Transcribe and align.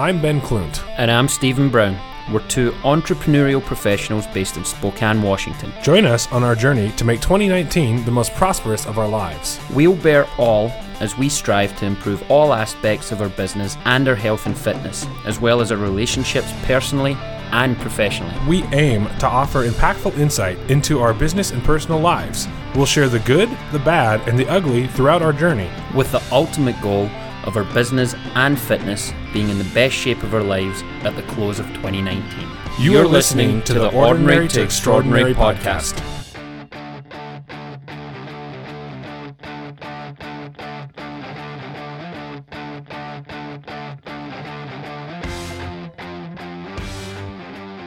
I'm 0.00 0.22
Ben 0.22 0.40
Klunt. 0.40 0.82
And 0.96 1.10
I'm 1.10 1.28
Stephen 1.28 1.68
Brown. 1.68 1.94
We're 2.32 2.46
two 2.48 2.70
entrepreneurial 2.84 3.62
professionals 3.62 4.26
based 4.28 4.56
in 4.56 4.64
Spokane, 4.64 5.20
Washington. 5.20 5.74
Join 5.82 6.06
us 6.06 6.26
on 6.32 6.42
our 6.42 6.54
journey 6.54 6.90
to 6.92 7.04
make 7.04 7.20
2019 7.20 8.06
the 8.06 8.10
most 8.10 8.34
prosperous 8.34 8.86
of 8.86 8.98
our 8.98 9.06
lives. 9.06 9.60
We'll 9.74 9.94
bear 9.94 10.26
all 10.38 10.70
as 11.00 11.18
we 11.18 11.28
strive 11.28 11.78
to 11.80 11.84
improve 11.84 12.22
all 12.30 12.54
aspects 12.54 13.12
of 13.12 13.20
our 13.20 13.28
business 13.28 13.76
and 13.84 14.08
our 14.08 14.14
health 14.14 14.46
and 14.46 14.56
fitness, 14.56 15.06
as 15.26 15.38
well 15.38 15.60
as 15.60 15.70
our 15.70 15.76
relationships 15.76 16.50
personally 16.62 17.12
and 17.52 17.76
professionally. 17.76 18.34
We 18.48 18.62
aim 18.72 19.04
to 19.18 19.26
offer 19.26 19.68
impactful 19.68 20.16
insight 20.16 20.56
into 20.70 21.00
our 21.00 21.12
business 21.12 21.50
and 21.50 21.62
personal 21.62 22.00
lives. 22.00 22.48
We'll 22.74 22.86
share 22.86 23.10
the 23.10 23.18
good, 23.18 23.50
the 23.70 23.80
bad, 23.80 24.26
and 24.26 24.38
the 24.38 24.48
ugly 24.48 24.86
throughout 24.86 25.20
our 25.20 25.34
journey. 25.34 25.68
With 25.94 26.10
the 26.10 26.22
ultimate 26.32 26.80
goal 26.80 27.10
of 27.44 27.58
our 27.58 27.64
business 27.64 28.14
and 28.34 28.58
fitness 28.58 29.12
being 29.32 29.48
in 29.48 29.58
the 29.58 29.70
best 29.72 29.94
shape 29.94 30.22
of 30.22 30.34
our 30.34 30.42
lives 30.42 30.82
at 31.02 31.14
the 31.16 31.22
close 31.22 31.58
of 31.58 31.66
2019. 31.68 32.48
You 32.78 32.98
are 32.98 33.06
listening 33.06 33.62
to 33.62 33.74
the 33.74 33.92
Ordinary 33.92 34.48
to 34.48 34.62
Extraordinary 34.62 35.34
podcast. 35.34 35.98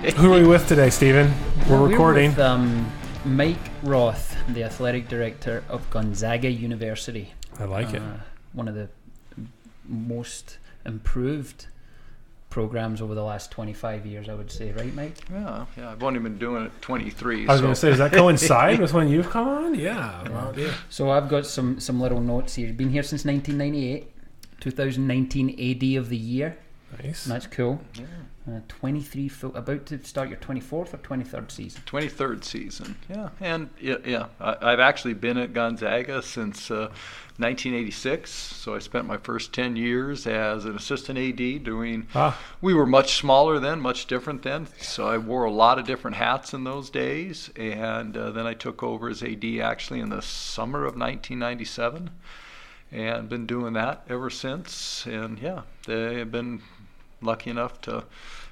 Who 0.18 0.34
are 0.34 0.40
we 0.40 0.48
with 0.48 0.68
today, 0.68 0.90
Stephen? 0.90 1.34
We're 1.70 1.80
We're 1.82 1.88
recording. 1.90 2.32
with, 2.32 2.40
um, 2.40 2.92
Mike 3.26 3.58
Roth, 3.84 4.36
the 4.50 4.64
athletic 4.64 5.08
director 5.08 5.64
of 5.70 5.90
Gonzaga 5.90 6.50
University. 6.52 7.34
I 7.58 7.64
like 7.66 7.94
it. 7.94 8.02
Uh, 8.02 8.18
one 8.52 8.68
of 8.68 8.76
the 8.76 8.90
most 9.86 10.58
improved 10.86 11.68
programs 12.50 13.02
over 13.02 13.16
the 13.16 13.24
last 13.24 13.50
25 13.52 14.06
years, 14.06 14.30
I 14.30 14.36
would 14.36 14.52
say, 14.52 14.72
right, 14.74 14.94
Mike? 14.94 15.18
Yeah, 15.32 15.66
yeah. 15.76 15.92
I've 15.92 16.04
only 16.04 16.20
been 16.20 16.38
doing 16.38 16.66
it 16.66 16.82
23. 16.82 17.48
I 17.48 17.52
was 17.52 17.58
so. 17.58 17.62
going 17.64 17.74
to 17.74 17.80
say, 17.80 17.90
does 17.90 17.98
that 17.98 18.14
coincide 18.14 18.80
with 18.82 18.94
when 18.94 19.08
you've 19.08 19.30
come 19.30 19.48
on? 19.48 19.76
Yeah. 19.76 20.30
Well, 20.30 20.54
yeah. 20.56 20.74
So 20.90 21.10
I've 21.10 21.30
got 21.30 21.48
some 21.48 21.80
some 21.80 22.00
little 22.00 22.22
notes 22.22 22.54
here. 22.54 22.72
Been 22.72 22.92
here 22.92 23.02
since 23.02 23.26
1998, 23.26 24.12
2019 24.60 25.50
AD 25.50 26.00
of 26.00 26.10
the 26.10 26.18
year. 26.18 26.58
Nice. 27.02 27.26
And 27.26 27.34
that's 27.34 27.48
cool. 27.48 27.82
Yeah. 27.96 28.06
Uh, 28.46 28.60
23 28.68 29.30
full, 29.30 29.56
about 29.56 29.86
to 29.86 30.04
start 30.04 30.28
your 30.28 30.38
24th 30.38 30.94
or 30.94 30.98
23rd 30.98 31.50
season. 31.50 31.82
23rd 31.86 32.44
season. 32.44 32.98
Yeah, 33.10 33.30
and 33.40 33.70
yeah, 33.80 33.96
yeah. 34.04 34.26
I, 34.38 34.58
I've 34.62 34.82
actually 34.82 35.14
been 35.14 35.38
at 35.38 35.54
Gonzaga 35.54 36.22
since 36.22 36.70
uh, 36.70 36.92
1986. 37.38 38.30
So 38.30 38.76
I 38.76 38.80
spent 38.80 39.08
my 39.08 39.16
first 39.16 39.54
10 39.54 39.78
years 39.78 40.28
as 40.28 40.66
an 40.66 40.76
assistant 40.76 41.18
AD 41.18 41.64
doing. 41.64 42.06
Ah, 42.14 42.38
We 42.60 42.74
were 42.74 42.86
much 42.86 43.16
smaller 43.16 43.60
then, 43.60 43.80
much 43.80 44.08
different 44.08 44.42
then. 44.44 44.68
So 44.78 45.08
I 45.08 45.18
wore 45.18 45.46
a 45.46 45.52
lot 45.52 45.80
of 45.80 45.88
different 45.88 46.18
hats 46.18 46.54
in 46.54 46.66
those 46.66 46.90
days, 46.90 47.50
and 47.56 48.18
uh, 48.18 48.32
then 48.32 48.46
I 48.46 48.56
took 48.56 48.84
over 48.84 49.08
as 49.08 49.24
AD 49.24 49.46
actually 49.62 50.02
in 50.02 50.10
the 50.10 50.22
summer 50.22 50.80
of 50.80 50.98
1997, 50.98 52.10
and 52.92 53.30
been 53.30 53.46
doing 53.46 53.72
that 53.74 54.04
ever 54.10 54.30
since. 54.30 55.06
And 55.06 55.40
yeah, 55.40 55.62
they 55.88 56.20
have 56.20 56.32
been 56.32 56.62
lucky 57.24 57.50
enough 57.50 57.82
to. 57.82 58.04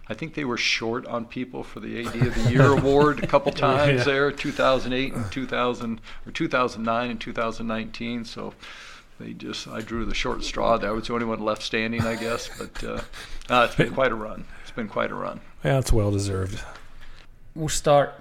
I 0.08 0.14
think 0.14 0.34
they 0.34 0.44
were 0.44 0.58
short 0.58 1.06
on 1.06 1.26
people 1.26 1.64
for 1.64 1.80
the 1.80 2.02
AD 2.06 2.16
of 2.28 2.36
the 2.36 2.52
Year 2.52 2.66
award 2.74 3.24
a 3.24 3.28
couple 3.28 3.52
times 3.54 4.00
Yeah. 4.00 4.04
there, 4.04 4.32
2008 4.32 5.14
and 5.14 5.32
2000 5.32 6.02
or 6.26 6.32
2009 6.32 7.12
and 7.12 7.22
2019. 7.22 8.26
So 8.26 8.54
they 9.20 9.32
just 9.34 9.68
I 9.70 9.80
drew 9.82 10.04
the 10.04 10.14
short 10.16 10.44
straw. 10.44 10.78
there. 10.78 10.90
I 10.90 10.94
was 10.94 11.08
the 11.08 11.14
only 11.14 11.26
one 11.26 11.40
left 11.40 11.62
standing, 11.62 12.02
I 12.02 12.16
guess. 12.16 12.50
But 12.58 12.84
uh, 12.84 13.02
uh, 13.50 13.66
it's 13.70 13.76
been 13.76 13.94
quite 13.94 14.12
a 14.12 14.16
run. 14.16 14.44
It's 14.64 14.72
been 14.72 14.90
quite 14.90 15.12
a 15.12 15.16
run. 15.16 15.40
yeah, 15.64 15.78
it's 15.80 15.94
well 15.94 16.12
deserved. 16.12 16.62
We'll 17.56 17.70
start 17.70 18.14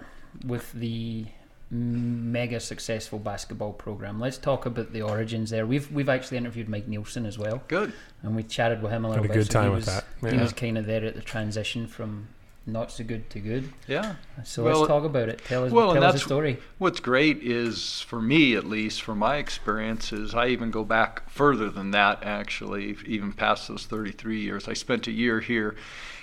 with 0.45 0.71
the 0.73 1.27
mega 1.71 2.59
successful 2.59 3.19
basketball 3.19 3.73
program. 3.73 4.19
Let's 4.21 4.39
talk 4.39 4.67
about 4.67 4.93
the 4.93 5.03
origins 5.03 5.51
there. 5.51 5.67
We've 5.67 5.91
we've 5.93 6.09
actually 6.09 6.39
interviewed 6.39 6.69
Mike 6.69 6.89
Nielsen 6.89 7.27
as 7.27 7.39
well, 7.39 7.63
Good. 7.69 7.93
and 8.23 8.35
we 8.35 8.43
chatted 8.43 8.83
with 8.83 8.91
him 8.93 9.05
a 9.05 9.09
little 9.09 9.23
Had 9.25 9.31
a 9.31 9.35
bit. 9.35 9.41
good 9.45 9.53
so 9.53 9.61
he 9.61 9.65
time 9.65 9.73
with 9.75 9.87
was, 9.87 10.03
that. 10.21 10.33
He 10.33 10.39
was 10.39 10.53
kind 10.53 10.77
of 10.79 10.87
there 10.87 11.05
at 11.05 11.15
the 11.15 11.21
transition 11.23 11.87
from 11.87 12.29
not 12.67 12.91
so 12.93 13.03
good 13.05 13.29
to 13.31 13.39
good. 13.41 13.73
Yeah. 13.89 14.17
So 14.45 14.65
Well, 14.65 14.81
let's 14.81 14.89
talk 14.89 15.05
about 15.05 15.29
it. 15.29 15.43
Tell 15.45 15.65
us, 15.65 15.73
well, 15.73 15.91
and 15.93 15.97
tell 16.01 16.05
us 16.05 16.13
the 16.13 16.19
that's- 16.19 16.23
story. 16.27 16.59
What's 16.79 17.01
great 17.01 17.39
is, 17.43 18.01
for 18.03 18.21
me 18.21 18.55
at 18.55 18.65
least, 18.65 19.03
from 19.03 19.19
my 19.19 19.37
experiences, 19.37 20.35
I 20.35 20.49
even 20.49 20.71
go 20.71 20.85
back 20.85 21.29
further 21.31 21.71
than 21.71 21.91
that, 21.93 22.23
actually, 22.23 22.97
even 23.07 23.33
past 23.33 23.67
those 23.69 23.87
33 23.87 24.41
years. 24.41 24.69
I 24.69 24.75
spent 24.75 25.07
a 25.07 25.11
year 25.13 25.41
here 25.41 25.75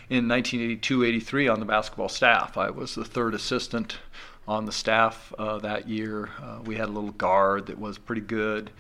in 0.10 0.28
1982 0.28 1.04
83 1.04 1.48
on 1.48 1.60
the 1.60 1.66
basketball 1.66 2.10
staff. 2.10 2.58
I 2.58 2.70
was 2.70 2.96
the 2.96 3.06
third 3.06 3.34
assistant 3.34 3.98
on 4.48 4.66
the 4.66 4.72
staff 4.72 5.34
uh, 5.38 5.58
that 5.60 5.88
year. 5.90 6.30
Uh, 6.42 6.60
we 6.64 6.76
had 6.76 6.90
a 6.90 6.92
little 6.92 7.12
guard 7.12 7.68
that 7.68 7.78
was 7.78 7.98
pretty 7.98 8.22
good. 8.22 8.72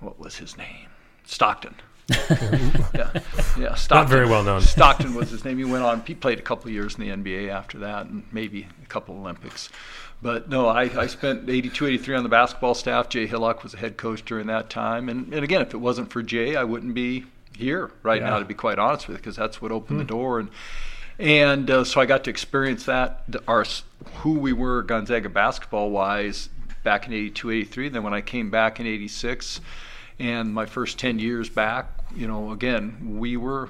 What 0.00 0.18
was 0.18 0.36
his 0.36 0.56
name? 0.56 0.86
Stockton. 1.24 1.74
yeah, 2.94 3.10
yeah. 3.58 3.74
Stockton. 3.74 3.88
Not 3.90 4.08
very 4.08 4.26
well 4.26 4.42
known. 4.42 4.62
Stockton 4.62 5.14
was 5.14 5.30
his 5.30 5.44
name. 5.44 5.58
He 5.58 5.64
went 5.64 5.84
on. 5.84 6.02
He 6.06 6.14
played 6.14 6.38
a 6.38 6.42
couple 6.42 6.68
of 6.68 6.72
years 6.72 6.96
in 6.96 7.02
the 7.02 7.10
NBA 7.10 7.50
after 7.50 7.78
that, 7.80 8.06
and 8.06 8.22
maybe 8.32 8.66
a 8.82 8.86
couple 8.86 9.16
Olympics. 9.16 9.68
But 10.22 10.48
no, 10.48 10.66
I, 10.66 10.82
I 10.98 11.06
spent 11.06 11.48
82, 11.48 11.86
83 11.86 12.16
on 12.16 12.22
the 12.22 12.28
basketball 12.28 12.74
staff. 12.74 13.08
Jay 13.08 13.26
Hillock 13.26 13.62
was 13.62 13.72
the 13.72 13.78
head 13.78 13.96
coach 13.96 14.24
during 14.24 14.46
that 14.48 14.70
time. 14.70 15.08
And, 15.08 15.32
and 15.32 15.44
again, 15.44 15.60
if 15.60 15.74
it 15.74 15.78
wasn't 15.78 16.10
for 16.10 16.22
Jay, 16.22 16.56
I 16.56 16.64
wouldn't 16.64 16.94
be 16.94 17.26
here 17.58 17.90
right 18.02 18.20
Yeah. 18.22 18.30
now, 18.30 18.38
to 18.38 18.44
be 18.44 18.54
quite 18.54 18.78
honest 18.78 19.08
with 19.08 19.16
you, 19.16 19.18
because 19.18 19.36
that's 19.36 19.60
what 19.60 19.72
opened 19.72 20.00
the 20.00 20.04
door. 20.04 20.38
And 20.40 20.48
and 21.20 21.68
uh, 21.68 21.82
so 21.84 22.00
I 22.00 22.06
got 22.06 22.22
to 22.24 22.30
experience 22.30 22.84
that, 22.86 23.24
our 23.48 23.64
who 24.18 24.34
we 24.38 24.52
were 24.52 24.82
Gonzaga 24.84 25.28
basketball 25.28 25.90
wise 25.90 26.48
back 26.84 27.06
in 27.08 27.12
82, 27.12 27.50
83. 27.50 27.88
Then 27.88 28.02
when 28.04 28.14
I 28.14 28.20
came 28.20 28.50
back 28.50 28.78
in 28.78 28.86
86 28.86 29.60
and 30.20 30.54
my 30.54 30.64
first 30.64 30.96
10 30.98 31.18
years 31.18 31.48
back, 31.50 31.86
you 32.14 32.28
know, 32.28 32.52
again, 32.52 33.16
we 33.18 33.36
were 33.36 33.68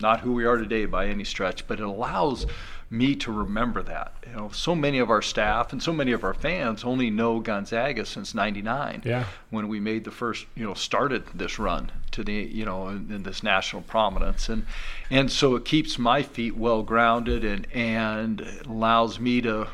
not 0.00 0.20
who 0.20 0.32
we 0.32 0.44
are 0.44 0.56
today 0.56 0.84
by 0.86 1.06
any 1.06 1.22
stretch, 1.22 1.68
but 1.68 1.78
it 1.78 1.84
allows 1.84 2.46
me 2.92 3.16
to 3.16 3.32
remember 3.32 3.82
that. 3.82 4.12
You 4.28 4.36
know, 4.36 4.50
so 4.52 4.74
many 4.74 4.98
of 4.98 5.08
our 5.08 5.22
staff 5.22 5.72
and 5.72 5.82
so 5.82 5.94
many 5.94 6.12
of 6.12 6.22
our 6.22 6.34
fans 6.34 6.84
only 6.84 7.08
know 7.08 7.40
Gonzaga 7.40 8.04
since 8.04 8.34
99 8.34 9.02
Yeah. 9.06 9.24
when 9.48 9.66
we 9.68 9.80
made 9.80 10.04
the 10.04 10.10
first, 10.10 10.44
you 10.54 10.62
know, 10.64 10.74
started 10.74 11.24
this 11.34 11.58
run 11.58 11.90
to 12.10 12.22
the, 12.22 12.34
you 12.34 12.66
know, 12.66 12.88
in, 12.88 13.10
in 13.10 13.22
this 13.22 13.42
national 13.42 13.80
prominence, 13.82 14.50
and 14.50 14.66
and 15.10 15.32
so 15.32 15.56
it 15.56 15.64
keeps 15.64 15.98
my 15.98 16.22
feet 16.22 16.54
well 16.54 16.82
grounded 16.82 17.44
and 17.44 17.66
and 17.72 18.46
allows 18.66 19.18
me 19.18 19.40
to 19.40 19.68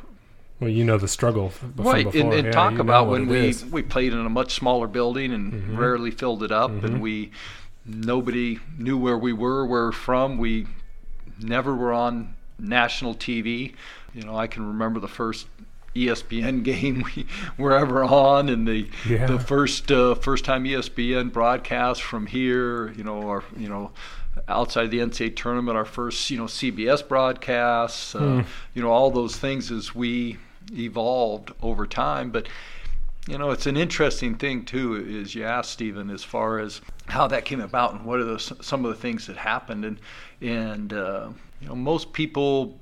Well, 0.60 0.70
you 0.70 0.84
know 0.84 0.96
the 0.98 1.08
struggle 1.08 1.52
right 1.76 2.06
and, 2.14 2.32
and 2.32 2.46
Yeah, 2.46 2.52
talk 2.52 2.78
about 2.78 3.08
when 3.08 3.26
we 3.26 3.48
is. 3.48 3.64
we 3.64 3.82
played 3.82 4.12
in 4.12 4.24
a 4.24 4.30
much 4.30 4.54
smaller 4.54 4.86
building 4.86 5.32
and 5.32 5.52
Mhm. 5.52 5.76
rarely 5.76 6.12
filled 6.12 6.44
it 6.44 6.52
up, 6.52 6.70
Mhm. 6.70 6.84
and 6.84 7.02
we 7.02 7.32
nobody 7.84 8.58
knew 8.78 8.96
where 8.96 9.18
we 9.18 9.32
were, 9.32 9.66
where 9.66 9.86
we're 9.86 9.92
from. 9.92 10.38
We 10.38 10.66
never 11.40 11.74
were 11.74 11.92
on 11.92 12.34
national 12.58 13.14
TV. 13.14 13.74
You 14.14 14.22
know, 14.22 14.36
I 14.36 14.46
can 14.46 14.66
remember 14.66 15.00
the 15.00 15.08
first 15.08 15.46
ESPN 15.94 16.62
game 16.64 17.04
we 17.14 17.26
were 17.56 17.76
ever 17.76 18.04
on, 18.04 18.48
and 18.48 18.66
the 18.66 18.88
Yeah. 19.08 19.26
the 19.26 19.38
first 19.38 19.90
uh, 19.90 20.14
first 20.14 20.44
time 20.44 20.64
ESPN 20.64 21.32
broadcast 21.32 22.02
from 22.02 22.26
here. 22.26 22.92
You 22.92 23.04
know, 23.04 23.22
or 23.22 23.44
you 23.56 23.68
know 23.68 23.90
outside 24.46 24.90
the 24.90 24.98
NCAA 24.98 25.34
tournament, 25.34 25.76
our 25.76 25.84
first 25.84 26.30
you 26.30 26.38
know 26.38 26.44
CBS 26.46 27.06
broadcasts. 27.06 28.14
Uh, 28.14 28.18
Hmm. 28.18 28.40
You 28.74 28.82
know, 28.82 28.90
all 28.90 29.10
those 29.10 29.36
things 29.36 29.70
as 29.70 29.94
we 29.94 30.38
evolved 30.72 31.52
over 31.62 31.86
time, 31.86 32.30
but. 32.30 32.48
You 33.26 33.36
know, 33.36 33.50
it's 33.50 33.66
an 33.66 33.76
interesting 33.76 34.36
thing 34.36 34.64
too. 34.64 34.94
Is 34.96 35.34
you 35.34 35.44
asked 35.44 35.70
Stephen 35.72 36.08
as 36.08 36.24
far 36.24 36.58
as 36.60 36.80
how 37.08 37.26
that 37.26 37.44
came 37.44 37.60
about 37.60 37.92
and 37.92 38.06
what 38.06 38.20
are 38.20 38.24
the, 38.24 38.38
some 38.38 38.86
of 38.86 38.90
the 38.90 38.96
things 38.98 39.26
that 39.26 39.36
happened, 39.36 39.84
and 39.84 40.00
and 40.40 40.94
uh, 40.94 41.28
you 41.60 41.68
know, 41.68 41.74
most 41.74 42.12
people 42.12 42.78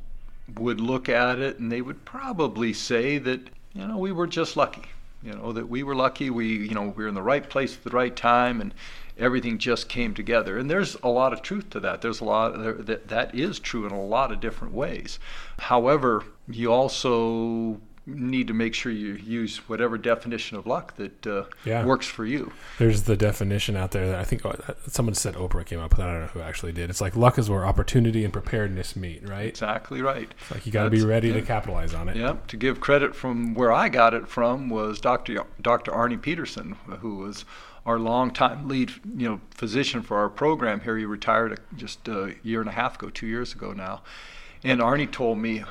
would 0.55 0.81
look 0.81 1.09
at 1.09 1.39
it 1.39 1.59
and 1.59 1.73
they 1.73 1.81
would 1.81 2.05
probably 2.05 2.73
say 2.73 3.19
that 3.19 3.41
you 3.75 3.87
know 3.87 3.99
we 3.99 4.13
were 4.13 4.27
just 4.27 4.57
lucky. 4.57 4.85
You 5.23 5.33
know 5.33 5.53
that 5.53 5.69
we 5.69 5.83
were 5.83 5.95
lucky. 5.95 6.31
We 6.31 6.47
you 6.47 6.75
know 6.75 6.83
we 6.83 7.05
were 7.05 7.09
in 7.09 7.15
the 7.15 7.23
right 7.23 7.49
place 7.49 7.77
at 7.77 7.85
the 7.85 7.91
right 7.91 8.15
time, 8.15 8.61
and 8.61 8.73
everything 9.19 9.59
just 9.59 9.89
came 9.89 10.15
together. 10.15 10.59
And 10.59 10.71
there's 10.71 10.97
a 11.03 11.09
lot 11.09 11.33
of 11.33 11.43
truth 11.43 11.71
to 11.71 11.81
that. 11.81 12.01
There's 12.01 12.21
a 12.21 12.25
lot 12.25 12.59
there, 12.59 12.75
that 12.75 13.09
that 13.09 13.35
is 13.35 13.59
true 13.59 13.87
in 13.87 13.93
a 13.93 14.05
lot 14.05 14.31
of 14.31 14.41
different 14.41 14.75
ways. 14.75 15.19
However, 15.59 16.25
you 16.49 16.73
also 16.73 17.81
need 18.07 18.47
to 18.47 18.55
make 18.55 18.73
sure 18.73 18.93
you 18.93 19.15
use 19.15 19.57
whatever 19.69 19.99
definition 19.99 20.57
of 20.57 20.67
luck 20.67 20.95
that 20.97 21.27
uh, 21.27 21.45
Yeah. 21.65 21.85
works 21.85 22.07
for 22.07 22.25
you. 22.25 22.53
There's 22.79 23.03
the 23.03 23.17
definition 23.17 23.77
out 23.77 23.91
there 23.91 24.07
that 24.07 24.19
I 24.21 24.25
think 24.25 24.47
oh, 24.47 24.55
someone 24.87 25.15
said 25.15 25.35
Oprah 25.35 25.67
came 25.67 25.81
up 25.81 25.91
with. 25.91 26.01
I 26.01 26.07
don't 26.13 26.21
know 26.21 26.27
who 26.29 26.41
actually 26.41 26.73
did. 26.73 26.89
It's 26.89 27.01
like 27.01 27.17
luck 27.17 27.37
is 27.39 27.51
where 27.51 27.67
opportunity 27.67 28.23
and 28.25 28.33
preparedness 28.33 28.95
meet, 28.95 29.29
right? 29.29 29.49
Exactly 29.49 30.03
right. 30.03 30.31
It's 30.41 30.51
like 30.53 30.67
you 30.67 30.73
got 30.73 30.85
to 30.85 30.91
be 30.91 31.03
ready 31.03 31.33
to 31.33 31.43
capitalize 31.43 31.95
on 31.95 32.09
it. 32.09 32.17
Yeah, 32.17 32.37
to 32.47 32.57
give 32.57 32.81
credit 32.81 33.15
from 33.15 33.55
where 33.55 33.73
I 33.73 33.89
got 33.89 34.15
it 34.15 34.29
from 34.29 34.69
was 34.69 35.01
Dr. 35.01 35.45
Dr. 35.61 35.91
Arnie 35.91 36.21
Peterson, 36.21 36.77
who 37.01 37.17
was 37.17 37.45
our 37.85 37.99
longtime 37.99 38.69
lead, 38.69 38.91
you 39.17 39.29
know, 39.29 39.41
physician 39.51 40.03
for 40.03 40.17
our 40.19 40.29
program 40.29 40.81
here. 40.81 40.97
He 40.97 41.05
retired 41.05 41.59
just 41.77 42.07
a 42.09 42.35
year 42.43 42.61
and 42.61 42.69
a 42.69 42.73
half 42.73 42.97
ago, 42.97 43.11
two 43.11 43.27
years 43.27 43.53
ago 43.53 43.73
now. 43.73 44.03
And 44.65 44.81
Arnie 44.81 45.11
told 45.11 45.39
me 45.39 45.65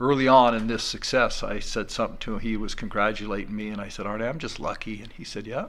early 0.00 0.28
on 0.28 0.54
in 0.54 0.66
this 0.66 0.84
success, 0.84 1.42
I 1.42 1.58
said 1.58 1.90
something 1.90 2.18
to 2.18 2.34
him. 2.34 2.40
He 2.40 2.56
was 2.56 2.74
congratulating 2.74 3.54
me, 3.54 3.68
and 3.68 3.80
I 3.80 3.88
said, 3.88 4.06
Arnie, 4.06 4.28
I'm 4.28 4.38
just 4.38 4.60
lucky. 4.60 5.02
And 5.02 5.12
he 5.12 5.24
said, 5.24 5.46
Yeah, 5.46 5.66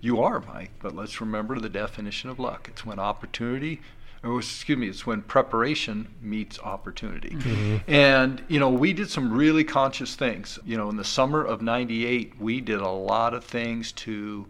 you 0.00 0.20
are, 0.20 0.40
Mike. 0.40 0.72
But 0.80 0.94
let's 0.94 1.20
remember 1.20 1.58
the 1.58 1.68
definition 1.68 2.30
of 2.30 2.38
luck. 2.38 2.68
It's 2.70 2.84
when 2.84 2.98
opportunity 2.98 3.80
or 4.22 4.38
excuse 4.38 4.76
me, 4.76 4.88
it's 4.88 5.06
when 5.06 5.22
preparation 5.22 6.08
meets 6.20 6.58
opportunity. 6.58 7.30
Mm-hmm. 7.30 7.90
And, 7.90 8.42
you 8.48 8.60
know, 8.60 8.68
we 8.68 8.92
did 8.92 9.08
some 9.08 9.32
really 9.32 9.64
conscious 9.64 10.14
things. 10.14 10.58
You 10.64 10.76
know, 10.76 10.90
in 10.90 10.96
the 10.96 11.04
summer 11.04 11.42
of 11.42 11.62
98, 11.62 12.34
we 12.38 12.60
did 12.60 12.80
a 12.80 12.88
lot 12.88 13.32
of 13.32 13.44
things 13.44 13.92
to 13.92 14.46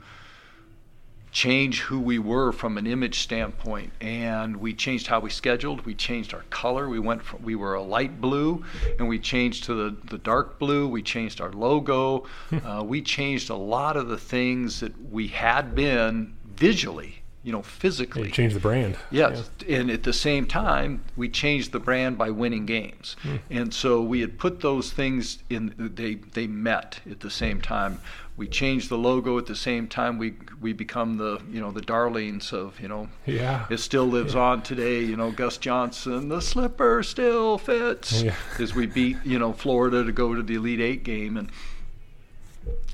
change 1.33 1.81
who 1.81 2.01
we 2.01 2.19
were 2.19 2.53
from 2.53 2.77
an 2.77 2.87
image 2.87 3.21
standpoint. 3.21 3.93
And 4.01 4.57
we 4.57 4.75
changed 4.75 5.07
how 5.07 5.21
we 5.21 5.31
scheduled. 5.31 5.85
We 5.87 5.95
changed 5.95 6.35
our 6.35 6.45
color. 6.51 6.89
We 6.89 6.99
went 6.99 7.23
from 7.23 7.43
we 7.43 7.55
were 7.55 7.75
a 7.75 7.83
light 7.83 8.21
blue 8.21 8.65
and 8.99 9.09
we 9.09 9.19
changed 9.19 9.65
to 9.65 9.75
the, 9.75 9.97
the 10.09 10.19
dark 10.19 10.59
blue. 10.59 10.89
We 10.89 11.03
changed 11.03 11.41
our 11.41 11.53
logo. 11.53 12.27
Uh, 12.65 12.83
we 12.85 13.01
changed 13.03 13.51
a 13.51 13.55
lot 13.55 13.97
of 13.97 14.09
the 14.09 14.19
things 14.19 14.81
that 14.81 15.11
we 15.11 15.29
had 15.29 15.75
been 15.75 16.37
visually 16.45 17.21
you 17.43 17.53
know 17.53 17.59
Yeah, 17.59 17.65
physically. 17.65 18.25
You 18.25 18.31
change 18.31 18.55
the 18.55 18.61
brand. 18.61 18.97
Yes, 19.11 19.51
and 19.69 19.91
at 19.91 20.03
the 20.03 20.13
same 20.13 20.47
time, 20.47 21.03
we 21.17 21.29
changed 21.29 21.73
the 21.73 21.79
brand 21.81 22.19
by 22.19 22.31
winning 22.31 22.67
games, 22.67 23.17
and 23.51 23.73
so 23.73 24.03
we 24.03 24.21
had 24.21 24.39
put 24.39 24.61
those 24.61 24.93
things 24.93 25.39
in. 25.49 25.75
They 25.95 26.17
they 26.17 26.47
met 26.47 27.01
at 27.11 27.21
the 27.21 27.31
same 27.31 27.61
time. 27.61 28.01
We 28.41 28.49
change 28.49 28.89
the 28.89 28.97
logo 28.97 29.37
at 29.37 29.45
the 29.45 29.55
same 29.55 29.87
time. 29.87 30.17
We 30.17 30.33
we 30.63 30.73
become 30.73 31.19
the 31.19 31.43
you 31.53 31.61
know 31.61 31.73
the 31.73 31.83
darlings 31.83 32.55
of 32.55 32.81
you 32.81 32.89
know. 32.89 33.11
Yeah. 33.27 33.67
It 33.69 33.81
still 33.81 34.07
lives 34.07 34.35
on 34.35 34.63
today. 34.63 35.01
You 35.01 35.15
know, 35.15 35.31
Gus 35.31 35.59
Johnson, 35.59 36.31
the 36.31 36.41
slipper 36.41 37.03
still 37.03 37.59
fits. 37.59 38.23
Yeah. 38.23 38.35
As 38.59 38.75
we 38.75 38.87
beat 38.87 39.19
you 39.27 39.39
know 39.39 39.53
Florida 39.53 40.03
to 40.05 40.11
go 40.11 40.35
to 40.35 40.43
the 40.43 40.55
Elite 40.55 40.81
Eight 40.81 41.05
game 41.05 41.37
and. 41.37 41.51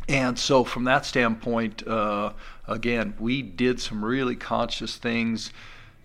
And 0.08 0.38
so, 0.38 0.62
from 0.62 0.84
that 0.84 1.04
standpoint, 1.04 1.86
uh, 1.86 2.32
again, 2.68 3.14
we 3.18 3.42
did 3.42 3.80
some 3.80 4.04
really 4.04 4.36
conscious 4.36 4.96
things 4.96 5.52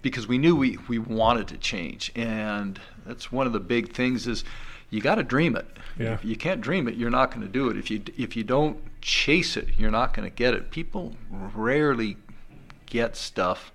because 0.01 0.27
we 0.27 0.39
knew 0.39 0.55
we, 0.55 0.79
we 0.87 0.97
wanted 0.97 1.47
to 1.49 1.57
change. 1.57 2.11
And 2.15 2.81
that's 3.05 3.31
one 3.31 3.45
of 3.45 3.53
the 3.53 3.59
big 3.59 3.93
things 3.93 4.25
is 4.25 4.43
you 4.91 5.01
got 5.01 5.15
to 5.15 5.23
dream 5.23 5.55
it. 5.55 5.65
Yeah. 5.97 6.13
If 6.13 6.23
you 6.23 6.35
can't 6.35 6.61
dream 6.61 6.87
it, 6.87 6.95
you're 6.95 7.09
not 7.09 7.31
going 7.31 7.41
to 7.41 7.51
do 7.51 7.69
it. 7.69 7.77
If 7.77 7.89
you 7.89 8.03
if 8.17 8.35
you 8.35 8.43
don't 8.43 8.77
chase 9.01 9.57
it, 9.57 9.69
you're 9.77 9.91
not 9.91 10.13
going 10.13 10.29
to 10.29 10.35
get 10.35 10.53
it. 10.53 10.69
People 10.69 11.15
rarely 11.31 12.17
get 12.85 13.15
stuff 13.15 13.71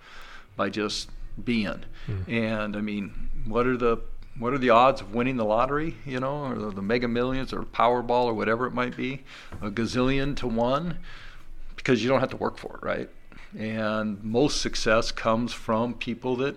by 0.56 0.68
just 0.68 1.08
being. 1.42 1.84
Hmm. 2.06 2.30
And 2.30 2.76
I 2.76 2.80
mean, 2.80 3.30
what 3.46 3.66
are 3.66 3.76
the 3.76 3.98
what 4.38 4.52
are 4.52 4.58
the 4.58 4.70
odds 4.70 5.00
of 5.00 5.14
winning 5.14 5.36
the 5.36 5.44
lottery, 5.44 5.96
you 6.04 6.20
know, 6.20 6.44
or 6.44 6.54
the, 6.54 6.70
the 6.70 6.82
Mega 6.82 7.08
Millions 7.08 7.52
or 7.52 7.62
Powerball 7.62 8.24
or 8.26 8.34
whatever 8.34 8.66
it 8.66 8.72
might 8.72 8.96
be? 8.96 9.24
A 9.62 9.70
gazillion 9.70 10.36
to 10.36 10.46
one 10.46 10.98
because 11.76 12.02
you 12.02 12.08
don't 12.08 12.20
have 12.20 12.30
to 12.30 12.36
work 12.36 12.58
for 12.58 12.76
it, 12.76 12.86
right? 12.86 13.08
And 13.58 14.22
most 14.22 14.60
success 14.60 15.10
comes 15.10 15.54
from 15.54 15.94
people 15.94 16.36
that 16.36 16.56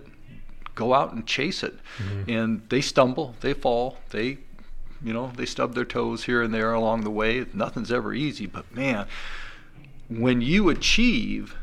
go 0.74 0.92
out 0.92 1.12
and 1.12 1.26
chase 1.26 1.62
it. 1.62 1.78
Mm-hmm. 1.98 2.30
And 2.30 2.62
they 2.68 2.80
stumble, 2.80 3.34
they 3.40 3.54
fall, 3.54 3.98
they 4.10 4.38
you 5.02 5.12
know, 5.12 5.32
they 5.36 5.46
stub 5.46 5.74
their 5.74 5.84
toes 5.84 6.24
here 6.24 6.42
and 6.42 6.52
there 6.52 6.72
along 6.72 7.02
the 7.02 7.10
way. 7.10 7.46
Nothing's 7.52 7.92
ever 7.92 8.12
easy, 8.12 8.46
but 8.46 8.74
man, 8.74 9.06
when 10.08 10.40
you 10.40 10.68
achieve 10.68 11.56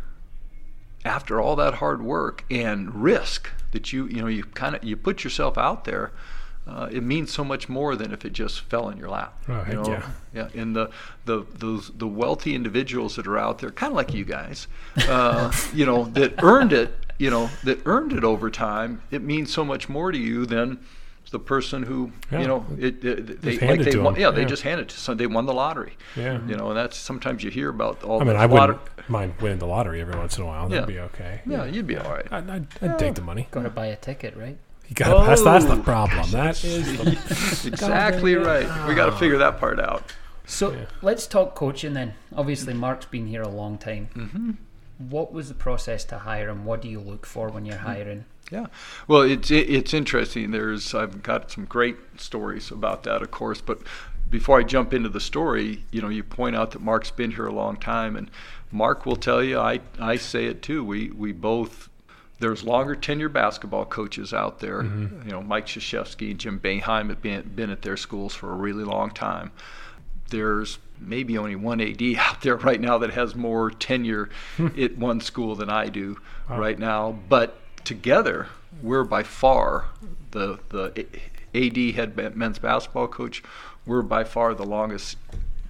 after 1.06 1.40
all 1.40 1.56
that 1.56 1.76
hard 1.76 2.02
work 2.02 2.44
and 2.50 2.94
risk 3.04 3.52
that 3.72 3.94
you 3.94 4.08
you 4.08 4.22
know 4.22 4.28
you 4.28 4.44
kind 4.44 4.76
of 4.76 4.84
you 4.84 4.96
put 4.98 5.24
yourself 5.24 5.58
out 5.58 5.86
there 5.86 6.12
uh, 6.68 6.90
it 6.92 7.02
means 7.02 7.32
so 7.32 7.46
much 7.46 7.70
more 7.70 7.96
than 7.96 8.12
if 8.12 8.26
it 8.26 8.34
just 8.34 8.62
fell 8.62 8.90
in 8.90 8.98
your 8.98 9.10
lap. 9.10 9.42
Oh, 9.48 9.66
you 9.68 9.74
know? 9.76 9.88
yeah. 9.88 10.10
yeah. 10.34 10.62
And 10.62 10.76
the 10.76 10.90
the 11.24 11.46
those 11.56 11.92
the 11.96 12.08
wealthy 12.08 12.56
individuals 12.56 13.16
that 13.16 13.26
are 13.26 13.38
out 13.38 13.60
there, 13.60 13.72
kind 13.72 13.92
of 13.92 13.96
like 13.96 14.14
you 14.14 14.26
guys, 14.26 14.68
uh, 15.08 15.52
you 15.74 15.86
know, 15.86 16.06
that 16.06 16.44
earned 16.44 16.74
it, 16.74 16.94
you 17.18 17.30
know, 17.30 17.50
that 17.64 17.80
earned 17.86 18.12
it 18.12 18.26
over 18.26 18.52
time. 18.52 19.02
It 19.12 19.22
means 19.22 19.54
so 19.54 19.64
much 19.64 19.88
more 19.88 20.12
to 20.12 20.18
you 20.18 20.46
than 20.46 20.80
the 21.32 21.40
person 21.40 21.84
who, 21.84 22.12
Yeah. 22.32 22.42
you 22.42 22.48
know, 22.48 22.66
it, 22.80 23.04
it 23.04 23.42
they 23.42 23.52
Just 23.52 23.62
like 23.62 23.70
hand 23.70 23.82
it 23.82 23.84
they 23.86 23.92
to 23.92 24.02
won, 24.02 24.16
'em. 24.16 24.22
yeah, 24.22 24.32
they 24.32 24.46
just 24.46 24.64
hand 24.64 24.80
it 24.82 24.88
to 24.90 24.98
some. 24.98 25.18
They 25.18 25.28
won 25.28 25.46
the 25.46 25.54
lottery. 25.54 25.94
Yeah. 26.16 26.40
You 26.48 26.56
know, 26.56 26.70
and 26.70 26.78
that's 26.78 26.96
sometimes 26.98 27.44
you 27.44 27.52
hear 27.52 27.70
about 27.70 28.04
all. 28.04 28.22
I 28.22 28.24
mean, 28.24 28.34
the 28.36 28.40
I 28.40 28.46
wouldn't 28.46 28.70
lottery- 28.78 28.92
mind 29.10 29.34
winning 29.42 29.60
the 29.60 29.68
lottery 29.68 30.02
every 30.02 30.16
once 30.18 30.38
in 30.38 30.44
a 30.44 30.48
while. 30.48 30.68
That'd 30.70 30.88
Yeah. 30.90 30.96
be 30.96 31.00
okay. 31.02 31.42
Yeah, 31.46 31.66
you'd 31.66 31.88
be 31.88 31.98
all 31.98 32.12
right. 32.12 32.26
I'd, 32.32 32.50
I'd, 32.50 32.68
I'd 32.82 33.00
take 33.00 33.16
the 33.16 33.22
money. 33.22 33.48
Got 33.52 33.64
to 33.64 33.70
buy 33.70 33.88
a 33.88 33.96
ticket, 33.96 34.36
right? 34.38 34.58
You 34.88 34.96
gotta, 34.96 35.26
that's, 35.26 35.42
that's 35.44 35.66
the 35.66 35.74
Oh. 35.74 35.82
problem. 35.84 36.32
That 36.32 36.64
is 36.64 36.98
the, 36.98 37.12
exactly 37.68 38.36
right. 38.36 38.88
We 38.88 38.96
got 38.96 39.08
to 39.08 39.12
figure 39.18 39.38
that 39.40 39.60
part 39.60 39.80
out. 39.82 40.14
So 40.46 40.72
Yeah. 40.72 40.86
let's 41.02 41.28
talk 41.28 41.56
coaching 41.56 41.94
then. 41.94 42.14
Obviously, 42.36 42.74
Mark's 42.74 43.06
been 43.06 43.28
here 43.28 43.42
a 43.42 43.50
long 43.50 43.78
time. 43.78 44.08
Mm-hmm. 44.16 44.52
What 45.10 45.34
was 45.34 45.50
the 45.50 45.54
process 45.56 46.06
to 46.06 46.20
hire 46.20 46.50
him? 46.50 46.64
What 46.64 46.82
do 46.82 46.88
you 46.88 47.00
look 47.02 47.26
for 47.26 47.50
when 47.50 47.66
you're 47.66 47.78
hiring? 47.78 48.24
Yeah, 48.52 48.68
well, 49.08 49.22
it's 49.22 49.52
it, 49.52 49.70
it's 49.70 49.94
interesting. 49.94 50.52
There's 50.52 50.94
I've 50.96 51.22
got 51.22 51.52
some 51.52 51.66
great 51.66 51.98
stories 52.18 52.72
about 52.72 53.04
that, 53.04 53.22
of 53.22 53.32
course. 53.32 53.62
But 53.62 53.80
before 54.30 54.60
I 54.60 54.64
jump 54.64 54.94
into 54.94 55.10
the 55.10 55.20
story, 55.20 55.84
you 55.92 56.02
know, 56.02 56.10
you 56.10 56.24
point 56.24 56.56
out 56.56 56.72
that 56.72 56.82
Mark's 56.82 57.12
been 57.12 57.32
here 57.32 57.48
a 57.48 57.54
long 57.54 57.78
time, 57.78 58.16
and 58.16 58.30
Mark 58.72 59.06
will 59.06 59.16
tell 59.16 59.44
you. 59.44 59.60
I 59.60 59.82
I 60.00 60.16
say 60.16 60.46
it 60.46 60.62
too. 60.62 60.84
We 60.84 61.10
we 61.12 61.32
both. 61.32 61.90
There's 62.40 62.64
longer 62.64 62.96
tenure 62.96 63.30
basketball 63.30 63.86
coaches 63.86 64.32
out 64.32 64.60
there. 64.60 64.84
Mm-hmm. 64.84 65.28
You 65.28 65.32
know, 65.32 65.42
Mike 65.42 65.66
Krzyzewski 65.66 66.30
and 66.32 66.40
Jim 66.40 66.60
Boeheim 66.60 67.10
have 67.10 67.22
been 67.22 67.42
been 67.56 67.70
at 67.70 67.82
their 67.82 67.98
schools 67.98 68.34
for 68.34 68.52
a 68.52 68.56
really 68.56 68.84
long 68.84 69.10
time. 69.12 69.52
There's 70.30 70.78
maybe 71.00 71.38
only 71.38 71.56
one 71.56 71.82
AD 71.82 72.02
out 72.18 72.42
there 72.42 72.56
right 72.56 72.80
now 72.80 72.98
that 73.00 73.12
has 73.12 73.36
more 73.36 73.72
tenure 73.72 74.30
hmm. 74.56 74.68
at 74.80 74.98
one 74.98 75.20
school 75.20 75.56
than 75.56 75.70
I 75.70 75.88
do 75.90 76.18
Wow. 76.50 76.60
right 76.60 76.80
now. 76.80 77.20
But 77.28 77.60
together, 77.88 78.48
we're 78.84 79.06
by 79.06 79.24
far 79.24 79.86
the 80.32 80.60
the 80.70 81.06
AD 81.56 81.96
head 81.96 82.36
men's 82.36 82.60
basketball 82.60 83.08
coach. 83.08 83.42
We're 83.86 84.02
by 84.02 84.26
far 84.26 84.54
the 84.54 84.66
longest 84.66 85.18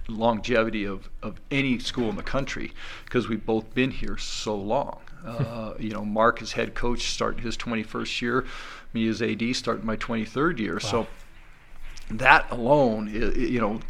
longevity 0.08 0.84
of, 0.84 1.08
of 1.22 1.40
any 1.50 1.78
school 1.78 2.08
in 2.10 2.16
the 2.16 2.22
country 2.22 2.72
because 3.04 3.28
we've 3.28 3.46
both 3.46 3.72
been 3.72 3.92
here 3.92 4.18
so 4.18 4.56
long. 4.56 4.98
Uh, 5.24 5.74
you 5.78 5.90
know, 5.90 6.04
Mark 6.04 6.42
is 6.42 6.52
head 6.52 6.74
coach 6.74 7.02
starting 7.02 7.42
his 7.42 7.56
21st 7.56 8.20
year, 8.20 8.46
me 8.92 9.06
as 9.08 9.22
AD 9.22 9.54
starting 9.54 9.86
my 9.86 9.96
23rd 9.96 10.58
year. 10.58 10.80
So 10.80 11.06
that 12.10 12.50
alone, 12.50 13.08
you 13.12 13.60
know, 13.60 13.80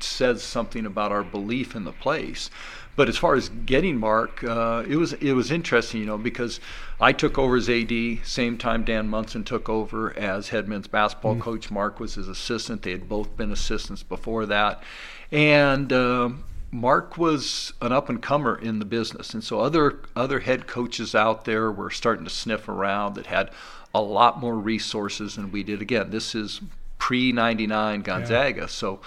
says 0.00 0.42
something 0.42 0.84
about 0.86 1.12
our 1.12 1.22
belief 1.22 1.76
in 1.76 1.84
the 1.84 1.92
place. 1.92 2.50
But 2.96 3.10
as 3.10 3.18
far 3.18 3.34
as 3.34 3.50
getting 3.50 3.98
Mark, 3.98 4.42
uh, 4.42 4.84
it 4.88 4.96
was 4.96 5.12
it 5.14 5.34
was 5.34 5.50
interesting, 5.50 6.00
you 6.00 6.06
know, 6.06 6.18
because 6.18 6.60
I 6.98 7.12
took 7.12 7.38
over 7.38 7.56
as 7.56 7.68
AD, 7.68 7.92
same 8.24 8.56
time 8.56 8.84
Dan 8.84 9.08
Monson 9.08 9.44
took 9.44 9.68
over 9.68 10.18
as 10.18 10.48
head 10.48 10.66
men's 10.66 10.88
basketball 10.88 11.36
coach. 11.36 11.70
Mark 11.70 12.00
was 12.00 12.14
his 12.14 12.26
assistant. 12.26 12.82
They 12.82 12.92
had 12.92 13.08
both 13.08 13.36
been 13.36 13.52
assistants 13.52 14.02
before 14.02 14.46
that, 14.46 14.82
and 15.30 15.92
um 15.92 16.44
Mark 16.72 17.16
was 17.16 17.72
an 17.80 17.92
up 17.92 18.08
and 18.08 18.20
comer 18.20 18.56
in 18.56 18.80
the 18.80 18.84
business, 18.84 19.34
and 19.34 19.42
so 19.42 19.60
other 19.60 20.00
other 20.16 20.40
head 20.40 20.66
coaches 20.66 21.14
out 21.14 21.44
there 21.44 21.70
were 21.70 21.90
starting 21.90 22.24
to 22.24 22.30
sniff 22.30 22.68
around 22.68 23.14
that 23.14 23.26
had 23.26 23.50
a 23.94 24.00
lot 24.00 24.40
more 24.40 24.54
resources 24.54 25.36
than 25.36 25.52
we 25.52 25.62
did. 25.62 25.80
Again, 25.80 26.10
this 26.10 26.34
is 26.34 26.60
pre 26.98 27.32
'99 27.32 28.02
Gonzaga, 28.02 28.68
so 28.68 29.00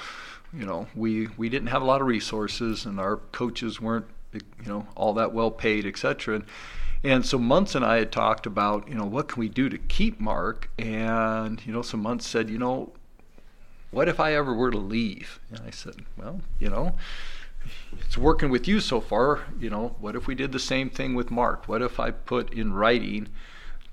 you 0.54 0.66
know 0.66 0.88
we 0.96 1.28
we 1.38 1.50
didn't 1.50 1.68
have 1.68 1.82
a 1.82 1.86
lot 1.86 2.02
of 2.02 2.08
resources, 2.08 2.86
and 2.86 3.00
our 3.00 3.18
coaches 3.18 3.80
weren't 3.80 4.06
you 4.34 4.42
know 4.68 4.88
all 4.96 5.14
that 5.14 5.34
well 5.34 5.52
paid, 5.52 5.86
etc. 5.86 6.36
And, 6.36 6.46
and 7.04 7.26
so 7.26 7.38
Muntz 7.38 7.76
and 7.76 7.86
I 7.86 7.98
had 7.98 8.12
talked 8.12 8.46
about 8.46 8.88
you 8.88 8.96
know 8.96 9.06
what 9.06 9.28
can 9.28 9.40
we 9.40 9.50
do 9.50 9.70
to 9.70 9.78
keep 9.78 10.20
Mark, 10.20 10.70
and 10.78 11.66
you 11.66 11.74
know 11.74 11.82
so 11.82 11.98
Muntz 11.98 12.28
said 12.28 12.50
you 12.50 12.58
know 12.58 12.94
what 13.92 14.08
if 14.08 14.20
I 14.20 14.34
ever 14.34 14.54
were 14.54 14.72
to 14.72 14.78
leave? 14.78 15.40
And 15.50 15.62
I 15.66 15.72
said, 15.72 15.96
well, 16.18 16.42
you 16.60 16.70
know, 16.70 16.96
it's 18.00 18.18
working 18.18 18.50
with 18.50 18.68
you 18.68 18.80
so 18.80 19.02
far. 19.02 19.46
You 19.60 19.70
know, 19.70 19.96
what 20.00 20.16
if 20.16 20.28
we 20.28 20.36
did 20.36 20.52
the 20.52 20.60
same 20.60 20.90
thing 20.90 21.16
with 21.16 21.32
Mark? 21.32 21.68
What 21.68 21.82
if 21.82 22.00
I 22.00 22.12
put 22.12 22.54
in 22.54 22.74
writing 22.74 23.30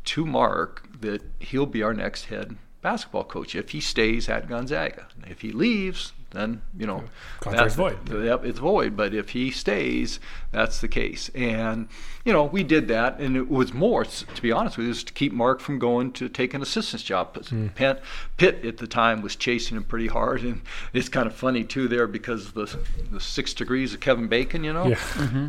to 0.05 0.27
Mark 0.27 1.01
that 1.01 1.23
he'll 1.41 1.67
be 1.67 1.83
our 1.83 1.95
next 1.95 2.27
head 2.27 2.57
basketball 2.83 3.25
coach 3.25 3.55
if 3.55 3.71
he 3.71 3.81
stays 3.81 4.29
at 4.29 4.49
Gonzaga? 4.49 5.09
If 5.27 5.41
he 5.41 5.51
leaves, 5.51 6.13
then 6.33 6.61
you 6.77 6.87
know 6.87 7.05
Contract's 7.41 7.77
that's- 7.77 7.97
void. 8.09 8.25
Yep, 8.25 8.45
it's 8.45 8.59
void. 8.59 8.97
But 8.97 9.15
if 9.15 9.31
he 9.31 9.51
stays, 9.51 10.21
that's 10.53 10.81
the 10.81 10.89
case. 10.89 11.31
And 11.35 11.89
you 12.25 12.33
know, 12.33 12.45
we 12.45 12.63
did 12.65 12.89
that, 12.89 13.21
and 13.21 13.37
it 13.37 13.49
was 13.49 13.73
more, 13.73 14.05
to 14.05 14.43
be 14.43 14.51
honest 14.53 14.77
with 14.77 14.87
you, 14.87 14.91
is 14.93 15.05
to 15.05 15.13
keep 15.13 15.33
Mark 15.33 15.61
from 15.61 15.79
going 15.79 16.11
to 16.13 16.29
take 16.29 16.55
an 16.55 16.63
assistant's 16.63 17.05
job. 17.05 17.33
'Cause 17.35 17.49
Hmm. 17.51 17.69
Penn, 17.69 17.99
Pitt 18.37 18.65
at 18.65 18.79
the 18.79 18.87
time 18.87 19.23
was 19.23 19.37
chasing 19.37 19.77
him 19.77 19.85
pretty 19.85 20.09
hard, 20.09 20.43
and 20.43 20.61
it's 20.93 21.09
kind 21.09 21.27
of 21.27 21.35
funny 21.35 21.63
too 21.65 21.89
there 21.89 22.07
because 22.07 22.53
the 22.53 22.77
the 23.11 23.21
six 23.21 23.55
degrees 23.55 23.95
of 23.95 24.01
Kevin 24.01 24.27
Bacon, 24.29 24.65
you 24.65 24.73
know. 24.73 24.89
Yeah. 24.89 25.49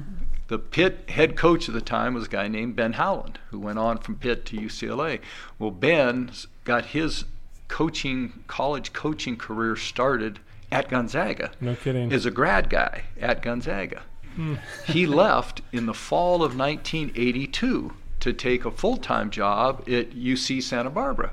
The 0.50 0.60
Pitt 0.60 1.10
head 1.10 1.36
coach 1.36 1.68
at 1.68 1.74
the 1.76 1.82
time 1.82 2.14
was 2.14 2.28
a 2.28 2.30
guy 2.30 2.48
named 2.48 2.78
Ben 2.78 2.94
Howland, 2.94 3.38
who 3.52 3.60
went 3.60 3.78
on 3.80 3.98
from 3.98 4.16
Pitt 4.16 4.46
to 4.46 4.56
UCLA. 4.56 5.20
Well, 5.60 5.72
Ben 5.72 6.32
got 6.64 6.86
his 6.86 7.26
coaching, 7.68 8.44
college 8.48 8.94
coaching 8.94 9.36
career 9.36 9.76
started 9.76 10.40
at 10.72 10.90
Gonzaga 10.90 11.52
No 11.62 11.76
kidding. 11.76 12.12
as 12.12 12.26
a 12.26 12.32
grad 12.32 12.70
guy 12.70 13.04
at 13.20 13.42
Gonzaga. 13.42 14.02
Hmm. 14.36 14.56
he 14.86 15.08
left 15.08 15.62
in 15.72 15.86
the 15.88 15.94
fall 15.96 16.44
of 16.44 16.56
1982 16.58 17.94
to 18.20 18.34
take 18.34 18.66
a 18.66 18.72
full 18.72 18.98
time 18.98 19.30
job 19.30 19.82
at 19.88 20.12
UC 20.12 20.62
Santa 20.62 20.90
Barbara. 20.90 21.32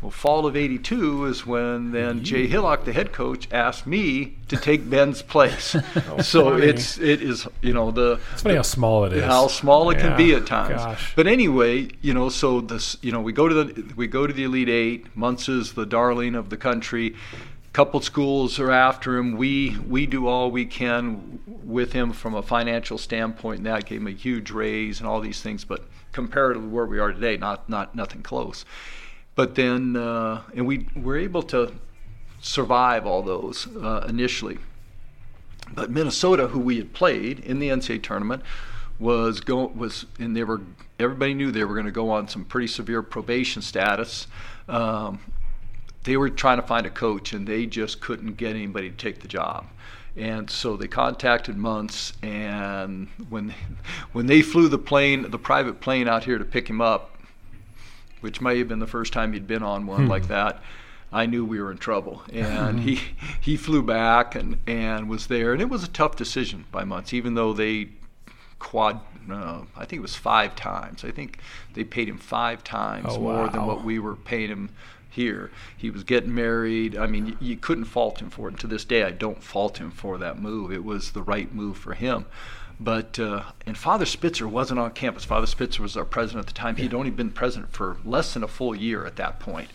Well, 0.00 0.10
fall 0.10 0.44
of 0.44 0.54
'82 0.54 1.24
is 1.26 1.46
when 1.46 1.92
then 1.92 2.22
Jay 2.24 2.46
Hillock, 2.46 2.84
the 2.84 2.92
head 2.92 3.10
coach, 3.12 3.48
asked 3.50 3.86
me 3.86 4.36
to 4.48 4.56
take 4.58 4.88
Ben's 4.90 5.22
place. 5.22 5.74
Oh, 6.10 6.20
so 6.22 6.50
funny. 6.50 6.66
it's 6.66 6.98
it 6.98 7.22
is 7.22 7.46
you 7.62 7.72
know 7.72 7.90
the 7.90 8.20
It's 8.32 8.42
funny 8.42 8.56
how 8.56 8.62
small 8.62 9.04
it 9.06 9.14
is. 9.14 9.24
how 9.24 9.46
small 9.48 9.88
it 9.90 9.98
can 9.98 10.14
be 10.16 10.34
at 10.34 10.46
times. 10.46 10.82
Gosh. 10.82 11.14
But 11.16 11.26
anyway, 11.26 11.88
you 12.02 12.12
know, 12.12 12.28
so 12.28 12.60
this, 12.60 12.98
you 13.00 13.12
know, 13.12 13.20
we 13.22 13.32
go 13.32 13.48
to 13.48 13.54
the 13.64 13.94
we 13.96 14.06
go 14.06 14.26
to 14.26 14.32
the 14.32 14.44
Elite 14.44 14.68
Eight. 14.68 15.06
Muntz 15.16 15.48
is 15.48 15.72
the 15.72 15.86
darling 15.86 16.34
of 16.34 16.50
the 16.50 16.58
country. 16.58 17.14
Couple 17.74 18.00
schools 18.00 18.60
are 18.60 18.70
after 18.70 19.16
him. 19.18 19.36
We 19.36 19.76
we 19.88 20.06
do 20.06 20.28
all 20.28 20.52
we 20.52 20.64
can 20.64 21.40
with 21.64 21.92
him 21.92 22.12
from 22.12 22.36
a 22.36 22.40
financial 22.40 22.98
standpoint, 22.98 23.58
and 23.58 23.66
that 23.66 23.86
gave 23.86 24.00
him 24.00 24.06
a 24.06 24.12
huge 24.12 24.52
raise 24.52 25.00
and 25.00 25.08
all 25.08 25.20
these 25.20 25.42
things. 25.42 25.64
But 25.64 25.82
comparatively 26.12 26.68
where 26.68 26.86
we 26.86 27.00
are 27.00 27.12
today, 27.12 27.36
not 27.36 27.68
not 27.68 27.96
nothing 27.96 28.22
close. 28.22 28.64
But 29.34 29.56
then, 29.56 29.96
uh, 29.96 30.42
and 30.54 30.68
we 30.68 30.86
were 30.94 31.16
able 31.16 31.42
to 31.42 31.74
survive 32.40 33.06
all 33.06 33.22
those 33.22 33.66
uh, 33.76 34.06
initially. 34.08 34.58
But 35.74 35.90
Minnesota, 35.90 36.46
who 36.46 36.60
we 36.60 36.76
had 36.76 36.92
played 36.92 37.40
in 37.40 37.58
the 37.58 37.70
NCAA 37.70 38.04
tournament, 38.04 38.44
was 39.00 39.40
go 39.40 39.66
was 39.66 40.06
and 40.20 40.36
they 40.36 40.44
were 40.44 40.60
everybody 41.00 41.34
knew 41.34 41.50
they 41.50 41.64
were 41.64 41.74
going 41.74 41.86
to 41.86 41.92
go 41.92 42.10
on 42.10 42.28
some 42.28 42.44
pretty 42.44 42.68
severe 42.68 43.02
probation 43.02 43.62
status. 43.62 44.28
Um, 44.68 45.18
they 46.04 46.16
were 46.16 46.30
trying 46.30 46.60
to 46.60 46.66
find 46.66 46.86
a 46.86 46.90
coach 46.90 47.32
and 47.32 47.46
they 47.46 47.66
just 47.66 48.00
couldn't 48.00 48.36
get 48.36 48.50
anybody 48.54 48.90
to 48.90 48.96
take 48.96 49.20
the 49.20 49.28
job. 49.28 49.66
And 50.16 50.48
so 50.48 50.76
they 50.76 50.86
contacted 50.86 51.56
Muntz, 51.56 52.12
and 52.22 53.08
when 53.30 53.52
when 54.12 54.26
they 54.26 54.42
flew 54.42 54.68
the 54.68 54.78
plane, 54.78 55.28
the 55.28 55.38
private 55.40 55.80
plane 55.80 56.06
out 56.06 56.22
here 56.22 56.38
to 56.38 56.44
pick 56.44 56.68
him 56.70 56.80
up, 56.80 57.18
which 58.20 58.40
may 58.40 58.58
have 58.58 58.68
been 58.68 58.78
the 58.78 58.86
first 58.86 59.12
time 59.12 59.32
he'd 59.32 59.48
been 59.48 59.64
on 59.64 59.86
one 59.86 60.06
like 60.06 60.28
that, 60.28 60.62
I 61.12 61.26
knew 61.26 61.44
we 61.44 61.60
were 61.60 61.72
in 61.72 61.78
trouble. 61.78 62.22
And 62.32 62.78
he 62.80 63.00
he 63.40 63.56
flew 63.56 63.82
back 63.82 64.36
and 64.36 64.58
and 64.68 65.08
was 65.08 65.26
there, 65.26 65.52
and 65.52 65.60
it 65.60 65.68
was 65.68 65.82
a 65.82 65.88
tough 65.88 66.14
decision 66.14 66.64
by 66.70 66.84
Muntz, 66.84 67.12
even 67.12 67.34
though 67.34 67.52
they 67.52 67.88
quad. 68.60 69.00
Uh, 69.28 69.62
I 69.74 69.84
think 69.84 69.98
it 69.98 70.02
was 70.02 70.14
five 70.14 70.54
times. 70.54 71.02
I 71.02 71.10
think 71.10 71.38
they 71.72 71.82
paid 71.82 72.08
him 72.08 72.18
five 72.18 72.62
times 72.62 73.06
Oh, 73.08 73.20
more 73.20 73.48
than 73.48 73.66
what 73.66 73.82
we 73.82 73.98
were 73.98 74.14
paying 74.16 74.50
him 74.50 74.68
here. 75.14 75.50
He 75.76 75.90
was 75.90 76.04
getting 76.04 76.34
married. 76.34 76.96
I 76.96 77.06
mean, 77.06 77.26
you, 77.26 77.36
you 77.40 77.56
couldn't 77.56 77.86
fault 77.86 78.20
him 78.20 78.30
for 78.30 78.48
it. 78.48 78.52
And 78.52 78.60
to 78.60 78.66
this 78.66 78.84
day, 78.84 79.02
I 79.02 79.10
don't 79.10 79.42
fault 79.42 79.78
him 79.78 79.90
for 79.90 80.18
that 80.18 80.38
move. 80.38 80.72
It 80.72 80.84
was 80.84 81.12
the 81.12 81.22
right 81.22 81.52
move 81.52 81.76
for 81.76 81.94
him. 81.94 82.26
But 82.78 83.18
uh, 83.18 83.44
and 83.66 83.78
Father 83.78 84.06
Spitzer 84.06 84.48
wasn't 84.48 84.80
on 84.80 84.90
campus. 84.92 85.24
Father 85.24 85.46
Spitzer 85.46 85.82
was 85.82 85.96
our 85.96 86.04
president 86.04 86.46
at 86.48 86.54
the 86.54 86.58
time. 86.58 86.76
He'd 86.76 86.94
only 86.94 87.10
been 87.10 87.30
president 87.30 87.72
for 87.72 87.96
less 88.04 88.34
than 88.34 88.42
a 88.42 88.48
full 88.48 88.74
year 88.74 89.06
at 89.06 89.16
that 89.16 89.38
point. 89.38 89.70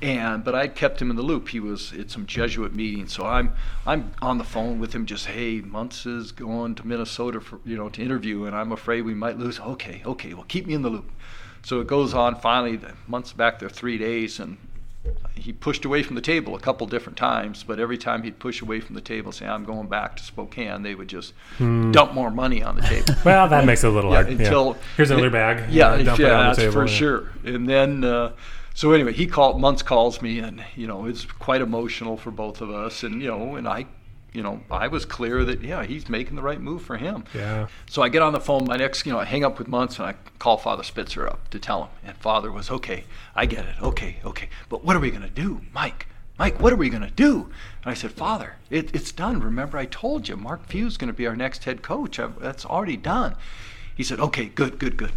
And 0.00 0.44
but 0.44 0.54
I 0.54 0.68
kept 0.68 1.02
him 1.02 1.10
in 1.10 1.16
the 1.16 1.22
loop. 1.22 1.48
He 1.48 1.60
was 1.60 1.92
at 1.92 2.10
some 2.10 2.24
Jesuit 2.24 2.72
meetings, 2.72 3.12
so 3.12 3.26
I'm 3.26 3.52
I'm 3.84 4.12
on 4.22 4.38
the 4.38 4.44
phone 4.44 4.78
with 4.78 4.94
him. 4.94 5.06
Just 5.06 5.26
hey, 5.26 5.60
Muntz 5.60 6.06
is 6.06 6.30
going 6.30 6.76
to 6.76 6.86
Minnesota 6.86 7.40
for 7.40 7.58
you 7.64 7.76
know 7.76 7.88
to 7.88 8.02
interview, 8.02 8.44
and 8.44 8.54
I'm 8.54 8.70
afraid 8.70 9.02
we 9.02 9.14
might 9.14 9.38
lose. 9.38 9.58
Okay, 9.58 10.02
okay, 10.06 10.34
well 10.34 10.44
keep 10.46 10.66
me 10.66 10.74
in 10.74 10.82
the 10.82 10.90
loop. 10.90 11.10
So 11.62 11.80
it 11.80 11.88
goes 11.88 12.14
on. 12.14 12.36
Finally, 12.36 12.76
the 12.76 12.92
months 13.08 13.32
back 13.32 13.58
there 13.58 13.68
three 13.68 13.98
days, 13.98 14.38
and 14.38 14.56
he 15.34 15.52
pushed 15.52 15.84
away 15.84 16.02
from 16.02 16.16
the 16.16 16.20
table 16.22 16.54
a 16.54 16.60
couple 16.60 16.86
different 16.86 17.16
times. 17.16 17.62
But 17.62 17.78
every 17.80 17.98
time 17.98 18.22
he'd 18.22 18.38
push 18.38 18.60
away 18.60 18.80
from 18.80 18.94
the 18.94 19.00
table, 19.00 19.32
say 19.32 19.46
I'm 19.46 19.64
going 19.64 19.88
back 19.88 20.16
to 20.16 20.22
Spokane, 20.22 20.82
they 20.82 20.94
would 20.94 21.08
just 21.08 21.32
dump 21.58 22.12
more 22.14 22.30
money 22.30 22.62
on 22.62 22.76
the 22.76 22.82
table. 22.82 23.14
well, 23.24 23.48
that 23.48 23.64
makes 23.64 23.84
it 23.84 23.88
a 23.88 23.90
little 23.90 24.10
Yeah, 24.10 24.22
hard. 24.24 24.40
until 24.40 24.76
Here's 24.96 25.10
another 25.10 25.30
bag. 25.30 25.70
Yeah, 25.72 25.96
yeah, 25.96 26.14
the 26.14 26.22
that's 26.22 26.74
for 26.74 26.86
yeah. 26.86 26.92
sure. 26.92 27.32
And 27.44 27.68
then, 27.68 28.04
uh, 28.04 28.32
so 28.74 28.92
anyway, 28.92 29.12
he 29.12 29.26
called. 29.26 29.60
Muntz 29.60 29.82
calls 29.82 30.22
me, 30.22 30.38
and 30.38 30.64
you 30.76 30.86
know, 30.86 31.06
it's 31.06 31.24
quite 31.24 31.60
emotional 31.60 32.16
for 32.16 32.30
both 32.30 32.60
of 32.60 32.70
us. 32.70 33.02
And 33.02 33.20
you 33.20 33.28
know, 33.28 33.56
and 33.56 33.66
I, 33.66 33.86
you 34.32 34.42
know, 34.42 34.60
I 34.70 34.88
was 34.88 35.04
clear 35.04 35.44
that 35.44 35.62
yeah, 35.62 35.84
he's 35.84 36.08
making 36.08 36.36
the 36.36 36.42
right 36.42 36.60
move 36.60 36.82
for 36.82 36.96
him. 36.96 37.24
Yeah. 37.34 37.68
So 37.88 38.02
I 38.02 38.08
get 38.08 38.22
on 38.22 38.32
the 38.32 38.40
phone. 38.40 38.64
My 38.64 38.76
next, 38.76 39.06
you 39.06 39.12
know, 39.12 39.18
I 39.18 39.24
hang 39.24 39.44
up 39.44 39.58
with 39.58 39.68
Muntz 39.68 39.98
and 39.98 40.06
I 40.06 40.14
call 40.38 40.56
Father 40.58 40.82
Spitzer 40.82 41.26
up 41.26 41.48
to 41.50 41.58
tell 41.58 41.84
him. 41.84 41.90
And 42.04 42.16
Father 42.16 42.52
was 42.52 42.70
okay. 42.70 43.04
I 43.34 43.46
get 43.46 43.64
it. 43.64 43.82
Okay, 43.82 44.16
okay. 44.24 44.48
But 44.68 44.84
what 44.84 44.96
are 44.96 45.00
we 45.00 45.10
gonna 45.10 45.30
do, 45.30 45.62
Mike? 45.72 46.06
Mike, 46.38 46.60
what 46.60 46.72
are 46.72 46.76
we 46.76 46.90
gonna 46.90 47.10
do? 47.10 47.50
And 47.82 47.90
I 47.90 47.94
said, 47.94 48.12
Father, 48.12 48.56
it, 48.70 48.94
it's 48.94 49.12
done. 49.12 49.40
Remember, 49.40 49.76
I 49.76 49.86
told 49.86 50.28
you, 50.28 50.36
Mark 50.36 50.66
Few's 50.66 50.96
gonna 50.96 51.12
be 51.12 51.26
our 51.26 51.36
next 51.36 51.64
head 51.64 51.82
coach. 51.82 52.20
i 52.20 52.26
that's 52.26 52.64
already 52.64 52.96
done. 52.96 53.34
He 53.96 54.04
said, 54.04 54.20
Okay, 54.20 54.46
good, 54.46 54.78
good, 54.78 54.96
good. 54.96 55.12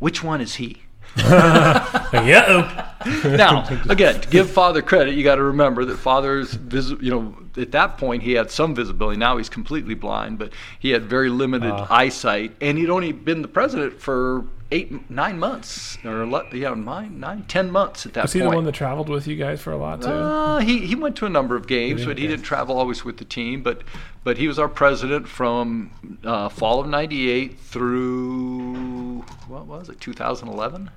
Which 0.00 0.22
one 0.22 0.40
is 0.40 0.56
he? 0.56 0.82
yeah. 2.12 2.92
now, 3.24 3.66
again, 3.88 4.20
to 4.20 4.28
give 4.28 4.50
Father 4.50 4.82
credit, 4.82 5.14
you 5.14 5.22
got 5.24 5.36
to 5.36 5.42
remember 5.42 5.84
that 5.84 5.96
Father's, 5.98 6.54
vis- 6.54 6.90
you 7.00 7.10
know, 7.10 7.36
at 7.56 7.72
that 7.72 7.98
point 7.98 8.22
he 8.22 8.32
had 8.32 8.50
some 8.50 8.74
visibility. 8.74 9.18
Now 9.18 9.36
he's 9.36 9.48
completely 9.48 9.94
blind, 9.94 10.38
but 10.38 10.52
he 10.78 10.90
had 10.90 11.04
very 11.04 11.28
limited 11.28 11.70
Ah. 11.72 11.86
eyesight, 11.90 12.56
and 12.60 12.78
he'd 12.78 12.90
only 12.90 13.12
been 13.12 13.42
the 13.42 13.48
president 13.48 14.00
for 14.00 14.44
eight, 14.72 15.08
nine 15.08 15.38
months, 15.38 15.98
or 16.04 16.24
yeah, 16.52 16.74
nine, 16.74 17.20
nine, 17.20 17.44
ten 17.46 17.70
months 17.70 18.06
at 18.06 18.14
that 18.14 18.20
point. 18.22 18.24
Was 18.24 18.32
he 18.32 18.40
point. 18.40 18.50
the 18.50 18.56
one 18.56 18.64
that 18.64 18.72
traveled 18.74 19.08
with 19.08 19.28
you 19.28 19.36
guys 19.36 19.60
for 19.60 19.70
a 19.72 19.76
lot 19.76 20.02
too? 20.02 20.08
Uh, 20.08 20.58
he, 20.60 20.84
he 20.86 20.94
went 20.96 21.14
to 21.16 21.26
a 21.26 21.28
number 21.30 21.54
of 21.54 21.66
games, 21.68 22.00
he? 22.00 22.06
but 22.06 22.18
he 22.18 22.26
didn't 22.26 22.44
travel 22.44 22.76
always 22.76 23.04
with 23.04 23.18
the 23.18 23.24
team. 23.24 23.62
But 23.62 23.82
but 24.24 24.36
he 24.38 24.48
was 24.48 24.58
our 24.58 24.68
president 24.68 25.28
from 25.28 25.90
uh, 26.24 26.48
fall 26.48 26.80
of 26.80 26.88
'98 26.88 27.58
through 27.60 29.20
what 29.46 29.66
was 29.66 29.88
it, 29.88 30.00
2011. 30.00 30.90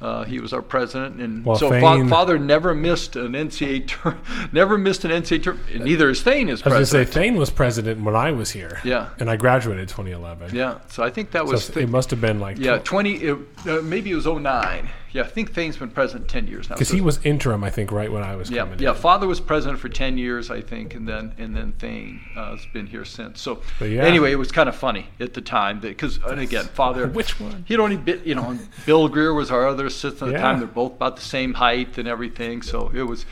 Uh, 0.00 0.24
he 0.24 0.38
was 0.38 0.52
our 0.52 0.62
president, 0.62 1.20
and 1.20 1.44
Well, 1.44 1.56
so 1.56 1.70
fa- 1.70 2.06
father 2.08 2.38
never 2.38 2.72
missed 2.72 3.16
an 3.16 3.32
NCAA 3.32 3.88
tour, 3.88 4.16
never 4.52 4.78
missed 4.78 5.04
an 5.04 5.10
NCAA 5.10 5.42
tour. 5.42 5.56
Neither 5.74 6.10
is 6.10 6.22
Thayne 6.22 6.48
as 6.48 6.62
I 6.62 6.68
was 6.68 6.72
going 6.72 6.80
to 6.82 6.86
say 6.86 6.98
president. 6.98 7.14
Thayne 7.14 7.36
was 7.36 7.50
president 7.50 8.04
when 8.04 8.14
I 8.14 8.30
was 8.30 8.50
here. 8.50 8.80
Yeah. 8.84 9.08
And 9.18 9.28
I 9.28 9.36
graduated 9.36 9.88
2011. 9.88 10.54
yeah, 10.54 10.78
so 10.88 11.02
I 11.02 11.10
think 11.10 11.32
that 11.32 11.46
So 11.46 11.50
was 11.52 11.70
it 11.76 11.88
must 11.88 12.10
have 12.10 12.20
been 12.20 12.38
like 12.38 12.58
yeah 12.58 12.78
20. 12.78 13.14
It, 13.14 13.38
uh, 13.66 13.82
maybe 13.82 14.12
it 14.12 14.14
was 14.14 14.26
09. 14.26 14.88
Yeah, 15.12 15.22
I 15.22 15.26
think 15.26 15.54
Thayne's 15.54 15.76
been 15.76 15.90
president 15.90 16.28
10 16.28 16.46
years 16.46 16.68
now. 16.68 16.76
because 16.76 16.88
so 16.88 16.94
he 16.94 17.00
was 17.00 17.18
interim, 17.24 17.64
I 17.64 17.70
think, 17.70 17.90
right 17.90 18.12
when 18.12 18.22
I 18.22 18.36
was 18.36 18.50
Yeah, 18.50 18.64
coming. 18.64 18.78
yeah. 18.78 18.90
in. 18.90 18.96
Father 18.96 19.26
was 19.26 19.40
president 19.40 19.78
for 19.78 19.88
ten 19.88 20.18
years, 20.18 20.50
I 20.50 20.60
think, 20.60 20.94
and 20.94 21.08
then 21.08 21.32
and 21.38 21.56
then 21.56 21.72
Thayne 21.78 22.20
uh, 22.36 22.56
has 22.56 22.66
been 22.72 22.86
here 22.86 23.04
since. 23.04 23.40
So 23.40 23.62
yeah. 23.80 24.02
anyway, 24.04 24.32
it 24.32 24.38
was 24.38 24.52
kind 24.52 24.68
of 24.68 24.76
funny 24.76 25.06
at 25.18 25.34
the 25.34 25.40
time 25.40 25.80
because, 25.80 26.18
and 26.26 26.40
again, 26.40 26.64
Father. 26.66 27.06
Which 27.18 27.40
one? 27.40 27.64
He'd 27.66 27.80
only 27.80 27.96
been, 27.96 28.20
you 28.24 28.34
know, 28.34 28.58
Bill 28.86 29.08
Grier 29.08 29.32
was 29.32 29.50
our 29.50 29.66
other 29.66 29.86
assistant 29.86 30.30
at 30.30 30.36
the 30.36 30.42
time. 30.42 30.58
They're 30.58 30.68
both 30.68 30.92
about 30.92 31.16
the 31.16 31.22
same 31.22 31.54
height 31.54 31.96
and 31.98 32.06
everything. 32.08 32.62
So 32.62 32.90
it 32.94 33.02
was. 33.02 33.24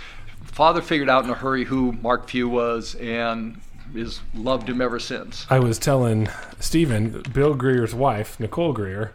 Father 0.42 0.80
figured 0.80 1.10
out 1.10 1.24
in 1.24 1.30
a 1.30 1.34
hurry 1.34 1.64
who 1.64 1.92
Mark 1.92 2.30
Few 2.30 2.48
was 2.48 2.94
and 2.94 3.60
has 3.94 4.20
loved 4.34 4.68
him 4.70 4.80
ever 4.80 4.98
since. 4.98 5.46
I 5.50 5.58
was 5.58 5.78
telling 5.78 6.28
Stephen, 6.58 7.22
Bill 7.34 7.54
Grier's 7.54 7.94
wife, 7.94 8.40
Nicole 8.40 8.72
Grier, 8.72 9.12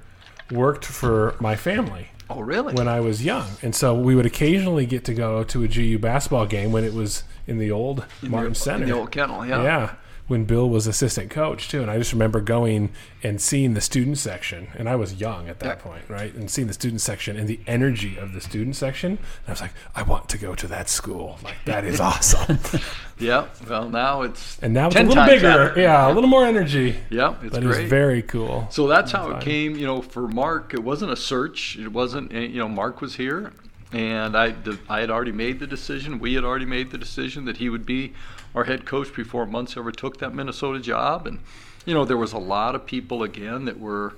worked 0.52 0.86
for 0.86 1.36
my 1.40 1.56
family 1.56 2.08
Oh, 2.30 2.40
really? 2.42 2.74
when 2.74 2.88
I 2.88 3.00
was 3.02 3.24
young, 3.26 3.48
and 3.62 3.76
so 3.76 3.94
we 3.94 4.16
would 4.16 4.26
occasionally 4.26 4.86
get 4.86 5.04
to 5.06 5.14
go 5.14 5.44
to 5.44 5.64
a 5.64 5.68
GU 5.68 6.00
basketball 6.00 6.46
game 6.46 6.72
when 6.72 6.84
it 6.84 6.94
was 6.94 7.24
in 7.46 7.58
the 7.58 7.72
old 7.72 8.06
In 8.24 8.32
Martin 8.32 8.54
the, 8.54 8.60
Center. 8.60 8.84
In 8.84 8.90
the 8.90 8.96
old 8.96 9.12
kennel, 9.12 9.46
yeah. 9.46 9.64
yeah. 9.64 9.96
When 10.28 10.46
Bill 10.46 10.70
was 10.70 10.88
assistant 10.88 11.30
coach 11.30 11.68
too, 11.70 11.82
and 11.82 11.92
I 11.92 11.98
just 11.98 12.14
remember 12.14 12.40
going 12.42 12.90
and 13.24 13.42
seeing 13.42 13.74
the 13.74 13.82
student 13.82 14.18
section, 14.18 14.68
and 14.76 14.88
I 14.88 14.96
was 14.96 15.16
young 15.16 15.50
at 15.50 15.60
that 15.60 15.78
Yeah. 15.80 15.84
point, 15.84 16.04
right? 16.08 16.34
And 16.34 16.50
seeing 16.50 16.68
the 16.68 16.74
student 16.74 17.02
section 17.02 17.38
and 17.38 17.48
the 17.48 17.60
energy 17.68 18.18
of 18.18 18.34
the 18.34 18.42
student 18.42 18.76
section, 18.76 19.12
and 19.12 19.20
I 19.48 19.52
was 19.52 19.62
like, 19.62 19.74
I 19.96 20.04
want 20.04 20.30
to 20.30 20.38
go 20.38 20.56
to 20.56 20.68
that 20.68 20.90
school. 20.90 21.38
Like 21.44 21.58
that 21.66 21.84
is 21.84 22.00
awesome. 22.00 22.60
Yeah. 23.20 23.46
Well, 23.70 23.88
now 23.88 24.24
it's 24.24 24.58
And 24.64 24.74
now 24.74 24.88
it's 24.88 24.96
a 24.96 25.04
little 25.04 25.24
bigger, 25.26 25.42
better. 25.42 25.80
yeah, 25.80 26.12
a 26.12 26.12
little 26.12 26.28
more 26.30 26.44
energy. 26.44 26.96
Yeah, 27.12 27.36
it's 27.44 27.54
But 27.54 27.62
great. 27.62 27.82
it's 27.82 27.90
very 27.90 28.24
cool. 28.24 28.66
So 28.72 28.88
that's 28.88 29.12
how 29.12 29.30
it 29.30 29.42
came, 29.44 29.76
you 29.76 29.86
know, 29.86 30.02
for 30.02 30.28
Mark. 30.28 30.74
It 30.74 30.84
wasn't 30.84 31.12
a 31.12 31.16
search. 31.16 31.78
It 31.78 31.90
wasn't, 31.90 32.34
eh, 32.34 32.40
you 32.40 32.58
know, 32.58 32.68
Mark 32.68 33.00
was 33.00 33.18
here. 33.18 33.52
and 33.94 34.36
I, 34.36 34.56
I 34.90 35.02
had 35.02 35.12
already 35.12 35.34
made 35.34 35.60
the 35.60 35.68
decision. 35.68 36.18
We 36.18 36.34
had 36.34 36.44
already 36.44 36.66
made 36.66 36.90
the 36.90 36.98
decision 36.98 37.46
that 37.46 37.58
he 37.58 37.70
would 37.70 37.86
be 37.86 38.14
our 38.56 38.66
head 38.66 38.86
coach 38.86 39.14
before 39.14 39.46
Muntz 39.46 39.78
ever 39.78 39.92
took 39.92 40.20
that 40.20 40.34
Minnesota 40.34 40.80
job. 40.80 41.28
And 41.28 41.40
you 41.86 41.94
know, 41.94 42.06
there 42.06 42.18
was 42.18 42.34
a 42.34 42.38
lot 42.38 42.76
of 42.76 42.86
people 42.86 43.24
again 43.24 43.66
that 43.66 43.80
were, 43.80 44.16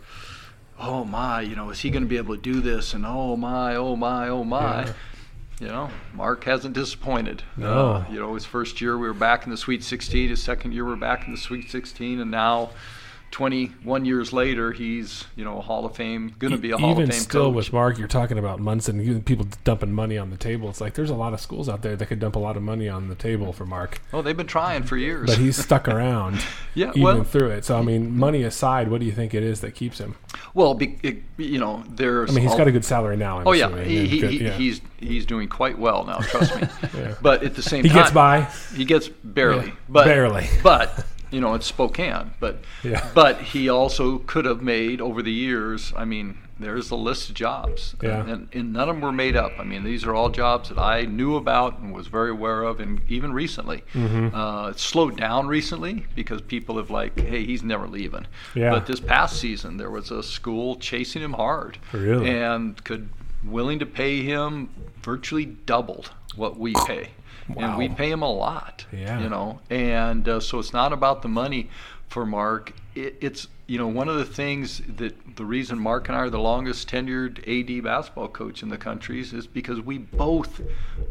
oh 0.80 1.04
my, 1.06 1.42
you 1.42 1.56
know, 1.56 1.70
is 1.70 1.80
he 1.80 1.90
going 1.90 2.04
to 2.04 2.10
be 2.10 2.18
able 2.18 2.36
to 2.36 2.42
do 2.42 2.62
this? 2.62 2.94
And 2.94 3.06
oh 3.06 3.36
my, 3.36 3.76
oh 3.76 3.96
my, 3.96 4.28
oh 4.28 4.44
my. 4.44 4.86
Yeah. 4.86 4.94
You 5.60 5.68
know, 5.68 5.90
Mark 6.14 6.44
hasn't 6.44 6.74
disappointed. 6.74 7.44
No. 7.56 7.92
Uh, 7.92 8.06
you 8.12 8.20
know, 8.20 8.34
his 8.34 8.44
first 8.44 8.82
year 8.82 8.98
we 8.98 9.08
were 9.08 9.14
back 9.14 9.46
in 9.46 9.52
the 9.52 9.58
Sweet 9.58 9.84
16. 9.84 10.30
His 10.30 10.42
second 10.42 10.74
year 10.74 10.84
we 10.84 10.92
we're 10.92 10.98
back 10.98 11.26
in 11.26 11.32
the 11.32 11.40
Sweet 11.40 11.70
16, 11.70 12.20
and 12.20 12.32
now 12.32 12.72
21 13.34 14.06
years 14.06 14.32
later, 14.32 14.72
he's 14.72 15.26
you 15.36 15.44
know 15.44 15.58
a 15.58 15.62
Hall 15.62 15.86
of 15.86 15.96
Fame, 15.96 16.36
going 16.38 16.52
to 16.52 16.58
be 16.58 16.70
a 16.72 16.78
Hall 16.78 16.92
Even 16.92 17.04
of 17.04 17.10
Fame 17.10 17.16
Even 17.16 17.30
still, 17.30 17.46
coach. 17.48 17.56
with 17.56 17.74
Mark, 17.74 17.98
you're 17.98 18.08
talking 18.08 18.38
about 18.38 18.60
Monson, 18.60 19.24
people 19.24 19.48
dumping 19.64 19.92
money 19.92 20.20
on 20.20 20.30
the 20.30 20.38
table. 20.38 20.70
It's 20.70 20.80
like 20.80 20.94
there's 20.94 21.10
a 21.10 21.16
lot 21.16 21.34
of 21.34 21.42
schools 21.42 21.68
out 21.68 21.82
there 21.82 21.96
that 21.96 22.06
could 22.06 22.20
dump 22.20 22.36
a 22.36 22.40
lot 22.40 22.56
of 22.58 22.64
money 22.64 22.88
on 22.88 23.08
the 23.10 23.16
table 23.16 23.52
for 23.52 23.66
Mark, 23.66 24.02
oh, 24.14 24.22
they've 24.22 24.38
been 24.38 24.46
trying 24.48 24.84
for 24.84 24.98
years. 24.98 25.28
but 25.32 25.40
he's 25.40 25.58
stuck 25.58 25.88
around 25.88 26.40
yeah, 26.76 26.92
even 26.92 27.02
well, 27.02 27.24
through 27.24 27.50
it. 27.50 27.66
So 27.66 27.78
I 27.78 27.82
mean, 27.82 28.16
money 28.16 28.44
aside, 28.44 28.88
what 28.90 29.00
do 29.00 29.08
you 29.08 29.12
think 29.12 29.34
it 29.34 29.42
is 29.44 29.62
that 29.62 29.74
keeps 29.74 29.98
him? 29.98 30.16
well, 30.54 30.76
be, 30.76 31.00
it, 31.02 31.24
you 31.38 31.58
know, 31.58 31.84
there's. 31.90 32.30
I 32.30 32.34
mean, 32.34 32.44
he's 32.44 32.52
all- 32.52 32.58
got 32.60 32.68
a 32.68 32.72
good 32.72 32.86
salary 32.86 33.18
now. 33.18 33.40
I'm 33.40 33.48
Oh 33.48 33.54
yeah, 33.54 33.66
assuming, 33.66 33.86
he, 33.90 34.08
he, 34.08 34.20
good- 34.20 34.34
yeah. 34.34 34.52
he's 34.52 34.80
he's 35.00 35.26
doing 35.26 35.48
quite 35.48 35.80
well 35.80 36.04
now. 36.06 36.20
Trust 36.20 36.56
me. 36.62 36.68
Yeah. 36.96 37.16
But 37.22 37.42
at 37.44 37.56
the 37.56 37.64
same 37.64 37.84
he 37.84 37.90
time, 37.90 37.98
he 37.98 38.02
gets 38.04 38.12
by. 38.14 38.42
He 38.76 38.86
gets 38.86 39.10
barely, 39.10 39.68
Yeah, 39.68 39.74
but 39.90 40.06
barely. 40.06 40.48
But 40.62 41.06
you 41.34 41.42
know, 41.42 41.54
it's 41.56 41.66
Spokane. 41.66 42.34
But 42.40 42.60
Yeah. 42.84 43.10
but 43.16 43.42
he 43.42 43.68
also 43.70 44.20
could 44.20 44.46
have 44.46 44.62
made 44.62 45.02
over 45.02 45.22
the 45.22 45.32
years. 45.32 45.92
I 45.98 46.06
mean, 46.06 46.38
there's 46.60 46.92
a 46.92 46.96
list 46.96 47.30
of 47.30 47.36
jobs, 47.36 47.96
Yeah. 48.02 48.24
and, 48.26 48.48
and 48.54 48.72
none 48.72 48.88
of 48.88 48.96
them 48.96 49.02
were 49.02 49.12
made 49.12 49.36
up. 49.36 49.52
I 49.60 49.64
mean, 49.64 49.84
these 49.84 50.06
are 50.06 50.14
all 50.14 50.30
jobs 50.30 50.70
that 50.70 50.78
I 50.78 51.02
knew 51.02 51.36
about 51.36 51.80
and 51.80 51.94
was 51.94 52.08
very 52.08 52.30
aware 52.30 52.62
of, 52.64 52.80
and 52.80 53.02
even 53.10 53.34
recently. 53.34 53.84
Mm-hmm. 53.94 54.34
Uh, 54.36 54.70
it's 54.70 54.84
slowed 54.84 55.18
down 55.18 55.48
recently 55.48 56.06
because 56.16 56.42
people 56.42 56.78
have 56.78 56.90
like, 56.92 57.20
hey, 57.20 57.44
he's 57.44 57.64
never 57.64 57.88
leaving. 57.88 58.28
Yeah. 58.56 58.70
But 58.70 58.86
this 58.86 59.00
past 59.00 59.38
season, 59.40 59.78
there 59.78 59.90
was 59.90 60.12
a 60.12 60.22
school 60.24 60.76
chasing 60.76 61.24
him 61.24 61.34
hard, 61.34 61.80
Really? 61.92 62.30
and 62.30 62.82
could 62.84 63.10
willing 63.44 63.80
to 63.80 63.86
pay 63.86 64.22
him 64.22 64.70
virtually 65.02 65.44
doubled 65.46 66.12
what 66.36 66.58
we 66.60 66.74
pay. 66.88 67.10
And 67.58 67.78
we 67.78 67.90
pay 67.90 68.10
him 68.10 68.22
a 68.22 68.32
lot, 68.32 68.86
Yeah. 68.92 69.20
you 69.22 69.30
know. 69.30 69.60
And 69.70 70.28
uh, 70.30 70.40
so 70.40 70.60
it's 70.60 70.72
not 70.74 70.94
about 70.94 71.22
the 71.24 71.28
money 71.28 71.70
for 72.08 72.26
Mark. 72.26 72.72
It, 72.96 73.16
it's 73.22 73.48
you 73.68 73.78
know 73.78 73.88
one 73.88 74.08
of 74.08 74.16
the 74.18 74.26
things 74.26 74.82
that 74.98 75.36
the 75.36 75.44
reason 75.46 75.80
Mark 75.80 76.08
and 76.08 76.16
I 76.18 76.22
are 76.22 76.30
the 76.30 76.40
longest 76.40 76.90
tenured 76.90 77.40
AD 77.48 77.84
basketball 77.84 78.28
coach 78.28 78.62
in 78.64 78.70
the 78.70 78.78
country 78.78 79.20
is 79.20 79.48
because 79.48 79.82
we 79.82 79.98
both 79.98 80.62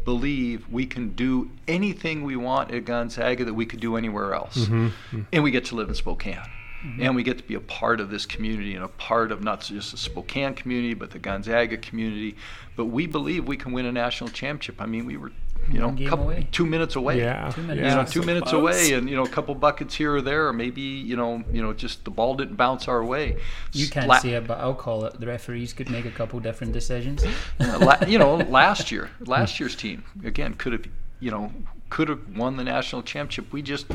believe 0.05 0.67
we 0.69 0.85
can 0.85 1.09
do 1.09 1.51
anything 1.67 2.23
we 2.23 2.35
want 2.35 2.71
at 2.71 2.85
Gonzaga 2.85 3.43
that 3.45 3.53
we 3.53 3.65
could 3.65 3.79
do 3.79 3.95
anywhere 3.97 4.33
else, 4.33 4.57
Mm-hmm. 4.67 5.21
and 5.31 5.43
we 5.43 5.51
get 5.51 5.65
to 5.65 5.75
live 5.75 5.89
in 5.89 5.95
Spokane. 5.95 6.39
Mm-hmm. 6.85 7.01
And 7.01 7.15
we 7.15 7.23
get 7.23 7.37
to 7.37 7.43
be 7.43 7.55
a 7.55 7.61
part 7.61 8.01
of 8.01 8.09
this 8.09 8.25
community 8.25 8.75
and 8.75 8.83
a 8.83 8.89
part 8.89 9.31
of 9.31 9.41
not 9.41 9.61
just 9.61 9.91
the 9.91 9.97
Spokane 9.97 10.53
community, 10.53 10.93
but 10.93 11.11
the 11.11 11.19
Gonzaga 11.19 11.77
community. 11.77 12.35
But 12.75 12.85
we 12.85 13.07
believe 13.07 13.47
we 13.47 13.55
can 13.55 13.71
win 13.71 13.85
a 13.85 13.91
national 13.91 14.29
championship. 14.31 14.81
I 14.81 14.85
mean, 14.85 15.05
we 15.05 15.15
were, 15.15 15.31
you 15.71 15.79
know, 15.79 15.95
couple, 16.09 16.25
away. 16.25 16.47
two 16.51 16.65
minutes 16.65 16.97
away 16.97 17.19
Yeah, 17.19 17.49
Two 17.55 17.61
yeah, 17.61 17.67
minutes. 17.67 17.89
you 17.89 17.95
know, 17.95 18.03
two 18.05 18.21
so 18.21 18.25
minutes 18.25 18.51
away, 18.51 18.91
and 18.93 19.09
you 19.09 19.15
know, 19.15 19.23
a 19.23 19.29
couple 19.29 19.55
buckets 19.55 19.95
here 19.95 20.13
or 20.13 20.21
there, 20.21 20.47
or 20.47 20.51
maybe 20.51 20.81
you 20.81 21.15
know, 21.15 21.41
you 21.53 21.61
know, 21.61 21.71
just 21.71 22.03
the 22.03 22.11
ball 22.11 22.35
didn't 22.35 22.55
bounce 22.57 22.89
our 22.89 23.01
way. 23.05 23.37
You 23.71 23.87
can't 23.87 24.07
La- 24.07 24.19
see 24.19 24.31
it, 24.33 24.45
but 24.45 24.59
I'll 24.59 24.73
call 24.75 25.05
it. 25.05 25.17
The 25.21 25.27
referees 25.27 25.71
could 25.71 25.89
make 25.89 26.03
a 26.05 26.11
couple 26.11 26.37
different 26.41 26.73
decisions. 26.73 27.23
La- 27.59 28.03
you 28.05 28.19
know, 28.19 28.35
last 28.49 28.91
year, 28.91 29.09
last 29.21 29.57
year's 29.57 29.75
team 29.77 30.03
again 30.25 30.55
could 30.55 30.73
have, 30.73 30.85
you 31.21 31.31
know, 31.31 31.49
could 31.93 32.09
have 32.09 32.35
won 32.35 32.57
the 32.57 32.63
national 32.63 33.03
championship. 33.03 33.53
We 33.53 33.61
just 33.61 33.85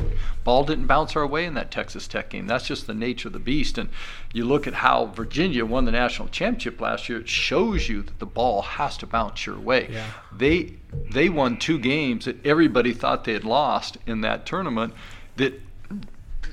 ball 0.45 0.63
didn't 0.63 0.87
bounce 0.87 1.17
our 1.17 1.27
way 1.27 1.43
in 1.43 1.53
that 1.55 1.69
Texas 1.69 2.07
Tech 2.07 2.29
game. 2.29 2.47
That's 2.47 2.65
just 2.65 2.87
the 2.87 2.93
nature 2.93 3.27
of 3.27 3.33
the 3.33 3.39
beast. 3.39 3.77
And 3.77 3.89
you 4.31 4.45
look 4.45 4.67
at 4.67 4.75
how 4.75 5.07
Virginia 5.07 5.65
won 5.65 5.83
the 5.83 5.91
national 5.91 6.29
championship 6.29 6.79
last 6.79 7.09
year. 7.09 7.19
It 7.19 7.27
shows 7.27 7.89
you 7.89 8.01
that 8.03 8.19
the 8.19 8.25
ball 8.25 8.61
has 8.61 8.95
to 8.99 9.05
bounce 9.05 9.45
your 9.45 9.59
way. 9.59 9.89
Yeah. 9.91 10.05
They 10.31 10.75
they 11.11 11.27
won 11.27 11.57
two 11.57 11.77
games 11.77 12.23
that 12.23 12.45
everybody 12.45 12.93
thought 12.93 13.25
they 13.25 13.33
had 13.33 13.43
lost 13.43 13.97
in 14.07 14.21
that 14.21 14.45
tournament. 14.45 14.93
That 15.35 15.59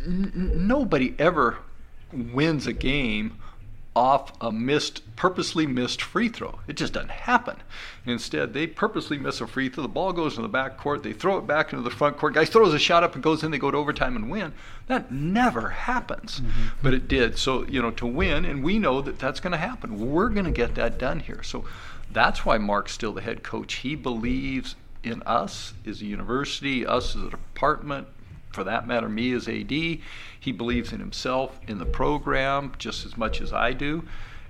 n- 0.04 0.32
nobody 0.66 1.14
ever 1.16 1.58
wins 2.12 2.66
a 2.66 2.72
game 2.72 3.38
off 3.96 4.30
a 4.42 4.52
missed, 4.52 5.00
purposely 5.16 5.66
missed 5.66 6.02
free 6.02 6.28
throw. 6.28 6.60
It 6.68 6.76
just 6.76 6.92
doesn't 6.92 7.10
happen. 7.10 7.56
Instead, 8.04 8.52
they 8.52 8.66
purposely 8.66 9.16
miss 9.16 9.40
a 9.40 9.46
free 9.46 9.70
throw. 9.70 9.82
The 9.82 9.88
ball 9.88 10.12
goes 10.12 10.36
in 10.36 10.42
the 10.42 10.48
back 10.48 10.76
court. 10.76 11.02
They 11.02 11.14
throw 11.14 11.38
it 11.38 11.46
back 11.46 11.72
into 11.72 11.82
the 11.82 11.90
front 11.90 12.18
court. 12.18 12.34
Guy 12.34 12.44
throws 12.44 12.74
a 12.74 12.78
shot 12.78 13.02
up 13.02 13.14
and 13.14 13.24
goes 13.24 13.42
in. 13.42 13.50
They 13.50 13.58
go 13.58 13.70
to 13.70 13.78
overtime 13.78 14.14
and 14.14 14.30
win. 14.30 14.52
That 14.86 15.10
never 15.10 15.70
happens, 15.70 16.40
mm-hmm. 16.40 16.66
but 16.82 16.92
it 16.92 17.08
did. 17.08 17.38
So 17.38 17.66
you 17.66 17.80
know, 17.80 17.90
to 17.92 18.06
win, 18.06 18.44
and 18.44 18.62
we 18.62 18.78
know 18.78 19.00
that 19.00 19.18
that's 19.18 19.40
going 19.40 19.52
to 19.52 19.56
happen. 19.56 20.12
We're 20.12 20.28
going 20.28 20.44
to 20.44 20.50
get 20.50 20.74
that 20.74 20.98
done 20.98 21.20
here. 21.20 21.42
So 21.42 21.64
that's 22.12 22.44
why 22.44 22.58
Mark's 22.58 22.92
still 22.92 23.14
the 23.14 23.22
head 23.22 23.42
coach. 23.42 23.76
He 23.76 23.94
believes 23.94 24.76
in 25.02 25.22
us 25.22 25.72
as 25.86 26.02
a 26.02 26.04
university, 26.04 26.84
us 26.84 27.16
as 27.16 27.22
a 27.22 27.30
department, 27.30 28.08
for 28.56 28.64
that 28.64 28.88
matter, 28.88 29.08
me 29.08 29.32
as 29.32 29.46
AD. 29.46 29.70
He 29.70 30.52
believes 30.56 30.92
in 30.92 30.98
himself, 30.98 31.60
in 31.68 31.78
the 31.78 31.86
program, 31.86 32.72
just 32.78 33.04
as 33.04 33.16
much 33.16 33.40
as 33.40 33.52
I 33.52 33.72
do. 33.72 34.02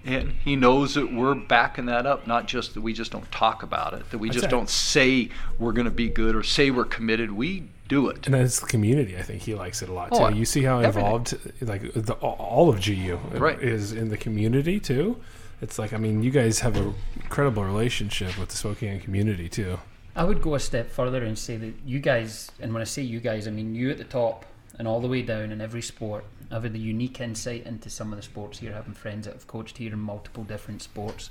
And 0.05 0.31
he 0.31 0.55
knows 0.55 0.95
that 0.95 1.13
we're 1.13 1.35
backing 1.35 1.87
that 1.87 2.07
up, 2.07 2.29
not 2.29 2.47
just 2.47 2.75
that 2.75 2.81
we 2.81 2.93
just 2.93 3.11
don't 3.11 3.31
talk 3.33 3.65
about 3.65 3.93
it, 3.93 4.09
that 4.11 4.19
we 4.19 4.29
That's 4.29 4.43
just 4.43 4.51
don't 4.51 4.71
say 4.71 5.31
we're 5.59 5.73
going 5.73 5.87
to 5.87 5.91
be 5.91 6.09
good 6.09 6.37
or 6.37 6.45
say 6.45 6.71
we're 6.71 6.85
committed. 6.85 7.33
We 7.33 7.65
do 7.89 8.09
it. 8.09 8.27
And 8.27 8.37
as 8.37 8.61
the 8.61 8.67
community, 8.67 9.17
I 9.19 9.23
think 9.23 9.43
he 9.43 9.55
likes 9.57 9.83
it 9.83 9.89
a 9.89 9.93
lot 9.93 10.11
oh, 10.13 10.19
too. 10.19 10.25
Oh, 10.27 10.29
you 10.29 10.45
see 10.45 10.63
how 10.63 10.79
everything. 10.79 11.05
involved, 11.05 11.37
like 11.61 11.93
the, 11.93 12.15
all 12.15 12.69
of 12.69 12.85
GU 12.85 13.19
Right. 13.33 13.61
is 13.61 13.93
in 13.93 14.09
the 14.11 14.17
community 14.17 14.79
too. 14.79 15.21
It's 15.61 15.79
like 15.79 15.93
I 15.93 15.97
mean, 15.97 16.23
you 16.23 16.31
guys 16.31 16.61
have 16.61 16.77
an 16.77 16.95
incredible 17.17 17.65
relationship 17.65 18.39
with 18.39 18.51
the 18.51 18.57
Spokane 18.57 19.01
community 19.01 19.49
too. 19.49 19.79
I 20.17 20.25
would 20.25 20.41
go 20.41 20.55
a 20.55 20.61
step 20.61 20.91
further 20.91 21.23
and 21.23 21.39
say 21.39 21.59
that 21.59 21.75
you 21.85 22.01
guys, 22.01 22.51
and 22.59 22.73
when 22.73 22.81
I 22.81 22.87
say 22.87 23.03
you 23.03 23.21
guys, 23.21 23.47
I 23.47 23.51
mean 23.51 23.75
you 23.75 23.91
at 23.91 23.99
the 23.99 24.05
top 24.05 24.47
and 24.79 24.89
all 24.89 25.01
the 25.01 25.09
way 25.09 25.21
down 25.21 25.53
in 25.53 25.61
every 25.61 25.83
sport, 25.83 26.25
have 26.51 26.63
had 26.63 26.73
the 26.73 26.79
unique 26.79 27.21
insight 27.21 27.67
into 27.67 27.91
some 27.91 28.13
of 28.13 28.17
the 28.17 28.23
sports 28.23 28.59
here, 28.59 28.73
having 28.73 28.95
friends 28.95 29.27
that 29.27 29.35
have 29.35 29.47
coached 29.47 29.77
here 29.77 29.93
in 29.93 29.99
multiple 29.99 30.43
different 30.43 30.81
sports. 30.81 31.29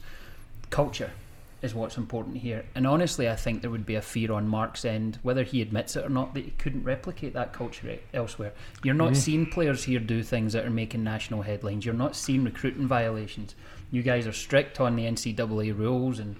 Culture 0.69 1.12
is 1.63 1.74
what's 1.74 1.98
important 1.98 2.38
here. 2.38 2.63
And 2.76 2.86
honestly, 2.86 3.28
I 3.28 3.36
think 3.36 3.62
there 3.62 3.71
would 3.71 3.86
be 3.88 3.95
a 3.95 4.02
fear 4.02 4.32
on 4.32 4.48
Mark's 4.48 4.86
end, 4.86 5.17
whether 5.24 5.43
he 5.43 5.62
admits 5.62 5.95
it 5.95 6.06
or 6.06 6.10
not, 6.10 6.36
that 6.36 6.45
he 6.45 6.52
couldn't 6.52 6.84
replicate 6.84 7.34
that 7.34 7.54
culture 7.54 7.98
elsewhere. 8.13 8.54
You're 8.84 8.93
not 8.93 9.13
mm-hmm. 9.13 9.21
seeing 9.21 9.45
players 9.48 9.84
here 9.86 10.00
do 10.00 10.21
things 10.21 10.54
that 10.54 10.65
are 10.65 10.69
making 10.69 11.04
national 11.04 11.41
headlines. 11.41 11.86
You're 11.86 11.95
not 11.95 12.15
seeing 12.15 12.43
recruiting 12.43 12.88
violations. 12.88 13.56
You 13.89 14.04
guys 14.04 14.28
are 14.28 14.34
strict 14.34 14.80
on 14.80 14.95
the 14.95 15.06
NCAA 15.06 15.76
rules 15.76 16.19
and 16.19 16.36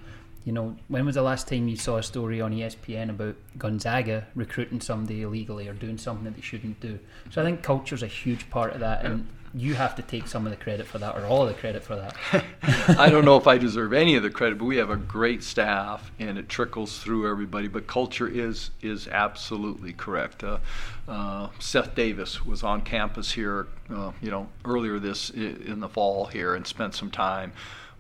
you 0.46 0.52
know, 0.52 0.76
when 0.88 1.06
was 1.06 1.16
the 1.16 1.24
last 1.24 1.48
time 1.48 1.68
you 1.68 1.76
saw 1.76 1.98
a 1.98 2.04
story 2.04 2.40
on 2.40 2.54
ESPN 2.54 3.10
about 3.10 3.36
Gonzaga 3.58 4.28
recruiting 4.36 4.80
somebody 4.80 5.24
illegally 5.24 5.68
or 5.68 5.74
doing 5.74 5.98
something 5.98 6.24
that 6.26 6.36
they 6.36 6.42
shouldn't 6.42 6.80
do? 6.80 7.00
So 7.32 7.42
I 7.42 7.46
think 7.46 7.64
culture's 7.64 8.04
a 8.04 8.08
huge 8.08 8.48
part 8.52 8.74
of 8.74 8.80
that, 8.82 9.04
and 9.04 9.28
you 9.56 9.74
have 9.74 9.96
to 9.96 10.04
take 10.04 10.28
some 10.28 10.46
of 10.46 10.52
the 10.52 10.58
credit 10.58 10.86
for 10.86 11.00
that, 11.00 11.16
or 11.16 11.26
all 11.26 11.42
of 11.42 11.48
the 11.48 11.56
credit 11.56 11.84
for 11.84 11.96
that. 11.96 12.16
I 13.00 13.10
don't 13.10 13.26
know 13.26 13.38
if 13.38 13.48
I 13.48 13.58
deserve 13.58 13.92
any 13.92 14.18
of 14.18 14.22
the 14.22 14.30
credit, 14.30 14.60
but 14.60 14.66
we 14.66 14.78
have 14.78 14.92
a 14.92 14.98
great 14.98 15.42
staff, 15.42 16.12
and 16.20 16.38
it 16.38 16.48
trickles 16.48 17.00
through 17.00 17.28
everybody. 17.28 17.68
But 17.68 17.88
culture 17.88 18.28
is 18.28 18.70
is 18.84 19.08
absolutely 19.08 19.94
correct. 19.94 20.44
Uh, 20.44 20.60
uh, 21.08 21.50
Seth 21.58 21.96
Davis 21.96 22.46
was 22.46 22.62
on 22.62 22.82
campus 22.82 23.32
here, 23.32 23.66
uh, 23.90 24.12
you 24.22 24.30
know, 24.30 24.48
earlier 24.64 25.00
this 25.00 25.32
in 25.32 25.80
the 25.80 25.90
fall 25.90 26.26
here, 26.26 26.54
and 26.54 26.68
spent 26.68 26.94
some 26.94 27.10
time 27.10 27.52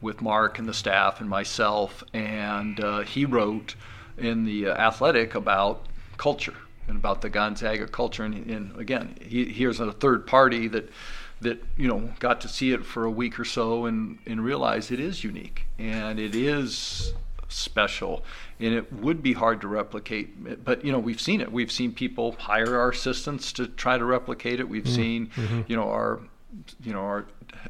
with 0.05 0.21
Mark 0.21 0.59
and 0.59 0.69
the 0.69 0.73
staff 0.73 1.19
and 1.19 1.27
myself, 1.29 2.03
and 2.13 2.79
uh, 2.79 2.99
he 3.01 3.25
wrote 3.25 3.75
in 4.17 4.45
the 4.45 4.67
uh, 4.67 4.75
Athletic 4.75 5.33
about 5.35 5.87
culture 6.17 6.53
and 6.87 6.95
about 6.95 7.21
the 7.21 7.29
Gonzaga 7.29 7.87
culture. 7.87 8.23
And, 8.23 8.49
and 8.49 8.79
again, 8.79 9.15
he, 9.19 9.45
here's 9.45 9.79
a 9.79 9.91
third 9.91 10.27
party 10.27 10.67
that 10.69 10.89
that 11.41 11.61
you 11.75 11.87
know 11.87 12.13
got 12.19 12.39
to 12.41 12.47
see 12.47 12.71
it 12.71 12.85
for 12.85 13.03
a 13.03 13.11
week 13.11 13.37
or 13.37 13.43
so 13.43 13.85
and 13.85 14.19
and 14.25 14.41
realized 14.41 14.89
it 14.89 15.01
is 15.01 15.21
unique 15.21 15.65
and 15.77 16.17
it 16.17 16.33
is 16.33 17.13
special 17.49 18.23
and 18.61 18.73
it 18.73 18.91
would 18.93 19.21
be 19.21 19.33
hard 19.33 19.59
to 19.59 19.67
replicate 19.67 20.63
but 20.63 20.85
you 20.85 20.93
know 20.93 20.99
we've 20.99 21.19
seen 21.19 21.41
it. 21.41 21.51
We've 21.51 21.71
seen 21.71 21.91
people 21.91 22.37
hire 22.39 22.79
our 22.79 22.91
assistants 22.91 23.51
to 23.53 23.67
try 23.67 23.97
to 23.97 24.05
replicate 24.05 24.59
it. 24.61 24.69
We've 24.69 24.87
seen 24.87 25.29
you 25.67 25.75
know 25.75 25.89
our 25.89 26.19
you 26.83 26.93
know 26.93 27.01
our 27.01 27.25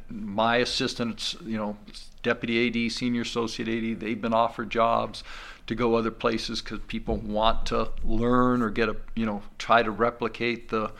my 0.08 0.56
assistants 0.56 1.36
you 1.44 1.56
know 1.56 1.76
deputy 2.22 2.86
AD 2.86 2.92
senior 2.92 3.22
associate 3.22 3.68
AD 3.68 4.00
they've 4.00 4.20
been 4.20 4.34
offered 4.34 4.70
jobs 4.70 5.22
to 5.66 5.74
go 5.74 5.96
other 5.96 6.10
places 6.10 6.60
because 6.60 6.80
people 6.86 7.16
want 7.16 7.66
to 7.66 7.90
learn 8.04 8.62
or 8.62 8.70
get 8.70 8.88
a 8.88 8.96
you 9.14 9.26
know 9.26 9.42
try 9.58 9.82
to 9.82 9.90
replicate 9.90 10.68
the 10.68 10.92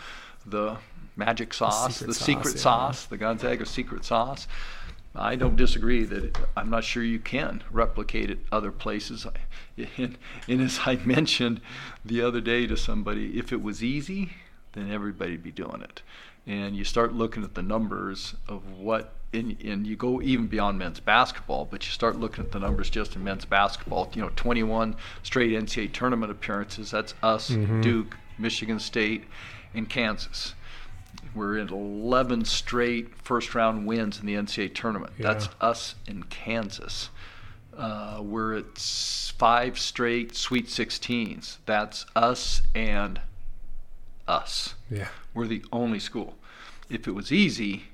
the 0.44 0.76
magic 1.16 1.54
sauce 1.54 1.96
secret 1.96 2.06
the 2.06 2.14
sauce, 2.14 2.26
secret 2.26 2.54
yeah. 2.54 2.60
sauce 2.60 3.04
the 3.06 3.16
Gonzaga 3.16 3.66
secret 3.66 4.04
sauce 4.04 4.46
I 5.18 5.36
don't 5.36 5.56
disagree 5.56 6.04
that 6.04 6.24
it, 6.24 6.38
I'm 6.56 6.68
not 6.68 6.84
sure 6.84 7.02
you 7.02 7.18
can 7.18 7.62
replicate 7.70 8.30
it 8.30 8.38
other 8.52 8.70
places. 8.70 9.26
And, 9.98 10.16
and 10.48 10.60
as 10.62 10.80
I 10.86 10.96
mentioned 10.96 11.60
the 12.02 12.22
other 12.22 12.40
day 12.40 12.66
to 12.66 12.76
somebody, 12.76 13.38
if 13.38 13.52
it 13.52 13.62
was 13.62 13.82
easy, 13.82 14.30
then 14.72 14.90
everybody'd 14.90 15.42
be 15.42 15.52
doing 15.52 15.82
it. 15.82 16.02
And 16.46 16.76
you 16.76 16.84
start 16.84 17.12
looking 17.12 17.42
at 17.42 17.54
the 17.54 17.62
numbers 17.62 18.34
of 18.46 18.78
what, 18.78 19.14
and, 19.32 19.56
and 19.64 19.86
you 19.86 19.96
go 19.96 20.22
even 20.22 20.46
beyond 20.46 20.78
men's 20.78 21.00
basketball, 21.00 21.64
but 21.68 21.84
you 21.84 21.90
start 21.90 22.20
looking 22.20 22.44
at 22.44 22.52
the 22.52 22.60
numbers 22.60 22.88
just 22.88 23.16
in 23.16 23.24
men's 23.24 23.44
basketball. 23.44 24.10
You 24.14 24.22
know, 24.22 24.30
21 24.36 24.94
straight 25.24 25.50
NCAA 25.52 25.92
tournament 25.92 26.30
appearances. 26.30 26.90
That's 26.90 27.14
us, 27.22 27.48
Duke, 27.48 28.16
Michigan 28.38 28.78
State, 28.78 29.24
and 29.74 29.88
Kansas. 29.88 30.54
We're 31.34 31.58
in 31.58 31.68
11 31.68 32.44
straight 32.44 33.16
first 33.16 33.54
round 33.54 33.86
wins 33.86 34.20
in 34.20 34.26
the 34.26 34.34
NCAA 34.34 34.74
tournament. 34.74 35.12
Yeah. 35.18 35.32
That's 35.32 35.48
us 35.60 35.96
in 36.06 36.22
Kansas. 36.24 37.10
Uh, 37.76 38.20
we're 38.22 38.54
at 38.54 38.78
five 38.78 39.78
straight 39.78 40.34
Sweet 40.34 40.68
16s. 40.68 41.58
That's 41.66 42.06
us 42.14 42.62
and 42.74 43.20
us. 44.26 44.74
Yeah. 44.90 45.08
We're 45.34 45.46
the 45.46 45.62
only 45.72 45.98
school. 45.98 46.35
If 46.88 47.06
it 47.08 47.12
was 47.12 47.32
easy, 47.32 47.84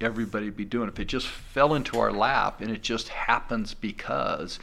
everybody'd 0.00 0.56
be 0.56 0.64
doing 0.64 0.88
it. 0.88 0.94
If 0.94 1.00
it 1.00 1.04
just 1.06 1.26
fell 1.26 1.74
into 1.74 1.98
our 1.98 2.12
lap 2.12 2.60
and 2.60 2.70
it 2.70 2.82
just 2.82 3.08
happens 3.08 3.74
because 3.74 4.58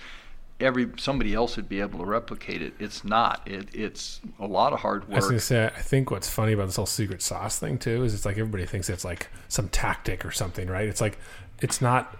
every 0.59 0.89
somebody 0.97 1.33
else 1.35 1.55
would 1.55 1.69
be 1.69 1.79
able 1.81 1.99
to 1.99 2.05
replicate 2.05 2.61
it, 2.61 2.73
it's 2.79 3.03
not. 3.03 3.47
It, 3.47 3.69
it's 3.73 4.19
a 4.39 4.47
lot 4.47 4.73
of 4.73 4.79
hard 4.79 5.03
I 5.11 5.15
was 5.15 5.23
work. 5.25 5.31
gonna 5.31 5.39
say, 5.39 5.65
I 5.65 5.69
think 5.81 6.09
what's 6.11 6.29
funny 6.29 6.53
about 6.53 6.65
this 6.67 6.77
whole 6.77 6.85
secret 6.85 7.21
sauce 7.21 7.59
thing 7.59 7.77
too 7.77 8.03
is 8.03 8.13
it's 8.13 8.25
like 8.25 8.37
everybody 8.37 8.65
thinks 8.65 8.89
it's 8.89 9.05
like 9.05 9.27
some 9.47 9.69
tactic 9.69 10.25
or 10.25 10.31
something, 10.31 10.67
right? 10.67 10.87
It's 10.87 11.01
like 11.01 11.19
it's 11.61 11.81
not 11.81 12.17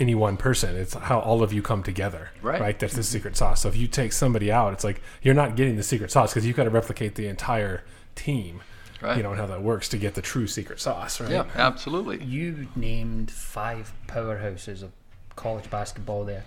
any 0.00 0.14
one 0.14 0.36
person. 0.36 0.76
It's 0.76 0.94
how 0.94 1.20
all 1.20 1.42
of 1.42 1.52
you 1.52 1.62
come 1.62 1.82
together, 1.82 2.30
Right. 2.42 2.78
That's 2.78 2.94
the 2.94 3.02
secret 3.02 3.36
sauce. 3.36 3.62
So 3.62 3.68
if 3.68 3.76
you 3.76 3.86
take 3.86 4.12
somebody 4.12 4.50
out, 4.50 4.72
it's 4.72 4.84
like 4.84 5.00
you're 5.22 5.34
not 5.34 5.56
getting 5.56 5.76
the 5.76 5.82
secret 5.82 6.10
sauce 6.10 6.32
because 6.32 6.44
you've 6.44 6.56
got 6.56 6.64
to 6.64 6.70
replicate 6.70 7.14
the 7.14 7.28
entire 7.28 7.84
team, 8.16 8.60
Right. 9.00 9.16
You 9.16 9.22
know, 9.22 9.30
and 9.30 9.38
how 9.40 9.46
that 9.46 9.62
works 9.62 9.88
to 9.90 9.98
get 9.98 10.14
the 10.14 10.22
true 10.22 10.46
secret 10.48 10.80
sauce, 10.80 11.20
right? 11.20 11.30
Yeah, 11.30 11.44
absolutely. 11.54 12.22
You 12.24 12.66
named 12.74 13.30
five 13.30 13.92
powerhouses 14.08 14.82
of 14.82 14.90
college 15.36 15.70
basketball 15.70 16.24
there, 16.24 16.44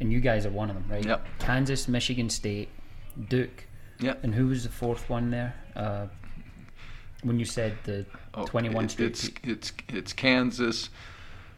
and 0.00 0.12
you 0.12 0.20
guys 0.20 0.44
are 0.44 0.50
one 0.50 0.68
of 0.68 0.76
them, 0.76 0.84
right? 0.90 1.04
Yep. 1.04 1.26
Kansas, 1.38 1.88
Michigan 1.88 2.28
State, 2.28 2.68
Duke, 3.28 3.64
Yeah. 4.00 4.14
and 4.22 4.34
who 4.34 4.48
was 4.48 4.64
the 4.64 4.68
fourth 4.68 5.08
one 5.08 5.30
there? 5.30 5.54
Uh, 5.74 6.06
when 7.22 7.38
you 7.38 7.44
said 7.46 7.76
the 7.84 8.04
Oh, 8.34 8.44
21 8.46 8.84
it- 8.84 8.90
straight. 8.90 9.06
It's 9.08 9.30
it's 9.42 9.72
it's 9.88 10.12
Kansas, 10.12 10.90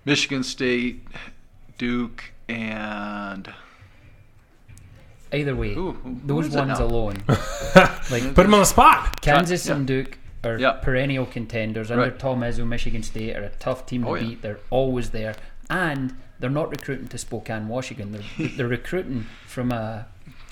Michigan 0.05 0.43
State, 0.45 1.07
Duke, 1.77 2.33
and 2.49 3.53
Either 5.33 5.55
way, 5.55 5.75
Who- 5.75 5.93
who- 5.93 6.11
who 6.11 6.21
those 6.27 6.47
is 6.49 6.55
it 6.55 6.59
ones 6.59 6.79
now? 6.79 6.85
alone, 6.87 7.15
like 8.11 8.35
Put 8.35 8.47
him 8.47 8.55
on 8.55 8.61
the 8.61 8.65
spot. 8.67 9.21
Kansas 9.21 9.67
yeah. 9.67 9.75
and 9.77 9.87
Duke 9.87 10.19
are 10.45 10.59
Yeah. 10.59 10.73
perennial 10.73 11.27
contenders. 11.27 11.91
Under 11.91 12.05
Right. 12.05 12.19
Tom 12.19 12.41
Izzo, 12.41 12.67
Michigan 12.67 13.03
State 13.03 13.37
are 13.37 13.43
a 13.45 13.51
tough 13.51 13.87
team 13.87 14.03
to 14.03 14.09
Oh, 14.09 14.15
yeah. 14.15 14.23
beat. 14.29 14.43
They're 14.43 14.59
always 14.71 15.11
there, 15.11 15.35
and 15.69 16.15
they're 16.41 16.51
not 16.51 16.71
recruiting 16.71 17.09
to 17.09 17.19
Spokane, 17.19 17.69
Washington. 17.69 18.13
They're 18.13 18.49
they're 18.57 18.69
recruiting 18.69 19.27
from 19.47 19.71
a 19.73 20.07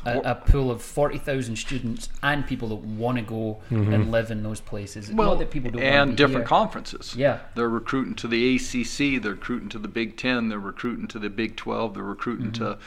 a, 0.07 0.19
a 0.21 0.35
pool 0.37 0.71
of 0.71 0.81
forty 0.81 1.19
thousand 1.19 1.57
students 1.57 2.09
and 2.23 2.47
people 2.47 2.69
that 2.69 2.77
want 2.77 3.19
to 3.19 3.23
go 3.25 3.59
and 3.69 4.13
live 4.13 4.31
in 4.31 4.45
those 4.45 4.61
places. 4.61 5.11
well, 5.11 5.31
not 5.31 5.39
that 5.41 5.51
people 5.51 5.73
don't 5.73 5.83
wanna 5.83 5.97
and 6.03 6.11
be 6.13 6.17
different 6.17 6.43
here. 6.43 6.47
conferences. 6.47 7.17
Yeah. 7.17 7.41
they're 7.57 7.69
recruiting 7.69 8.15
to 8.15 8.29
the 8.29 8.55
ACC. 8.55 9.21
They're 9.21 9.33
recruiting 9.33 9.69
to 9.71 9.79
the 9.79 9.89
Big 9.89 10.17
Ten. 10.17 10.51
They're 10.51 10.61
recruiting 10.61 11.09
to 11.09 11.19
the 11.19 11.29
Big 11.29 11.57
Twelve. 11.57 11.95
They're 11.95 12.05
recruiting 12.05 12.53
Mm-hmm. 12.53 12.65
to 12.65 12.79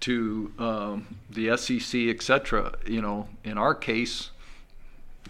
to 0.00 0.52
um, 0.58 1.16
the 1.30 1.56
SEC, 1.56 2.00
etc. 2.08 2.72
You 2.86 3.02
know, 3.02 3.28
in 3.44 3.58
our 3.58 3.74
case, 3.74 4.30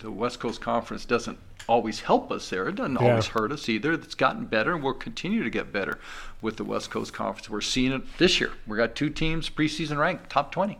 the 0.00 0.10
West 0.10 0.40
Coast 0.40 0.60
Conference 0.60 1.04
doesn't 1.04 1.38
always 1.68 2.00
help 2.00 2.30
us 2.32 2.48
there. 2.50 2.68
It 2.68 2.76
doesn't 2.76 2.94
Yeah. 3.00 3.10
always 3.10 3.26
hurt 3.28 3.52
us 3.52 3.68
either. 3.68 3.92
It's 3.92 4.14
gotten 4.14 4.46
better, 4.46 4.74
and 4.74 4.82
we'll 4.82 4.94
continue 4.94 5.42
to 5.44 5.50
get 5.50 5.72
better 5.72 5.98
with 6.40 6.56
the 6.56 6.64
West 6.64 6.90
Coast 6.90 7.12
Conference. 7.12 7.50
We're 7.50 7.60
seeing 7.60 7.92
it 7.92 8.02
this 8.18 8.40
year. 8.40 8.50
We 8.66 8.76
got 8.76 8.94
two 8.94 9.10
teams 9.10 9.50
preseason 9.50 9.98
ranked 9.98 10.30
top 10.30 10.52
twenty. 10.52 10.78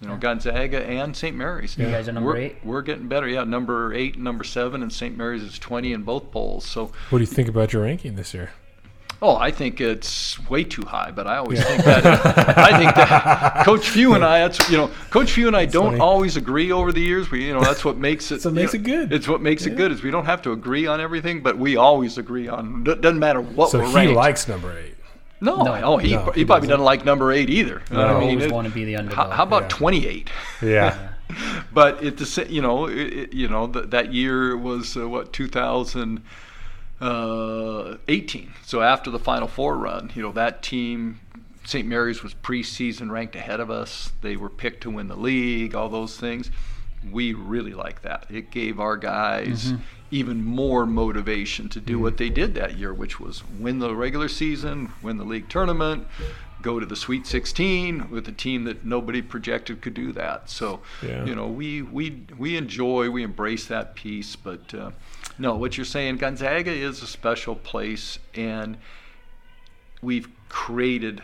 You 0.00 0.08
know, 0.08 0.16
Gonzaga 0.16 0.82
and 0.82 1.14
St. 1.14 1.36
Mary's. 1.36 1.76
You 1.76 1.84
guys 1.84 2.08
are 2.08 2.12
number 2.12 2.30
we're, 2.30 2.36
eight? 2.38 2.56
We're 2.64 2.80
getting 2.80 3.06
better. 3.06 3.28
Yeah, 3.28 3.44
number 3.44 3.92
eight 3.92 4.14
and 4.14 4.24
number 4.24 4.44
seven, 4.44 4.82
and 4.82 4.90
St. 4.90 5.14
Mary's 5.14 5.42
is 5.42 5.58
20 5.58 5.92
in 5.92 6.04
both 6.04 6.30
polls. 6.32 6.64
So, 6.64 6.86
What 7.10 7.18
do 7.18 7.22
you 7.22 7.26
think 7.26 7.48
about 7.50 7.74
your 7.74 7.82
ranking 7.82 8.14
this 8.14 8.32
year? 8.32 8.52
Oh, 9.22 9.36
I 9.36 9.50
think 9.50 9.80
it's 9.80 10.38
way 10.48 10.64
too 10.64 10.82
high, 10.82 11.10
but 11.10 11.26
I 11.26 11.36
always 11.36 11.62
think 11.62 11.84
that. 11.84 12.06
I 12.58 12.78
think 12.78 12.94
that 12.94 13.64
Coach 13.64 13.88
Few 13.90 14.14
and 14.14 14.24
I, 14.24 14.38
that's, 14.40 14.70
you 14.70 14.76
know, 14.78 14.90
Coach 15.10 15.32
Few 15.32 15.46
and 15.46 15.56
I 15.56 15.66
don't 15.66 15.90
funny. 15.92 16.00
always 16.00 16.36
agree 16.36 16.72
over 16.72 16.90
the 16.92 17.00
years. 17.02 17.30
We, 17.30 17.46
you 17.46 17.52
know, 17.52 17.60
that's 17.62 17.84
what 17.84 17.96
makes 17.98 18.30
it. 18.32 18.40
So 18.42 18.50
makes 18.50 18.72
know, 18.74 18.80
it 18.80 18.82
good. 18.84 19.12
It's 19.12 19.28
what 19.28 19.40
makes 19.42 19.66
it 19.66 19.76
good 19.76 19.92
is 19.92 20.02
we 20.02 20.10
don't 20.10 20.24
have 20.26 20.40
to 20.42 20.52
agree 20.52 20.86
on 20.86 21.00
everything, 21.00 21.42
but 21.42 21.58
we 21.58 21.76
always 21.76 22.16
agree 22.18 22.48
on, 22.48 22.82
do- 22.84 22.96
doesn't 22.96 23.18
matter 23.18 23.40
what 23.40 23.70
So 23.70 23.78
we're 23.80 23.88
he 23.88 23.94
ranked. 23.94 24.14
likes 24.14 24.48
number 24.48 24.76
eight. 24.78 24.94
no, 25.42 25.62
No. 25.64 25.74
oh, 25.84 25.96
he, 25.98 26.12
No, 26.12 26.30
he 26.32 26.40
he 26.40 26.44
probably 26.46 26.68
doesn't. 26.68 26.68
doesn't 26.70 26.84
like 26.84 27.04
number 27.04 27.30
eight 27.32 27.50
either. 27.50 27.82
No. 27.90 28.00
I 28.00 28.12
I 28.14 28.20
mean, 28.20 28.30
always 28.30 28.44
it- 28.46 28.52
want 28.52 28.68
to 28.68 28.72
be 28.74 28.84
the 28.84 28.94
how, 28.94 28.98
underdog. 29.00 29.32
how 29.32 29.42
about 29.42 29.62
Yeah. 29.64 29.68
28? 29.68 30.30
Yeah. 30.62 31.08
but 31.72 32.02
it 32.02 32.16
the 32.16 32.26
sa- 32.26 32.42
you 32.48 32.60
know 32.60 32.86
it, 32.86 32.98
it- 32.98 33.32
you 33.32 33.46
know 33.48 33.68
th- 33.68 33.90
that 33.90 34.12
year 34.12 34.56
was 34.56 34.96
uh, 34.96 35.08
what 35.08 35.32
Uh, 37.00 37.96
2018 38.10 38.52
so 38.62 38.82
after 38.82 39.10
the 39.10 39.18
final 39.18 39.48
four 39.48 39.78
run 39.78 40.12
you 40.14 40.22
know 40.22 40.32
that 40.32 40.62
team 40.62 41.18
st 41.64 41.86
mary's 41.86 42.22
was 42.22 42.34
preseason 42.34 43.10
ranked 43.10 43.36
ahead 43.36 43.60
of 43.60 43.70
us. 43.70 44.12
They 44.22 44.36
were 44.36 44.48
picked 44.48 44.82
to 44.82 44.90
win 44.90 45.08
the 45.08 45.16
league 45.16 45.74
all 45.74 45.88
those 45.88 46.16
things. 46.16 46.50
We 47.10 47.32
really 47.32 47.72
like 47.72 48.02
that. 48.02 48.26
It 48.28 48.50
gave 48.50 48.78
our 48.78 48.96
guys 48.96 49.66
mm-hmm. 49.66 49.82
even 50.10 50.44
more 50.44 50.84
motivation 50.84 51.68
to 51.70 51.80
do 51.80 51.94
mm-hmm. 51.94 52.02
what 52.02 52.16
they 52.16 52.28
did 52.28 52.54
that 52.54 52.76
year 52.76 52.92
which 52.92 53.20
was 53.20 53.44
win 53.58 53.78
the 53.78 53.94
regular 53.94 54.28
season 54.28 54.92
win 55.02 55.16
the 55.16 55.24
league 55.24 55.48
tournament 55.48 56.06
go 56.62 56.78
to 56.78 56.86
the 56.86 56.96
sweet 56.96 57.26
16 57.26 58.10
with 58.10 58.28
a 58.28 58.32
team 58.32 58.64
that 58.64 58.84
nobody 58.84 59.22
projected 59.22 59.80
could 59.80 59.94
do 59.94 60.12
that 60.12 60.50
so 60.50 60.80
Yeah. 61.02 61.24
you 61.24 61.34
know 61.34 61.46
we 61.48 61.82
we 61.82 62.22
we 62.38 62.56
enjoy 62.56 63.10
we 63.10 63.22
embrace 63.22 63.66
that 63.66 63.94
piece 63.94 64.36
but 64.36 64.72
uh, 64.74 64.90
no 65.38 65.54
what 65.56 65.76
you're 65.76 65.84
saying 65.84 66.16
gonzaga 66.16 66.70
is 66.72 67.02
a 67.02 67.06
special 67.06 67.54
place 67.54 68.18
and 68.34 68.76
we've 70.02 70.28
created 70.48 71.22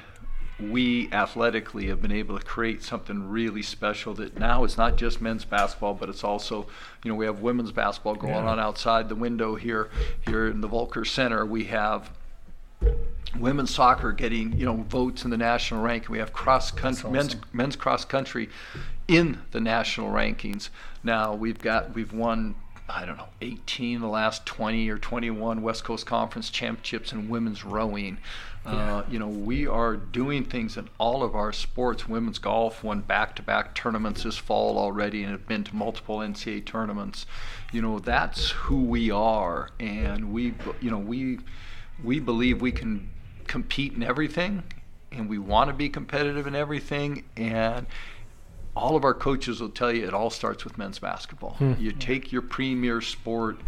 we 0.58 1.12
athletically 1.12 1.88
have 1.88 2.00
been 2.00 2.12
able 2.12 2.38
to 2.38 2.42
create 2.44 2.82
something 2.82 3.28
really 3.28 3.60
special 3.60 4.14
that 4.14 4.38
now 4.38 4.64
is 4.64 4.78
not 4.78 4.96
just 4.96 5.20
men's 5.20 5.44
basketball 5.44 5.92
but 5.92 6.08
it's 6.08 6.24
also 6.24 6.66
you 7.04 7.10
know 7.10 7.14
we 7.14 7.26
have 7.26 7.40
women's 7.40 7.72
basketball 7.72 8.14
going 8.14 8.32
Yeah. 8.32 8.46
on 8.52 8.58
outside 8.58 9.08
the 9.10 9.14
window 9.14 9.54
here 9.56 9.90
here 10.26 10.46
in 10.46 10.62
the 10.62 10.68
Volkar 10.68 11.06
Center 11.06 11.44
we 11.44 11.64
have 11.64 12.10
women's 13.38 13.74
soccer 13.74 14.12
getting 14.12 14.56
you 14.56 14.64
know 14.64 14.76
votes 14.76 15.24
in 15.24 15.30
the 15.30 15.36
national 15.36 15.82
ranking. 15.82 16.12
We 16.12 16.18
have 16.18 16.32
cross 16.32 16.70
country 16.70 17.10
men's 17.10 17.34
awesome. 17.34 17.42
men's 17.52 17.76
cross 17.76 18.04
country 18.04 18.48
in 19.08 19.40
the 19.52 19.60
national 19.60 20.10
rankings. 20.10 20.68
Now 21.02 21.34
we've 21.34 21.58
got 21.58 21.94
we've 21.94 22.12
won 22.12 22.54
I 22.88 23.04
don't 23.04 23.16
know 23.16 23.28
18 23.40 24.00
the 24.00 24.06
last 24.06 24.46
20 24.46 24.88
or 24.90 24.98
21 24.98 25.62
West 25.62 25.84
Coast 25.84 26.06
Conference 26.06 26.50
championships 26.50 27.12
in 27.12 27.28
women's 27.28 27.64
rowing. 27.64 28.18
Uh, 28.64 29.04
you 29.08 29.16
know 29.16 29.28
we 29.28 29.64
are 29.64 29.94
doing 29.94 30.44
things 30.44 30.76
in 30.76 30.88
all 30.98 31.22
of 31.22 31.36
our 31.36 31.52
sports. 31.52 32.08
Women's 32.08 32.40
golf 32.40 32.82
won 32.82 33.00
back-to-back 33.00 33.76
tournaments 33.76 34.24
this 34.24 34.36
fall 34.36 34.76
already 34.76 35.22
and 35.22 35.30
have 35.30 35.46
been 35.46 35.62
to 35.62 35.76
multiple 35.76 36.18
NCAA 36.18 36.64
tournaments. 36.64 37.26
You 37.72 37.80
know 37.80 38.00
that's 38.00 38.50
who 38.50 38.82
we 38.82 39.08
are, 39.08 39.70
and 39.78 40.32
we 40.32 40.54
you 40.80 40.90
know 40.90 40.98
we 40.98 41.38
we 42.02 42.20
believe 42.20 42.60
we 42.60 42.72
can 42.72 43.10
compete 43.46 43.92
in 43.94 44.02
everything 44.02 44.62
and 45.12 45.28
we 45.28 45.38
want 45.38 45.68
to 45.68 45.74
be 45.74 45.88
competitive 45.88 46.46
in 46.46 46.54
everything 46.54 47.24
and 47.36 47.86
all 48.74 48.96
of 48.96 49.04
our 49.04 49.14
coaches 49.14 49.60
will 49.60 49.70
tell 49.70 49.90
you 49.90 50.06
it 50.06 50.12
all 50.12 50.28
starts 50.28 50.64
with 50.64 50.76
men's 50.76 50.98
basketball. 50.98 51.54
Hmm. 51.54 51.74
You 51.78 51.92
take 51.92 52.32
your 52.32 52.42
premier 52.42 53.00
sport 53.00 53.58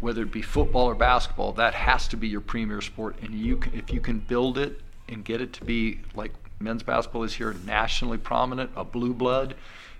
whether 0.00 0.22
it 0.22 0.32
be 0.32 0.42
football 0.42 0.86
or 0.86 0.96
basketball, 0.96 1.52
that 1.52 1.74
has 1.74 2.08
to 2.08 2.16
be 2.16 2.26
your 2.26 2.40
premier 2.40 2.80
sport 2.80 3.16
and 3.22 3.32
you 3.32 3.56
can, 3.56 3.72
if 3.72 3.92
you 3.92 4.00
can 4.00 4.18
build 4.18 4.58
it 4.58 4.80
and 5.08 5.24
get 5.24 5.40
it 5.40 5.52
to 5.52 5.64
be 5.64 6.00
like 6.16 6.32
men's 6.58 6.82
basketball 6.82 7.22
is 7.22 7.34
here 7.34 7.54
nationally 7.64 8.18
prominent, 8.18 8.68
a 8.74 8.84
blue 8.84 9.14
blood 9.14 9.54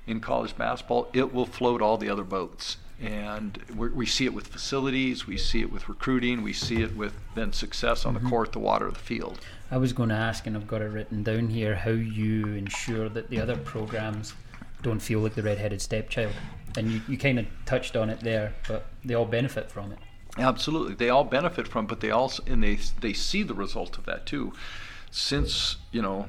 in 0.08 0.18
college 0.20 0.56
basketball, 0.56 1.08
it 1.12 1.32
will 1.32 1.46
float 1.46 1.80
all 1.80 1.96
the 1.96 2.08
other 2.08 2.24
boats 2.24 2.78
and 3.02 3.58
we 3.74 4.06
see 4.06 4.26
it 4.26 4.32
with 4.32 4.46
facilities, 4.46 5.26
we 5.26 5.36
see 5.36 5.60
it 5.60 5.72
with 5.72 5.88
recruiting, 5.88 6.42
we 6.42 6.52
see 6.52 6.82
it 6.82 6.96
with 6.96 7.14
then 7.34 7.52
success 7.52 8.06
on 8.06 8.14
the 8.14 8.20
mm-hmm. 8.20 8.28
court, 8.28 8.52
the 8.52 8.60
water, 8.60 8.88
the 8.90 8.98
field. 8.98 9.40
I 9.72 9.78
was 9.78 9.92
going 9.92 10.10
to 10.10 10.14
ask, 10.14 10.46
and 10.46 10.56
I've 10.56 10.68
got 10.68 10.82
it 10.82 10.86
written 10.86 11.24
down 11.24 11.48
here, 11.48 11.74
how 11.74 11.90
you 11.90 12.46
ensure 12.54 13.08
that 13.08 13.28
the 13.28 13.40
other 13.40 13.56
programs 13.56 14.34
don't 14.82 15.00
feel 15.00 15.20
like 15.20 15.34
the 15.34 15.42
red-headed 15.42 15.82
stepchild. 15.82 16.32
And 16.76 16.90
you, 16.90 17.00
you 17.08 17.18
kind 17.18 17.38
of 17.38 17.46
touched 17.66 17.96
on 17.96 18.08
it 18.08 18.20
there, 18.20 18.54
but 18.68 18.86
they 19.04 19.14
all 19.14 19.24
benefit 19.24 19.70
from 19.70 19.92
it. 19.92 19.98
Absolutely, 20.38 20.94
they 20.94 21.10
all 21.10 21.24
benefit 21.24 21.68
from, 21.68 21.86
but 21.86 22.00
they 22.00 22.10
also 22.10 22.42
and 22.46 22.62
they 22.62 22.78
they 23.02 23.12
see 23.12 23.42
the 23.42 23.52
result 23.52 23.98
of 23.98 24.06
that 24.06 24.24
too. 24.24 24.54
Since 25.10 25.76
you 25.90 26.00
know, 26.00 26.26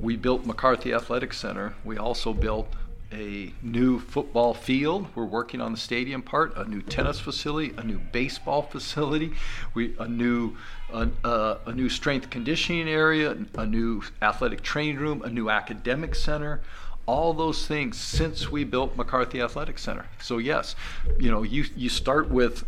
we 0.00 0.16
built 0.16 0.46
McCarthy 0.46 0.94
Athletic 0.94 1.34
Center, 1.34 1.74
we 1.84 1.98
also 1.98 2.32
built 2.32 2.68
a 3.12 3.52
new 3.62 3.98
football 3.98 4.54
field. 4.54 5.06
We're 5.14 5.24
working 5.24 5.60
on 5.60 5.72
the 5.72 5.78
stadium 5.78 6.22
part, 6.22 6.56
a 6.56 6.64
new 6.64 6.82
tennis 6.82 7.20
facility, 7.20 7.74
a 7.76 7.82
new 7.82 7.98
baseball 7.98 8.62
facility, 8.70 9.32
we 9.74 9.94
a 9.98 10.08
new 10.08 10.56
a, 10.92 11.08
a, 11.24 11.28
uh, 11.28 11.58
a 11.66 11.72
new 11.72 11.88
strength 11.88 12.30
conditioning 12.30 12.88
area, 12.88 13.36
a 13.54 13.66
new 13.66 14.02
athletic 14.22 14.62
training 14.62 14.96
room, 14.96 15.22
a 15.22 15.30
new 15.30 15.50
academic 15.50 16.14
center 16.14 16.60
all 17.06 17.32
those 17.32 17.68
things 17.68 17.96
since 17.96 18.50
we 18.50 18.64
built 18.64 18.96
McCarthy 18.96 19.40
Athletic 19.40 19.78
Center. 19.78 20.06
So 20.20 20.38
yes, 20.38 20.74
you 21.20 21.30
know, 21.30 21.44
you 21.44 21.64
you 21.76 21.88
start 21.88 22.28
with 22.28 22.64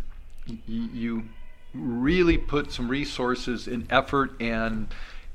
you 0.65 1.25
really 1.73 2.37
put 2.37 2.71
some 2.71 2.89
resources 2.89 3.67
and 3.67 3.85
effort 3.91 4.31
and 4.41 4.87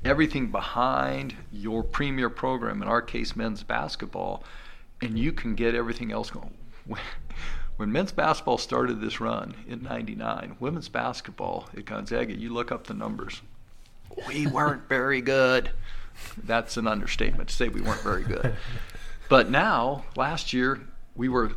everything 0.03 0.47
behind 0.47 1.35
your 1.51 1.83
premier 1.83 2.29
program, 2.29 2.81
in 2.81 2.87
our 2.87 3.01
case, 3.01 3.35
men's 3.35 3.63
basketball, 3.63 4.43
and 5.01 5.17
you 5.17 5.31
can 5.31 5.55
get 5.55 5.75
everything 5.75 6.11
else 6.11 6.29
going. 6.29 6.53
When 7.77 7.91
men's 7.91 8.13
basketball 8.13 8.57
started 8.57 9.01
this 9.01 9.19
run 9.19 9.53
in 9.67 9.83
99, 9.83 10.55
women's 10.61 10.87
basketball 10.87 11.67
at 11.75 11.83
Gonzaga, 11.83 12.33
you 12.33 12.53
look 12.53 12.71
up 12.71 12.87
the 12.87 12.93
numbers. 12.93 13.41
We 14.29 14.47
weren't 14.47 14.87
very 14.87 15.19
good. 15.19 15.71
That's 16.41 16.77
an 16.77 16.87
understatement 16.87 17.49
to 17.49 17.55
say 17.55 17.67
we 17.67 17.81
weren't 17.81 18.01
very 18.01 18.23
good. 18.23 18.55
But 19.27 19.49
now, 19.49 20.05
last 20.15 20.53
year, 20.53 20.79
we 21.15 21.29
were 21.29 21.53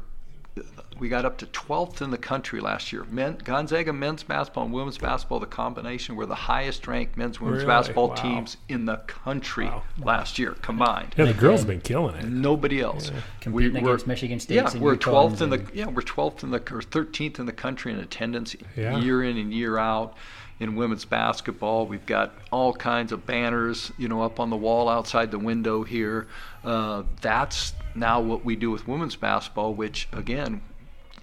we 0.99 1.09
got 1.09 1.25
up 1.25 1.39
to 1.39 1.47
12th 1.47 2.03
in 2.03 2.11
the 2.11 2.19
country 2.19 2.61
last 2.61 2.93
year. 2.93 3.05
Men, 3.11 3.39
Gonzaga 3.45 3.93
men's 3.93 4.23
basketball 4.23 4.65
and 4.65 4.73
women's 4.73 4.99
basketball, 4.99 5.39
the 5.41 5.47
combination, 5.47 6.17
were 6.17 6.27
the 6.27 6.35
highest 6.35 6.87
ranked 6.87 7.17
men's 7.17 7.41
women's 7.41 7.59
Really? 7.63 7.69
basketball 7.69 8.09
Wow. 8.09 8.15
teams 8.15 8.57
in 8.69 8.85
the 8.87 8.97
country 9.07 9.67
Wow. 9.67 9.83
last 10.03 10.39
year 10.39 10.53
combined. 10.63 11.15
Yeah, 11.17 11.27
the 11.27 11.35
girls 11.35 11.61
have 11.61 11.69
been 11.69 11.81
killing 11.81 12.17
it. 12.17 12.25
Nobody 12.25 12.81
else. 12.81 13.11
Competing 13.41 13.73
we're- 13.75 13.93
against 13.93 14.07
Michigan 14.07 14.41
State 14.41 14.57
Yeah, 14.57 14.77
we're 14.79 14.97
12th 14.97 15.41
in 15.41 15.51
the 15.51 15.59
and- 15.59 15.71
yeah 15.73 15.87
we're 15.87 16.03
12th 16.03 16.43
in 16.43 16.51
the 16.51 16.59
or 16.73 16.83
13th 16.83 17.39
in 17.39 17.47
the 17.47 17.53
country 17.53 17.93
in 17.93 17.99
attendance 17.99 18.57
Yeah. 18.77 18.99
year 18.99 19.23
in 19.23 19.37
and 19.37 19.53
year 19.53 19.79
out. 19.79 20.15
In 20.61 20.75
women's 20.75 21.05
basketball, 21.05 21.87
we've 21.87 22.05
got 22.05 22.33
all 22.51 22.73
kinds 22.73 23.13
of 23.13 23.25
banners, 23.25 23.93
you 23.97 24.09
know, 24.09 24.23
up 24.23 24.41
on 24.41 24.51
the 24.51 24.57
wall 24.57 24.89
outside 24.89 25.31
the 25.31 25.39
window 25.39 25.85
here. 25.85 26.27
Uh, 26.65 27.05
that's 27.21 27.75
now 27.95 28.19
what 28.21 28.45
we 28.45 28.57
do 28.57 28.69
with 28.73 28.89
women's 28.89 29.15
basketball, 29.15 29.73
which 29.75 30.09
again, 30.13 30.61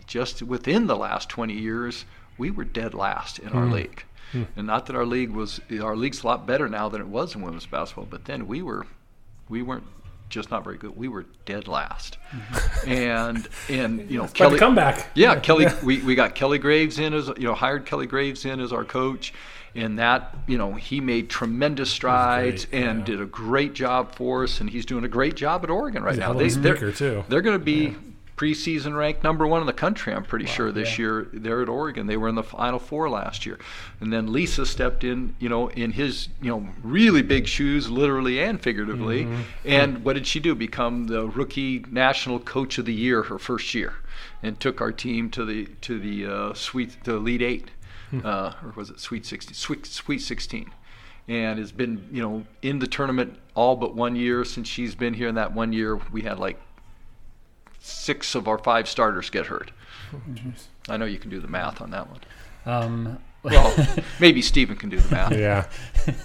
just 0.08 0.41
within 0.41 0.88
the 0.88 0.96
last 0.96 1.30
20 1.30 1.54
years, 1.54 2.06
we 2.38 2.52
were 2.52 2.63
dead 2.63 2.94
last 2.94 3.39
in 3.39 3.50
our 3.50 3.65
hmm. 3.65 3.74
league. 3.74 4.04
Hmm. 4.32 4.44
And 4.56 4.68
not 4.68 4.86
that 4.88 4.96
our 4.96 5.06
league 5.06 5.32
was 5.32 5.62
our 5.82 5.96
league's 5.96 6.24
a 6.24 6.28
lot 6.28 6.46
better 6.46 6.68
now 6.68 6.89
than 6.89 7.02
it 7.02 7.08
was 7.08 7.36
in 7.36 7.41
women's 7.41 7.65
basketball, 7.65 8.08
but 8.10 8.26
then 8.26 8.48
we 8.48 8.62
were 8.62 8.86
we 9.50 9.62
weren't 9.62 9.86
just 10.30 10.50
not 10.50 10.63
very 10.63 10.78
good. 10.78 10.98
We 10.98 11.08
were 11.08 11.26
dead 11.46 11.68
last. 11.68 12.18
Hmm. 12.30 12.89
And 12.89 13.48
and 13.70 14.10
you 14.12 14.18
know 14.18 14.28
the 14.28 14.58
comeback. 14.58 15.12
yeah, 15.13 15.39
Kelly. 15.39 15.68
We, 15.84 16.02
we 16.02 16.15
got 16.15 16.36
Kelly 16.36 16.58
Graves 16.58 17.00
in 17.00 17.13
as 17.13 17.28
you 17.38 17.44
know 17.44 17.54
hired 17.54 17.86
Kelly 17.86 18.08
Graves 18.08 18.46
in 18.46 18.60
as 18.60 18.74
our 18.74 18.84
coach, 18.84 19.34
and 19.76 20.00
that 20.00 20.36
you 20.48 20.58
know 20.58 20.74
he 20.74 21.00
made 21.00 21.30
tremendous 21.30 21.91
strides 21.91 22.65
great, 22.65 22.82
and 22.84 23.00
yeah. 23.00 23.06
did 23.06 23.22
a 23.22 23.26
great 23.26 23.74
job 23.74 24.15
for 24.15 24.44
us, 24.44 24.60
and 24.60 24.70
he's 24.70 24.86
doing 24.86 25.04
a 25.04 25.10
great 25.10 25.36
job 25.36 25.63
at 25.63 25.70
Oregon 25.70 26.04
right 26.04 26.13
He's 26.13 26.20
now. 26.20 26.32
of 26.32 26.62
they're 26.62 26.91
too. 26.91 27.24
they're 27.30 27.41
going 27.41 27.60
to 27.60 27.63
be 27.63 27.96
preseason 28.38 28.98
ranked 28.98 29.24
number 29.24 29.48
one 29.48 29.62
in 29.62 29.67
the 29.67 29.74
country. 29.74 30.13
I'm 30.13 30.24
pretty 30.24 30.45
sure 30.45 30.71
this 30.71 30.98
yeah. 30.98 31.06
year 31.06 31.28
they're 31.32 31.62
at 31.62 31.69
Oregon. 31.69 32.08
They 32.08 32.17
were 32.17 32.28
in 32.28 32.36
the 32.36 32.43
Final 32.43 32.80
Four 32.80 33.10
last 33.10 33.45
year, 33.45 33.58
and 34.00 34.12
then 34.12 34.32
Lisa 34.32 34.65
stepped 34.65 35.04
in, 35.04 35.36
you 35.39 35.50
know, 35.50 35.69
in 35.69 35.91
his 35.91 36.30
you 36.41 36.50
know 36.50 36.67
really 36.84 37.21
big 37.21 37.48
shoes, 37.48 37.89
literally 37.89 38.41
and 38.41 38.62
figuratively. 38.62 39.26
Mm-hmm. 39.26 39.41
And 39.65 40.04
what 40.04 40.13
did 40.13 40.28
she 40.28 40.39
do? 40.39 40.56
Become 40.56 41.08
the 41.08 41.28
rookie 41.28 41.86
national 41.89 42.39
coach 42.39 42.78
of 42.78 42.86
the 42.86 42.93
year 42.93 43.24
her 43.24 43.39
first 43.39 43.74
year, 43.74 43.93
and 44.43 44.60
took 44.60 44.82
our 44.82 44.91
team 44.91 45.30
to 45.32 45.45
the 45.45 45.67
to 45.82 46.00
the 46.00 46.26
uh, 46.26 46.54
sweet 46.54 46.98
the 47.04 47.15
Elite 47.15 47.41
Eight, 47.41 47.71
Hmm. 48.12 48.19
uh, 48.24 48.54
or 48.63 48.74
was 48.76 48.89
it 48.89 49.00
Sweet 49.00 49.26
Sixteen? 49.26 49.56
Sweet 49.56 49.86
Sweet 49.86 50.19
Sixteen. 50.19 50.71
And 51.28 51.58
has 51.58 51.71
been, 51.71 52.08
you 52.12 52.21
know, 52.21 52.45
in 52.62 52.78
the 52.78 52.86
tournament 52.86 53.39
all 53.56 53.76
but 53.76 53.95
one 53.95 54.15
year 54.15 54.45
since 54.45 54.67
she's 54.67 54.93
been 54.93 55.15
here. 55.15 55.28
In 55.28 55.34
that 55.36 55.54
one 55.54 55.74
year, 55.74 55.95
we 56.12 56.21
had 56.21 56.38
like 56.38 56.60
six 57.86 58.36
of 58.36 58.48
our 58.48 58.58
five 58.58 58.88
starters 58.88 59.30
get 59.30 59.45
hurt. 59.48 59.71
I 60.89 60.98
know 60.98 61.06
you 61.06 61.19
can 61.19 61.30
do 61.30 61.39
the 61.39 61.48
math 61.48 61.82
on 61.82 61.91
that 61.91 62.08
one. 62.10 62.19
Um, 62.65 63.19
Well, 63.43 63.76
maybe 64.19 64.41
Stephen 64.41 64.76
can 64.76 64.89
do 64.89 64.98
the 65.00 65.13
math. 65.13 65.32
Yeah. 65.34 65.67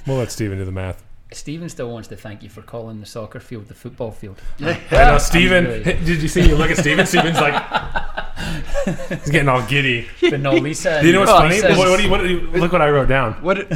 We'll 0.07 0.17
let 0.17 0.31
Steven 0.33 0.57
do 0.59 0.65
the 0.65 0.73
math. 0.73 1.03
Stephen 1.33 1.69
still 1.69 1.91
wants 1.91 2.09
to 2.09 2.17
thank 2.17 2.43
you 2.43 2.49
for 2.49 2.61
calling 2.63 2.99
the 3.01 3.07
soccer 3.07 3.39
field 3.41 3.69
the 3.69 3.75
football 3.75 4.11
field. 4.11 4.41
I 4.61 4.75
know 4.91 5.19
Steven. 5.19 5.65
really- 5.65 5.83
Did 6.05 6.23
you 6.23 6.29
see 6.29 6.49
you 6.49 6.57
look 6.57 6.71
at 6.71 6.77
Stephen. 6.79 7.07
Steven's 7.07 7.41
like 7.41 7.55
he's 9.09 9.31
getting 9.31 9.49
all 9.49 9.63
giddy. 9.67 10.09
But 10.21 10.41
no, 10.41 10.55
Lisa. 10.55 11.01
Do 11.01 11.07
you 11.07 11.13
know 11.13 11.21
what's 11.21 11.33
Well, 11.33 11.43
funny? 11.43 11.61
What, 11.77 11.89
what 11.89 11.97
do 11.99 12.03
you, 12.03 12.11
what 12.11 12.21
do 12.23 12.29
you, 12.29 12.41
look 12.61 12.73
what 12.73 12.83
I 12.83 12.91
wrote 12.91 13.09
down. 13.09 13.35
What? 13.43 13.59
It, 13.59 13.73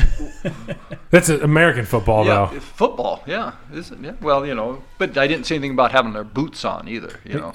That's 1.11 1.29
American 1.29 1.85
football, 1.85 2.25
yeah, 2.27 2.51
though. 2.53 2.61
football. 2.61 3.23
Yeah, 3.27 3.53
is 3.73 3.91
it? 3.93 4.01
Yeah. 4.01 4.13
Well, 4.21 4.45
you 4.47 4.55
know, 4.55 4.83
but 4.99 5.17
I 5.17 5.27
didn't 5.27 5.47
say 5.47 5.55
anything 5.57 5.73
about 5.73 5.93
having 5.93 6.13
their 6.13 6.25
boots 6.25 6.65
on 6.65 6.89
either. 6.89 7.21
You 7.25 7.35
know, 7.35 7.53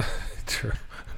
True. 0.47 0.71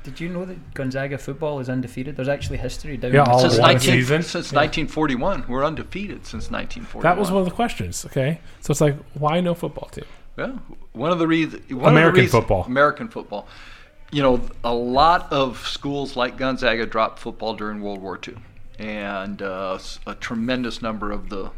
Did 0.04 0.20
you 0.20 0.30
know 0.30 0.46
that 0.46 0.74
Gonzaga 0.74 1.18
football 1.18 1.60
is 1.60 1.70
undefeated? 1.70 2.16
There's 2.16 2.28
actually 2.28 2.58
history 2.58 2.98
down 2.98 3.14
Yeah, 3.14 3.24
in 3.24 3.28
all 3.30 3.40
since, 3.40 3.58
19, 3.58 3.80
season? 3.80 4.22
since 4.24 4.52
1941, 4.52 5.46
we're 5.48 5.64
undefeated 5.64 6.26
since 6.26 6.50
1941. 6.50 7.04
That 7.04 7.20
was 7.20 7.30
one 7.32 7.42
of 7.42 7.46
the 7.48 7.54
questions. 7.54 8.04
Okay, 8.08 8.40
so 8.62 8.72
it's 8.72 8.82
like, 8.82 8.96
why 9.14 9.40
no 9.42 9.54
football 9.54 9.90
team? 9.90 10.06
Yeah, 10.38 10.54
one 10.94 11.12
of 11.12 11.20
the 11.20 11.28
reasons. 11.28 11.70
American 11.72 12.28
football. 12.28 12.64
American 12.64 13.10
football. 13.10 13.48
You 14.12 14.24
know, 14.24 14.42
a 14.64 14.74
lot 14.74 15.32
of 15.32 15.66
schools 15.68 16.16
like 16.16 16.36
Gonzaga 16.38 16.86
dropped 16.86 17.20
football 17.20 17.54
during 17.54 17.82
World 17.82 18.02
War 18.02 18.20
II, 18.28 18.36
and 18.80 19.42
uh, 19.42 19.76
s- 19.76 20.00
a 20.08 20.16
tremendous 20.16 20.82
number 20.82 21.12
of 21.12 21.30
the 21.30 21.52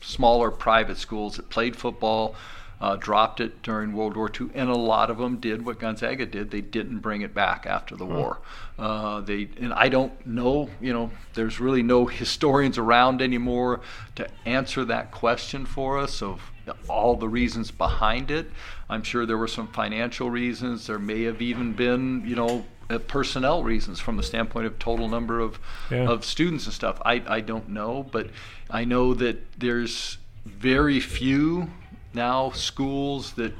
smaller 0.00 0.50
private 0.50 0.96
schools 0.98 1.36
that 1.36 1.48
played 1.50 1.76
football 1.76 2.34
uh, 2.80 2.96
dropped 2.96 3.40
it 3.40 3.62
during 3.62 3.92
World 3.92 4.16
War 4.16 4.30
II, 4.38 4.48
and 4.54 4.68
a 4.68 4.74
lot 4.74 5.10
of 5.10 5.18
them 5.18 5.36
did 5.38 5.64
what 5.64 5.78
Gonzaga 5.78 6.26
did. 6.26 6.50
They 6.50 6.60
didn't 6.60 6.98
bring 6.98 7.22
it 7.22 7.32
back 7.34 7.66
after 7.66 7.96
the 7.96 8.04
war. 8.06 8.38
Uh, 8.78 9.20
they 9.20 9.48
and 9.60 9.72
I 9.72 9.88
don't 9.88 10.26
know. 10.26 10.68
You 10.80 10.92
know, 10.92 11.10
there's 11.34 11.60
really 11.60 11.82
no 11.82 12.06
historians 12.06 12.76
around 12.78 13.22
anymore 13.22 13.80
to 14.16 14.26
answer 14.44 14.84
that 14.86 15.10
question 15.12 15.64
for 15.66 15.98
us 15.98 16.20
of 16.22 16.50
all 16.88 17.16
the 17.16 17.28
reasons 17.28 17.70
behind 17.70 18.30
it. 18.30 18.50
I'm 18.88 19.02
sure 19.02 19.26
there 19.26 19.38
were 19.38 19.48
some 19.48 19.68
financial 19.68 20.30
reasons. 20.30 20.86
There 20.86 20.98
may 20.98 21.22
have 21.24 21.40
even 21.42 21.72
been, 21.74 22.22
you 22.26 22.36
know, 22.36 22.64
uh, 22.90 22.98
personnel 22.98 23.62
reasons 23.62 23.98
from 24.00 24.16
the 24.16 24.22
standpoint 24.22 24.66
of 24.66 24.78
total 24.78 25.08
number 25.08 25.40
of 25.40 25.58
Yeah. 25.90 26.08
of 26.08 26.24
students 26.24 26.64
and 26.66 26.74
stuff. 26.74 27.00
I, 27.04 27.22
I 27.26 27.40
don't 27.40 27.68
know, 27.70 28.02
but 28.10 28.28
I 28.70 28.84
know 28.84 29.14
that 29.14 29.58
there's 29.58 30.18
very 30.44 31.00
few 31.00 31.68
now 32.14 32.50
schools 32.50 33.32
that 33.34 33.52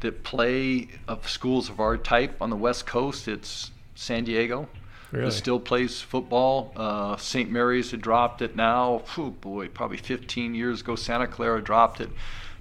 that 0.00 0.24
play 0.24 0.88
of 1.06 1.28
schools 1.28 1.68
of 1.68 1.78
our 1.78 1.96
type 1.96 2.40
on 2.40 2.50
the 2.50 2.56
West 2.56 2.86
Coast. 2.86 3.28
It's 3.28 3.70
San 3.94 4.24
Diego. 4.24 4.68
Really? 5.12 5.26
That 5.26 5.32
still 5.32 5.60
plays 5.60 6.00
football. 6.00 6.72
Uh, 6.76 7.16
St. 7.16 7.50
Mary's 7.50 7.90
had 7.90 8.00
dropped 8.00 8.42
it 8.42 8.54
now. 8.56 9.02
Oh 9.18 9.30
boy, 9.30 9.68
probably 9.68 9.96
15 9.96 10.54
years 10.54 10.80
ago. 10.80 10.94
Santa 10.94 11.26
Clara 11.26 11.60
dropped 11.62 12.00
it 12.00 12.10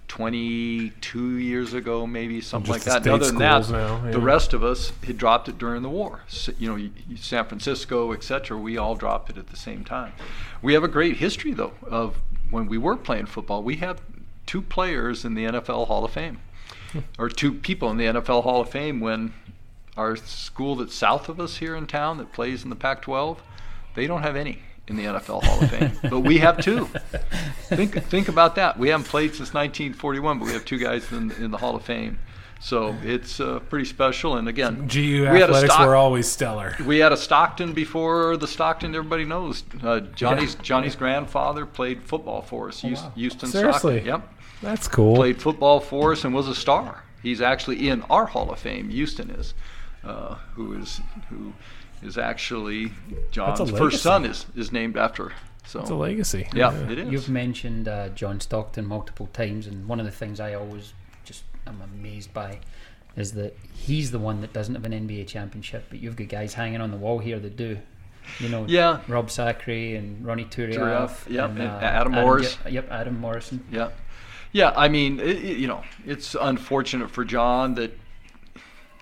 22 0.07 1.37
years 1.37 1.73
ago, 1.73 2.07
maybe 2.07 2.41
something 2.41 2.73
Just 2.73 2.87
like 2.87 3.03
that. 3.03 3.09
Other 3.09 3.27
than 3.27 3.37
that, 3.37 3.69
now, 3.69 4.03
yeah. 4.03 4.11
the 4.11 4.19
rest 4.19 4.53
of 4.53 4.63
us 4.63 4.91
had 5.05 5.17
dropped 5.17 5.47
it 5.47 5.59
during 5.59 5.83
the 5.83 5.89
war. 5.89 6.23
S 6.27 6.49
you 6.57 6.75
know, 6.75 6.89
San 7.15 7.45
Francisco, 7.45 8.11
etc. 8.13 8.57
We 8.57 8.77
all 8.77 8.95
dropped 8.95 9.29
it 9.29 9.37
at 9.37 9.47
the 9.47 9.55
same 9.55 9.83
time. 9.83 10.13
We 10.63 10.73
have 10.73 10.83
a 10.83 10.87
great 10.87 11.17
history 11.17 11.53
though 11.53 11.73
of 11.83 12.19
when 12.49 12.65
we 12.67 12.79
were 12.79 12.97
playing 12.97 13.27
football. 13.27 13.61
We 13.61 13.75
have 13.77 14.01
two 14.49 14.63
players 14.63 15.23
in 15.23 15.35
the 15.35 15.45
NFL 15.45 15.85
Hall 15.85 16.03
of 16.03 16.11
Fame, 16.11 16.39
or 17.19 17.29
two 17.29 17.53
people 17.53 17.91
in 17.91 17.97
the 17.97 18.05
NFL 18.05 18.41
Hall 18.43 18.61
of 18.61 18.69
Fame. 18.69 18.99
When 18.99 19.31
our 19.95 20.15
school 20.15 20.75
that's 20.75 20.95
south 20.95 21.29
of 21.29 21.39
us 21.39 21.57
here 21.57 21.75
in 21.75 21.85
town 21.85 22.17
that 22.17 22.33
plays 22.33 22.63
in 22.63 22.71
the 22.71 22.75
Pac-12, 22.75 23.37
they 23.93 24.07
don't 24.07 24.23
have 24.23 24.35
any 24.35 24.57
in 24.87 24.95
the 24.95 25.03
NFL 25.03 25.43
Hall 25.43 25.61
of 25.61 25.69
Fame, 25.69 25.91
but 26.09 26.21
we 26.21 26.39
have 26.39 26.59
two. 26.59 26.85
Think 27.69 28.03
think 28.05 28.27
about 28.27 28.55
that. 28.55 28.79
We 28.79 28.89
haven't 28.89 29.05
played 29.05 29.35
since 29.35 29.53
1941, 29.53 30.39
but 30.39 30.45
we 30.45 30.53
have 30.53 30.65
two 30.65 30.79
guys 30.79 31.11
in, 31.11 31.29
in 31.33 31.51
the 31.51 31.57
Hall 31.57 31.75
of 31.75 31.83
Fame. 31.83 32.17
So 32.59 32.95
it's 33.03 33.39
uh, 33.39 33.59
pretty 33.59 33.85
special. 33.85 34.35
And 34.35 34.47
again, 34.47 34.87
GU 34.87 34.99
we 35.31 35.39
had 35.39 35.43
athletics 35.43 35.73
stock- 35.73 35.87
were 35.87 35.95
always 35.95 36.27
stellar. 36.27 36.75
we 36.85 36.97
had 36.97 37.11
a 37.13 37.17
Stockton 37.17 37.73
before 37.73 38.35
the 38.37 38.47
Stockton 38.47 38.95
everybody 38.95 39.23
knows. 39.23 39.63
Uh, 39.81 39.99
Johnny's 39.99 40.55
Johnny's 40.55 40.95
grandfather 40.95 41.65
played 41.65 42.03
football 42.03 42.41
for 42.41 42.67
us. 42.69 42.83
Eus- 42.83 43.03
Houston 43.15 43.49
Seriously? 43.49 44.01
Stockton. 44.01 44.21
Yep, 44.21 44.33
That's 44.61 44.87
cool. 44.87 45.15
played 45.15 45.41
football 45.41 45.79
for 45.79 46.11
us 46.11 46.23
and 46.25 46.33
was 46.33 46.47
a 46.47 46.55
star. 46.55 47.03
He's 47.21 47.41
actually 47.41 47.89
in 47.89 48.01
our 48.03 48.25
Hall 48.25 48.49
of 48.51 48.59
Fame. 48.59 48.89
Houston 48.89 49.29
is, 49.29 49.53
uh, 50.03 50.35
who 50.55 50.73
is 50.73 51.01
who 51.29 51.53
is 52.01 52.17
actually 52.17 52.91
John's 53.31 53.59
a 53.59 53.67
first 53.67 54.01
son 54.01 54.25
is 54.25 54.45
is 54.55 54.71
named 54.71 54.97
after. 54.97 55.33
So 55.65 55.81
It's 55.81 55.89
a 55.91 55.95
legacy. 55.95 56.47
yeah, 56.53 56.73
it 56.89 56.97
is. 56.97 57.11
You've 57.11 57.29
mentioned 57.29 57.87
uh, 57.87 58.09
John 58.09 58.39
Stockton 58.39 58.85
multiple 58.85 59.27
times, 59.33 59.67
and 59.67 59.87
one 59.87 59.99
of 59.99 60.05
the 60.05 60.11
things 60.11 60.39
I 60.39 60.53
always 60.55 60.93
just 61.25 61.43
am 61.67 61.81
amazed 61.81 62.33
by 62.33 62.59
is 63.15 63.33
that 63.33 63.55
he's 63.73 64.09
the 64.11 64.17
one 64.19 64.41
that 64.41 64.51
doesn't 64.53 64.73
have 64.75 64.85
an 64.85 64.93
NBA 64.93 65.27
championship, 65.27 65.85
but 65.89 65.99
you've 65.99 66.15
got 66.15 66.27
guys 66.29 66.53
hanging 66.55 66.81
on 66.81 66.89
the 66.91 66.97
wall 66.97 67.19
here 67.19 67.37
that 67.39 67.55
do. 67.55 67.77
You 68.39 68.49
know, 68.49 68.65
Yeah. 68.67 69.01
Rob 69.07 69.29
Sacre 69.29 69.71
and 69.97 70.25
Ronnie 70.25 70.45
Turiaf. 70.45 70.75
Turiaf, 70.75 71.29
yep, 71.29 71.49
and, 71.51 71.59
and 71.59 71.69
uh, 71.69 71.79
Adam 71.81 72.13
Morris. 72.13 72.57
Yep, 72.65 72.73
yep, 72.73 72.91
Adam 72.91 73.19
Morrison. 73.19 73.63
Yeah, 73.71 73.89
yeah. 74.51 74.73
I 74.75 74.87
mean, 74.87 75.19
it, 75.19 75.43
it- 75.43 75.57
you 75.57 75.67
know, 75.67 75.83
it's 76.05 76.35
unfortunate 76.39 77.09
for 77.11 77.23
John 77.25 77.75
that, 77.75 77.97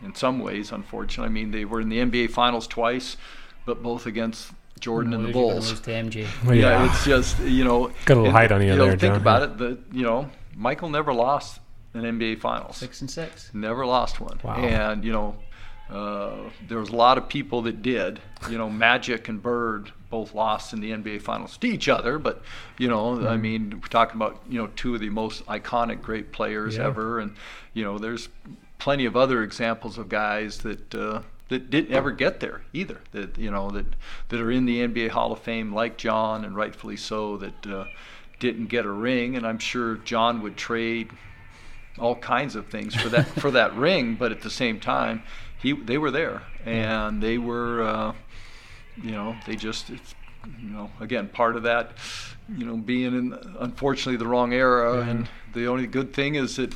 in 0.03 0.13
some 0.15 0.39
ways, 0.39 0.71
unfortunate. 0.71 1.25
I 1.25 1.29
mean, 1.29 1.51
they 1.51 1.65
were 1.65 1.81
in 1.81 1.89
the 1.89 1.97
NBA 1.99 2.29
Finals 2.31 2.67
twice, 2.67 3.17
but 3.65 3.81
both 3.81 4.05
against 4.05 4.51
Jordan 4.79 5.13
and 5.13 5.23
the 5.23 5.27
Lose, 5.29 5.35
you're 5.35 5.43
gonna 5.43 5.53
Bulls. 5.55 5.69
lose 5.71 5.81
to 5.81 5.91
MJ. 5.91 6.45
Well, 6.45 6.55
Yeah, 6.55 6.83
yeah. 6.83 6.85
it's 6.93 7.03
just 7.05 7.39
you 7.41 7.63
know. 7.63 7.91
Got 8.05 8.17
a 8.17 8.19
little 8.21 8.31
height 8.31 8.51
on 8.51 8.61
you 8.61 8.75
know, 8.75 8.85
there, 8.85 8.91
Think 8.91 9.13
John, 9.13 9.21
about 9.21 9.41
it. 9.43 9.57
The 9.57 9.77
you 9.91 10.03
know, 10.03 10.29
Michael 10.55 10.89
never 10.89 11.13
lost 11.13 11.59
an 11.95 12.03
NBA 12.03 12.39
Finals. 12.39 12.77
Six 12.77 13.01
and 13.01 13.09
six. 13.09 13.49
Never 13.53 13.85
lost 13.85 14.19
one. 14.19 14.39
Wow. 14.43 14.55
And 14.57 15.03
you 15.03 15.11
know, 15.11 15.35
uh, 15.89 16.35
there 16.67 16.77
was 16.77 16.89
a 16.89 16.95
lot 16.95 17.17
of 17.17 17.27
people 17.27 17.63
that 17.63 17.81
did. 17.81 18.19
You 18.51 18.59
know, 18.59 18.69
Magic 18.69 19.29
and 19.29 19.41
Bird 19.41 19.91
both 20.09 20.33
lost 20.33 20.73
in 20.73 20.79
the 20.79 20.91
NBA 20.91 21.21
Finals 21.21 21.57
to 21.57 21.67
each 21.67 21.89
other, 21.89 22.17
but 22.19 22.41
you 22.77 22.87
know, 22.87 23.15
Mm-hmm. 23.15 23.27
I 23.27 23.37
mean, 23.37 23.79
we're 23.81 23.87
talking 23.89 24.15
about 24.15 24.41
you 24.49 24.57
know 24.59 24.67
two 24.75 24.93
of 24.95 25.01
the 25.01 25.09
most 25.09 25.45
iconic 25.47 26.01
great 26.01 26.31
players 26.31 26.77
Yeah. 26.77 26.85
ever, 26.87 27.19
and 27.19 27.35
you 27.73 27.83
know, 27.83 27.97
there's 27.97 28.29
plenty 28.79 29.05
of 29.05 29.15
other 29.15 29.43
examples 29.43 29.97
of 29.97 30.09
guys 30.09 30.59
that. 30.59 30.93
Uh, 30.95 31.21
that 31.49 31.69
didn't 31.69 31.93
ever 31.93 32.11
get 32.11 32.41
there 32.41 32.63
either. 32.73 32.99
That 33.13 33.37
you 33.37 33.49
know 33.49 33.69
that 33.71 33.85
that 34.27 34.41
are 34.41 34.51
in 34.51 34.65
the 34.65 34.85
NBA 34.85 35.11
Hall 35.11 35.31
of 35.31 35.39
Fame, 35.39 35.73
like 35.73 35.95
John, 35.97 36.43
and 36.43 36.57
rightfully 36.57 36.97
so. 36.97 37.37
That 37.37 37.65
uh, 37.65 37.85
didn't 38.39 38.65
get 38.65 38.83
a 38.83 38.91
ring, 38.91 39.37
and 39.37 39.47
I'm 39.47 39.57
sure 39.57 39.95
John 39.95 40.41
would 40.41 40.57
trade 40.57 41.09
all 41.97 42.15
kinds 42.15 42.57
of 42.57 42.67
things 42.67 42.93
for 42.95 43.07
that 43.07 43.27
for 43.39 43.49
that 43.51 43.73
ring, 43.77 44.15
but 44.15 44.33
at 44.33 44.41
the 44.41 44.49
same 44.49 44.77
time, 44.81 45.23
he 45.57 45.71
they 45.71 45.97
were 45.97 46.11
there 46.11 46.41
and 46.65 47.23
they 47.23 47.37
were, 47.37 47.81
uh, 47.81 48.13
you 49.01 49.11
know, 49.11 49.35
they 49.45 49.55
just, 49.55 49.89
it's, 49.89 50.15
you 50.61 50.69
know, 50.69 50.89
again 50.99 51.27
part 51.27 51.55
of 51.55 51.63
that, 51.63 51.91
you 52.55 52.65
know, 52.65 52.77
being 52.77 53.13
in 53.13 53.37
unfortunately 53.59 54.17
the 54.17 54.27
wrong 54.27 54.53
era. 54.53 55.01
And 55.01 55.29
the 55.53 55.67
only 55.67 55.87
good 55.87 56.13
thing 56.13 56.35
is 56.35 56.55
that, 56.55 56.73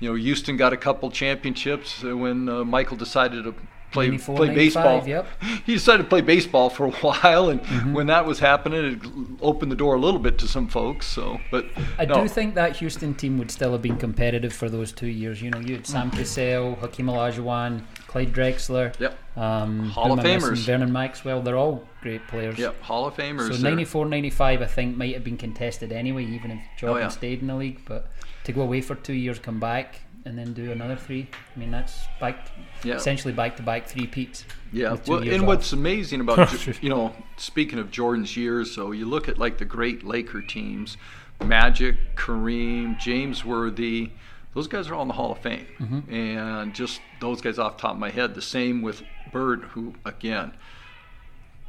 you 0.00 0.08
know, 0.08 0.14
Houston 0.14 0.56
got 0.56 0.72
a 0.72 0.76
couple 0.76 1.10
championships 1.10 2.02
when 2.02 2.48
uh, 2.48 2.64
Michael 2.64 2.96
decided 2.96 3.44
to. 3.44 3.54
Play, 3.92 4.18
play 4.18 4.52
baseball. 4.52 5.06
yep. 5.06 5.26
He 5.64 5.72
decided 5.74 6.02
to 6.02 6.08
play 6.08 6.20
baseball 6.20 6.68
for 6.68 6.86
a 6.86 6.90
while, 7.00 7.48
and 7.48 7.94
when 7.94 8.08
that 8.08 8.26
was 8.26 8.40
happening, 8.40 8.84
it 8.84 9.38
opened 9.40 9.72
the 9.72 9.76
door 9.76 9.94
a 9.94 9.98
little 9.98 10.20
bit 10.20 10.36
to 10.38 10.48
some 10.48 10.68
folks. 10.68 11.06
So, 11.06 11.40
but 11.50 11.64
I 11.96 12.04
no. 12.04 12.22
do 12.22 12.28
think 12.28 12.56
that 12.56 12.76
Houston 12.76 13.14
team 13.14 13.38
would 13.38 13.50
still 13.50 13.72
have 13.72 13.80
been 13.80 13.96
competitive 13.96 14.52
for 14.52 14.68
those 14.68 14.92
two 14.92 15.06
years. 15.06 15.40
You 15.40 15.50
know, 15.50 15.60
you 15.60 15.76
had 15.76 15.86
Sam 15.86 16.10
Cassell, 16.10 16.74
Hakeem 16.74 17.06
Olajuwon, 17.06 17.84
Clyde 18.06 18.32
Drexler, 18.32 18.98
Yep. 19.00 19.18
um, 19.36 19.90
Hall 19.90 20.12
of? 20.12 20.20
Famers. 20.20 20.58
Vernon 20.64 20.92
Maxwell. 20.92 21.42
They're 21.42 21.56
all 21.56 21.86
great 22.02 22.26
players. 22.28 22.58
Yep, 22.58 22.80
Hall 22.82 23.06
of 23.06 23.14
Famers. 23.16 23.54
So 23.56 23.62
94, 23.62 24.06
95, 24.06 24.62
I 24.62 24.66
think 24.66 24.96
might 24.96 25.14
have 25.14 25.24
been 25.24 25.36
contested 25.36 25.92
anyway, 25.92 26.24
even 26.24 26.50
if 26.52 26.60
Jordan 26.78 26.96
Oh, 26.96 27.00
yeah. 27.00 27.08
stayed 27.08 27.40
in 27.40 27.48
the 27.48 27.56
league. 27.56 27.80
But 27.84 28.08
to 28.44 28.52
go 28.52 28.62
away 28.62 28.80
for 28.80 28.94
two 28.94 29.12
years, 29.12 29.38
come 29.38 29.58
back, 29.60 30.00
and 30.24 30.36
then 30.38 30.52
do 30.54 30.72
another 30.72 30.96
three, 30.96 31.28
I 31.54 31.58
mean 31.58 31.70
that's 31.70 32.06
back, 32.20 32.48
Yeah. 32.82 32.94
essentially 32.94 33.32
back 33.32 33.56
to 33.58 33.62
back 33.62 33.86
three 33.86 34.06
peats. 34.06 34.44
Yeah, 34.72 34.96
well, 35.06 35.20
and 35.20 35.42
off. 35.42 35.46
what's 35.46 35.72
amazing 35.72 36.20
about 36.20 36.52
you 36.82 36.88
know, 36.88 37.12
speaking 37.36 37.78
of 37.78 37.90
Jordan's 37.92 38.36
years, 38.36 38.72
so 38.74 38.90
you 38.92 39.04
look 39.06 39.28
at 39.28 39.38
like 39.38 39.58
the 39.58 39.64
great 39.64 40.04
Laker 40.04 40.42
teams, 40.42 40.96
Magic, 41.44 41.96
Kareem, 42.16 42.98
James 42.98 43.44
Worthy, 43.44 44.10
those 44.56 44.66
guys 44.66 44.88
are 44.88 44.94
all 44.96 45.02
in 45.02 45.08
the 45.08 45.14
Hall 45.14 45.30
of 45.32 45.38
Fame, 45.38 45.66
Mm-hmm. 45.78 46.12
and 46.12 46.74
just 46.74 47.00
those 47.20 47.40
guys 47.40 47.58
off 47.58 47.76
the 47.76 47.82
top 47.82 47.92
of 47.92 47.98
my 47.98 48.10
head. 48.10 48.34
The 48.34 48.42
same 48.42 48.82
with 48.82 49.02
Bird, 49.32 49.62
who 49.72 49.94
again, 50.04 50.52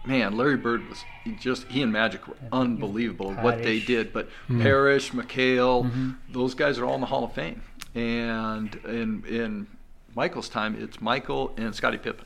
man, 0.05 0.37
Larry 0.37 0.57
Bird 0.57 0.87
was 0.89 1.03
he 1.23 1.33
just 1.33 1.65
he 1.67 1.81
and 1.81 1.91
Magic 1.91 2.27
were 2.27 2.37
unbelievable 2.51 3.31
at 3.33 3.43
what 3.43 3.61
they 3.61 3.79
did. 3.79 4.13
But 4.13 4.29
Parrish, 4.47 5.11
McHale, 5.11 5.83
Mm-hmm. 5.85 6.11
those 6.31 6.53
guys 6.55 6.79
are 6.79 6.85
all 6.85 6.95
in 6.95 7.01
the 7.01 7.07
Hall 7.07 7.25
of 7.25 7.33
Fame, 7.33 7.61
and 7.93 8.73
in 8.85 9.23
in 9.27 9.67
Michael's 10.15 10.49
time, 10.49 10.75
it's 10.81 11.01
Michael 11.01 11.53
and 11.57 11.75
Scottie 11.75 11.97
Pippen 11.99 12.25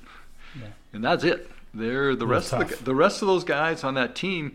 Yeah. 0.60 0.68
and 0.94 1.04
that's 1.04 1.24
it. 1.24 1.50
They're 1.74 2.16
the 2.16 2.28
rest 2.28 2.54
of 2.54 2.68
the, 2.70 2.84
the 2.84 2.96
rest 2.96 3.22
of 3.22 3.28
those 3.28 3.44
guys 3.44 3.84
on 3.84 3.94
that 3.96 4.14
team. 4.16 4.54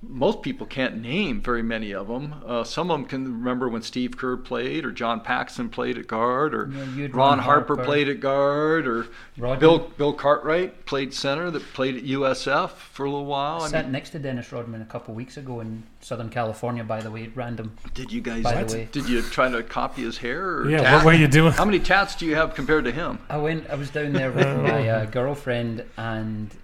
Most 0.00 0.42
people 0.42 0.64
can't 0.64 1.02
name 1.02 1.40
very 1.40 1.62
many 1.62 1.92
of 1.92 2.06
them. 2.06 2.36
Uh, 2.46 2.62
some 2.62 2.88
of 2.88 3.00
them 3.00 3.08
can 3.08 3.24
remember 3.24 3.68
when 3.68 3.82
Steve 3.82 4.16
Kerr 4.16 4.36
played, 4.36 4.84
or 4.84 4.92
John 4.92 5.20
Paxson 5.20 5.68
played 5.68 5.98
at 5.98 6.06
guard, 6.06 6.54
or 6.54 6.70
Yeah, 6.72 7.06
Ron, 7.06 7.10
Ron 7.10 7.38
Harper, 7.40 7.74
Harper. 7.74 7.84
played 7.84 8.08
at 8.08 8.20
guard, 8.20 8.86
or 8.86 9.08
Rodman. 9.36 9.58
Bill 9.58 9.78
Bill 9.98 10.12
Cartwright 10.12 10.86
played 10.86 11.12
center 11.12 11.50
that 11.50 11.62
played 11.74 11.96
at 11.96 12.04
USF 12.04 12.70
for 12.70 13.06
a 13.06 13.10
little 13.10 13.26
while. 13.26 13.62
I 13.62 13.68
Sat 13.68 13.86
mean, 13.86 13.92
next 13.92 14.10
to 14.10 14.20
Dennis 14.20 14.52
Rodman 14.52 14.82
a 14.82 14.84
couple 14.86 15.14
weeks 15.14 15.36
ago 15.36 15.58
in 15.58 15.82
Southern 16.00 16.28
California, 16.30 16.84
by 16.84 17.00
the 17.00 17.10
way, 17.10 17.24
at 17.24 17.36
random. 17.36 17.76
did 17.94 18.12
you 18.12 18.20
guys? 18.20 18.44
By 18.44 18.62
the 18.62 18.72
way. 18.72 18.88
Did 18.92 19.08
you 19.08 19.20
try 19.22 19.50
to 19.50 19.64
copy 19.64 20.02
his 20.02 20.18
hair? 20.18 20.58
Or 20.58 20.70
Yeah, 20.70 20.78
tat? 20.82 20.94
what 20.94 21.06
were 21.06 21.12
you 21.14 21.26
doing? 21.26 21.50
How 21.52 21.64
many 21.64 21.80
tats 21.80 22.14
do 22.14 22.24
you 22.24 22.36
have 22.36 22.54
compared 22.54 22.84
to 22.84 22.92
him? 22.92 23.18
I 23.28 23.38
went. 23.38 23.68
I 23.68 23.74
was 23.74 23.90
down 23.90 24.12
there 24.12 24.30
with 24.30 24.46
my 24.62 24.88
uh, 24.88 25.04
girlfriend, 25.06 25.84
and 25.96 26.54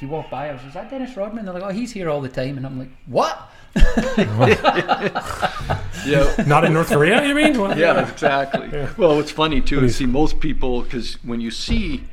he 0.00 0.06
walked 0.06 0.30
by. 0.30 0.48
I 0.48 0.52
was, 0.52 0.64
"Is 0.64 0.74
that 0.74 0.90
Dennis 0.90 1.16
Rodman?" 1.16 1.44
They're 1.44 1.54
like, 1.54 1.62
"Oh, 1.62 1.68
he's 1.68 1.92
here 1.92 2.08
all 2.10 2.20
the 2.20 2.28
time," 2.28 2.56
and 2.56 2.66
I'm 2.66 2.78
like, 2.78 2.90
"What?" 3.06 3.50
Yeah. 6.06 6.32
Not 6.46 6.64
in 6.64 6.72
North 6.72 6.88
Korea, 6.88 7.24
you 7.26 7.34
mean? 7.34 7.58
What? 7.58 7.76
yeah, 7.76 8.08
exactly. 8.10 8.68
Well, 8.96 9.16
what's 9.16 9.30
funny 9.30 9.60
too 9.60 9.76
What 9.76 9.84
is 9.84 9.90
is- 9.92 9.96
see 9.98 10.06
most 10.06 10.40
people 10.40 10.82
because 10.82 11.22
when 11.22 11.40
you 11.40 11.50
see 11.50 12.04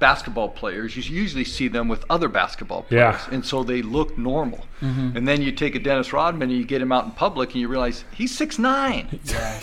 basketball 0.00 0.48
players, 0.50 0.96
you 0.96 1.02
usually 1.14 1.44
see 1.44 1.68
them 1.68 1.88
with 1.88 2.04
other 2.10 2.28
basketball 2.28 2.82
players, 2.82 3.14
Yeah. 3.28 3.34
and 3.34 3.44
so 3.46 3.62
they 3.62 3.80
look 3.80 4.18
normal. 4.18 4.66
Mm-hmm. 4.82 5.16
And 5.16 5.26
then 5.28 5.40
you 5.40 5.52
take 5.52 5.74
a 5.74 5.78
Dennis 5.78 6.12
Rodman 6.12 6.50
and 6.50 6.58
you 6.58 6.64
get 6.66 6.82
him 6.82 6.92
out 6.92 7.04
in 7.04 7.12
public, 7.12 7.52
and 7.52 7.60
you 7.62 7.68
realize 7.68 8.04
he's 8.12 8.36
six 8.36 8.58
nine. 8.58 9.20
Yeah. 9.24 9.60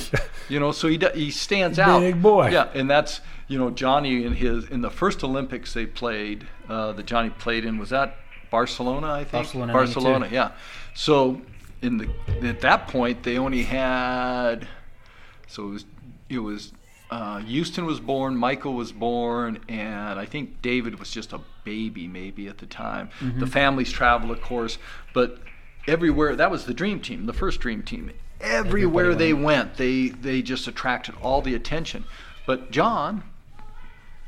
You 0.49 0.59
know, 0.59 0.71
so 0.71 0.87
he 0.87 0.97
do- 0.97 1.11
he 1.13 1.29
stands 1.31 1.77
out. 1.79 1.99
Big 1.99 2.21
boy. 2.21 2.49
Yeah, 2.49 2.69
and 2.73 2.89
that's 2.89 3.21
you 3.53 3.59
know 3.59 3.69
Johnny 3.69 4.25
in 4.25 4.33
his 4.33 4.67
in 4.69 4.81
the 4.81 4.89
first 4.89 5.23
Olympics 5.23 5.73
they 5.75 5.85
played 5.85 6.47
uh, 6.67 6.91
that 6.93 7.05
Johnny 7.05 7.29
played 7.29 7.65
in 7.65 7.77
was 7.77 7.91
that 7.91 8.15
Barcelona 8.49 9.11
I 9.11 9.19
think 9.19 9.31
Barcelona, 9.31 9.73
Barcelona 9.73 10.29
yeah. 10.31 10.51
So 10.95 11.39
in 11.83 11.97
the 11.97 12.09
at 12.41 12.61
that 12.61 12.87
point 12.87 13.21
they 13.21 13.37
only 13.37 13.61
had 13.61 14.67
so 15.47 15.67
it 15.67 15.71
was 15.71 15.85
it 16.29 16.39
was 16.39 16.73
uh, 17.11 17.37
Houston 17.41 17.85
was 17.85 17.99
born, 17.99 18.35
Michael 18.35 18.73
was 18.73 18.91
born, 18.91 19.59
and 19.69 20.19
I 20.19 20.25
think 20.25 20.63
David 20.63 20.97
was 20.97 21.11
just 21.11 21.31
a 21.31 21.39
baby 21.63 22.07
maybe 22.07 22.47
at 22.47 22.57
the 22.57 22.65
time. 22.65 23.11
Mm-hmm. 23.19 23.39
The 23.39 23.45
families 23.45 23.91
traveled, 23.91 24.31
of 24.31 24.41
course, 24.41 24.79
but 25.13 25.37
everywhere 25.85 26.35
that 26.35 26.49
was 26.49 26.65
the 26.65 26.73
dream 26.73 26.99
team, 26.99 27.27
the 27.27 27.33
first 27.33 27.59
dream 27.59 27.83
team. 27.83 28.09
Everywhere 28.41 29.11
Everybody 29.11 29.25
they 29.25 29.33
went, 29.33 29.75
they 29.75 30.07
they 30.09 30.41
just 30.41 30.67
attracted 30.67 31.13
all 31.21 31.43
the 31.43 31.53
attention. 31.53 32.05
But 32.47 32.71
John, 32.71 33.23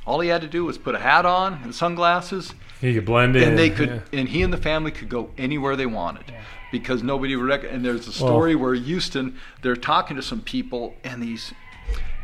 all 0.05 0.19
he 0.19 0.29
had 0.29 0.41
to 0.41 0.47
do 0.47 0.65
was 0.65 0.77
put 0.77 0.95
a 0.95 0.99
hat 0.99 1.25
on 1.25 1.59
and 1.63 1.73
sunglasses, 1.73 2.53
You 2.81 2.93
could 2.93 3.05
blend 3.05 3.35
in. 3.35 3.43
and 3.49 3.57
they 3.57 3.69
could, 3.69 3.89
yeah. 4.13 4.19
and 4.19 4.29
he 4.29 4.41
and 4.43 4.51
the 4.53 4.57
family 4.57 4.91
could 4.91 5.09
go 5.09 5.31
anywhere 5.37 5.75
they 5.75 5.85
wanted, 5.85 6.25
Yeah. 6.29 6.41
because 6.71 7.01
nobody 7.03 7.35
would. 7.35 7.45
Rec- 7.47 7.63
and 7.71 7.83
there's 7.83 8.07
a 8.07 8.11
story 8.13 8.55
where 8.55 8.73
Houston, 8.75 9.37
they're 9.61 9.75
talking 9.75 10.15
to 10.17 10.21
some 10.21 10.41
people, 10.41 10.95
and 11.03 11.21
these, 11.23 11.53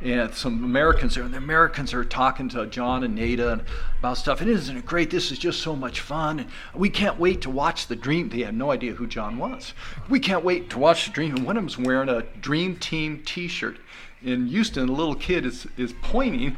and 0.03 0.33
some 0.33 0.63
Americans 0.63 1.13
there, 1.15 1.23
and 1.23 1.33
the 1.33 1.37
Americans 1.37 1.93
are 1.93 2.03
talking 2.03 2.49
to 2.49 2.65
John 2.67 3.03
and 3.03 3.15
Nada 3.15 3.51
and 3.53 3.63
about 3.99 4.17
stuff. 4.17 4.41
And 4.41 4.49
isn't 4.49 4.75
it 4.77 4.85
great? 4.85 5.09
This 5.11 5.31
is 5.31 5.37
just 5.37 5.61
so 5.61 5.75
much 5.75 5.99
fun, 6.01 6.39
and 6.39 6.49
we 6.73 6.89
can't 6.89 7.19
wait 7.19 7.41
to 7.41 7.49
watch 7.51 7.85
the 7.87 7.95
Dream. 7.95 8.29
They 8.29 8.41
had 8.41 8.55
no 8.55 8.71
idea 8.71 8.93
who 8.93 9.05
John 9.07 9.37
was. 9.37 9.73
We 10.09 10.19
can't 10.19 10.43
wait 10.43 10.69
to 10.71 10.79
watch 10.79 11.05
the 11.05 11.11
Dream. 11.11 11.35
And 11.35 11.45
one 11.45 11.55
of 11.57 11.63
them's 11.63 11.77
wearing 11.77 12.09
a 12.09 12.23
Dream 12.41 12.75
Team 12.77 13.21
T-shirt. 13.25 13.77
In 14.23 14.47
Houston, 14.47 14.89
a 14.89 14.91
little 14.91 15.15
kid 15.15 15.45
is 15.47 15.67
is 15.77 15.93
pointing 16.01 16.57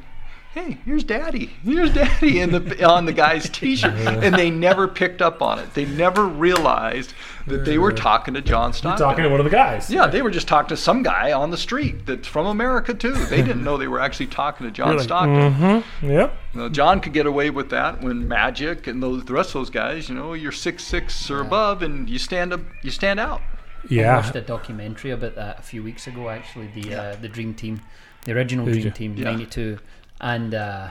hey, 0.53 0.77
here's 0.85 1.03
daddy, 1.03 1.47
here's 1.63 1.91
daddy 1.93 2.39
in 2.39 2.51
the 2.51 2.87
on 2.87 3.05
the 3.05 3.13
guy's 3.13 3.49
t-shirt, 3.49 3.93
and 3.93 4.35
they 4.35 4.49
never 4.51 4.87
picked 4.87 5.21
up 5.21 5.41
on 5.41 5.59
it. 5.59 5.73
They 5.73 5.85
never 5.85 6.25
realized 6.25 7.13
that 7.47 7.65
they 7.65 7.77
were 7.77 7.91
talking 7.91 8.33
to 8.35 8.41
John 8.41 8.71
Stockton. 8.71 9.05
talking 9.05 9.23
to 9.23 9.29
one 9.29 9.39
of 9.39 9.43
the 9.45 9.49
guys. 9.49 9.89
yeah, 9.89 10.07
they 10.07 10.21
were 10.21 10.29
just 10.31 10.47
talking 10.47 10.69
to 10.69 10.77
some 10.77 11.03
guy 11.03 11.31
on 11.31 11.49
the 11.51 11.57
street 11.57 12.05
that's 12.05 12.27
from 12.27 12.45
America 12.45 12.93
too. 12.93 13.13
They 13.13 13.41
didn't 13.41 13.63
know 13.63 13.77
they 13.77 13.87
were 13.87 13.99
actually 13.99 14.27
talking 14.27 14.65
to 14.67 14.71
John 14.71 14.95
like, 14.95 15.03
Stockton. 15.03 15.53
Mm-hmm. 15.53 16.09
Yep. 16.09 16.33
Now, 16.53 16.69
John 16.69 16.99
could 17.01 17.13
get 17.13 17.25
away 17.25 17.49
with 17.49 17.69
that 17.71 18.01
when 18.01 18.27
Magic 18.27 18.87
and 18.87 19.01
those 19.01 19.25
the 19.25 19.33
rest 19.33 19.49
of 19.49 19.53
those 19.55 19.69
guys, 19.69 20.07
you 20.07 20.15
know, 20.15 20.33
you're 20.33 20.51
six 20.51 20.83
six 20.83 21.29
or 21.31 21.41
above, 21.41 21.81
and 21.81 22.09
you 22.09 22.19
stand 22.19 22.53
up, 22.53 22.61
you 22.81 22.91
stand 22.91 23.19
out. 23.19 23.41
I 23.41 23.43
watched 23.83 23.91
Yeah. 23.91 24.31
a 24.35 24.41
documentary 24.41 25.11
about 25.11 25.35
that 25.35 25.59
a 25.59 25.63
few 25.63 25.83
weeks 25.83 26.07
ago. 26.07 26.29
Actually, 26.29 26.67
the 26.67 26.95
uh, 26.95 27.15
the 27.19 27.27
Dream 27.27 27.53
Team, 27.53 27.81
the 28.23 28.31
original 28.31 28.65
Did 28.65 28.73
Dream 28.75 28.85
you? 28.85 28.91
Team 28.91 29.15
Yeah. 29.17 29.75
'92, 30.19 30.21
and 30.21 30.53
uh, 30.53 30.89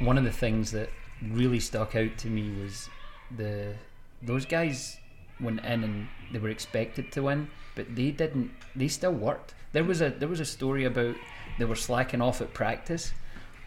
one 0.00 0.18
of 0.18 0.24
the 0.24 0.32
things 0.32 0.70
that 0.72 0.90
really 1.22 1.60
stuck 1.60 1.94
out 1.94 2.16
to 2.18 2.28
me 2.28 2.50
was 2.62 2.88
the 3.36 3.74
those 4.22 4.44
guys 4.44 4.98
went 5.40 5.64
in 5.64 5.84
and 5.84 6.08
they 6.32 6.38
were 6.38 6.48
expected 6.48 7.12
to 7.12 7.22
win, 7.22 7.48
but 7.74 7.94
they 7.94 8.10
didn't. 8.10 8.50
They 8.74 8.88
still 8.88 9.12
worked. 9.12 9.54
There 9.72 9.84
was 9.84 10.00
a 10.00 10.10
there 10.10 10.28
was 10.28 10.40
a 10.40 10.44
story 10.44 10.84
about 10.84 11.16
they 11.58 11.64
were 11.64 11.76
slacking 11.76 12.20
off 12.20 12.40
at 12.40 12.54
practice, 12.54 13.12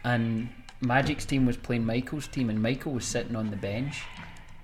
and 0.03 0.49
Magic's 0.81 1.25
team 1.25 1.45
was 1.45 1.57
playing 1.57 1.85
Michael's 1.85 2.27
team, 2.27 2.49
and 2.49 2.61
Michael 2.61 2.93
was 2.93 3.05
sitting 3.05 3.35
on 3.35 3.49
the 3.49 3.57
bench, 3.57 4.03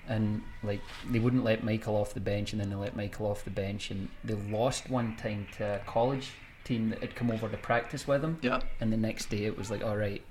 and 0.07 0.41
like 0.63 0.81
they 1.09 1.19
wouldn't 1.19 1.43
let 1.43 1.63
Michael 1.63 1.95
off 1.95 2.13
the 2.13 2.19
bench, 2.19 2.53
and 2.53 2.61
then 2.61 2.69
they 2.69 2.75
let 2.75 2.95
Michael 2.95 3.27
off 3.27 3.43
the 3.43 3.51
bench, 3.51 3.91
and 3.91 4.09
they 4.23 4.33
lost 4.33 4.89
one 4.89 5.15
time 5.17 5.47
to 5.57 5.75
a 5.75 5.79
college 5.85 6.31
team 6.65 6.89
that 6.89 6.99
had 6.99 7.15
come 7.15 7.31
over 7.31 7.47
to 7.47 7.57
practice 7.57 8.05
with 8.07 8.23
him. 8.23 8.37
Yeah. 8.41 8.59
And 8.81 8.91
the 8.91 8.97
next 8.97 9.29
day 9.29 9.45
it 9.45 9.57
was 9.57 9.71
like, 9.71 9.83
all 9.83 9.95
right, 9.95 10.21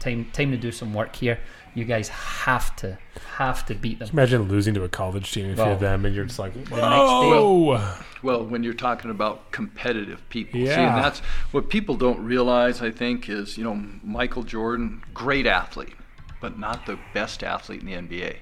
time 0.00 0.30
time 0.32 0.50
to 0.50 0.56
do 0.56 0.72
some 0.72 0.92
work 0.94 1.14
here. 1.14 1.38
You 1.74 1.84
guys 1.84 2.08
have 2.08 2.74
to 2.76 2.98
have 3.36 3.64
to 3.66 3.74
beat 3.74 3.98
them. 3.98 4.06
Just 4.06 4.12
Imagine 4.12 4.42
losing 4.48 4.74
to 4.74 4.84
a 4.84 4.88
college 4.88 5.30
team 5.32 5.46
if 5.50 5.58
Well, 5.58 5.68
you're 5.68 5.76
them 5.76 6.04
and 6.04 6.14
you're 6.14 6.24
just 6.24 6.38
like, 6.38 6.56
next 6.56 6.70
day- 6.70 6.76
whoa. 6.80 7.94
Well, 8.22 8.44
when 8.46 8.62
you're 8.64 8.72
talking 8.74 9.10
about 9.10 9.50
competitive 9.52 10.26
people, 10.30 10.60
see, 10.60 10.66
Yeah. 10.66 10.94
and 10.96 11.04
that's 11.04 11.20
what 11.52 11.68
people 11.68 11.96
don't 11.96 12.24
realize. 12.24 12.80
I 12.80 12.90
think 12.90 13.28
is 13.28 13.58
you 13.58 13.64
know 13.64 13.74
Michael 14.02 14.42
Jordan, 14.44 15.02
great 15.12 15.46
athlete, 15.46 15.94
but 16.40 16.58
not 16.58 16.86
the 16.86 16.98
best 17.12 17.42
athlete 17.44 17.80
in 17.80 17.86
the 17.86 17.94
NBA. 17.94 18.36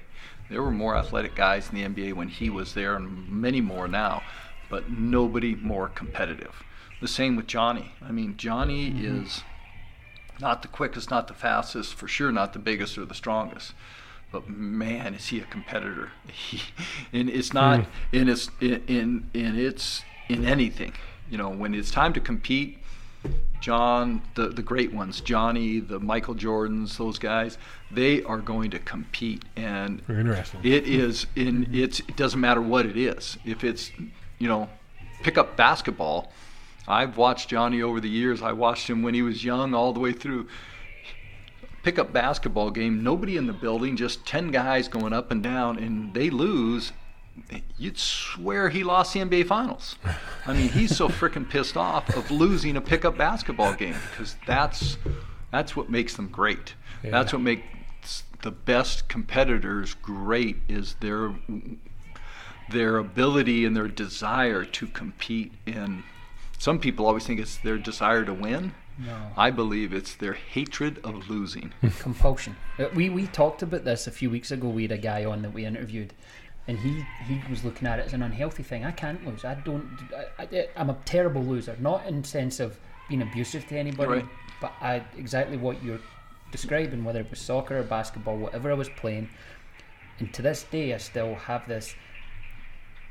There 0.49 0.61
were 0.61 0.71
more 0.71 0.95
athletic 0.95 1.35
guys 1.35 1.69
in 1.69 1.75
the 1.75 1.83
NBA 1.83 2.13
when 2.13 2.27
he 2.29 2.49
was 2.49 2.73
there, 2.73 2.95
and 2.95 3.27
many 3.29 3.59
more 3.59 3.87
now, 3.87 4.21
but 4.69 4.89
nobody 4.91 5.55
more 5.55 5.89
competitive. 5.89 6.63
The 7.03 7.09
same 7.09 7.35
with 7.35 7.47
Johnny. 7.47 7.91
I 8.01 8.13
mean, 8.13 8.37
Johnny 8.37 8.89
mm-hmm. 8.89 9.23
is 9.23 9.43
not 10.39 10.61
the 10.61 10.69
quickest, 10.69 11.11
not 11.11 11.27
the 11.27 11.33
fastest, 11.33 11.95
for 11.95 12.07
sure 12.07 12.31
not 12.31 12.53
the 12.53 12.59
biggest 12.59 12.97
or 12.97 13.03
the 13.03 13.13
strongest. 13.13 13.73
But 14.31 14.49
man, 14.49 15.13
is 15.13 15.27
he 15.27 15.41
a 15.41 15.43
competitor? 15.43 16.11
He, 16.31 16.61
and 17.11 17.29
it's 17.29 17.53
not 17.53 17.81
mm-hmm. 17.81 18.15
in 18.15 18.29
its 18.29 18.49
in, 18.61 18.83
in 18.87 19.29
in 19.33 19.59
its 19.59 20.03
in 20.29 20.45
anything. 20.45 20.93
You 21.29 21.37
know, 21.37 21.49
when 21.49 21.75
it's 21.75 21.91
time 21.91 22.13
to 22.13 22.21
compete, 22.21 22.77
John, 23.59 24.21
the 24.35 24.47
the 24.47 24.63
great 24.63 24.93
ones, 24.93 25.19
Johnny, 25.19 25.81
the 25.81 25.99
Michael 25.99 26.35
Jordans, 26.35 26.95
those 26.95 27.19
guys, 27.19 27.57
they 27.91 28.23
are 28.23 28.39
going 28.39 28.71
to 28.71 28.79
compete, 28.79 29.43
and 29.57 29.99
Very 30.03 30.21
interesting. 30.21 30.61
it 30.63 30.87
is 30.87 31.25
in 31.35 31.65
mm-hmm. 31.65 31.75
it's 31.75 31.99
it 31.99 32.15
doesn't 32.15 32.39
matter 32.39 32.61
what 32.61 32.85
it 32.85 32.95
is. 32.95 33.37
If 33.43 33.65
it's 33.65 33.91
you 34.39 34.47
know, 34.47 34.69
pick 35.21 35.37
up 35.37 35.57
basketball. 35.57 36.31
I've 36.87 37.17
watched 37.17 37.49
Johnny 37.49 37.81
over 37.81 37.99
the 37.99 38.09
years. 38.09 38.41
I 38.41 38.51
watched 38.51 38.89
him 38.89 39.03
when 39.03 39.13
he 39.13 39.21
was 39.21 39.43
young 39.43 39.73
all 39.73 39.93
the 39.93 39.99
way 39.99 40.11
through. 40.11 40.47
Pick 41.83 41.99
up 41.99 42.13
basketball 42.13 42.71
game, 42.71 43.03
nobody 43.03 43.35
in 43.35 43.45
the 43.45 43.53
building, 43.53 43.97
just 43.97 44.25
10 44.25 44.51
guys 44.51 44.87
going 44.87 45.11
up 45.11 45.31
and 45.31 45.43
down 45.43 45.77
and 45.77 46.13
they 46.13 46.29
lose. 46.29 46.93
You'd 47.77 47.97
swear 47.97 48.69
he 48.69 48.83
lost 48.83 49.13
the 49.13 49.19
NBA 49.19 49.47
finals. 49.47 49.97
I 50.45 50.53
mean, 50.53 50.69
he's 50.69 50.95
so 50.95 51.09
freaking 51.09 51.49
pissed 51.49 51.75
off 51.75 52.15
of 52.15 52.29
losing 52.31 52.77
a 52.77 52.81
pickup 52.81 53.17
basketball 53.17 53.73
game 53.73 53.95
because 54.11 54.35
that's 54.45 54.97
that's 55.51 55.75
what 55.75 55.89
makes 55.89 56.15
them 56.15 56.27
great. 56.27 56.75
That's 57.03 57.33
what 57.33 57.41
makes 57.41 58.23
the 58.43 58.51
best 58.51 59.07
competitors 59.07 59.95
great 59.95 60.57
is 60.69 60.95
their 60.99 61.33
their 62.69 62.97
ability 62.97 63.65
and 63.65 63.75
their 63.75 63.87
desire 63.87 64.63
to 64.63 64.87
compete 64.87 65.53
in 65.65 66.03
some 66.63 66.79
people 66.79 67.05
always 67.05 67.25
think 67.25 67.39
it's 67.41 67.57
their 67.57 67.77
desire 67.77 68.23
to 68.23 68.33
win 68.33 68.63
No. 68.97 69.17
i 69.35 69.49
believe 69.61 69.89
it's 69.99 70.13
their 70.23 70.33
hatred 70.55 70.93
of 71.03 71.13
losing 71.29 71.67
compulsion. 72.05 72.53
Uh, 72.79 72.85
We 72.99 73.05
we 73.17 73.23
talked 73.41 73.61
about 73.67 73.83
this 73.89 74.07
a 74.07 74.11
few 74.19 74.29
weeks 74.35 74.49
ago. 74.55 74.67
We 74.77 74.83
had 74.87 74.91
a 75.01 75.03
guy 75.11 75.21
on 75.31 75.41
that 75.43 75.53
we 75.57 75.63
interviewed, 75.71 76.11
and 76.67 76.75
he 76.85 76.91
he 77.29 77.35
was 77.53 77.59
looking 77.67 77.87
at 77.91 77.97
it 77.99 78.05
as 78.09 78.13
an 78.13 78.23
unhealthy 78.29 78.63
thing. 78.71 78.81
I 78.91 78.93
can't 79.03 79.21
lose. 79.27 79.43
I 79.53 79.55
don't. 79.67 79.85
I, 80.39 80.43
I, 80.43 80.67
I'm 80.79 80.89
a 80.95 80.97
terrible 81.13 81.43
loser. 81.53 81.75
Not 81.89 81.99
in 82.11 82.23
sense 82.37 82.55
of 82.65 82.69
being 83.09 83.21
abusive 83.27 83.63
to 83.69 83.75
anybody, 83.85 84.11
Right. 84.19 84.29
but 84.63 84.71
I 84.91 84.93
exactly 85.23 85.57
what 85.65 85.75
you're 85.85 86.03
describing, 86.57 87.03
whether 87.07 87.21
it 87.25 87.29
was 87.33 87.41
soccer 87.49 87.75
or 87.81 87.83
basketball, 87.97 88.37
whatever 88.45 88.67
I 88.75 88.77
was 88.83 88.89
playing. 89.01 89.27
And 90.19 90.27
to 90.37 90.41
this 90.49 90.59
day, 90.77 90.87
I 90.97 90.99
still 90.99 91.33
have 91.49 91.63
this. 91.67 91.95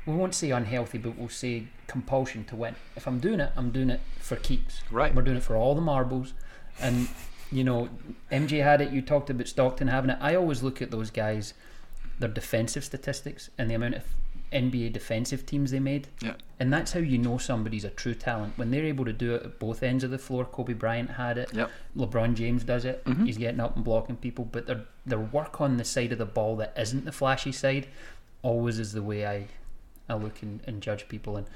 We 0.05 0.13
won't 0.13 0.35
say 0.35 0.51
unhealthy, 0.51 0.97
but 0.97 1.17
we'll 1.17 1.29
say 1.29 1.67
compulsion 1.87 2.43
to 2.45 2.55
win. 2.55 2.75
If 2.95 3.07
I'm 3.07 3.19
doing 3.19 3.39
it, 3.39 3.51
I'm 3.55 3.71
doing 3.71 3.89
it 3.89 4.01
for 4.19 4.35
keeps. 4.35 4.81
Right. 4.91 5.13
We're 5.13 5.21
doing 5.21 5.37
it 5.37 5.43
for 5.43 5.55
all 5.55 5.75
the 5.75 5.81
marbles, 5.81 6.33
and 6.79 7.07
you 7.51 7.63
know, 7.63 7.89
MJ 8.31 8.63
had 8.63 8.81
it. 8.81 8.91
You 8.91 9.01
talked 9.01 9.29
about 9.29 9.47
Stockton 9.47 9.87
having 9.87 10.09
it. 10.09 10.17
I 10.19 10.35
always 10.35 10.63
look 10.63 10.81
at 10.81 10.91
those 10.91 11.09
guys, 11.09 11.53
their 12.19 12.29
defensive 12.29 12.83
statistics 12.83 13.49
and 13.57 13.69
the 13.69 13.75
amount 13.75 13.95
of 13.95 14.03
NBA 14.51 14.93
defensive 14.93 15.45
teams 15.45 15.71
they 15.71 15.79
made, 15.79 16.09
yeah 16.21 16.33
and 16.63 16.71
that's 16.71 16.93
how 16.93 17.01
you 17.01 17.17
know 17.17 17.37
somebody's 17.37 17.83
a 17.83 17.89
true 17.89 18.13
talent 18.15 18.53
when 18.55 18.71
they're 18.71 18.85
able 18.85 19.03
to 19.03 19.11
do 19.11 19.35
it 19.35 19.43
at 19.43 19.59
both 19.59 19.83
ends 19.83 20.01
of 20.05 20.11
the 20.11 20.17
floor. 20.17 20.45
Kobe 20.45 20.71
Bryant 20.71 21.09
had 21.09 21.37
it. 21.37 21.53
Yep. 21.53 21.69
LeBron 21.97 22.35
James 22.35 22.63
does 22.63 22.85
it. 22.85 23.03
Mm-hmm. 23.03 23.25
He's 23.25 23.37
getting 23.37 23.59
up 23.59 23.75
and 23.75 23.83
blocking 23.83 24.15
people, 24.15 24.45
but 24.45 24.65
their 24.65 24.85
their 25.05 25.19
work 25.19 25.59
on 25.59 25.75
the 25.75 25.83
side 25.83 26.13
of 26.13 26.19
the 26.19 26.25
ball 26.25 26.55
that 26.55 26.73
isn't 26.77 27.03
the 27.03 27.11
flashy 27.11 27.51
side 27.51 27.87
always 28.43 28.79
is 28.79 28.93
the 28.93 29.03
way 29.03 29.27
I 29.27 29.47
I 30.09 30.15
look 30.15 30.41
and, 30.41 30.59
and 30.67 30.81
judge 30.81 31.07
people 31.07 31.37
and. 31.37 31.47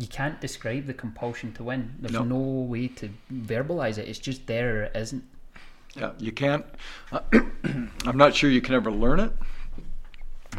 You 0.00 0.06
can't 0.06 0.40
describe 0.40 0.86
the 0.86 0.94
compulsion 0.94 1.52
to 1.54 1.64
win. 1.64 1.92
There's 1.98 2.12
No. 2.12 2.22
no 2.22 2.36
way 2.38 2.86
to 2.86 3.10
verbalize 3.32 3.98
it. 3.98 4.06
It's 4.06 4.20
just 4.20 4.46
there 4.46 4.76
or 4.76 4.82
it 4.84 4.92
isn't. 4.94 5.24
yeah 5.96 6.12
you 6.18 6.30
can't 6.30 6.64
i'm 8.06 8.16
not 8.16 8.34
sure 8.36 8.48
you 8.50 8.60
can 8.60 8.74
ever 8.74 8.92
learn 8.92 9.18
it 9.18 9.32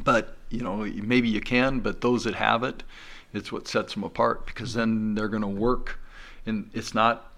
but 0.03 0.35
you 0.49 0.61
know 0.61 0.77
maybe 1.13 1.29
you 1.29 1.39
can 1.39 1.79
but 1.79 2.01
those 2.01 2.23
that 2.23 2.35
have 2.35 2.63
it 2.63 2.83
it's 3.31 3.51
what 3.51 3.67
sets 3.67 3.93
them 3.93 4.03
apart 4.03 4.45
because 4.47 4.73
then 4.73 5.13
they're 5.15 5.27
going 5.29 5.41
to 5.43 5.47
work 5.47 5.99
and 6.47 6.69
it's 6.73 6.93
not 6.93 7.31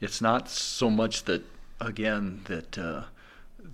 it's 0.00 0.20
not 0.20 0.48
so 0.48 0.90
much 0.90 1.24
that 1.24 1.42
again 1.80 2.42
that 2.44 2.78
uh, 2.78 3.02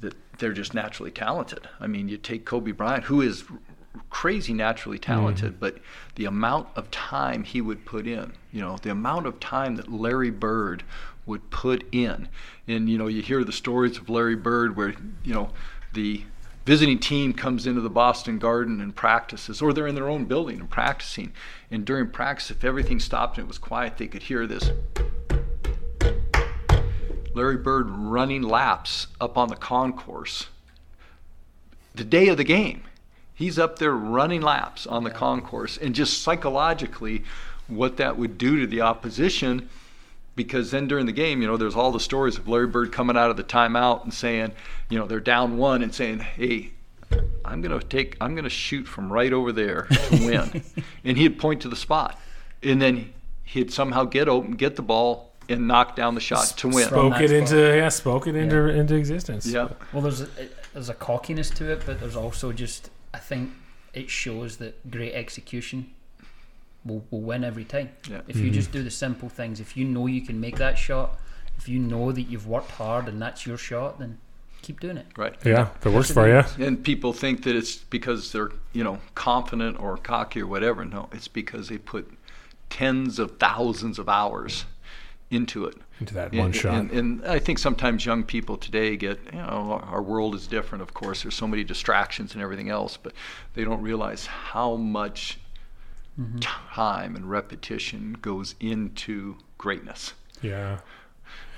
that 0.00 0.14
they're 0.38 0.52
just 0.52 0.72
naturally 0.72 1.10
talented 1.10 1.68
i 1.80 1.86
mean 1.86 2.08
you 2.08 2.16
take 2.16 2.44
kobe 2.44 2.70
bryant 2.72 3.04
who 3.04 3.20
is 3.20 3.44
crazy 4.10 4.52
naturally 4.52 4.98
talented 4.98 5.54
mm. 5.54 5.60
but 5.60 5.78
the 6.14 6.24
amount 6.24 6.68
of 6.76 6.90
time 6.90 7.44
he 7.44 7.60
would 7.60 7.84
put 7.84 8.06
in 8.06 8.32
you 8.52 8.60
know 8.60 8.76
the 8.82 8.90
amount 8.90 9.26
of 9.26 9.38
time 9.40 9.76
that 9.76 9.90
larry 9.90 10.30
bird 10.30 10.82
would 11.24 11.50
put 11.50 11.84
in 11.92 12.28
and 12.68 12.88
you 12.88 12.98
know 12.98 13.06
you 13.06 13.22
hear 13.22 13.44
the 13.44 13.52
stories 13.52 13.98
of 13.98 14.08
larry 14.08 14.36
bird 14.36 14.76
where 14.76 14.94
you 15.24 15.34
know 15.34 15.50
the 15.94 16.22
visiting 16.66 16.98
team 16.98 17.32
comes 17.32 17.64
into 17.64 17.80
the 17.80 17.88
Boston 17.88 18.40
Garden 18.40 18.80
and 18.80 18.94
practices, 18.94 19.62
or 19.62 19.72
they're 19.72 19.86
in 19.86 19.94
their 19.94 20.08
own 20.08 20.24
building 20.24 20.58
and 20.58 20.68
practicing. 20.68 21.32
And 21.70 21.84
during 21.84 22.10
practice, 22.10 22.50
if 22.50 22.64
everything 22.64 22.98
stopped 22.98 23.38
and 23.38 23.44
it 23.44 23.48
was 23.48 23.56
quiet, 23.56 23.96
they 23.96 24.08
could 24.08 24.24
hear 24.24 24.48
this. 24.48 24.72
Larry 27.34 27.56
Bird 27.56 27.88
running 27.88 28.42
laps 28.42 29.06
up 29.20 29.38
on 29.38 29.48
the 29.48 29.56
concourse. 29.56 30.48
The 31.94 32.04
day 32.04 32.28
of 32.28 32.36
the 32.36 32.44
game, 32.44 32.82
he's 33.36 33.58
up 33.58 33.78
there 33.78 33.92
running 33.92 34.40
laps 34.40 34.86
on 34.86 35.04
the 35.04 35.10
concourse, 35.10 35.76
and 35.76 35.94
just 35.94 36.22
psychologically, 36.22 37.22
what 37.68 37.96
that 37.98 38.16
would 38.16 38.38
do 38.38 38.60
to 38.60 38.66
the 38.66 38.80
opposition 38.80 39.68
because 40.36 40.70
then 40.70 40.86
during 40.86 41.06
the 41.06 41.12
game, 41.12 41.40
you 41.40 41.48
know, 41.48 41.56
there's 41.56 41.74
all 41.74 41.90
the 41.90 41.98
stories 41.98 42.36
of 42.36 42.46
Larry 42.46 42.66
Bird 42.66 42.92
coming 42.92 43.16
out 43.16 43.30
of 43.30 43.38
the 43.38 43.42
timeout 43.42 44.04
and 44.04 44.12
saying, 44.12 44.52
you 44.90 44.98
know, 44.98 45.06
they're 45.06 45.18
down 45.18 45.56
one 45.56 45.82
and 45.82 45.94
saying, 45.94 46.18
"Hey, 46.20 46.72
I'm 47.44 47.62
gonna 47.62 47.80
take, 47.80 48.16
I'm 48.20 48.34
gonna 48.36 48.50
shoot 48.50 48.86
from 48.86 49.10
right 49.10 49.32
over 49.32 49.50
there 49.50 49.86
to 49.90 50.10
win," 50.26 50.62
and 51.04 51.16
he'd 51.16 51.38
point 51.38 51.62
to 51.62 51.68
the 51.68 51.76
spot, 51.76 52.20
and 52.62 52.80
then 52.80 53.12
he'd 53.44 53.72
somehow 53.72 54.04
get 54.04 54.28
open, 54.28 54.52
get 54.52 54.76
the 54.76 54.82
ball, 54.82 55.32
and 55.48 55.66
knock 55.66 55.96
down 55.96 56.14
the 56.14 56.20
shot 56.20 56.52
to 56.58 56.68
win. 56.68 56.86
From 56.88 57.12
Spoke 57.12 57.20
it 57.22 57.28
spot. 57.28 57.38
into 57.38 57.76
yeah, 57.76 57.88
spoke 57.88 58.26
it 58.26 58.36
into 58.36 58.68
into 58.68 58.94
existence. 58.94 59.46
Yeah, 59.46 59.68
Well, 59.92 60.02
there's 60.02 60.20
a, 60.20 60.28
there's 60.74 60.90
a 60.90 60.94
cockiness 60.94 61.48
to 61.50 61.72
it, 61.72 61.82
but 61.86 61.98
there's 61.98 62.16
also 62.16 62.52
just 62.52 62.90
I 63.16 63.18
think 63.18 63.50
it 63.94 64.10
shows 64.10 64.58
that 64.58 64.90
great 64.90 65.14
execution 65.14 65.90
will, 66.84 67.02
will 67.10 67.22
win 67.22 67.44
every 67.44 67.64
time. 67.64 67.88
Yeah. 68.10 68.20
If 68.28 68.36
you 68.36 68.44
mm-hmm. 68.44 68.52
just 68.52 68.70
do 68.70 68.82
the 68.82 68.90
simple 68.90 69.30
things, 69.30 69.58
if 69.58 69.74
you 69.74 69.86
know 69.86 70.06
you 70.06 70.20
can 70.20 70.38
make 70.38 70.56
that 70.56 70.76
shot, 70.76 71.18
if 71.56 71.66
you 71.66 71.78
know 71.78 72.12
that 72.12 72.22
you've 72.22 72.46
worked 72.46 72.72
hard 72.72 73.08
and 73.08 73.20
that's 73.20 73.46
your 73.46 73.56
shot, 73.56 73.98
then 73.98 74.18
keep 74.60 74.80
doing 74.80 74.98
it. 74.98 75.06
right. 75.16 75.34
Yeah, 75.46 75.68
if 75.80 75.86
it 75.86 75.90
works 75.90 76.10
for 76.10 76.28
you. 76.28 76.44
And 76.62 76.84
people 76.84 77.14
think 77.14 77.44
that 77.44 77.56
it's 77.56 77.76
because 77.76 78.32
they're, 78.32 78.50
you 78.74 78.84
know, 78.84 78.98
confident 79.14 79.80
or 79.80 79.96
cocky 79.96 80.42
or 80.42 80.46
whatever. 80.46 80.84
No, 80.84 81.08
it's 81.10 81.28
because 81.28 81.70
they 81.70 81.78
put 81.78 82.12
tens 82.68 83.18
of 83.18 83.38
thousands 83.38 83.98
of 83.98 84.10
hours 84.10 84.66
into 85.30 85.64
it. 85.64 85.76
Into 86.00 86.14
that 86.14 86.30
And- 86.30 86.38
one 86.38 86.52
shot. 86.52 86.74
And, 86.74 86.90
and 86.90 87.24
I 87.26 87.38
think 87.38 87.58
sometimes 87.58 88.04
young 88.06 88.22
people 88.22 88.56
today 88.56 88.96
get, 88.96 89.18
you 89.32 89.38
know, 89.38 89.80
our 89.84 90.02
world 90.02 90.34
is 90.34 90.46
different, 90.46 90.82
of 90.82 90.94
course. 90.94 91.22
There's 91.22 91.34
so 91.34 91.46
many 91.46 91.64
distractions 91.64 92.34
and 92.34 92.42
everything 92.42 92.70
else, 92.70 92.96
but 92.96 93.12
they 93.54 93.64
don't 93.64 93.82
realize 93.82 94.26
how 94.26 94.76
much 94.76 95.38
mm-hmm. 96.20 96.38
time 96.38 97.16
and 97.16 97.28
repetition 97.30 98.16
goes 98.20 98.54
into 98.60 99.36
greatness. 99.58 100.14
yeah. 100.42 100.78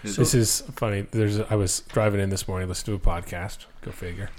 this 0.03 0.35
is 0.35 0.63
funny. 0.73 1.03
There's 1.11 1.41
I 1.41 1.57
was 1.57 1.81
driving 1.81 2.21
in 2.21 2.31
this 2.31 2.47
morning, 2.47 2.69
listening 2.69 2.99
to 2.99 3.11
a 3.11 3.15
podcast. 3.15 3.67
Go 3.83 3.91
figure. 3.91 4.31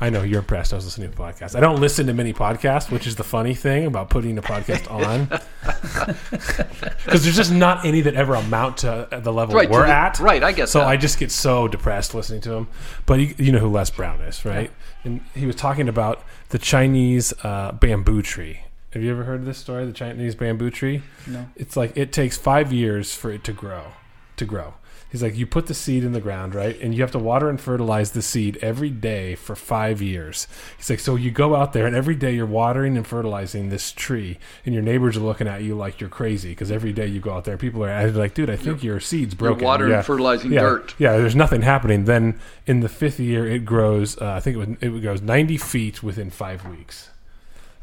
I 0.00 0.10
know 0.10 0.22
you're 0.22 0.40
impressed. 0.40 0.72
I 0.72 0.76
was 0.76 0.84
listening 0.84 1.12
to 1.12 1.16
a 1.22 1.26
podcast. 1.26 1.54
I 1.56 1.60
don't 1.60 1.80
listen 1.80 2.06
to 2.08 2.14
many 2.14 2.32
podcasts, 2.32 2.90
which 2.90 3.06
is 3.06 3.14
the 3.16 3.24
funny 3.24 3.54
thing 3.54 3.86
about 3.86 4.10
putting 4.10 4.36
a 4.36 4.42
podcast 4.42 4.90
on, 4.90 5.26
because 7.04 7.22
there's 7.24 7.36
just 7.36 7.52
not 7.52 7.84
any 7.84 8.00
that 8.00 8.14
ever 8.14 8.34
amount 8.34 8.78
to 8.78 9.08
the 9.22 9.32
level 9.32 9.54
Right, 9.54 9.66
to 9.66 9.72
we're 9.72 9.86
the- 9.86 9.92
at. 9.94 10.18
right, 10.18 10.42
I 10.42 10.52
guess. 10.52 10.70
So 10.72 10.80
that. 10.80 10.88
I 10.88 10.96
just 10.96 11.18
get 11.18 11.30
so 11.30 11.68
depressed 11.68 12.14
listening 12.14 12.40
to 12.42 12.52
him. 12.54 12.68
But 13.06 13.20
you, 13.20 13.34
you 13.38 13.52
know 13.52 13.58
who 13.60 13.68
Les 13.68 13.90
Brown 13.90 14.20
is, 14.22 14.44
right? 14.44 14.70
And 15.04 15.20
he 15.34 15.46
was 15.46 15.56
talking 15.56 15.88
about 15.88 16.22
the 16.48 16.58
Chinese 16.58 17.32
uh, 17.44 17.72
bamboo 17.72 18.22
tree. 18.22 18.60
Have 18.92 19.02
you 19.02 19.10
ever 19.10 19.24
heard 19.24 19.40
of 19.40 19.46
this 19.46 19.58
story? 19.58 19.84
The 19.86 19.92
Chinese 19.92 20.34
bamboo 20.34 20.70
tree. 20.70 21.02
No. 21.26 21.48
It's 21.56 21.76
like 21.76 21.96
it 21.96 22.12
takes 22.12 22.36
five 22.36 22.72
years 22.72 23.14
for 23.14 23.30
it 23.30 23.44
to 23.44 23.52
grow. 23.52 23.92
To 24.36 24.44
grow. 24.44 24.74
He's 25.14 25.22
like, 25.22 25.36
you 25.36 25.46
put 25.46 25.68
the 25.68 25.74
seed 25.74 26.02
in 26.02 26.10
the 26.10 26.20
ground, 26.20 26.56
right? 26.56 26.76
And 26.80 26.92
you 26.92 27.00
have 27.02 27.12
to 27.12 27.20
water 27.20 27.48
and 27.48 27.60
fertilize 27.60 28.10
the 28.10 28.20
seed 28.20 28.58
every 28.60 28.90
day 28.90 29.36
for 29.36 29.54
five 29.54 30.02
years. 30.02 30.48
He's 30.76 30.90
like, 30.90 30.98
so 30.98 31.14
you 31.14 31.30
go 31.30 31.54
out 31.54 31.72
there 31.72 31.86
and 31.86 31.94
every 31.94 32.16
day 32.16 32.34
you're 32.34 32.46
watering 32.46 32.96
and 32.96 33.06
fertilizing 33.06 33.68
this 33.68 33.92
tree, 33.92 34.40
and 34.66 34.74
your 34.74 34.82
neighbors 34.82 35.16
are 35.16 35.20
looking 35.20 35.46
at 35.46 35.62
you 35.62 35.76
like 35.76 36.00
you're 36.00 36.10
crazy 36.10 36.48
because 36.48 36.72
every 36.72 36.92
day 36.92 37.06
you 37.06 37.20
go 37.20 37.32
out 37.32 37.44
there, 37.44 37.56
people 37.56 37.84
are 37.84 38.10
like, 38.10 38.34
dude, 38.34 38.50
I 38.50 38.56
think 38.56 38.82
your 38.82 38.98
seed's 38.98 39.36
broken. 39.36 39.60
You're 39.60 39.68
watering 39.68 39.90
yeah. 39.92 39.98
and 39.98 40.04
fertilizing 40.04 40.50
yeah. 40.50 40.62
dirt. 40.62 40.96
Yeah, 40.98 41.16
there's 41.16 41.36
nothing 41.36 41.62
happening. 41.62 42.06
Then 42.06 42.40
in 42.66 42.80
the 42.80 42.88
fifth 42.88 43.20
year, 43.20 43.46
it 43.46 43.64
grows. 43.64 44.20
Uh, 44.20 44.32
I 44.32 44.40
think 44.40 44.56
it, 44.56 44.58
would, 44.58 44.82
it 44.82 45.00
goes 45.00 45.22
90 45.22 45.58
feet 45.58 46.02
within 46.02 46.28
five 46.28 46.66
weeks. 46.66 47.10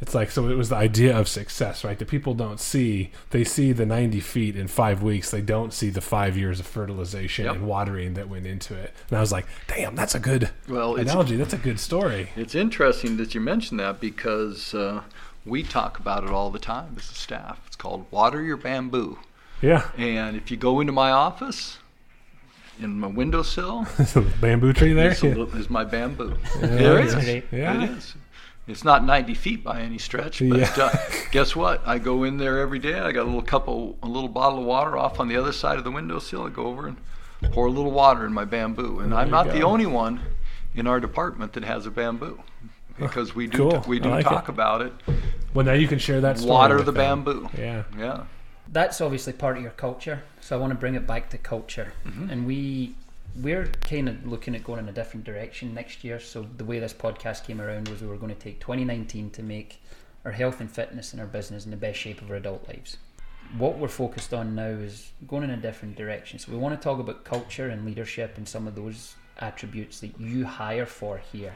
It's 0.02 0.16
like 0.16 0.32
so. 0.32 0.50
It 0.50 0.56
was 0.58 0.70
the 0.70 0.76
idea 0.76 1.16
of 1.18 1.28
success, 1.28 1.84
right? 1.84 1.98
the 2.00 2.06
people 2.06 2.34
don't 2.34 2.60
see. 2.60 3.12
They 3.30 3.44
see 3.44 3.72
the 3.72 3.86
90 3.86 4.20
feet 4.20 4.56
in 4.56 4.68
five 4.68 5.04
weeks. 5.04 5.30
They 5.30 5.42
don't 5.42 5.72
see 5.72 5.90
the 5.92 6.02
five 6.02 6.36
years 6.36 6.60
of 6.60 6.66
fertilization 6.66 7.46
Yep. 7.46 7.56
and 7.56 7.68
watering 7.68 8.16
that 8.16 8.28
went 8.28 8.48
into 8.48 8.74
it. 8.76 8.94
And 9.10 9.18
I 9.18 9.22
was 9.22 9.32
like, 9.32 9.46
damn, 9.68 9.96
that's 9.96 10.16
a 10.16 10.20
good 10.20 10.50
Well, 10.68 10.96
analogy. 10.96 11.36
That's 11.36 11.54
a 11.54 11.58
good 11.58 11.80
story. 11.80 12.30
It's 12.36 12.56
interesting 12.56 13.18
that 13.18 13.36
you 13.36 13.42
mention 13.42 13.78
that 13.78 14.00
because 14.02 14.74
uh, 14.74 15.04
we 15.46 15.62
talk 15.62 16.00
about 16.00 16.24
it 16.24 16.32
all 16.32 16.50
the 16.50 16.60
time 16.60 16.96
as 16.98 17.10
a 17.12 17.14
staff. 17.14 17.60
It's 17.68 17.76
called 17.76 18.06
water 18.10 18.42
your 18.42 18.58
bamboo. 18.58 19.20
Yeah, 19.62 19.88
And 19.96 20.36
if 20.36 20.50
you 20.50 20.58
go 20.58 20.80
into 20.80 20.92
my 20.94 21.12
office, 21.12 21.78
in 22.80 23.00
my 23.00 23.06
windowsill, 23.08 23.86
bamboo 24.42 24.74
tree 24.74 24.94
there. 25.00 25.12
is, 25.12 25.22
a 25.22 25.28
little- 25.28 25.56
is 25.56 25.70
my 25.70 25.84
bamboo. 25.84 26.36
Yeah, 26.60 26.66
there 26.66 26.98
it 27.00 27.06
is. 27.06 27.14
that's 27.14 27.26
great. 27.26 27.44
Yeah. 27.52 27.84
It 27.84 27.90
is. 27.92 28.16
It's 28.72 28.84
not 28.84 29.04
90 29.06 29.34
feet 29.36 29.64
by 29.64 29.82
any 29.82 29.98
stretch, 29.98 30.40
but 30.40 30.60
Yeah. 30.60 30.74
uh, 30.78 30.98
guess 31.32 31.56
what? 31.56 31.82
I 31.86 31.98
go 32.00 32.24
in 32.24 32.38
there 32.38 32.60
every 32.60 32.80
day. 32.80 32.98
I 33.00 33.12
got 33.12 33.24
a 33.24 33.26
little 33.26 33.42
cup 33.42 33.68
of, 33.68 33.96
a 34.02 34.08
little 34.08 34.30
bottle 34.30 34.60
of 34.60 34.66
water 34.66 34.98
off 34.98 35.20
on 35.20 35.28
the 35.28 35.36
other 35.38 35.52
side 35.52 35.78
of 35.78 35.84
the 35.84 35.92
windowsill. 35.92 36.44
I 36.48 36.50
go 36.50 36.66
over 36.68 36.88
and 36.88 36.98
pour 37.52 37.68
a 37.68 37.72
little 37.72 37.92
water 37.92 38.26
in 38.26 38.34
my 38.34 38.46
bamboo. 38.46 39.00
And 39.00 39.12
There 39.12 39.20
I'm 39.20 39.28
you 39.28 39.32
not 39.32 39.48
the 39.48 39.62
only 39.64 39.86
one 39.86 40.22
in 40.74 40.88
our 40.88 41.00
department 41.00 41.54
that 41.54 41.64
has 41.66 41.86
a 41.86 41.92
bamboo 41.92 42.42
because 43.00 43.36
we 43.36 43.48
do 43.48 43.58
Cool. 43.70 43.84
we 43.88 44.00
do 44.00 44.10
like 44.10 44.26
talk 44.26 44.44
it. 44.48 44.50
about 44.50 44.82
it. 44.82 44.94
Well, 45.54 45.66
now 45.66 45.74
you 45.74 45.88
can 45.88 46.00
share 46.00 46.22
that. 46.22 46.38
Story 46.38 46.52
Water 46.52 46.78
the 46.82 46.92
them. 46.92 47.24
bamboo. 47.24 47.50
Yeah. 47.58 47.84
Yeah. 47.98 48.24
that's 48.72 49.02
obviously 49.02 49.34
part 49.34 49.58
of 49.58 49.64
your 49.64 49.72
culture. 49.74 50.24
So 50.40 50.56
I 50.58 50.60
want 50.62 50.72
to 50.72 50.78
bring 50.80 50.96
it 50.96 51.06
back 51.06 51.30
to 51.32 51.38
culture, 51.38 51.94
and 52.30 52.46
we 52.46 52.96
we're 53.36 53.72
kind 53.82 54.10
of 54.10 54.26
looking 54.26 54.56
at 54.56 54.64
going 54.64 54.80
in 54.80 54.90
a 54.90 54.92
different 54.92 55.26
direction 55.26 55.74
next 55.74 56.04
year. 56.04 56.20
So 56.20 56.46
the 56.58 56.66
way 56.66 56.80
this 56.80 56.94
podcast 56.94 57.46
came 57.46 57.62
around 57.62 57.88
was 57.88 58.02
we 58.02 58.08
were 58.08 58.18
going 58.18 58.34
to 58.34 58.40
take 58.40 58.60
2019 58.60 59.30
to 59.32 59.44
make 59.44 59.82
our 60.26 60.32
health 60.32 60.60
and 60.60 60.70
fitness 60.70 61.14
and 61.14 61.22
our 61.22 61.28
business 61.28 61.66
in 61.66 61.72
the 61.72 61.78
best 61.78 62.00
shape 62.00 62.22
of 62.22 62.30
our 62.30 62.38
adult 62.38 62.68
lives. 62.68 62.98
What 63.58 63.78
we're 63.78 63.88
focused 63.88 64.34
on 64.34 64.56
now 64.56 64.68
is 64.68 65.12
going 65.28 65.44
in 65.44 65.50
a 65.50 65.58
different 65.58 65.96
direction. 65.96 66.40
So 66.40 66.52
we 66.52 66.58
want 66.58 66.80
to 66.80 66.84
talk 66.84 67.00
about 67.00 67.24
culture 67.24 67.70
and 67.70 67.86
leadership 67.86 68.38
and 68.38 68.48
some 68.48 68.68
of 68.68 68.76
those 68.76 69.16
attributes 69.40 70.00
that 70.02 70.20
you 70.20 70.46
hire 70.46 70.86
for 70.86 71.18
here. 71.18 71.56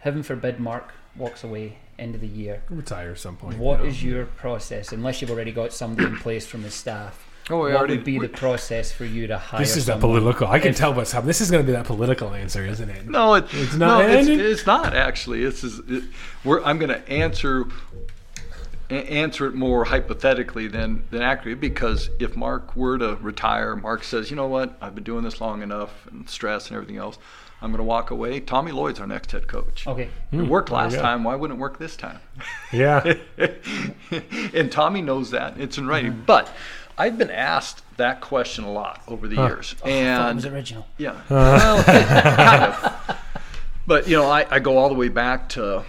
Heaven 0.00 0.22
forbid 0.22 0.60
Mark 0.60 0.92
walks 1.16 1.44
away 1.44 1.78
end 1.98 2.14
of 2.14 2.20
the 2.20 2.26
year. 2.26 2.62
Retire 2.70 3.12
at 3.12 3.18
some 3.18 3.36
point. 3.36 3.58
What 3.58 3.78
you 3.78 3.84
know. 3.84 3.90
is 3.90 4.02
your 4.02 4.26
process, 4.26 4.92
unless 4.92 5.20
you've 5.20 5.30
already 5.30 5.52
got 5.52 5.72
somebody 5.72 6.08
in 6.08 6.16
place 6.16 6.46
from 6.46 6.62
the 6.62 6.70
staff? 6.70 7.26
Oh, 7.48 7.56
we 7.56 7.70
what 7.70 7.76
already. 7.78 7.96
would 7.96 8.04
be 8.04 8.18
we- 8.18 8.26
the 8.26 8.32
process 8.32 8.92
for 8.92 9.04
you 9.04 9.26
to 9.26 9.38
hire? 9.38 9.60
This 9.60 9.76
is 9.76 9.86
that 9.86 10.00
someone? 10.00 10.20
political. 10.20 10.46
I 10.48 10.58
can 10.58 10.70
If- 10.70 10.76
tell 10.76 10.94
what's 10.94 11.12
happening. 11.12 11.28
This 11.28 11.40
is 11.40 11.50
going 11.50 11.62
to 11.64 11.66
be 11.66 11.72
that 11.72 11.84
political 11.86 12.32
answer, 12.34 12.64
isn't 12.66 12.88
it? 12.90 13.08
no, 13.08 13.34
it, 13.34 13.46
It's 13.52 13.74
no, 13.74 13.86
not- 13.98 14.10
it's, 14.10 14.28
it's 14.28 14.66
not 14.66 14.94
actually. 14.94 15.42
This 15.44 15.64
is, 15.64 15.80
it, 15.88 16.04
we're, 16.44 16.62
I'm 16.62 16.78
going 16.78 16.90
to 16.90 17.08
answer 17.08 17.64
a- 18.90 18.94
answer 18.94 19.46
it 19.46 19.54
more 19.54 19.84
hypothetically 19.84 20.66
than 20.68 21.04
than 21.10 21.22
accurately 21.22 21.54
because 21.54 22.10
if 22.18 22.36
Mark 22.36 22.76
were 22.76 22.98
to 22.98 23.16
retire, 23.20 23.74
Mark 23.76 24.04
says, 24.04 24.30
you 24.30 24.36
know 24.36 24.46
what, 24.48 24.76
I've 24.80 24.94
been 24.94 25.04
doing 25.04 25.24
this 25.24 25.40
long 25.40 25.62
enough 25.62 26.06
and 26.10 26.28
stress 26.28 26.68
and 26.68 26.76
everything 26.76 26.96
else. 26.98 27.18
I'm 27.62 27.70
going 27.72 27.78
to 27.78 27.84
walk 27.84 28.10
away. 28.10 28.40
Tommy 28.40 28.72
Lloyd's 28.72 29.00
our 29.00 29.06
next 29.06 29.32
head 29.32 29.46
coach. 29.46 29.86
Okay. 29.86 30.04
It 30.32 30.36
Hmm, 30.36 30.48
worked 30.48 30.70
last 30.70 30.94
time. 30.96 31.24
Why 31.24 31.34
wouldn't 31.34 31.58
it 31.58 31.60
work 31.60 31.78
this 31.78 31.94
time? 31.94 32.18
Yeah. 32.72 33.16
and 34.54 34.72
Tommy 34.72 35.02
knows 35.02 35.30
that. 35.32 35.58
It's 35.58 35.76
in 35.76 35.86
writing. 35.86 36.12
Mm-hmm. 36.12 36.22
But 36.24 36.50
I've 37.00 37.16
been 37.18 37.30
asked 37.30 37.82
that 37.96 38.20
question 38.20 38.64
a 38.64 38.70
lot 38.72 39.02
over 39.08 39.26
the 39.26 39.36
Huh. 39.36 39.46
years. 39.46 39.74
Oh, 39.82 39.88
and 39.88 40.36
was 40.36 40.46
original. 40.46 40.86
yeah. 40.98 41.20
Well, 41.30 41.82
kind 41.84 42.72
of. 42.74 43.16
But 43.86 44.06
you 44.08 44.16
know, 44.16 44.30
I, 44.30 44.46
I 44.50 44.58
go 44.60 44.76
all 44.78 44.88
the 44.88 44.94
way 44.94 45.08
back 45.08 45.48
to 45.50 45.84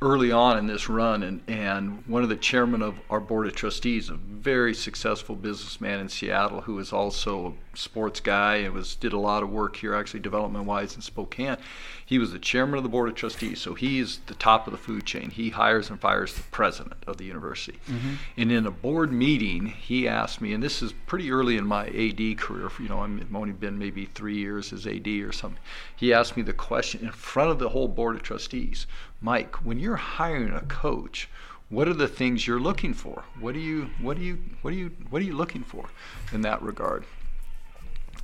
early 0.00 0.30
on 0.32 0.58
in 0.58 0.66
this 0.66 0.88
run, 0.88 1.22
and, 1.22 1.40
and 1.48 2.02
one 2.06 2.22
of 2.22 2.28
the 2.28 2.36
chairmen 2.36 2.82
of 2.82 2.96
our 3.08 3.20
board 3.20 3.46
of 3.46 3.54
trustees, 3.54 4.10
a 4.10 4.14
very 4.14 4.74
successful 4.74 5.34
businessman 5.36 6.00
in 6.00 6.08
Seattle, 6.08 6.60
who 6.62 6.78
is 6.80 6.92
also 6.92 7.56
a 7.71 7.71
sports 7.74 8.20
guy 8.20 8.56
and 8.56 8.74
was 8.74 8.94
did 8.96 9.12
a 9.12 9.18
lot 9.18 9.42
of 9.42 9.50
work 9.50 9.76
here, 9.76 9.94
actually 9.94 10.20
development 10.20 10.66
wise 10.66 10.94
in 10.94 11.02
Spokane. 11.02 11.56
He 12.04 12.18
was 12.18 12.32
the 12.32 12.38
chairman 12.38 12.76
of 12.76 12.82
the 12.82 12.88
board 12.90 13.08
of 13.08 13.14
trustees, 13.14 13.60
so 13.60 13.74
he's 13.74 14.18
the 14.26 14.34
top 14.34 14.66
of 14.66 14.72
the 14.72 14.78
food 14.78 15.06
chain. 15.06 15.30
He 15.30 15.50
hires 15.50 15.88
and 15.88 15.98
fires 15.98 16.34
the 16.34 16.42
president 16.44 17.02
of 17.06 17.16
the 17.16 17.24
university. 17.24 17.78
Mm-hmm. 17.88 18.14
And 18.36 18.52
in 18.52 18.66
a 18.66 18.70
board 18.70 19.12
meeting, 19.12 19.66
he 19.66 20.06
asked 20.06 20.40
me, 20.40 20.52
and 20.52 20.62
this 20.62 20.82
is 20.82 20.92
pretty 21.06 21.30
early 21.30 21.56
in 21.56 21.66
my 21.66 21.86
AD 21.86 22.36
career. 22.38 22.70
You 22.78 22.88
know, 22.88 23.00
I'm- 23.00 23.18
I've 23.22 23.34
only 23.34 23.52
been 23.52 23.78
maybe 23.78 24.04
three 24.04 24.36
years 24.36 24.72
as 24.72 24.86
AD 24.86 25.22
or 25.22 25.32
something. 25.32 25.60
He 25.96 26.12
asked 26.12 26.36
me 26.36 26.42
the 26.42 26.52
question 26.52 27.02
in 27.06 27.12
front 27.12 27.50
of 27.50 27.58
the 27.58 27.70
whole 27.70 27.88
board 27.88 28.16
of 28.16 28.22
trustees, 28.22 28.86
Mike, 29.20 29.64
when 29.64 29.78
you're 29.78 29.96
hiring 29.96 30.52
a 30.52 30.60
coach, 30.62 31.28
what 31.70 31.88
are 31.88 31.94
the 31.94 32.08
things 32.08 32.46
you're 32.46 32.60
looking 32.60 32.92
for? 32.92 33.24
What 33.40 33.54
do 33.54 33.60
you, 33.60 33.88
what 34.02 34.18
do 34.18 34.22
you, 34.22 34.38
what 34.60 34.72
do 34.72 34.76
you, 34.76 34.90
what 35.08 35.22
are 35.22 35.24
you 35.24 35.34
looking 35.34 35.62
for 35.62 35.88
in 36.32 36.42
that 36.42 36.60
regard? 36.60 37.06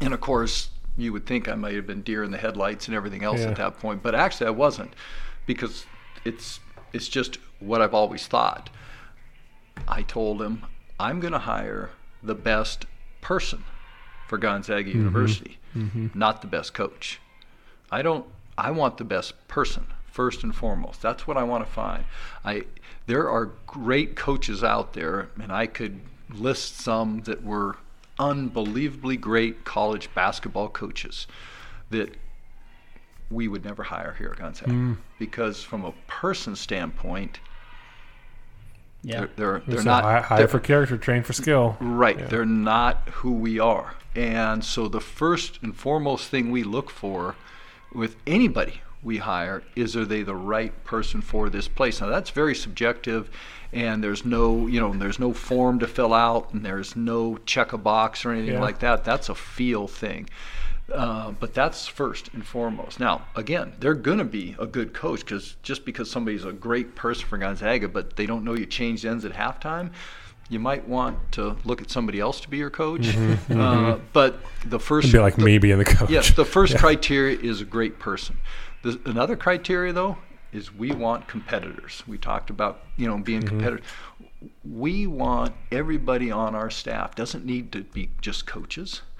And 0.01 0.14
of 0.14 0.20
course, 0.20 0.70
you 0.96 1.12
would 1.12 1.26
think 1.26 1.49
I 1.49 1.55
might 1.55 1.74
have 1.74 1.86
been 1.86 2.03
deer 2.03 2.24
in 2.24 2.30
the 2.30 2.38
headlights 2.38 2.88
and 2.88 2.96
everything 2.96 3.22
else 3.22 3.40
Yeah. 3.40 3.51
at 3.51 3.57
that 3.57 3.78
point, 3.78 4.03
but 4.03 4.14
actually 4.14 4.49
I 4.49 4.51
wasn't, 4.51 4.94
because 5.46 5.86
it's 6.24 6.61
it's 6.92 7.09
just 7.09 7.38
what 7.61 7.82
I've 7.82 7.94
always 7.94 8.26
thought. 8.26 8.70
I 9.86 10.03
told 10.03 10.42
him 10.42 10.64
I'm 10.99 11.20
going 11.20 11.32
to 11.32 11.38
hire 11.38 11.90
the 12.22 12.34
best 12.34 12.86
person 13.20 13.64
for 14.26 14.38
Gonzaga 14.38 14.88
mm-hmm. 14.88 14.99
University, 14.99 15.59
mm-hmm. 15.76 16.09
not 16.14 16.40
the 16.40 16.49
best 16.49 16.74
coach. 16.74 17.20
I 17.90 18.03
don't. 18.03 18.26
I 18.57 18.72
want 18.72 18.99
the 18.99 19.05
best 19.05 19.46
person 19.46 19.86
first 20.07 20.42
and 20.42 20.55
foremost. 20.55 21.01
That's 21.01 21.26
what 21.26 21.36
I 21.36 21.44
want 21.44 21.64
to 21.64 21.70
find. 21.70 22.05
I 22.44 22.64
there 23.07 23.30
are 23.30 23.53
great 23.66 24.16
coaches 24.16 24.64
out 24.64 24.92
there, 24.94 25.30
and 25.40 25.53
I 25.53 25.66
could 25.66 26.01
list 26.34 26.80
some 26.80 27.20
that 27.22 27.42
were 27.44 27.76
unbelievably 28.19 29.16
great 29.16 29.64
college 29.64 30.09
basketball 30.14 30.69
coaches 30.69 31.27
that 31.91 32.16
we 33.31 33.49
would 33.49 33.64
never 33.64 33.83
hire 33.83 34.14
here 34.19 34.31
at 34.33 34.39
Gonzaga 34.39 34.71
hmm. 34.71 34.93
because 35.19 35.62
from 35.62 35.85
a 35.85 35.93
person 36.07 36.57
standpoint, 36.57 37.41
Yeah. 39.03 39.27
they're 39.37 39.61
they're, 39.66 39.77
they're 39.77 39.85
not 39.85 40.05
hi- 40.05 40.21
hire 40.21 40.39
they're- 40.39 40.49
for 40.49 40.61
character, 40.61 40.97
train 40.97 41.23
for 41.23 41.33
skill. 41.33 41.77
Right. 41.81 42.19
Yeah. 42.19 42.27
They're 42.27 42.47
not 42.47 43.09
who 43.11 43.33
we 43.33 43.59
are. 43.59 43.95
And 44.14 44.64
so 44.64 44.89
the 44.89 45.01
first 45.01 45.59
and 45.62 45.77
foremost 45.77 46.29
thing 46.29 46.51
we 46.51 46.64
look 46.64 46.91
for 46.91 47.37
with 47.93 48.16
anybody 48.27 48.81
we 49.03 49.19
hire 49.19 49.62
is 49.77 49.95
are 49.95 50.05
they 50.05 50.23
the 50.23 50.35
right 50.35 50.85
person 50.85 51.21
for 51.21 51.49
this 51.49 51.69
place? 51.69 52.01
Now 52.01 52.09
that's 52.09 52.31
very 52.31 52.55
subjective 52.55 53.31
and 53.73 54.03
there's 54.03 54.25
no, 54.25 54.66
you 54.66 54.81
know, 54.81 54.93
there's 54.95 55.19
no 55.19 55.33
form 55.33 55.79
to 55.81 55.87
fill 55.87 56.14
out 56.14 56.53
and 56.53 56.64
there's 56.64 56.97
no 56.97 57.37
check 57.47 57.73
a 57.73 57.79
box 57.79 58.25
or 58.25 58.33
anything 58.33 58.55
Yeah. 58.55 58.61
like 58.61 58.79
that. 58.81 59.05
That's 59.05 59.29
a 59.29 59.35
feel 59.35 59.87
thing. 59.87 60.29
Uh, 60.93 61.33
but 61.33 61.53
that's 61.53 61.87
first 61.87 62.31
and 62.33 62.47
foremost. 62.47 62.99
Now, 62.99 63.27
again, 63.37 63.75
they're 63.79 63.93
going 63.93 64.16
to 64.19 64.25
be 64.25 64.57
a 64.59 64.64
good 64.66 64.95
coach 64.95 65.21
because 65.21 65.57
just 65.62 65.85
because 65.85 66.11
somebody's 66.11 66.47
a 66.47 66.53
great 66.53 66.95
person 66.95 67.27
for 67.29 67.37
Gonzaga, 67.37 67.89
but 67.89 68.16
they 68.16 68.25
don't 68.25 68.43
know 68.43 68.55
you 68.55 68.64
changed 68.64 69.05
ends 69.05 69.27
at 69.27 69.33
halftime, 69.33 69.91
you 70.49 70.59
might 70.59 70.89
want 70.89 71.19
to 71.33 71.59
look 71.66 71.83
at 71.83 71.91
somebody 71.91 72.21
else 72.21 72.41
to 72.41 72.49
be 72.49 72.57
your 72.57 72.71
coach. 72.71 73.14
Uh, 73.51 73.99
but 74.14 74.41
the 74.64 74.81
first, 74.81 75.09
It'd 75.09 75.19
be 75.19 75.23
like 75.23 75.37
the- 75.37 75.45
me 75.45 75.59
being 75.59 75.77
the 75.77 75.85
coach. 75.85 76.09
Yes, 76.09 76.31
the 76.33 76.47
first 76.47 76.73
Yeah. 76.75 76.79
criteria 76.81 77.37
is 77.39 77.61
a 77.61 77.66
great 77.66 77.99
person. 77.99 78.39
The, 78.81 78.99
another 79.05 79.37
criteria, 79.37 79.93
though, 79.93 80.16
is 80.53 80.74
we 80.74 80.92
want 80.92 81.28
competitors. 81.28 82.03
We 82.07 82.18
talked 82.18 82.51
about 82.51 82.80
you 82.96 83.07
know 83.07 83.18
being 83.18 83.40
mm-hmm. 83.40 83.49
competitive. 83.49 83.86
We 84.64 85.07
want 85.07 85.55
everybody 85.72 86.30
on 86.30 86.55
our 86.55 86.70
staff. 86.70 87.14
Doesn't 87.14 87.44
need 87.44 87.72
to 87.72 87.82
be 87.82 88.11
just 88.20 88.46
coaches. 88.46 89.03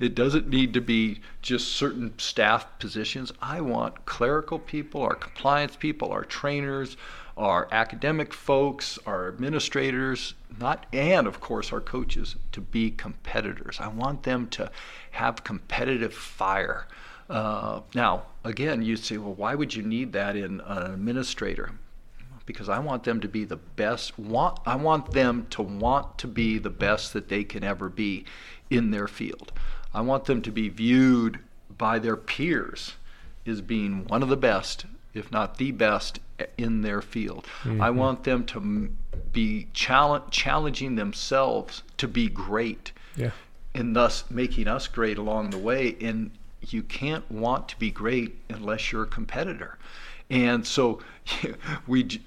It 0.00 0.16
doesn't 0.16 0.48
need 0.48 0.74
to 0.74 0.80
be 0.80 1.20
just 1.42 1.68
certain 1.68 2.18
staff 2.18 2.66
positions. 2.80 3.32
I 3.40 3.60
want 3.60 4.04
clerical 4.04 4.58
people, 4.58 5.00
our 5.00 5.14
compliance 5.14 5.76
people, 5.76 6.10
our 6.10 6.24
trainers, 6.24 6.96
our 7.36 7.68
academic 7.70 8.34
folks, 8.34 8.98
our 9.06 9.28
administrators, 9.28 10.34
not 10.58 10.86
and 10.92 11.26
of 11.26 11.40
course 11.40 11.72
our 11.72 11.80
coaches 11.80 12.36
to 12.52 12.60
be 12.60 12.90
competitors. 12.90 13.78
I 13.80 13.88
want 13.88 14.24
them 14.24 14.48
to 14.48 14.70
have 15.12 15.44
competitive 15.44 16.14
fire. 16.14 16.86
Uh, 17.30 17.80
now, 17.94 18.24
again, 18.42 18.82
you 18.82 18.96
say, 18.96 19.16
well, 19.16 19.34
why 19.34 19.54
would 19.54 19.74
you 19.74 19.82
need 19.82 20.12
that 20.12 20.34
in 20.34 20.60
an 20.60 20.92
administrator? 20.92 21.70
Because 22.44 22.68
I 22.68 22.80
want 22.80 23.04
them 23.04 23.20
to 23.20 23.28
be 23.28 23.44
the 23.44 23.56
best. 23.56 24.18
Want 24.18 24.58
I 24.66 24.74
want 24.74 25.12
them 25.12 25.46
to 25.50 25.62
want 25.62 26.18
to 26.18 26.26
be 26.26 26.58
the 26.58 26.70
best 26.70 27.12
that 27.12 27.28
they 27.28 27.44
can 27.44 27.62
ever 27.62 27.88
be 27.88 28.24
in 28.68 28.90
their 28.90 29.06
field. 29.06 29.52
I 29.94 30.00
want 30.00 30.24
them 30.24 30.42
to 30.42 30.50
be 30.50 30.68
viewed 30.68 31.38
by 31.78 32.00
their 32.00 32.16
peers 32.16 32.94
as 33.46 33.60
being 33.60 34.04
one 34.06 34.24
of 34.24 34.28
the 34.28 34.36
best, 34.36 34.86
if 35.14 35.30
not 35.30 35.58
the 35.58 35.70
best, 35.70 36.18
in 36.58 36.82
their 36.82 37.00
field. 37.00 37.46
Mm-hmm. 37.62 37.80
I 37.80 37.90
want 37.90 38.24
them 38.24 38.44
to 38.46 38.90
be 39.32 39.68
challenge, 39.72 40.24
challenging 40.30 40.96
themselves 40.96 41.84
to 41.98 42.08
be 42.08 42.28
great. 42.28 42.90
Yeah. 43.14 43.30
And 43.74 43.94
thus 43.94 44.24
making 44.28 44.66
us 44.66 44.88
great 44.88 45.18
along 45.18 45.50
the 45.50 45.58
way. 45.58 45.96
And 46.00 46.32
you 46.68 46.82
can't 46.82 47.30
want 47.30 47.68
to 47.68 47.78
be 47.78 47.90
great 47.90 48.36
unless 48.48 48.92
you're 48.92 49.04
a 49.04 49.06
competitor. 49.06 49.78
And 50.30 50.64
so 50.64 51.00
we, 51.88 52.20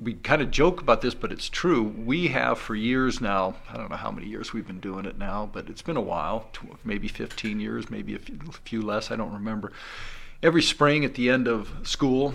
we, 0.00 0.14
kind 0.14 0.40
of 0.40 0.52
joke 0.52 0.80
about 0.80 1.00
this, 1.00 1.14
but 1.14 1.32
it's 1.32 1.48
true. 1.48 1.82
We 1.82 2.28
have 2.28 2.58
for 2.58 2.76
years 2.76 3.20
now, 3.20 3.56
I 3.68 3.76
don't 3.76 3.90
know 3.90 3.96
how 3.96 4.12
many 4.12 4.28
years 4.28 4.52
we've 4.52 4.66
been 4.66 4.78
doing 4.80 5.04
it 5.04 5.18
now, 5.18 5.50
but 5.52 5.68
it's 5.68 5.82
been 5.82 5.96
a 5.96 6.00
while, 6.00 6.48
maybe 6.84 7.08
15 7.08 7.58
years, 7.58 7.90
maybe 7.90 8.14
a 8.14 8.18
few 8.18 8.82
less, 8.82 9.10
I 9.10 9.16
don't 9.16 9.32
remember. 9.32 9.72
Every 10.42 10.62
spring 10.62 11.04
at 11.04 11.14
the 11.14 11.28
end 11.28 11.48
of 11.48 11.72
school, 11.82 12.34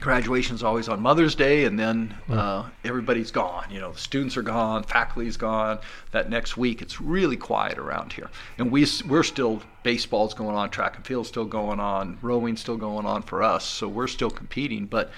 graduation's 0.00 0.62
always 0.62 0.88
on 0.88 1.00
Mother's 1.00 1.34
Day, 1.34 1.64
and 1.64 1.78
then 1.78 2.14
uh, 2.28 2.68
everybody's 2.84 3.30
gone. 3.30 3.66
You 3.70 3.80
know, 3.80 3.92
the 3.92 3.98
students 3.98 4.36
are 4.36 4.42
gone, 4.42 4.84
faculty's 4.84 5.36
gone. 5.36 5.78
That 6.12 6.30
next 6.30 6.56
week, 6.56 6.82
it's 6.82 7.00
really 7.00 7.36
quiet 7.36 7.78
around 7.78 8.12
here, 8.12 8.30
and 8.58 8.70
we 8.70 8.86
we're 9.08 9.22
still 9.22 9.62
baseball's 9.82 10.34
going 10.34 10.56
on, 10.56 10.70
track 10.70 10.96
and 10.96 11.06
field's 11.06 11.28
still 11.28 11.44
going 11.44 11.80
on, 11.80 12.18
rowing's 12.22 12.60
still 12.60 12.76
going 12.76 13.06
on 13.06 13.22
for 13.22 13.42
us, 13.42 13.64
so 13.64 13.88
we're 13.88 14.06
still 14.06 14.30
competing. 14.30 14.86
But 14.86 15.10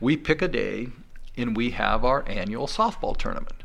we 0.00 0.16
pick 0.16 0.42
a 0.42 0.48
day, 0.48 0.88
and 1.36 1.56
we 1.56 1.70
have 1.70 2.04
our 2.04 2.24
annual 2.28 2.66
softball 2.66 3.16
tournament 3.16 3.63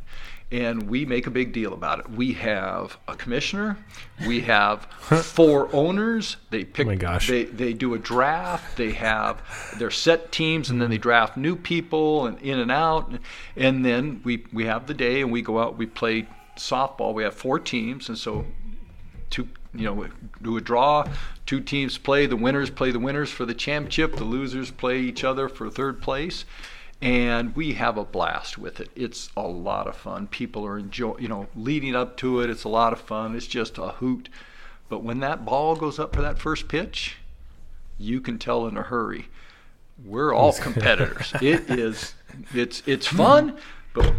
and 0.51 0.89
we 0.89 1.05
make 1.05 1.27
a 1.27 1.31
big 1.31 1.53
deal 1.53 1.73
about 1.73 1.99
it. 1.99 2.09
We 2.09 2.33
have 2.33 2.97
a 3.07 3.15
commissioner, 3.15 3.77
we 4.25 4.41
have 4.41 4.85
four 5.23 5.73
owners. 5.73 6.37
They 6.49 6.63
pick. 6.63 6.87
Oh 6.87 6.89
my 6.89 6.95
gosh. 6.95 7.27
They 7.27 7.45
they 7.45 7.73
do 7.73 7.93
a 7.93 7.99
draft. 7.99 8.77
They 8.77 8.93
have 8.93 9.41
their 9.77 9.91
set 9.91 10.31
teams, 10.31 10.69
and 10.69 10.81
then 10.81 10.89
they 10.89 10.97
draft 10.97 11.37
new 11.37 11.55
people 11.55 12.25
and 12.25 12.39
in 12.39 12.59
and 12.59 12.71
out, 12.71 13.13
and 13.55 13.85
then 13.85 14.21
we 14.23 14.45
we 14.51 14.65
have 14.65 14.87
the 14.87 14.93
day, 14.93 15.21
and 15.21 15.31
we 15.31 15.41
go 15.41 15.59
out. 15.59 15.77
We 15.77 15.85
play 15.85 16.27
softball. 16.57 17.13
We 17.13 17.23
have 17.23 17.35
four 17.35 17.59
teams, 17.59 18.09
and 18.09 18.17
so 18.17 18.45
two 19.29 19.47
you 19.73 19.85
know 19.85 20.07
do 20.41 20.57
a 20.57 20.61
draw 20.61 21.07
two 21.45 21.61
teams 21.61 21.97
play 21.97 22.25
the 22.25 22.35
winners 22.35 22.71
play 22.71 22.89
the 22.89 22.99
winners 22.99 23.29
for 23.29 23.45
the 23.45 23.53
championship 23.53 24.15
the 24.15 24.23
losers 24.23 24.71
play 24.71 24.99
each 24.99 25.23
other 25.23 25.47
for 25.47 25.69
third 25.69 26.01
place 26.01 26.43
and 27.01 27.55
we 27.55 27.73
have 27.73 27.97
a 27.97 28.03
blast 28.03 28.57
with 28.57 28.79
it. 28.79 28.89
It's 28.95 29.29
a 29.37 29.47
lot 29.47 29.87
of 29.87 29.95
fun. 29.95 30.27
People 30.27 30.65
are 30.65 30.77
enjoying, 30.77 31.21
you 31.21 31.29
know, 31.29 31.47
leading 31.55 31.95
up 31.95 32.17
to 32.17 32.41
it. 32.41 32.49
It's 32.49 32.65
a 32.65 32.69
lot 32.69 32.91
of 32.91 32.99
fun. 32.99 33.35
It's 33.35 33.47
just 33.47 33.77
a 33.77 33.89
hoot. 33.89 34.29
But 34.89 35.03
when 35.03 35.19
that 35.19 35.45
ball 35.45 35.75
goes 35.75 35.99
up 35.99 36.13
for 36.13 36.21
that 36.21 36.39
first 36.39 36.67
pitch, 36.67 37.17
you 37.97 38.19
can 38.19 38.37
tell 38.37 38.67
in 38.67 38.75
a 38.75 38.83
hurry. 38.83 39.27
We're 40.03 40.33
all 40.33 40.53
competitors. 40.61 41.33
it 41.41 41.69
is, 41.69 42.15
it's 42.53 42.83
it's 42.85 43.07
fun, 43.07 43.57
but 43.93 44.13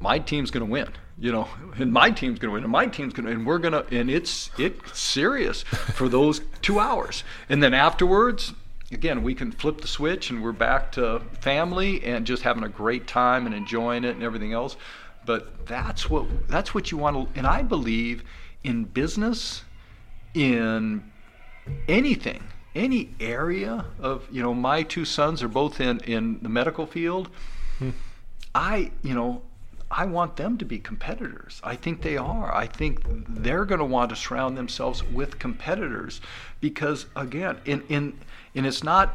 my 0.00 0.18
team's 0.18 0.50
going 0.50 0.66
to 0.66 0.70
win. 0.70 0.88
You 1.18 1.30
know, 1.30 1.48
and 1.78 1.92
my 1.92 2.10
team's 2.10 2.38
going 2.38 2.50
to 2.50 2.54
win, 2.54 2.64
and 2.64 2.72
my 2.72 2.86
team's 2.86 3.12
going 3.12 3.26
to, 3.26 3.32
and 3.32 3.46
we're 3.46 3.58
going 3.58 3.72
to, 3.72 3.86
and 3.96 4.10
it's 4.10 4.50
it's 4.58 4.98
serious 4.98 5.62
for 5.62 6.08
those 6.08 6.40
two 6.62 6.80
hours, 6.80 7.22
and 7.48 7.62
then 7.62 7.74
afterwards, 7.74 8.54
again, 8.92 9.22
we 9.22 9.34
can 9.34 9.50
flip 9.50 9.80
the 9.80 9.88
switch 9.88 10.30
and 10.30 10.42
we're 10.42 10.52
back 10.52 10.92
to 10.92 11.20
family 11.40 12.02
and 12.04 12.26
just 12.26 12.42
having 12.42 12.62
a 12.62 12.68
great 12.68 13.06
time 13.06 13.46
and 13.46 13.54
enjoying 13.54 14.04
it 14.04 14.14
and 14.14 14.22
everything 14.22 14.52
else. 14.52 14.76
But 15.24 15.66
that's 15.66 16.10
what 16.10 16.48
that's 16.48 16.74
what 16.74 16.90
you 16.90 16.98
want 16.98 17.32
to. 17.32 17.38
And 17.38 17.46
I 17.46 17.62
believe 17.62 18.24
in 18.64 18.84
business, 18.84 19.62
in 20.34 21.10
anything, 21.88 22.42
any 22.74 23.14
area 23.20 23.86
of 24.00 24.26
you 24.30 24.42
know, 24.42 24.54
my 24.54 24.82
two 24.82 25.04
sons 25.04 25.42
are 25.42 25.48
both 25.48 25.80
in 25.80 26.00
in 26.00 26.40
the 26.42 26.48
medical 26.48 26.86
field. 26.86 27.28
Hmm. 27.78 27.90
I 28.54 28.90
you 29.02 29.14
know 29.14 29.42
I 29.92 30.06
want 30.06 30.36
them 30.36 30.56
to 30.58 30.64
be 30.64 30.78
competitors. 30.78 31.60
I 31.62 31.76
think 31.76 32.00
they 32.00 32.16
are. 32.16 32.54
I 32.54 32.66
think 32.66 33.02
they're 33.28 33.66
going 33.66 33.78
to 33.78 33.84
want 33.84 34.08
to 34.08 34.16
surround 34.16 34.56
themselves 34.56 35.04
with 35.04 35.38
competitors 35.38 36.20
because, 36.62 37.06
again, 37.14 37.60
in, 37.66 37.82
in, 37.90 38.18
and 38.54 38.64
it's 38.64 38.82
not, 38.82 39.14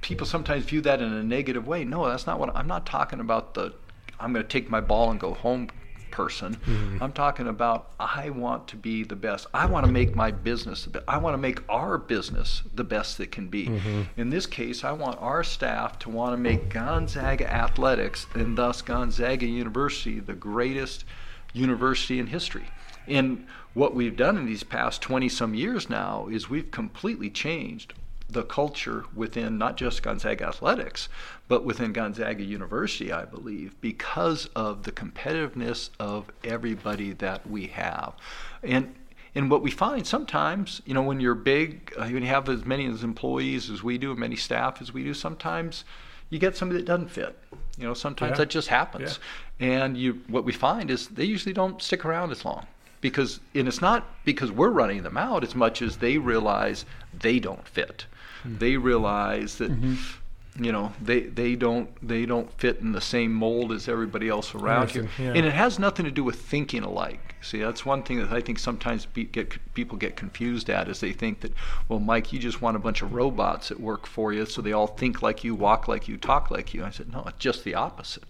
people 0.00 0.26
sometimes 0.26 0.64
view 0.64 0.80
that 0.80 1.00
in 1.00 1.12
a 1.12 1.22
negative 1.22 1.68
way. 1.68 1.84
No, 1.84 2.08
that's 2.08 2.26
not 2.26 2.40
what 2.40 2.56
I'm 2.56 2.66
not 2.66 2.86
talking 2.86 3.20
about 3.20 3.54
the, 3.54 3.74
I'm 4.18 4.32
going 4.32 4.44
to 4.44 4.48
take 4.48 4.68
my 4.68 4.80
ball 4.80 5.12
and 5.12 5.20
go 5.20 5.34
home 5.34 5.68
person. 6.10 6.56
Mm-hmm. 6.56 7.02
I'm 7.02 7.12
talking 7.12 7.46
about 7.46 7.92
I 8.00 8.30
want 8.30 8.66
to 8.68 8.76
be 8.76 9.04
the 9.04 9.14
best. 9.14 9.46
I 9.52 9.66
want 9.66 9.84
to 9.84 9.92
make 9.92 10.16
my 10.16 10.30
business 10.30 10.84
the 10.84 10.90
best. 10.90 11.04
I 11.06 11.18
want 11.18 11.34
to 11.34 11.38
make 11.38 11.60
our 11.68 11.98
business 11.98 12.62
the 12.74 12.84
best 12.84 13.18
that 13.18 13.30
can 13.30 13.48
be. 13.48 13.66
Mm-hmm. 13.66 14.02
In 14.16 14.30
this 14.30 14.46
case, 14.46 14.82
I 14.82 14.92
want 14.92 15.20
our 15.20 15.44
staff 15.44 15.98
to 16.00 16.08
want 16.08 16.32
to 16.32 16.38
make 16.38 16.70
Gonzaga 16.70 17.52
athletics 17.52 18.26
and 18.34 18.56
thus 18.56 18.80
Gonzaga 18.80 19.44
University 19.46 20.18
the 20.20 20.32
greatest 20.32 21.04
university 21.52 22.18
in 22.18 22.28
history. 22.28 22.64
And 23.08 23.46
what 23.74 23.94
we've 23.94 24.16
done 24.16 24.36
in 24.36 24.46
these 24.46 24.62
past 24.62 25.02
20 25.02 25.28
some 25.28 25.54
years 25.54 25.88
now 25.88 26.28
is 26.28 26.50
we've 26.50 26.70
completely 26.70 27.30
changed 27.30 27.94
the 28.30 28.42
culture 28.42 29.04
within 29.14 29.56
not 29.56 29.76
just 29.76 30.02
Gonzaga 30.02 30.48
athletics, 30.48 31.08
but 31.48 31.64
within 31.64 31.92
Gonzaga 31.92 32.42
University, 32.42 33.10
I 33.10 33.24
believe, 33.24 33.80
because 33.80 34.46
of 34.54 34.82
the 34.82 34.92
competitiveness 34.92 35.88
of 35.98 36.30
everybody 36.44 37.12
that 37.14 37.48
we 37.48 37.68
have. 37.68 38.14
And 38.62 38.94
and 39.34 39.50
what 39.50 39.62
we 39.62 39.70
find 39.70 40.06
sometimes, 40.06 40.82
you 40.84 40.94
know, 40.94 41.02
when 41.02 41.20
you're 41.20 41.34
big, 41.34 41.92
uh, 41.96 42.06
when 42.06 42.22
you 42.22 42.28
have 42.28 42.48
as 42.48 42.64
many 42.64 42.86
as 42.86 43.04
employees 43.04 43.70
as 43.70 43.82
we 43.82 43.96
do, 43.98 44.10
and 44.10 44.18
many 44.18 44.36
staff 44.36 44.82
as 44.82 44.92
we 44.92 45.04
do, 45.04 45.14
sometimes 45.14 45.84
you 46.30 46.38
get 46.38 46.56
somebody 46.56 46.80
that 46.80 46.86
doesn't 46.86 47.10
fit. 47.10 47.38
You 47.78 47.84
know, 47.84 47.94
sometimes 47.94 48.32
yeah. 48.32 48.36
that 48.38 48.50
just 48.50 48.68
happens. 48.68 49.20
Yeah. 49.58 49.68
And 49.82 49.96
you, 49.96 50.22
what 50.28 50.44
we 50.44 50.52
find 50.52 50.90
is 50.90 51.08
they 51.08 51.24
usually 51.24 51.52
don't 51.52 51.80
stick 51.80 52.04
around 52.04 52.32
as 52.32 52.44
long 52.44 52.66
because, 53.00 53.40
and 53.54 53.68
it's 53.68 53.80
not 53.80 54.06
because 54.24 54.50
we're 54.50 54.70
running 54.70 55.02
them 55.02 55.16
out 55.16 55.44
as 55.44 55.54
much 55.54 55.82
as 55.82 55.98
they 55.98 56.18
realize 56.18 56.84
they 57.18 57.38
don't 57.38 57.66
fit. 57.66 58.06
Mm-hmm. 58.40 58.58
They 58.58 58.76
realize 58.76 59.58
that. 59.58 59.70
Mm-hmm 59.70 59.94
you 60.60 60.72
know 60.72 60.92
they 61.00 61.20
they 61.20 61.54
don't 61.54 61.88
they 62.06 62.26
don't 62.26 62.52
fit 62.52 62.80
in 62.80 62.92
the 62.92 63.00
same 63.00 63.32
mold 63.32 63.72
as 63.72 63.88
everybody 63.88 64.28
else 64.28 64.54
around 64.54 64.90
here 64.90 65.08
yeah. 65.18 65.32
and 65.32 65.46
it 65.46 65.52
has 65.52 65.78
nothing 65.78 66.04
to 66.04 66.10
do 66.10 66.24
with 66.24 66.40
thinking 66.40 66.82
alike 66.82 67.36
see 67.40 67.58
that's 67.58 67.86
one 67.86 68.02
thing 68.02 68.18
that 68.18 68.32
i 68.32 68.40
think 68.40 68.58
sometimes 68.58 69.06
be, 69.06 69.24
get 69.24 69.56
people 69.74 69.96
get 69.96 70.16
confused 70.16 70.68
at 70.68 70.88
is 70.88 71.00
they 71.00 71.12
think 71.12 71.40
that 71.40 71.52
well 71.88 72.00
mike 72.00 72.32
you 72.32 72.38
just 72.38 72.60
want 72.60 72.76
a 72.76 72.80
bunch 72.80 73.02
of 73.02 73.12
robots 73.14 73.68
that 73.68 73.78
work 73.78 74.06
for 74.06 74.32
you 74.32 74.44
so 74.44 74.60
they 74.60 74.72
all 74.72 74.86
think 74.86 75.22
like 75.22 75.44
you 75.44 75.54
walk 75.54 75.86
like 75.86 76.08
you 76.08 76.16
talk 76.16 76.50
like 76.50 76.74
you 76.74 76.84
i 76.84 76.90
said 76.90 77.12
no 77.12 77.22
it's 77.26 77.38
just 77.38 77.62
the 77.64 77.74
opposite 77.74 78.24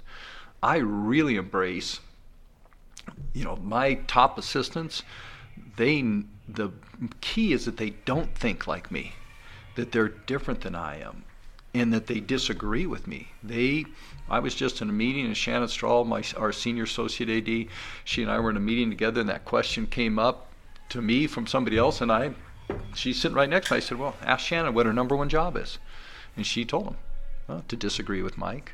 i 0.62 0.76
really 0.76 1.36
embrace 1.36 2.00
you 3.32 3.44
know 3.44 3.56
my 3.56 3.94
top 4.06 4.38
assistants 4.38 5.02
they 5.76 6.02
the 6.48 6.70
key 7.20 7.52
is 7.52 7.64
that 7.64 7.76
they 7.76 7.90
don't 8.04 8.34
think 8.34 8.66
like 8.66 8.90
me 8.90 9.12
that 9.76 9.92
they're 9.92 10.08
different 10.08 10.60
than 10.62 10.74
i 10.74 10.98
am 10.98 11.24
and 11.74 11.92
that 11.92 12.06
they 12.06 12.20
disagree 12.20 12.86
with 12.86 13.06
me. 13.06 13.28
They, 13.42 13.84
I 14.28 14.38
was 14.38 14.54
just 14.54 14.80
in 14.80 14.88
a 14.88 14.92
meeting, 14.92 15.26
and 15.26 15.36
Shannon 15.36 15.68
Strahl, 15.68 16.04
my 16.04 16.22
our 16.36 16.52
senior 16.52 16.84
associate 16.84 17.48
AD, 17.48 17.72
she 18.04 18.22
and 18.22 18.30
I 18.30 18.38
were 18.40 18.50
in 18.50 18.56
a 18.56 18.60
meeting 18.60 18.90
together, 18.90 19.20
and 19.20 19.28
that 19.28 19.44
question 19.44 19.86
came 19.86 20.18
up 20.18 20.50
to 20.90 21.02
me 21.02 21.26
from 21.26 21.46
somebody 21.46 21.76
else, 21.76 22.00
and 22.00 22.10
I, 22.10 22.32
she's 22.94 23.20
sitting 23.20 23.36
right 23.36 23.48
next 23.48 23.68
to 23.68 23.74
me. 23.74 23.76
I 23.76 23.80
said, 23.80 23.98
"Well, 23.98 24.16
ask 24.22 24.46
Shannon 24.46 24.74
what 24.74 24.86
her 24.86 24.92
number 24.92 25.16
one 25.16 25.28
job 25.28 25.56
is," 25.56 25.78
and 26.36 26.46
she 26.46 26.64
told 26.64 26.88
him, 26.88 26.96
well, 27.46 27.64
"To 27.68 27.76
disagree 27.76 28.22
with 28.22 28.38
Mike." 28.38 28.72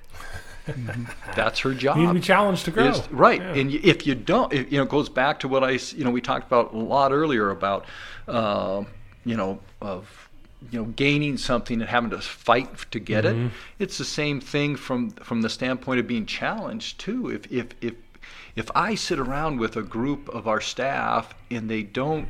That's 1.37 1.61
her 1.61 1.75
job. 1.75 1.97
You 1.97 2.03
need 2.03 2.09
to 2.09 2.15
be 2.15 2.21
challenged 2.21 2.65
to 2.67 2.71
grow. 2.71 2.87
Is, 2.89 3.11
right, 3.11 3.41
yeah. 3.41 3.55
and 3.55 3.71
if 3.73 4.07
you 4.07 4.15
don't, 4.15 4.53
if, 4.53 4.71
you 4.73 4.79
know, 4.79 4.85
it 4.85 4.89
goes 4.89 5.09
back 5.09 5.41
to 5.41 5.49
what 5.49 5.63
I, 5.63 5.73
you 5.95 6.05
know, 6.05 6.11
we 6.11 6.21
talked 6.21 6.47
about 6.47 6.73
a 6.73 6.79
lot 6.79 7.13
earlier 7.13 7.51
about, 7.51 7.85
uh, 8.29 8.85
you 9.25 9.37
know, 9.37 9.61
of 9.81 10.29
you 10.71 10.79
know 10.79 10.87
gaining 10.87 11.37
something 11.37 11.81
and 11.83 11.91
having 11.91 12.09
to 12.11 12.19
fight 12.19 12.91
to 12.91 12.99
get 12.99 13.25
Mhm. 13.25 13.47
it. 13.47 13.53
It's 13.79 13.99
the 13.99 14.05
same 14.05 14.41
thing 14.41 14.77
from 14.77 15.11
from 15.11 15.43
the 15.43 15.51
standpoint 15.51 16.01
of 16.01 16.07
being 16.07 16.25
challenged 16.25 16.99
too. 16.99 17.29
If 17.31 17.51
if 17.53 17.67
if 17.83 17.95
if 18.57 18.71
I 18.75 18.95
sit 18.95 19.19
around 19.19 19.59
with 19.59 19.77
a 19.77 19.83
group 19.83 20.29
of 20.31 20.49
our 20.49 20.63
staff 20.63 21.35
and 21.51 21.69
they 21.69 21.83
don't 21.83 22.29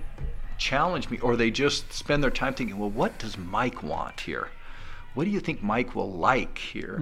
challenge 0.59 1.11
me 1.11 1.18
or 1.18 1.37
they 1.37 1.51
just 1.53 1.93
spend 1.93 2.22
their 2.24 2.30
time 2.30 2.55
thinking, 2.55 2.78
well, 2.78 2.91
what 2.91 3.18
does 3.18 3.37
Mike 3.39 3.82
want 3.85 4.20
here? 4.20 4.49
What 5.14 5.24
do 5.24 5.30
you 5.30 5.39
think 5.41 5.62
Mike 5.62 5.95
will 5.95 6.11
like 6.11 6.59
here? 6.59 7.01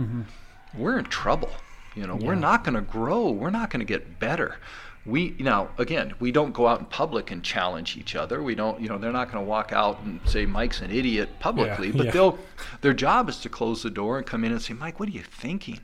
We're 0.76 0.98
in 0.98 1.04
trouble. 1.06 1.50
You 1.94 2.06
know, 2.06 2.16
we're 2.16 2.34
not 2.34 2.64
going 2.64 2.74
to 2.74 2.80
grow. 2.80 3.30
We're 3.30 3.50
not 3.50 3.70
going 3.70 3.80
to 3.80 3.86
get 3.86 4.18
better. 4.18 4.56
We 5.04 5.34
now 5.40 5.68
again, 5.78 6.14
we 6.20 6.30
don't 6.30 6.52
go 6.52 6.68
out 6.68 6.78
in 6.78 6.86
public 6.86 7.32
and 7.32 7.42
challenge 7.42 7.96
each 7.96 8.14
other. 8.14 8.40
We 8.42 8.54
don't, 8.54 8.80
you 8.80 8.88
know, 8.88 8.98
they're 8.98 9.12
not 9.12 9.32
going 9.32 9.44
to 9.44 9.48
walk 9.48 9.72
out 9.72 10.00
and 10.02 10.20
say 10.24 10.46
Mike's 10.46 10.80
an 10.80 10.92
idiot 10.92 11.28
publicly, 11.40 11.90
but 11.90 12.06
yeah. 12.06 12.12
they'll 12.12 12.38
their 12.82 12.92
job 12.94 13.28
is 13.28 13.38
to 13.40 13.48
close 13.48 13.82
the 13.82 13.90
door 13.90 14.18
and 14.18 14.26
come 14.26 14.44
in 14.44 14.52
and 14.52 14.62
say, 14.62 14.74
"Mike, 14.74 15.00
what 15.00 15.08
are 15.08 15.12
you 15.12 15.22
thinking?" 15.22 15.80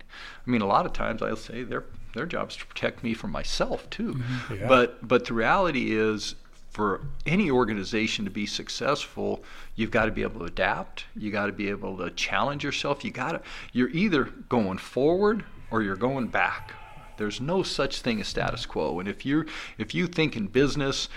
I 0.46 0.50
mean, 0.50 0.60
a 0.60 0.66
lot 0.66 0.86
of 0.86 0.92
times 0.92 1.20
I'll 1.20 1.34
say 1.34 1.64
their 1.64 1.84
their 2.14 2.26
job 2.26 2.50
is 2.50 2.56
to 2.56 2.66
protect 2.66 3.02
me 3.02 3.12
from 3.12 3.32
myself 3.32 3.90
too. 3.90 4.14
Mm-hmm. 4.14 4.54
Yeah. 4.54 4.68
But 4.68 5.06
but 5.06 5.24
the 5.24 5.34
reality 5.34 5.96
is 5.96 6.36
for 6.78 7.00
any 7.26 7.50
organization 7.50 8.24
to 8.24 8.30
be 8.30 8.46
successful, 8.46 9.42
you've 9.74 9.90
got 9.90 10.04
to 10.04 10.12
be 10.12 10.22
able 10.22 10.38
to 10.38 10.46
adapt. 10.46 11.06
You 11.16 11.32
got 11.32 11.46
to 11.46 11.52
be 11.52 11.70
able 11.70 11.96
to 11.98 12.08
challenge 12.12 12.62
yourself. 12.62 13.04
You 13.04 13.10
got 13.10 13.32
to 13.32 13.40
you're 13.72 13.88
either 13.90 14.26
going 14.48 14.78
forward 14.78 15.44
or 15.72 15.82
you're 15.82 15.96
going 15.96 16.28
back. 16.28 16.72
There's 17.16 17.40
no 17.40 17.64
such 17.64 18.00
thing 18.00 18.20
as 18.20 18.28
status 18.28 18.64
quo. 18.64 19.00
And 19.00 19.08
if 19.08 19.26
you 19.26 19.44
if 19.76 19.92
you 19.92 20.06
think 20.06 20.36
in 20.36 20.46
business 20.46 21.08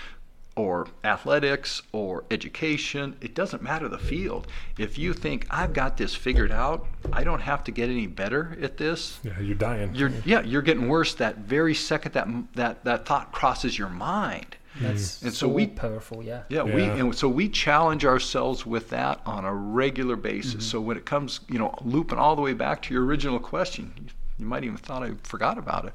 or 0.56 0.88
athletics 1.04 1.80
or 1.92 2.24
education, 2.32 3.16
it 3.20 3.36
doesn't 3.36 3.62
matter 3.62 3.88
the 3.88 3.98
field. 4.00 4.48
If 4.78 4.98
you 4.98 5.12
think 5.12 5.46
I've 5.48 5.72
got 5.74 5.96
this 5.96 6.12
figured 6.12 6.50
out, 6.50 6.86
I 7.12 7.22
don't 7.22 7.40
have 7.40 7.62
to 7.64 7.70
get 7.70 7.88
any 7.88 8.08
better 8.08 8.58
at 8.60 8.78
this, 8.78 9.20
Yeah, 9.22 9.38
you're 9.38 9.54
dying. 9.54 9.94
you're 9.94 10.10
yeah, 10.24 10.42
you're 10.42 10.60
getting 10.60 10.88
worse 10.88 11.14
that 11.14 11.36
very 11.38 11.76
second 11.76 12.14
that 12.14 12.26
that 12.54 12.82
that 12.82 13.06
thought 13.06 13.30
crosses 13.30 13.78
your 13.78 13.90
mind. 13.90 14.56
That's 14.80 15.16
mm-hmm. 15.16 15.26
And 15.26 15.34
so 15.34 15.46
so 15.46 15.52
we- 15.52 15.66
powerful. 15.66 16.22
Yeah. 16.22 16.42
Yeah, 16.48 16.62
we 16.62 16.84
and 16.84 17.14
so 17.14 17.28
we 17.28 17.48
challenge 17.48 18.04
ourselves 18.04 18.64
with 18.64 18.90
that 18.90 19.20
on 19.26 19.44
a 19.44 19.54
regular 19.54 20.16
basis. 20.16 20.52
Mm-hmm. 20.52 20.60
So 20.60 20.80
when 20.80 20.96
it 20.96 21.04
comes, 21.04 21.40
you 21.48 21.58
know, 21.58 21.74
looping 21.82 22.18
all 22.18 22.36
the 22.36 22.42
way 22.42 22.54
back 22.54 22.82
to 22.82 22.94
your 22.94 23.04
original 23.04 23.38
question, 23.38 23.92
you, 23.96 24.04
you 24.38 24.46
might 24.46 24.64
even 24.64 24.76
thought 24.76 25.02
I 25.02 25.12
forgot 25.22 25.58
about 25.58 25.84
it. 25.84 25.92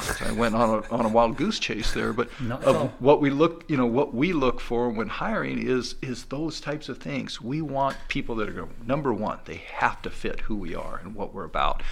So 0.00 0.26
I 0.26 0.32
went 0.32 0.54
on 0.54 0.70
a, 0.70 0.90
on 0.94 1.04
a 1.04 1.08
wild 1.08 1.36
goose 1.36 1.58
chase 1.58 1.92
there, 1.92 2.12
but 2.12 2.28
of 2.50 2.90
what 3.00 3.20
we 3.20 3.30
look, 3.30 3.64
you 3.68 3.76
know, 3.76 3.86
what 3.86 4.14
we 4.14 4.32
look 4.32 4.60
for 4.60 4.88
when 4.90 5.08
hiring 5.08 5.66
is 5.66 5.94
is 6.02 6.24
those 6.24 6.60
types 6.60 6.88
of 6.88 6.98
things. 6.98 7.40
We 7.40 7.62
want 7.62 7.96
people 8.08 8.34
that 8.36 8.48
are 8.48 8.52
going. 8.52 8.74
Number 8.86 9.12
one, 9.12 9.38
they 9.44 9.62
have 9.72 10.02
to 10.02 10.10
fit 10.10 10.40
who 10.40 10.56
we 10.56 10.74
are 10.74 11.00
and 11.02 11.14
what 11.14 11.34
we're 11.34 11.44
about. 11.44 11.82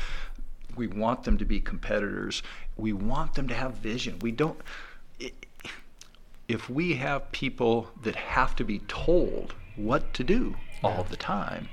We 0.74 0.86
want 0.86 1.24
them 1.24 1.38
to 1.38 1.44
be 1.44 1.60
competitors. 1.60 2.42
We 2.76 2.92
want 2.92 3.34
them 3.34 3.48
to 3.48 3.54
have 3.54 3.74
vision. 3.74 4.18
We 4.20 4.32
don't. 4.32 4.58
i 5.20 5.30
if 6.52 6.68
we 6.68 6.94
have 6.94 7.32
people 7.32 7.88
that 8.02 8.14
have 8.14 8.54
to 8.56 8.64
be 8.64 8.80
told 8.80 9.54
what 9.74 10.12
to 10.12 10.22
do 10.22 10.54
all 10.84 11.02
the 11.04 11.16
time, 11.16 11.68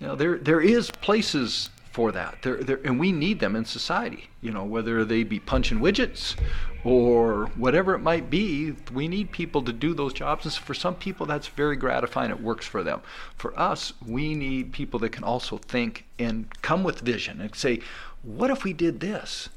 you 0.00 0.06
know, 0.06 0.16
there 0.16 0.38
there 0.38 0.60
is 0.60 0.90
places 0.90 1.70
for 1.92 2.10
that. 2.10 2.42
There, 2.42 2.56
there, 2.56 2.80
and 2.84 2.98
we 2.98 3.12
need 3.12 3.38
them 3.38 3.54
in 3.54 3.64
society. 3.64 4.30
You 4.40 4.50
know, 4.50 4.64
whether 4.64 5.04
they 5.04 5.22
be 5.22 5.38
punching 5.38 5.78
widgets 5.78 6.34
or 6.82 7.46
whatever 7.54 7.94
it 7.94 8.00
might 8.00 8.28
be, 8.30 8.74
we 8.92 9.06
need 9.06 9.30
people 9.30 9.62
to 9.62 9.72
do 9.72 9.94
those 9.94 10.12
jobs. 10.12 10.44
And 10.44 10.54
for 10.54 10.74
some 10.74 10.96
people, 10.96 11.26
that's 11.26 11.46
very 11.46 11.76
gratifying. 11.76 12.30
It 12.30 12.40
works 12.40 12.66
for 12.66 12.82
them. 12.82 13.00
For 13.36 13.56
us, 13.58 13.92
we 14.04 14.34
need 14.34 14.72
people 14.72 14.98
that 15.00 15.12
can 15.12 15.24
also 15.24 15.58
think 15.58 16.04
and 16.18 16.46
come 16.62 16.82
with 16.82 17.00
vision 17.00 17.40
and 17.40 17.54
say, 17.54 17.80
"What 18.22 18.50
if 18.50 18.64
we 18.64 18.72
did 18.72 19.00
this?" 19.00 19.50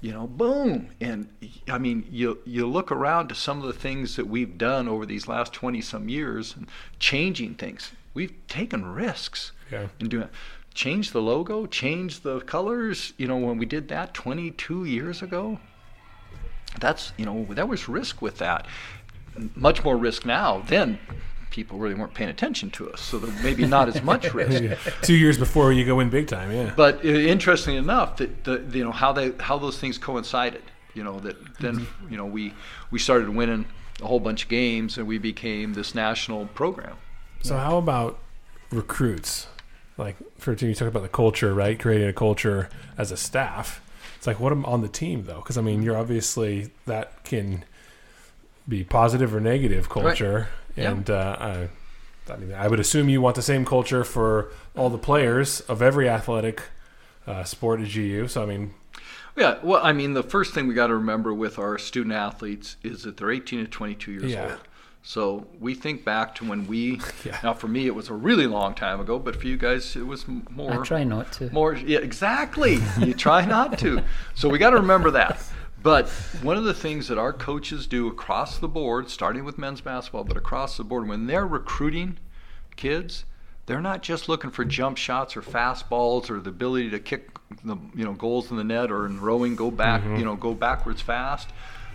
You 0.00 0.12
know, 0.12 0.26
boom. 0.26 0.90
And 1.00 1.28
I 1.68 1.78
mean, 1.78 2.06
you 2.10 2.38
you 2.44 2.66
look 2.66 2.92
around 2.92 3.28
to 3.28 3.34
some 3.34 3.60
of 3.60 3.66
the 3.66 3.72
things 3.72 4.16
that 4.16 4.26
we've 4.26 4.56
done 4.58 4.88
over 4.88 5.04
these 5.06 5.26
last 5.28 5.52
20 5.52 5.80
some 5.80 6.08
years 6.08 6.54
and 6.56 6.68
changing 6.98 7.54
things. 7.54 7.92
We've 8.14 8.34
taken 8.48 8.84
risks 8.86 9.52
Yeah. 9.70 9.88
in 10.00 10.08
doing 10.08 10.28
change 10.74 11.10
the 11.10 11.20
logo, 11.22 11.66
change 11.66 12.20
the 12.20 12.40
colors, 12.40 13.12
you 13.16 13.26
know, 13.26 13.36
when 13.36 13.58
we 13.58 13.66
did 13.66 13.88
that 13.88 14.14
22 14.14 14.84
years 14.84 15.22
ago. 15.22 15.58
That's, 16.78 17.12
you 17.16 17.24
know, 17.24 17.46
there 17.50 17.66
was 17.66 17.88
risk 17.88 18.22
with 18.22 18.38
that. 18.38 18.66
Much 19.56 19.82
more 19.82 19.96
risk 19.96 20.24
now. 20.24 20.62
Then 20.66 20.98
people 21.50 21.78
really 21.78 21.94
weren't 21.94 22.14
paying 22.14 22.30
attention 22.30 22.70
to 22.70 22.90
us, 22.90 23.00
so 23.00 23.18
there 23.18 23.42
maybe 23.42 23.66
not 23.66 23.88
as 23.88 24.02
much 24.02 24.32
risk. 24.34 24.62
Yeah. 24.62 24.76
Two 25.02 25.14
years 25.14 25.38
before 25.38 25.72
you 25.72 25.84
go 25.84 26.00
in 26.00 26.10
big 26.10 26.28
time, 26.28 26.52
yeah. 26.52 26.72
But 26.76 27.04
uh, 27.04 27.08
interestingly 27.08 27.78
enough, 27.78 28.16
that 28.18 28.44
the, 28.44 28.64
you 28.72 28.84
know 28.84 28.92
how 28.92 29.12
they 29.12 29.32
how 29.40 29.58
those 29.58 29.78
things 29.78 29.98
coincided. 29.98 30.62
You 30.94 31.04
know 31.04 31.20
that 31.20 31.58
then 31.58 31.86
you 32.10 32.16
know 32.16 32.26
we 32.26 32.54
we 32.90 32.98
started 32.98 33.28
winning 33.28 33.66
a 34.02 34.06
whole 34.06 34.20
bunch 34.20 34.44
of 34.44 34.48
games 34.48 34.96
and 34.96 35.06
we 35.06 35.18
became 35.18 35.74
this 35.74 35.94
national 35.94 36.46
program. 36.46 36.96
So 37.42 37.56
how 37.56 37.78
about 37.78 38.18
recruits? 38.70 39.48
Like 39.96 40.16
for 40.38 40.52
you 40.52 40.74
talk 40.74 40.88
about 40.88 41.02
the 41.02 41.08
culture, 41.08 41.52
right? 41.54 41.78
Creating 41.78 42.08
a 42.08 42.12
culture 42.12 42.68
as 42.96 43.10
a 43.10 43.16
staff. 43.16 43.80
It's 44.16 44.26
like 44.26 44.40
what 44.40 44.52
am 44.52 44.64
on 44.64 44.82
the 44.82 44.88
team 44.88 45.24
though? 45.24 45.36
Because 45.36 45.58
I 45.58 45.62
mean, 45.62 45.82
you're 45.82 45.96
obviously 45.96 46.70
that 46.86 47.24
can 47.24 47.64
be 48.68 48.84
positive 48.84 49.34
or 49.34 49.40
negative 49.40 49.88
culture, 49.88 50.48
Yeah. 50.76 50.90
and 50.90 51.08
uh, 51.10 51.36
I, 51.40 51.68
I 52.32 52.36
mean, 52.36 52.52
I 52.52 52.68
would 52.68 52.80
assume 52.80 53.08
you 53.08 53.20
want 53.22 53.36
the 53.36 53.42
same 53.42 53.64
culture 53.64 54.04
for 54.04 54.50
all 54.76 54.90
the 54.90 54.98
players 54.98 55.60
of 55.62 55.80
every 55.80 56.08
athletic 56.08 56.62
uh, 57.26 57.44
sport 57.44 57.80
at 57.80 57.92
GU. 57.92 58.28
So 58.28 58.42
I 58.42 58.46
mean, 58.46 58.74
Yeah, 59.36 59.58
well, 59.62 59.80
I 59.82 59.92
mean, 59.92 60.12
the 60.14 60.22
first 60.22 60.52
thing 60.54 60.66
we 60.68 60.74
got 60.74 60.88
to 60.88 60.94
remember 60.94 61.32
with 61.32 61.58
our 61.58 61.78
student 61.78 62.14
athletes 62.14 62.76
is 62.82 63.02
that 63.04 63.16
they're 63.16 63.30
18 63.30 63.60
to 63.64 63.70
22 63.70 64.10
years 64.12 64.24
Yeah. 64.32 64.50
old. 64.50 64.58
So 65.02 65.46
we 65.58 65.74
think 65.74 66.04
back 66.04 66.34
to 66.36 66.44
when 66.44 66.66
we. 66.66 67.00
Yeah. 67.24 67.38
Now, 67.42 67.54
for 67.54 67.68
me, 67.68 67.86
it 67.86 67.94
was 67.94 68.08
a 68.10 68.14
really 68.14 68.46
long 68.46 68.74
time 68.74 69.00
ago, 69.00 69.18
but 69.18 69.36
for 69.36 69.46
you 69.46 69.56
guys, 69.56 69.96
it 69.96 70.06
was 70.06 70.26
more. 70.28 70.72
I 70.72 70.84
try 70.84 71.04
not 71.04 71.32
to. 71.34 71.50
More, 71.50 71.74
yeah, 71.74 72.00
exactly. 72.00 72.78
You 73.00 73.14
try 73.14 73.44
not 73.46 73.78
to. 73.78 74.02
So 74.34 74.48
we 74.48 74.58
got 74.58 74.70
to 74.70 74.76
remember 74.76 75.10
that. 75.12 75.42
But 75.82 76.08
one 76.42 76.56
of 76.56 76.64
the 76.64 76.74
things 76.74 77.08
that 77.08 77.18
our 77.18 77.32
coaches 77.32 77.86
do 77.86 78.08
across 78.08 78.58
the 78.58 78.68
board, 78.68 79.10
starting 79.10 79.44
with 79.44 79.58
men's 79.58 79.80
basketball, 79.80 80.24
but 80.24 80.36
across 80.36 80.76
the 80.76 80.84
board, 80.84 81.08
when 81.08 81.26
they're 81.26 81.46
recruiting 81.46 82.18
kids, 82.76 83.24
they're 83.66 83.80
not 83.80 84.02
just 84.02 84.28
looking 84.28 84.50
for 84.50 84.64
jump 84.64 84.96
shots 84.96 85.36
or 85.36 85.42
fastballs 85.42 86.30
or 86.30 86.40
the 86.40 86.50
ability 86.50 86.90
to 86.90 86.98
kick 86.98 87.38
the 87.64 87.76
you 87.94 88.04
know 88.04 88.12
goals 88.12 88.50
in 88.50 88.56
the 88.56 88.64
net 88.64 88.90
or 88.90 89.06
in 89.06 89.20
rowing 89.20 89.56
go 89.56 89.70
back 89.70 90.02
mm-hmm. 90.02 90.16
you 90.16 90.24
know 90.24 90.36
go 90.36 90.54
backwards 90.54 91.02
fast. 91.02 91.50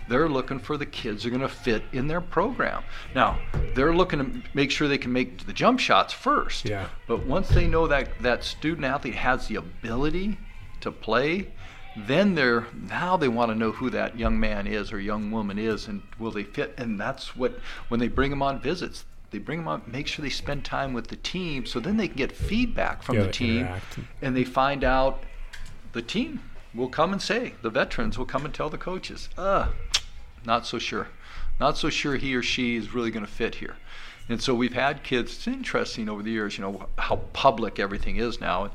They're 0.06 0.28
looking 0.28 0.58
for 0.58 0.76
the 0.76 0.86
kids 0.86 1.24
are 1.24 1.30
going 1.30 1.40
to 1.40 1.48
fit 1.48 1.82
in 1.92 2.08
their 2.08 2.20
program. 2.20 2.84
Now, 3.14 3.38
they're 3.74 3.94
looking 3.94 4.18
to 4.18 4.42
make 4.52 4.70
sure 4.70 4.86
they 4.86 4.98
can 4.98 5.12
make 5.12 5.46
the 5.46 5.52
jump 5.52 5.80
shots 5.80 6.12
first. 6.12 6.66
Yeah. 6.66 6.88
But 7.08 7.24
once 7.26 7.48
they 7.48 7.66
know 7.66 7.86
that 7.86 8.20
that 8.20 8.44
student 8.44 8.84
athlete 8.84 9.14
has 9.14 9.48
the 9.48 9.56
ability 9.56 10.36
to 10.82 10.92
play, 10.92 11.48
then 11.96 12.34
they're 12.34 12.66
now 12.90 13.16
they 13.16 13.28
want 13.28 13.50
to 13.50 13.54
know 13.54 13.72
who 13.72 13.90
that 13.90 14.18
young 14.18 14.38
man 14.38 14.66
is 14.66 14.92
or 14.92 15.00
young 15.00 15.30
woman 15.30 15.58
is 15.58 15.86
and 15.86 16.02
will 16.18 16.30
they 16.30 16.42
fit 16.42 16.74
and 16.76 17.00
that's 17.00 17.36
what 17.36 17.58
when 17.88 18.00
they 18.00 18.08
bring 18.08 18.30
them 18.30 18.42
on 18.42 18.60
visits 18.60 19.04
they 19.30 19.38
bring 19.38 19.58
them 19.60 19.68
on 19.68 19.82
make 19.86 20.06
sure 20.06 20.22
they 20.22 20.30
spend 20.30 20.64
time 20.64 20.92
with 20.92 21.08
the 21.08 21.16
team 21.16 21.64
so 21.64 21.78
then 21.78 21.96
they 21.96 22.08
can 22.08 22.16
get 22.16 22.32
feedback 22.32 23.02
from 23.02 23.16
the 23.16 23.30
team 23.30 23.60
interact. 23.60 23.98
and 24.22 24.36
they 24.36 24.44
find 24.44 24.82
out 24.82 25.22
the 25.92 26.02
team 26.02 26.40
will 26.74 26.88
come 26.88 27.12
and 27.12 27.22
say 27.22 27.54
the 27.62 27.70
veterans 27.70 28.18
will 28.18 28.26
come 28.26 28.44
and 28.44 28.52
tell 28.52 28.68
the 28.68 28.78
coaches 28.78 29.28
uh 29.38 29.68
not 30.44 30.66
so 30.66 30.78
sure. 30.78 31.08
Not 31.60 31.78
so 31.78 31.88
sure 31.88 32.16
he 32.16 32.34
or 32.34 32.42
she 32.42 32.76
is 32.76 32.94
really 32.94 33.10
going 33.10 33.24
to 33.24 33.30
fit 33.30 33.56
here. 33.56 33.76
And 34.28 34.42
so 34.42 34.54
we've 34.54 34.74
had 34.74 35.02
kids 35.02 35.34
it's 35.34 35.46
interesting 35.46 36.08
over 36.08 36.22
the 36.22 36.30
years 36.30 36.56
you 36.56 36.64
know 36.64 36.86
how 36.96 37.16
public 37.34 37.78
everything 37.78 38.16
is 38.16 38.40
now 38.40 38.70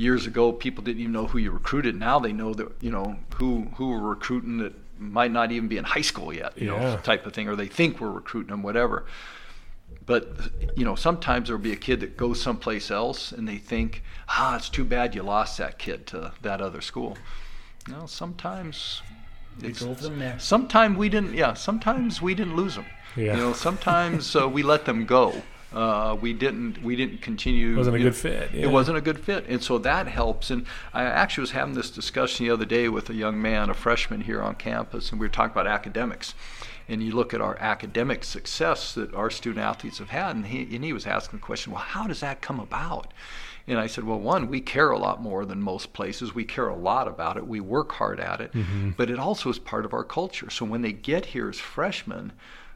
years 0.00 0.26
ago 0.26 0.50
people 0.64 0.82
didn't 0.82 1.00
even 1.00 1.12
know 1.12 1.26
who 1.26 1.38
you 1.38 1.50
recruited 1.50 1.94
now 1.94 2.18
they 2.18 2.32
know 2.32 2.52
that 2.54 2.68
you 2.80 2.90
know 2.90 3.16
who 3.38 3.50
who 3.76 3.90
we're 3.90 4.08
recruiting 4.16 4.56
that 4.58 4.72
might 4.98 5.30
not 5.30 5.52
even 5.52 5.68
be 5.68 5.76
in 5.76 5.84
high 5.84 6.06
school 6.12 6.32
yet 6.32 6.52
you 6.56 6.66
Yeah. 6.72 6.78
know 6.94 6.96
type 7.12 7.26
of 7.26 7.32
thing 7.34 7.48
or 7.48 7.56
they 7.56 7.66
think 7.68 8.00
we're 8.00 8.10
recruiting 8.22 8.50
them 8.50 8.62
whatever 8.62 9.04
but 10.06 10.24
you 10.76 10.84
know 10.86 10.94
sometimes 10.94 11.48
there'll 11.48 11.62
be 11.62 11.72
a 11.72 11.82
kid 11.88 12.00
that 12.00 12.16
goes 12.16 12.40
someplace 12.40 12.90
else 12.90 13.32
and 13.32 13.46
they 13.46 13.58
think 13.72 14.02
ah 14.28 14.56
it's 14.56 14.70
too 14.70 14.84
bad 14.84 15.14
you 15.14 15.22
lost 15.22 15.58
that 15.58 15.78
kid 15.78 16.06
to 16.06 16.32
that 16.40 16.60
other 16.62 16.80
school 16.80 17.18
you 17.86 17.92
know 17.94 18.06
sometimes 18.06 19.02
We 19.62 19.72
drove 19.72 20.00
them 20.00 20.18
there. 20.18 20.38
Sometimes 20.38 20.96
we 20.96 21.08
didn't. 21.14 21.34
Yeah, 21.34 21.52
sometimes 21.54 22.22
we 22.26 22.32
didn't 22.34 22.56
lose 22.56 22.74
them. 22.76 22.86
Yeah. 23.16 23.34
You 23.36 23.40
know, 23.42 23.52
sometimes 23.52 24.34
uh, 24.40 24.48
we 24.56 24.62
let 24.62 24.82
them 24.84 25.04
go. 25.04 25.26
Uh, 25.72 26.16
we 26.20 26.32
didn't. 26.32 26.82
We 26.82 26.96
didn't 26.96 27.22
continue. 27.22 27.74
It 27.74 27.76
wasn't 27.76 27.96
a 27.96 27.98
good 28.00 28.04
know, 28.06 28.12
fit, 28.12 28.50
yeah. 28.52 28.62
It 28.62 28.70
wasn't 28.70 28.98
a 28.98 29.00
good 29.00 29.20
fit, 29.20 29.46
and 29.48 29.62
so 29.62 29.78
that 29.78 30.08
helps. 30.08 30.50
And 30.50 30.66
I 30.92 31.04
actually 31.04 31.42
was 31.42 31.52
having 31.52 31.74
this 31.74 31.90
discussion 31.90 32.46
the 32.46 32.52
other 32.52 32.64
day 32.64 32.88
with 32.88 33.08
a 33.08 33.14
young 33.14 33.40
man, 33.40 33.70
a 33.70 33.74
freshman 33.74 34.22
here 34.22 34.42
on 34.42 34.56
campus, 34.56 35.12
and 35.12 35.20
we 35.20 35.26
were 35.26 35.32
talking 35.32 35.52
about 35.52 35.68
academics. 35.68 36.34
and 36.90 37.02
you 37.02 37.12
look 37.12 37.32
at 37.32 37.40
our 37.40 37.56
academic 37.58 38.24
success 38.24 38.94
that 38.94 39.14
our 39.14 39.30
student 39.30 39.64
athletes 39.64 39.98
have 39.98 40.10
had, 40.10 40.34
and 40.34 40.46
he, 40.46 40.74
and 40.74 40.84
he 40.84 40.92
was 40.92 41.06
asking 41.06 41.38
the 41.38 41.46
question, 41.46 41.72
well, 41.72 41.80
how 41.80 42.06
does 42.06 42.20
that 42.20 42.42
come 42.42 42.58
about? 42.58 43.14
And 43.68 43.78
I 43.78 43.86
said, 43.86 44.02
well, 44.02 44.18
one, 44.18 44.48
we 44.48 44.60
care 44.60 44.90
a 44.90 44.98
lot 44.98 45.22
more 45.22 45.44
than 45.44 45.62
most 45.62 45.92
places. 45.92 46.34
We 46.34 46.44
care 46.44 46.68
a 46.68 46.74
lot 46.74 47.06
about 47.06 47.36
it. 47.36 47.46
We 47.46 47.60
work 47.60 47.92
hard 47.92 48.18
at 48.18 48.40
it, 48.40 48.52
mm-hmm. 48.52 48.90
but 48.96 49.08
it 49.08 49.20
also 49.20 49.50
is 49.50 49.60
part 49.60 49.84
of 49.84 49.94
our 49.94 50.02
culture. 50.02 50.50
So 50.50 50.64
when 50.64 50.82
they 50.82 50.92
get 50.92 51.26
here 51.26 51.48
as 51.48 51.60
freshmen, 51.60 52.32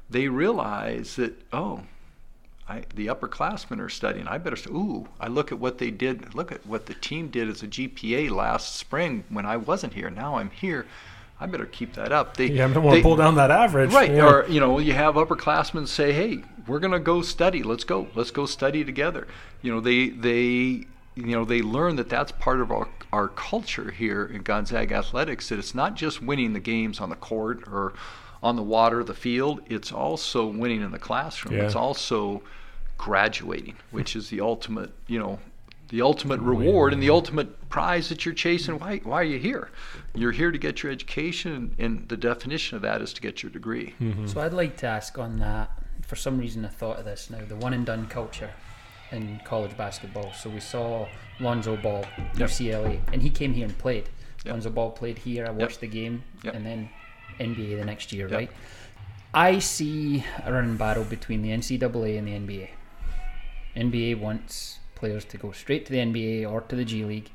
they 0.09 0.29
realize 0.29 1.17
that, 1.17 1.35
oh, 1.53 1.81
I, 2.67 2.85
the 2.95 3.09
upperclassmen 3.09 3.79
are 3.79 3.91
studying. 3.91 4.27
I 4.27 4.39
better. 4.39 4.57
Ooh, 4.71 5.07
I 5.21 5.29
look 5.29 5.53
at 5.53 5.59
what 5.59 5.79
they 5.79 5.91
did. 5.91 6.35
Look 6.35 6.51
at 6.51 6.65
what 6.67 6.87
the 6.87 6.95
team 6.95 7.29
did 7.29 7.49
as 7.49 7.63
a 7.63 7.69
GPA 7.69 8.31
last 8.31 8.77
spring 8.77 9.25
when 9.29 9.45
I 9.45 9.59
wasn't 9.59 9.93
here. 9.93 10.09
Now 10.09 10.37
I'm 10.37 10.51
here. 10.51 10.87
I 11.39 11.47
better 11.47 11.67
keep 11.67 11.95
that 11.95 12.11
up. 12.11 12.37
They, 12.37 12.47
yeah, 12.47 12.65
I 12.65 12.73
don't 12.73 12.83
want 12.83 12.97
to 12.97 13.03
pull 13.03 13.17
down 13.17 13.35
that 13.35 13.51
average, 13.51 13.93
right? 13.93 14.11
Yeah. 14.11 14.27
Or 14.27 14.49
you 14.49 14.61
know, 14.61 14.79
you 14.79 14.95
have 14.95 15.17
upperclassmen 15.17 15.87
say, 15.89 16.13
"Hey, 16.13 16.43
we're 16.67 16.79
gonna 16.79 17.01
go 17.01 17.21
study. 17.21 17.63
Let's 17.63 17.85
go. 17.85 18.09
Let's 18.15 18.31
go 18.31 18.47
study 18.47 18.83
together." 18.83 19.27
You 19.61 19.73
know, 19.75 19.81
they 19.81 20.09
they 20.09 20.41
you 20.41 20.87
know 21.17 21.45
they 21.45 21.61
learn 21.61 21.97
that 21.97 22.09
that's 22.09 22.33
part 22.33 22.61
of 22.61 22.71
our 22.71 22.89
our 23.13 23.29
culture 23.29 23.91
here 23.91 24.25
in 24.25 24.43
Gonzaga 24.43 24.95
athletics. 24.95 25.51
That 25.51 25.59
it's 25.59 25.75
not 25.75 25.97
just 25.97 26.23
winning 26.23 26.55
the 26.55 26.61
games 26.61 26.99
on 26.99 27.11
the 27.11 27.17
court 27.17 27.65
or 27.67 27.93
on 28.45 28.57
the 28.57 28.63
water, 28.63 29.03
the 29.03 29.15
field. 29.15 29.63
It's 29.67 29.91
also 29.91 30.47
winning 30.47 30.83
in 30.83 30.91
the 30.91 30.99
classroom. 30.99 31.57
Yeah. 31.57 31.65
It's 31.65 31.75
also 31.75 32.43
graduating, 32.99 33.77
which 33.91 34.15
is 34.15 34.29
the 34.29 34.43
ultimate, 34.43 34.93
you 35.09 35.19
know, 35.19 35.39
the 35.89 36.03
ultimate 36.03 36.41
reward 36.41 36.93
and 36.93 37.03
the 37.03 37.09
ultimate 37.09 37.71
prize 37.71 38.11
that 38.11 38.25
you're 38.25 38.35
chasing. 38.35 38.79
Why, 38.79 38.99
why 38.99 39.17
are 39.17 39.25
you 39.25 39.39
here? 39.39 39.71
You're 40.15 40.33
here 40.33 40.51
to 40.51 40.59
get 40.59 40.83
your 40.83 40.93
education, 40.93 41.75
and 41.79 42.07
the 42.09 42.19
definition 42.19 42.77
of 42.77 42.83
that 42.83 43.01
is 43.01 43.15
to 43.15 43.23
get 43.23 43.43
your 43.43 43.51
degree. 43.51 43.95
Mm-hmm. 44.01 44.27
So 44.27 44.41
I'd 44.43 44.53
like 44.53 44.77
to 44.79 44.87
ask 44.87 45.19
on 45.19 45.39
that. 45.39 45.71
For 46.03 46.17
some 46.17 46.39
reason, 46.39 46.67
I 46.67 46.69
thought 46.69 46.99
of 46.99 47.07
this 47.07 47.31
now 47.31 47.39
the 47.49 47.57
one 47.57 47.73
and 47.73 47.87
done 47.87 48.07
culture 48.09 48.51
in 49.11 49.41
college 49.45 49.75
basketball. 49.77 50.35
So 50.35 50.51
we 50.51 50.61
saw 50.61 51.09
Lonzo 51.41 51.77
Ball, 51.79 52.05
yep. 52.37 52.51
UCLA, 52.51 53.01
and 53.11 53.23
he 53.23 53.31
came 53.31 53.55
here 53.55 53.65
and 53.65 53.79
played. 53.79 54.11
Yep. 54.45 54.53
Lonzo 54.53 54.71
Ball 54.71 54.91
played 54.91 55.17
here. 55.17 55.47
I 55.47 55.51
watched 55.51 55.81
yep. 55.83 55.91
the 55.91 55.99
game, 55.99 56.23
and 56.45 56.67
then 56.67 56.91
NBA 57.39 57.79
the 57.79 57.85
next 57.85 58.13
year, 58.13 58.29
yep. 58.29 58.39
right? 58.39 58.51
I 59.33 59.59
see 59.59 60.25
a 60.45 60.53
running 60.53 60.77
battle 60.77 61.05
between 61.05 61.43
the 61.43 61.51
NCAA 61.51 62.19
and 62.19 62.29
the 62.29 62.33
NBA. 62.33 62.69
NBA 63.77 64.21
wants 64.21 64.79
players 64.95 65.25
to 65.27 65.37
go 65.37 65.53
straight 65.53 65.87
to 65.87 65.93
the 65.93 65.99
NBA 65.99 66.51
or 66.51 66.61
to 66.63 66.77
the 66.77 66.85
G 66.85 67.05
League. 67.05 67.31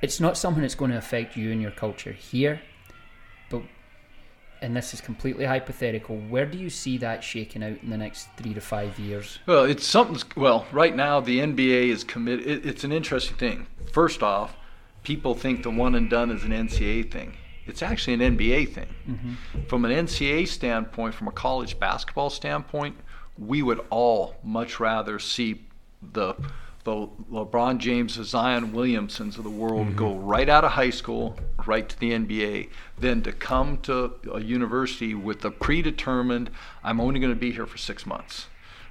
It's 0.00 0.20
not 0.20 0.38
something 0.38 0.62
that's 0.62 0.76
going 0.76 0.92
to 0.92 0.96
affect 0.96 1.36
you 1.36 1.50
and 1.50 1.60
your 1.60 1.72
culture 1.72 2.12
here, 2.12 2.60
but 3.50 3.62
and 4.62 4.76
this 4.76 4.92
is 4.94 5.00
completely 5.00 5.44
hypothetical. 5.44 6.16
Where 6.16 6.46
do 6.46 6.58
you 6.58 6.70
see 6.70 6.98
that 6.98 7.24
shaking 7.24 7.62
out 7.62 7.78
in 7.82 7.90
the 7.90 7.96
next 7.96 8.28
three 8.36 8.54
to 8.54 8.60
five 8.60 8.98
years? 8.98 9.38
Well, 9.46 9.64
it's 9.64 9.86
something. 9.86 10.22
Well, 10.36 10.66
right 10.70 10.94
now 10.94 11.20
the 11.20 11.40
NBA 11.40 11.88
is 11.88 12.04
committed. 12.04 12.46
It, 12.46 12.66
it's 12.66 12.84
an 12.84 12.92
interesting 12.92 13.36
thing. 13.36 13.66
First 13.92 14.22
off, 14.22 14.56
people 15.02 15.34
think 15.34 15.62
the 15.62 15.70
one 15.70 15.94
and 15.94 16.08
done 16.08 16.30
is 16.30 16.44
an 16.44 16.50
NCAA 16.50 17.10
thing. 17.10 17.36
It's 17.66 17.82
actually 17.82 18.14
an 18.14 18.36
NBA 18.36 18.72
thing. 18.72 18.88
Mm-hmm. 19.08 19.62
From 19.68 19.84
an 19.84 19.92
NCAA 19.92 20.48
standpoint, 20.48 21.14
from 21.14 21.28
a 21.28 21.32
college 21.32 21.78
basketball 21.78 22.30
standpoint, 22.30 22.96
we 23.38 23.62
would 23.62 23.80
all 23.90 24.36
much 24.42 24.80
rather 24.80 25.18
see 25.18 25.62
the 26.12 26.34
the 26.84 27.08
LeBron 27.30 27.78
James, 27.78 28.16
the 28.16 28.24
Zion 28.24 28.72
Williamsons 28.72 29.36
of 29.36 29.44
the 29.44 29.50
world 29.50 29.88
mm-hmm. 29.88 29.96
go 29.96 30.14
right 30.14 30.48
out 30.48 30.64
of 30.64 30.72
high 30.72 30.90
school, 30.90 31.36
right 31.66 31.86
to 31.86 31.98
the 31.98 32.12
NBA, 32.12 32.70
than 32.98 33.22
to 33.22 33.32
come 33.32 33.76
to 33.82 34.14
a 34.32 34.40
university 34.40 35.14
with 35.14 35.40
the 35.40 35.50
predetermined, 35.50 36.50
I'm 36.82 36.98
only 36.98 37.20
going 37.20 37.34
to 37.34 37.38
be 37.38 37.52
here 37.52 37.66
for 37.66 37.76
six 37.76 38.06
months. 38.06 38.46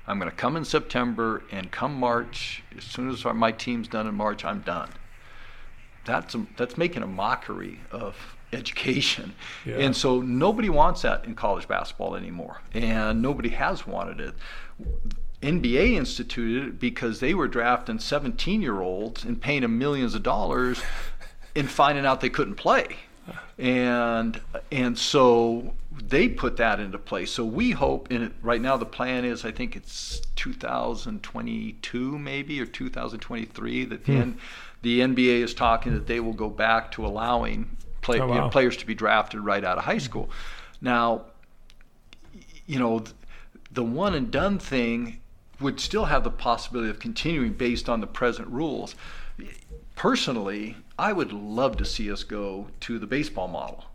I'm 0.05 0.19
going 0.19 0.29
to 0.29 0.35
come 0.35 0.55
in 0.55 0.65
September, 0.65 1.43
and 1.51 1.71
come 1.71 1.99
March, 1.99 2.63
as 2.77 2.83
soon 2.83 3.09
as 3.09 3.25
my 3.25 3.51
team's 3.51 3.87
done 3.87 4.07
in 4.07 4.15
March, 4.15 4.45
I'm 4.45 4.61
done. 4.61 4.89
That's 6.05 6.35
a, 6.35 6.45
that's 6.57 6.77
making 6.77 7.03
a 7.03 7.07
mockery 7.07 7.79
of 7.91 8.15
education. 8.53 9.33
Yeah. 9.65 9.77
And 9.77 9.95
so 9.95 10.21
nobody 10.21 10.69
wants 10.69 11.01
that 11.03 11.25
in 11.25 11.35
college 11.35 11.67
basketball 11.67 12.15
anymore. 12.15 12.61
And 12.73 13.21
nobody 13.21 13.49
has 13.49 13.85
wanted 13.85 14.19
it. 14.19 14.35
NBA 15.41 15.93
instituted 15.93 16.67
it 16.67 16.79
because 16.79 17.19
they 17.19 17.33
were 17.33 17.47
drafting 17.47 17.99
17 17.99 18.61
year 18.61 18.81
olds 18.81 19.23
and 19.23 19.41
paying 19.41 19.61
them 19.61 19.77
millions 19.77 20.15
of 20.15 20.23
dollars 20.23 20.81
and 21.55 21.69
finding 21.69 22.05
out 22.05 22.21
they 22.21 22.29
couldn't 22.29 22.55
play. 22.55 22.97
And 23.57 24.39
and 24.71 24.97
so 24.97 25.73
they 26.01 26.29
put 26.29 26.57
that 26.57 26.79
into 26.79 26.97
place. 26.97 27.31
So 27.31 27.43
we 27.43 27.71
hope, 27.71 28.09
and 28.09 28.33
right 28.41 28.61
now 28.61 28.77
the 28.77 28.85
plan 28.85 29.25
is, 29.25 29.43
I 29.43 29.51
think 29.51 29.75
it's 29.75 30.21
2022 30.35 32.17
maybe 32.17 32.61
or 32.61 32.65
2023 32.65 33.85
that 33.85 34.05
the, 34.05 34.21
hmm. 34.21 34.31
the 34.81 35.01
NBA 35.01 35.43
is 35.43 35.53
talking 35.53 35.93
that 35.93 36.07
they 36.07 36.19
will 36.19 36.33
go 36.33 36.49
back 36.49 36.91
to 36.93 37.05
allowing 37.05 37.77
play, 38.01 38.19
oh, 38.19 38.27
wow. 38.27 38.33
you 38.35 38.41
know, 38.41 38.49
players 38.49 38.77
to 38.77 38.85
be 38.85 38.95
drafted 38.95 39.41
right 39.41 39.63
out 39.63 39.77
of 39.77 39.83
high 39.83 39.97
school. 39.97 40.29
Now, 40.81 41.25
you 42.65 42.79
know, 42.79 43.03
the 43.71 43.83
one 43.83 44.13
and 44.13 44.31
done 44.31 44.59
thing 44.59 45.19
would 45.59 45.79
still 45.79 46.05
have 46.05 46.23
the 46.23 46.31
possibility 46.31 46.89
of 46.89 46.99
continuing 46.99 47.53
based 47.53 47.89
on 47.89 48.01
the 48.01 48.07
present 48.07 48.47
rules. 48.47 48.95
Personally, 49.95 50.77
I 50.97 51.11
would 51.13 51.33
love 51.33 51.77
to 51.77 51.85
see 51.85 52.11
us 52.11 52.23
go 52.23 52.67
to 52.81 52.99
the 52.99 53.07
baseball 53.07 53.47
model. 53.47 53.85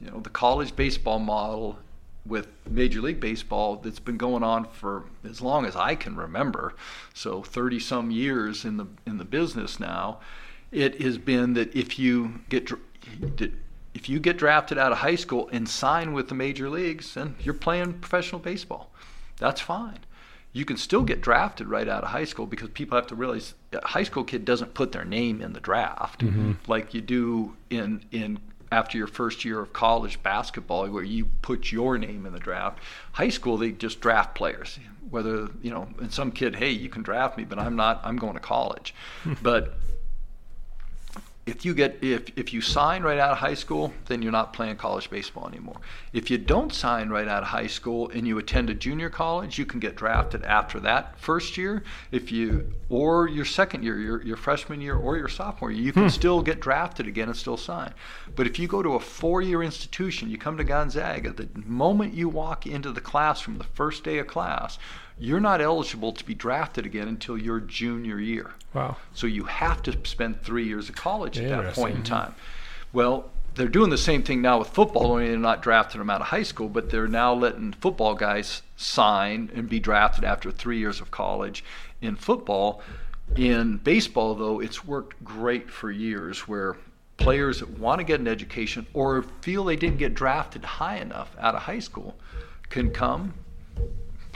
You 0.00 0.10
know, 0.10 0.20
the 0.20 0.30
college 0.30 0.74
baseball 0.74 1.18
model 1.18 1.78
with 2.26 2.48
Major 2.68 3.00
League 3.00 3.20
Baseball 3.20 3.76
that's 3.76 4.00
been 4.00 4.16
going 4.16 4.42
on 4.42 4.64
for 4.64 5.04
as 5.24 5.40
long 5.40 5.64
as 5.64 5.76
I 5.76 5.94
can 5.94 6.16
remember. 6.16 6.74
So 7.14 7.42
30 7.42 7.78
some 7.78 8.10
years 8.10 8.64
in 8.64 8.76
the 8.76 8.86
in 9.06 9.18
the 9.18 9.24
business 9.24 9.78
now. 9.78 10.18
It 10.72 11.00
has 11.00 11.16
been 11.16 11.54
that 11.54 11.74
if 11.76 11.98
you 11.98 12.40
get 12.48 12.70
if 13.96 14.08
you 14.10 14.20
get 14.20 14.36
drafted 14.36 14.76
out 14.78 14.92
of 14.92 14.98
high 14.98 15.14
school 15.14 15.48
and 15.52 15.68
sign 15.68 16.12
with 16.12 16.28
the 16.28 16.34
major 16.34 16.68
leagues, 16.68 17.14
then 17.14 17.34
you're 17.40 17.54
playing 17.54 17.94
professional 17.94 18.40
baseball. 18.40 18.90
That's 19.38 19.60
fine. 19.60 20.00
You 20.52 20.64
can 20.64 20.76
still 20.76 21.02
get 21.02 21.20
drafted 21.20 21.68
right 21.68 21.88
out 21.88 22.02
of 22.02 22.10
high 22.10 22.24
school 22.24 22.46
because 22.46 22.70
people 22.70 22.96
have 22.96 23.06
to 23.08 23.14
realize 23.14 23.54
a 23.72 23.86
high 23.86 24.02
school 24.02 24.24
kid 24.24 24.44
doesn't 24.44 24.74
put 24.74 24.92
their 24.92 25.04
name 25.04 25.42
in 25.42 25.52
the 25.52 25.60
draft 25.60 26.20
mm-hmm. 26.20 26.52
like 26.66 26.94
you 26.94 27.00
do 27.00 27.56
in 27.68 28.04
in 28.10 28.38
after 28.72 28.98
your 28.98 29.06
first 29.06 29.44
year 29.44 29.60
of 29.60 29.72
college 29.72 30.22
basketball 30.22 30.88
where 30.88 31.04
you 31.04 31.26
put 31.42 31.72
your 31.72 31.98
name 31.98 32.26
in 32.26 32.32
the 32.32 32.38
draft. 32.38 32.78
High 33.12 33.28
school 33.28 33.56
they 33.56 33.72
just 33.72 34.00
draft 34.00 34.34
players. 34.34 34.78
Whether, 35.10 35.48
you 35.62 35.70
know, 35.70 35.88
and 36.00 36.12
some 36.12 36.32
kid, 36.32 36.56
hey, 36.56 36.70
you 36.70 36.88
can 36.88 37.02
draft 37.02 37.38
me, 37.38 37.44
but 37.44 37.58
I'm 37.58 37.76
not 37.76 38.00
I'm 38.04 38.16
going 38.16 38.34
to 38.34 38.40
college. 38.40 38.94
but 39.42 39.78
if 41.46 41.64
you 41.64 41.74
get 41.74 41.98
if 42.02 42.36
if 42.36 42.52
you 42.52 42.60
sign 42.60 43.04
right 43.04 43.18
out 43.18 43.30
of 43.30 43.38
high 43.38 43.54
school, 43.54 43.94
then 44.06 44.20
you're 44.20 44.32
not 44.32 44.52
playing 44.52 44.76
college 44.76 45.08
baseball 45.08 45.46
anymore. 45.46 45.76
If 46.12 46.28
you 46.28 46.38
don't 46.38 46.72
sign 46.72 47.08
right 47.08 47.28
out 47.28 47.44
of 47.44 47.48
high 47.48 47.68
school 47.68 48.10
and 48.10 48.26
you 48.26 48.36
attend 48.38 48.68
a 48.68 48.74
junior 48.74 49.08
college, 49.08 49.56
you 49.56 49.64
can 49.64 49.78
get 49.78 49.94
drafted 49.94 50.42
after 50.42 50.80
that 50.80 51.18
first 51.20 51.56
year. 51.56 51.84
If 52.10 52.32
you 52.32 52.72
or 52.88 53.28
your 53.28 53.44
second 53.44 53.84
year, 53.84 53.96
your 54.00 54.22
your 54.24 54.36
freshman 54.36 54.80
year 54.80 54.96
or 54.96 55.16
your 55.16 55.28
sophomore 55.28 55.70
year, 55.70 55.84
you 55.84 55.92
can 55.92 56.02
hmm. 56.02 56.08
still 56.08 56.42
get 56.42 56.60
drafted 56.60 57.06
again 57.06 57.28
and 57.28 57.36
still 57.36 57.56
sign. 57.56 57.94
But 58.34 58.48
if 58.48 58.58
you 58.58 58.66
go 58.66 58.82
to 58.82 58.94
a 58.94 59.00
four-year 59.00 59.62
institution, 59.62 60.28
you 60.28 60.38
come 60.38 60.56
to 60.56 60.64
Gonzaga, 60.64 61.30
the 61.30 61.48
moment 61.64 62.12
you 62.12 62.28
walk 62.28 62.66
into 62.66 62.90
the 62.90 63.00
classroom, 63.00 63.58
the 63.58 63.64
first 63.64 64.02
day 64.02 64.18
of 64.18 64.26
class, 64.26 64.78
you're 65.18 65.40
not 65.40 65.60
eligible 65.60 66.12
to 66.12 66.24
be 66.24 66.34
drafted 66.34 66.84
again 66.84 67.08
until 67.08 67.38
your 67.38 67.60
junior 67.60 68.20
year. 68.20 68.50
Wow. 68.74 68.96
So 69.14 69.26
you 69.26 69.44
have 69.44 69.82
to 69.82 69.96
spend 70.04 70.42
three 70.42 70.66
years 70.66 70.88
of 70.88 70.94
college 70.94 71.38
at 71.38 71.48
that 71.48 71.74
point 71.74 71.96
in 71.96 72.02
mm-hmm. 72.02 72.14
time. 72.14 72.34
Well, 72.92 73.30
they're 73.54 73.68
doing 73.68 73.88
the 73.88 73.98
same 73.98 74.22
thing 74.22 74.42
now 74.42 74.58
with 74.58 74.68
football, 74.68 75.12
only 75.12 75.28
they're 75.28 75.38
not 75.38 75.62
drafting 75.62 75.98
them 75.98 76.10
out 76.10 76.20
of 76.20 76.26
high 76.26 76.42
school, 76.42 76.68
but 76.68 76.90
they're 76.90 77.08
now 77.08 77.32
letting 77.32 77.72
football 77.72 78.14
guys 78.14 78.62
sign 78.76 79.50
and 79.54 79.68
be 79.68 79.80
drafted 79.80 80.24
after 80.24 80.50
three 80.50 80.78
years 80.78 81.00
of 81.00 81.10
college 81.10 81.64
in 82.02 82.16
football. 82.16 82.82
In 83.34 83.78
baseball, 83.78 84.34
though, 84.34 84.60
it's 84.60 84.84
worked 84.84 85.24
great 85.24 85.70
for 85.70 85.90
years 85.90 86.46
where 86.46 86.76
players 87.16 87.60
that 87.60 87.78
want 87.78 87.98
to 87.98 88.04
get 88.04 88.20
an 88.20 88.28
education 88.28 88.86
or 88.92 89.22
feel 89.40 89.64
they 89.64 89.76
didn't 89.76 89.98
get 89.98 90.12
drafted 90.12 90.62
high 90.62 90.98
enough 90.98 91.34
out 91.38 91.54
of 91.54 91.62
high 91.62 91.78
school 91.78 92.14
can 92.68 92.90
come 92.90 93.32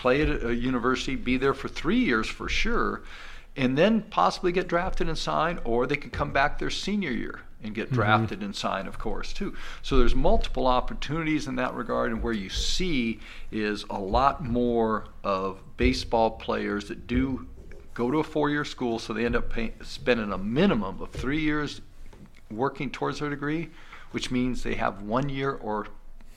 play 0.00 0.22
at 0.22 0.42
a 0.42 0.54
university, 0.54 1.14
be 1.14 1.36
there 1.36 1.52
for 1.52 1.68
three 1.68 1.98
years 1.98 2.26
for 2.26 2.48
sure, 2.48 3.02
and 3.54 3.76
then 3.76 4.00
possibly 4.00 4.50
get 4.50 4.66
drafted 4.66 5.08
and 5.08 5.18
sign, 5.18 5.60
or 5.62 5.86
they 5.86 5.96
could 5.96 6.12
come 6.12 6.32
back 6.32 6.58
their 6.58 6.70
senior 6.70 7.10
year 7.10 7.40
and 7.62 7.74
get 7.74 7.88
mm-hmm. 7.88 7.96
drafted 7.96 8.38
mm-hmm. 8.38 8.46
and 8.46 8.56
sign, 8.56 8.86
of 8.86 8.98
course, 8.98 9.34
too. 9.34 9.54
So 9.82 9.98
there's 9.98 10.14
multiple 10.14 10.66
opportunities 10.66 11.46
in 11.46 11.56
that 11.56 11.74
regard, 11.74 12.12
and 12.12 12.22
where 12.22 12.32
you 12.32 12.48
see 12.48 13.20
is 13.52 13.84
a 13.90 13.98
lot 13.98 14.42
more 14.42 15.04
of 15.22 15.60
baseball 15.76 16.30
players 16.30 16.88
that 16.88 17.06
do 17.06 17.46
go 17.92 18.10
to 18.10 18.20
a 18.20 18.24
four-year 18.24 18.64
school, 18.64 18.98
so 18.98 19.12
they 19.12 19.26
end 19.26 19.36
up 19.36 19.50
pay, 19.50 19.74
spending 19.82 20.32
a 20.32 20.38
minimum 20.38 21.02
of 21.02 21.10
three 21.10 21.40
years 21.40 21.82
working 22.50 22.90
towards 22.90 23.20
their 23.20 23.28
degree, 23.28 23.68
which 24.12 24.30
means 24.30 24.62
they 24.62 24.76
have 24.76 25.02
one 25.02 25.28
year 25.28 25.52
or 25.52 25.88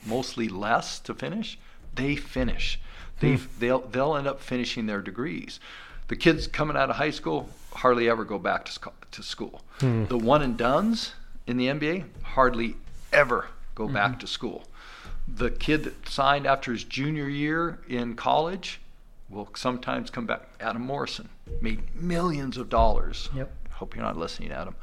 mostly 0.04 0.48
less 0.48 1.00
to 1.00 1.14
finish, 1.14 1.58
they 1.94 2.14
finish. 2.14 2.78
They 3.24 3.36
Hmm. 3.36 3.44
they'll 3.58 3.80
they'll 3.80 4.16
end 4.16 4.26
up 4.26 4.40
finishing 4.40 4.86
their 4.86 5.00
degrees. 5.00 5.60
The 6.08 6.16
kids 6.16 6.46
coming 6.46 6.76
out 6.76 6.90
of 6.90 6.96
high 6.96 7.10
school 7.10 7.48
hardly 7.76 8.08
ever 8.08 8.24
go 8.24 8.38
back 8.38 8.64
to 8.66 8.90
to 9.12 9.22
school. 9.22 9.62
Hmm. 9.80 10.04
The 10.06 10.18
one 10.18 10.42
and 10.42 10.56
dones 10.56 11.12
in 11.46 11.56
the 11.56 11.68
NBA 11.68 12.04
hardly 12.22 12.76
ever 13.12 13.48
go 13.74 13.84
Mm-hmm. 13.84 13.94
back 13.94 14.20
to 14.20 14.26
school. 14.26 14.64
The 15.26 15.50
kid 15.50 15.84
that 15.84 16.08
signed 16.08 16.46
after 16.46 16.70
his 16.72 16.84
junior 16.84 17.28
year 17.28 17.78
in 17.88 18.14
college 18.14 18.80
will 19.30 19.48
sometimes 19.56 20.10
come 20.10 20.26
back. 20.26 20.42
Adam 20.60 20.82
Morrison 20.82 21.28
made 21.60 21.80
millions 21.96 22.56
of 22.58 22.68
dollars. 22.68 23.30
Yep. 23.34 23.50
Hope 23.72 23.96
you're 23.96 24.04
not 24.04 24.16
listening, 24.16 24.52
Adam. 24.52 24.74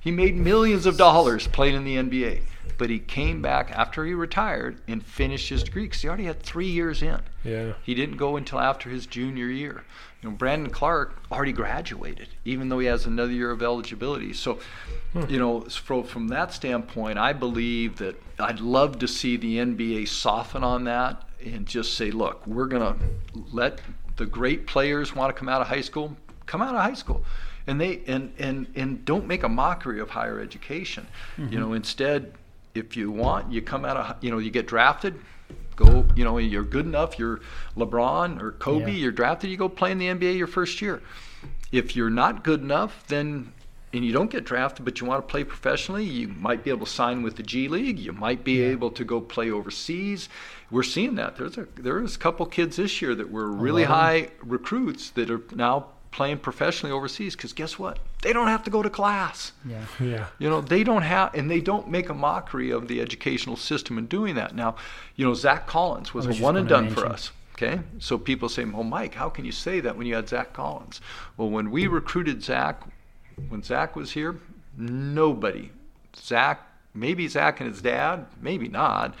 He 0.00 0.10
made 0.10 0.36
millions 0.36 0.86
of 0.86 0.96
dollars 0.96 1.48
playing 1.48 1.74
in 1.74 1.84
the 1.84 1.96
NBA, 1.96 2.42
but 2.78 2.90
he 2.90 2.98
came 2.98 3.42
back 3.42 3.70
after 3.72 4.04
he 4.04 4.14
retired 4.14 4.80
and 4.86 5.04
finished 5.04 5.48
his 5.48 5.62
degree 5.62 5.84
because 5.84 6.02
he 6.02 6.08
already 6.08 6.24
had 6.24 6.40
three 6.42 6.68
years 6.68 7.02
in. 7.02 7.20
Yeah. 7.44 7.72
He 7.82 7.94
didn't 7.94 8.16
go 8.16 8.36
until 8.36 8.60
after 8.60 8.88
his 8.88 9.06
junior 9.06 9.46
year. 9.46 9.84
You 10.22 10.30
know, 10.30 10.36
Brandon 10.36 10.70
Clarke 10.70 11.16
already 11.30 11.52
graduated, 11.52 12.28
even 12.44 12.68
though 12.68 12.78
he 12.78 12.86
has 12.86 13.06
another 13.06 13.32
year 13.32 13.50
of 13.50 13.62
eligibility. 13.62 14.32
So, 14.32 14.58
hmm. 15.12 15.24
you 15.28 15.38
know, 15.38 15.60
from, 15.60 16.04
from 16.04 16.28
that 16.28 16.52
standpoint, 16.52 17.18
I 17.18 17.32
believe 17.32 17.98
that 17.98 18.20
I'd 18.38 18.60
love 18.60 18.98
to 19.00 19.08
see 19.08 19.36
the 19.36 19.58
NBA 19.58 20.08
soften 20.08 20.64
on 20.64 20.84
that 20.84 21.22
and 21.44 21.66
just 21.66 21.94
say, 21.94 22.10
look, 22.10 22.46
we're 22.46 22.66
going 22.66 22.82
to 22.82 22.98
let 23.52 23.80
the 24.16 24.26
great 24.26 24.66
players 24.66 25.14
want 25.14 25.34
to 25.34 25.38
come 25.38 25.48
out 25.48 25.60
of 25.60 25.68
high 25.68 25.80
school, 25.80 26.16
come 26.46 26.62
out 26.62 26.74
of 26.74 26.80
high 26.80 26.94
school. 26.94 27.24
And 27.68 27.80
they 27.80 28.02
and, 28.06 28.32
and, 28.38 28.66
and 28.74 29.04
don't 29.04 29.26
make 29.26 29.44
a 29.44 29.48
mockery 29.48 30.00
of 30.00 30.10
higher 30.10 30.40
education. 30.40 31.06
You 31.36 31.44
mm-hmm. 31.44 31.60
know, 31.60 31.72
instead, 31.74 32.32
if 32.74 32.96
you 32.96 33.12
want, 33.12 33.52
you 33.52 33.62
come 33.62 33.84
out 33.84 33.96
of 33.96 34.16
you 34.24 34.30
know, 34.30 34.38
you 34.38 34.50
get 34.50 34.66
drafted, 34.66 35.14
go 35.78 36.04
you 36.16 36.24
know 36.24 36.38
you're 36.38 36.64
good 36.64 36.86
enough 36.86 37.18
you're 37.18 37.40
lebron 37.76 38.42
or 38.42 38.52
kobe 38.52 38.92
Yeah. 38.92 38.98
you're 38.98 39.12
drafted 39.12 39.50
you 39.50 39.56
go 39.56 39.68
play 39.68 39.92
in 39.92 39.98
the 39.98 40.06
nba 40.06 40.36
your 40.36 40.46
first 40.46 40.82
year 40.82 41.00
if 41.70 41.94
you're 41.94 42.10
not 42.10 42.42
good 42.42 42.60
enough 42.60 43.04
then 43.06 43.52
and 43.92 44.04
you 44.04 44.12
don't 44.12 44.30
get 44.30 44.44
drafted 44.44 44.84
but 44.84 45.00
you 45.00 45.06
want 45.06 45.26
to 45.26 45.30
play 45.30 45.44
professionally 45.44 46.04
you 46.04 46.28
might 46.28 46.64
be 46.64 46.70
able 46.70 46.84
to 46.84 46.92
sign 46.92 47.22
with 47.22 47.36
the 47.36 47.42
g 47.42 47.68
league 47.68 47.98
you 47.98 48.12
might 48.12 48.42
be 48.42 48.60
able 48.60 48.90
to 48.90 49.04
go 49.04 49.20
play 49.20 49.50
overseas 49.50 50.28
we're 50.70 50.82
seeing 50.82 51.14
that 51.14 51.36
there's 51.36 51.56
a 51.56 51.66
there's 51.76 52.16
a 52.16 52.18
couple 52.18 52.44
kids 52.44 52.76
this 52.76 53.00
year 53.00 53.14
that 53.14 53.30
were 53.30 53.48
really 53.48 53.84
lot 53.84 53.90
of 53.90 54.22
them. 54.22 54.30
high 54.30 54.30
recruits 54.42 55.10
that 55.10 55.30
are 55.30 55.42
now 55.54 55.86
playing 56.10 56.38
professionally 56.38 56.92
overseas 56.92 57.36
because 57.36 57.52
guess 57.52 57.78
what 57.78 57.98
they 58.22 58.32
don't 58.32 58.48
have 58.48 58.62
to 58.64 58.70
go 58.70 58.82
to 58.82 58.90
class 58.90 59.52
Yeah. 59.64 59.84
Yeah. 60.00 60.26
you 60.38 60.48
know, 60.48 60.60
they 60.60 60.82
don't 60.82 61.02
have, 61.02 61.34
and 61.34 61.50
they 61.50 61.60
don't 61.60 61.88
make 61.88 62.08
a 62.08 62.14
mockery 62.14 62.70
of 62.70 62.88
the 62.88 63.00
educational 63.00 63.56
system 63.56 63.98
in 63.98 64.06
doing 64.06 64.34
that. 64.34 64.54
Now, 64.54 64.76
you 65.16 65.24
know, 65.24 65.34
Zach 65.34 65.66
Collins 65.66 66.12
was, 66.14 66.26
was 66.26 66.40
a 66.40 66.42
one 66.42 66.56
and 66.56 66.68
gonna 66.68 66.88
done 66.88 66.94
for 66.94 67.06
us. 67.06 67.30
Okay, 67.54 67.80
so 67.98 68.16
people 68.18 68.48
say, 68.48 68.64
"Well, 68.64 68.84
Mike, 68.84 69.14
how 69.14 69.28
can 69.28 69.44
you 69.44 69.50
say 69.52 69.80
that 69.80 69.96
when 69.96 70.06
you 70.06 70.14
had 70.14 70.28
Zach 70.28 70.52
Collins?" 70.52 71.00
Well, 71.36 71.50
when 71.50 71.70
we 71.72 71.88
recruited 71.88 72.42
Zach, 72.42 72.82
when 73.48 73.62
Zach 73.64 73.96
was 73.96 74.12
here, 74.12 74.36
nobody, 74.76 75.70
Zach, 76.16 76.62
maybe 76.94 77.26
Zach 77.26 77.60
and 77.60 77.68
his 77.68 77.82
dad, 77.82 78.26
maybe 78.40 78.68
not, 78.68 79.14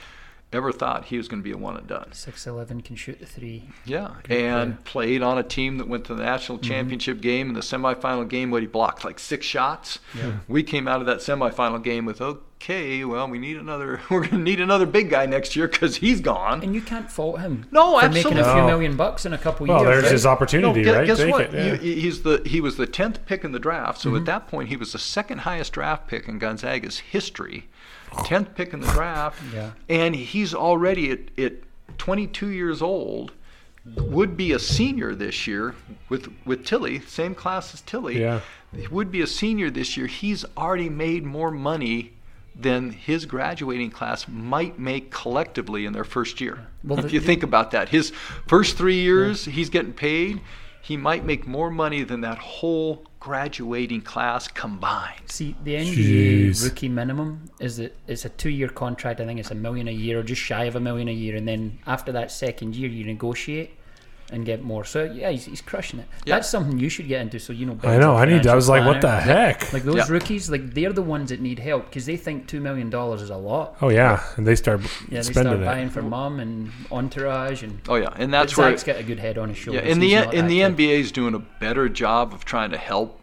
ever 0.52 0.72
thought 0.72 1.06
he 1.06 1.16
was 1.16 1.28
going 1.28 1.40
to 1.40 1.44
be 1.44 1.52
a 1.52 1.56
one 1.56 1.76
and 1.76 1.86
done. 1.86 2.12
Six 2.12 2.46
eleven 2.46 2.80
can 2.80 2.96
shoot 2.96 3.20
the 3.20 3.26
three. 3.26 3.70
Yeah, 3.84 4.14
Good 4.22 4.36
and 4.36 4.84
played 4.84 5.22
on 5.22 5.38
a 5.38 5.42
team 5.42 5.78
that 5.78 5.88
went 5.88 6.04
to 6.06 6.14
the 6.14 6.22
national 6.22 6.58
mm-hmm. 6.58 6.68
championship 6.68 7.20
game. 7.20 7.48
In 7.48 7.54
the 7.54 7.60
semifinal 7.60 8.28
game, 8.28 8.50
what 8.50 8.62
he 8.62 8.68
blocked 8.68 9.04
like 9.04 9.18
six 9.18 9.46
shots. 9.46 9.98
Yeah. 10.16 10.38
We 10.48 10.62
came 10.62 10.88
out 10.88 11.00
of 11.00 11.06
that 11.06 11.18
semifinal 11.18 11.82
game 11.82 12.06
with, 12.06 12.20
okay, 12.20 13.04
well, 13.04 13.28
we 13.28 13.38
need 13.38 13.56
another. 13.56 14.00
We're 14.10 14.20
going 14.20 14.30
to 14.30 14.38
need 14.38 14.60
another 14.60 14.86
big 14.86 15.10
guy 15.10 15.26
next 15.26 15.54
year 15.54 15.68
because 15.68 15.96
he's 15.96 16.20
gone. 16.20 16.62
And 16.62 16.74
you 16.74 16.80
can't 16.80 17.10
fault 17.10 17.40
him. 17.40 17.66
No, 17.70 17.98
for 18.00 18.08
making 18.08 18.38
a 18.38 18.54
few 18.54 18.64
million 18.64 18.96
bucks 18.96 19.26
in 19.26 19.32
a 19.32 19.38
couple 19.38 19.66
Well, 19.66 19.82
years. 19.82 19.88
there's 19.88 20.02
right? 20.04 20.12
his 20.12 20.26
opportunity, 20.26 20.82
gu- 20.82 20.92
right? 20.92 21.06
guess 21.06 21.18
Take 21.18 21.32
what? 21.32 21.42
it, 21.42 21.52
yeah. 21.52 21.76
He- 21.76 22.00
he's 22.00 22.22
the 22.22 22.42
he 22.46 22.60
was 22.60 22.76
the 22.76 22.86
tenth 22.86 23.24
pick 23.26 23.44
in 23.44 23.52
the 23.52 23.58
draft. 23.58 24.00
So 24.00 24.10
at 24.10 24.16
mm-hmm. 24.16 24.24
that 24.24 24.48
point, 24.48 24.68
he 24.68 24.76
was 24.76 24.92
the 24.92 24.98
second 24.98 25.38
highest 25.38 25.72
draft 25.72 26.08
pick 26.08 26.28
in 26.28 26.38
Gonzaga's 26.38 26.98
history. 26.98 27.68
Tenth 28.24 28.54
pick 28.54 28.72
in 28.72 28.80
the 28.80 28.86
draft, 28.88 29.40
Yeah. 29.54 29.70
and 29.88 30.14
he's 30.14 30.54
already 30.54 31.10
at, 31.10 31.18
at 31.38 31.52
22 31.98 32.48
years 32.48 32.82
old. 32.82 33.32
Would 33.96 34.36
be 34.36 34.52
a 34.52 34.58
senior 34.58 35.14
this 35.14 35.46
year 35.46 35.74
with 36.10 36.28
with 36.44 36.66
Tillie, 36.66 37.00
same 37.00 37.34
class 37.34 37.72
as 37.72 37.80
Tillie. 37.80 38.20
Yeah. 38.20 38.40
Would 38.90 39.10
be 39.10 39.22
a 39.22 39.26
senior 39.26 39.70
this 39.70 39.96
year. 39.96 40.06
He's 40.06 40.44
already 40.58 40.90
made 40.90 41.24
more 41.24 41.50
money 41.50 42.12
than 42.54 42.90
his 42.90 43.24
graduating 43.24 43.90
class 43.90 44.28
might 44.28 44.78
make 44.78 45.10
collectively 45.10 45.86
in 45.86 45.94
their 45.94 46.04
first 46.04 46.38
year. 46.40 46.66
Well, 46.84 46.98
if 46.98 47.06
the- 47.06 47.12
you 47.12 47.20
think 47.20 47.42
about 47.42 47.70
that, 47.70 47.88
his 47.88 48.10
first 48.46 48.76
three 48.76 49.00
years 49.00 49.46
he's 49.46 49.70
getting 49.70 49.92
paid. 49.94 50.40
He 50.88 50.96
might 50.96 51.22
make 51.22 51.46
more 51.46 51.70
money 51.70 52.02
than 52.02 52.22
that 52.22 52.38
whole 52.38 53.04
graduating 53.20 54.00
class 54.00 54.48
combined. 54.48 55.20
See, 55.26 55.54
the 55.62 55.74
NBA 55.74 56.48
Jeez. 56.48 56.64
rookie 56.64 56.88
minimum 56.88 57.50
is 57.60 57.76
that 57.76 57.94
it's 58.06 58.24
a 58.24 58.30
two-year 58.30 58.70
contract. 58.70 59.20
I 59.20 59.26
think 59.26 59.38
it's 59.38 59.50
a 59.50 59.54
million 59.54 59.86
a 59.86 59.92
year, 59.92 60.18
or 60.18 60.22
just 60.22 60.40
shy 60.40 60.64
of 60.64 60.76
a 60.76 60.80
million 60.80 61.06
a 61.08 61.12
year, 61.12 61.36
and 61.36 61.46
then 61.46 61.78
after 61.86 62.10
that 62.12 62.32
second 62.32 62.74
year, 62.74 62.88
you 62.88 63.04
negotiate 63.04 63.77
and 64.30 64.44
get 64.44 64.62
more. 64.62 64.84
So 64.84 65.04
yeah, 65.04 65.30
he's, 65.30 65.46
he's 65.46 65.62
crushing 65.62 66.00
it. 66.00 66.06
Yeah. 66.24 66.34
That's 66.36 66.48
something 66.50 66.78
you 66.78 66.88
should 66.88 67.08
get 67.08 67.22
into. 67.22 67.38
So 67.38 67.52
you 67.52 67.66
know, 67.66 67.78
I 67.82 67.96
know. 67.98 68.14
I 68.14 68.24
need. 68.24 68.32
I 68.46 68.52
financial 68.52 68.54
was 68.56 68.68
like, 68.68 68.84
what 68.86 69.00
the 69.00 69.10
heck? 69.10 69.72
Like 69.72 69.84
those 69.84 69.96
Yeah. 69.96 70.06
rookies, 70.08 70.50
like 70.50 70.74
they're 70.74 70.92
the 70.92 71.02
ones 71.02 71.30
that 71.30 71.40
need 71.40 71.58
help 71.58 71.86
because 71.86 72.04
they 72.06 72.16
think 72.16 72.46
two 72.46 72.60
million 72.60 72.90
dollars 72.90 73.22
is 73.22 73.30
a 73.30 73.36
lot. 73.36 73.76
Oh 73.80 73.88
yeah, 73.88 74.22
and 74.36 74.46
they 74.46 74.54
start 74.56 74.80
Yeah, 74.82 74.88
they 75.10 75.22
spending 75.22 75.52
start 75.54 75.60
it. 75.60 75.64
buying 75.64 75.90
for 75.90 76.02
mom 76.02 76.40
and 76.40 76.70
entourage, 76.92 77.62
and 77.62 77.80
Oh 77.88 77.94
yeah, 77.96 78.08
and 78.16 78.32
that's 78.32 78.52
that's 78.52 78.56
where 78.58 78.70
Zach's 78.70 78.84
got 78.84 78.96
a 78.96 79.02
good 79.02 79.18
head 79.18 79.38
on 79.38 79.48
his 79.48 79.58
shoulders. 79.58 79.82
yeah, 79.82 79.88
shoulders. 79.94 80.38
in 80.38 80.46
the 80.48 80.58
in 80.60 80.74
the. 80.74 80.84
NBA 80.84 81.00
is 81.00 81.12
doing 81.12 81.34
a 81.34 81.38
better 81.38 81.88
job 81.88 82.32
of 82.34 82.44
trying 82.44 82.70
to 82.70 82.78
help 82.78 83.18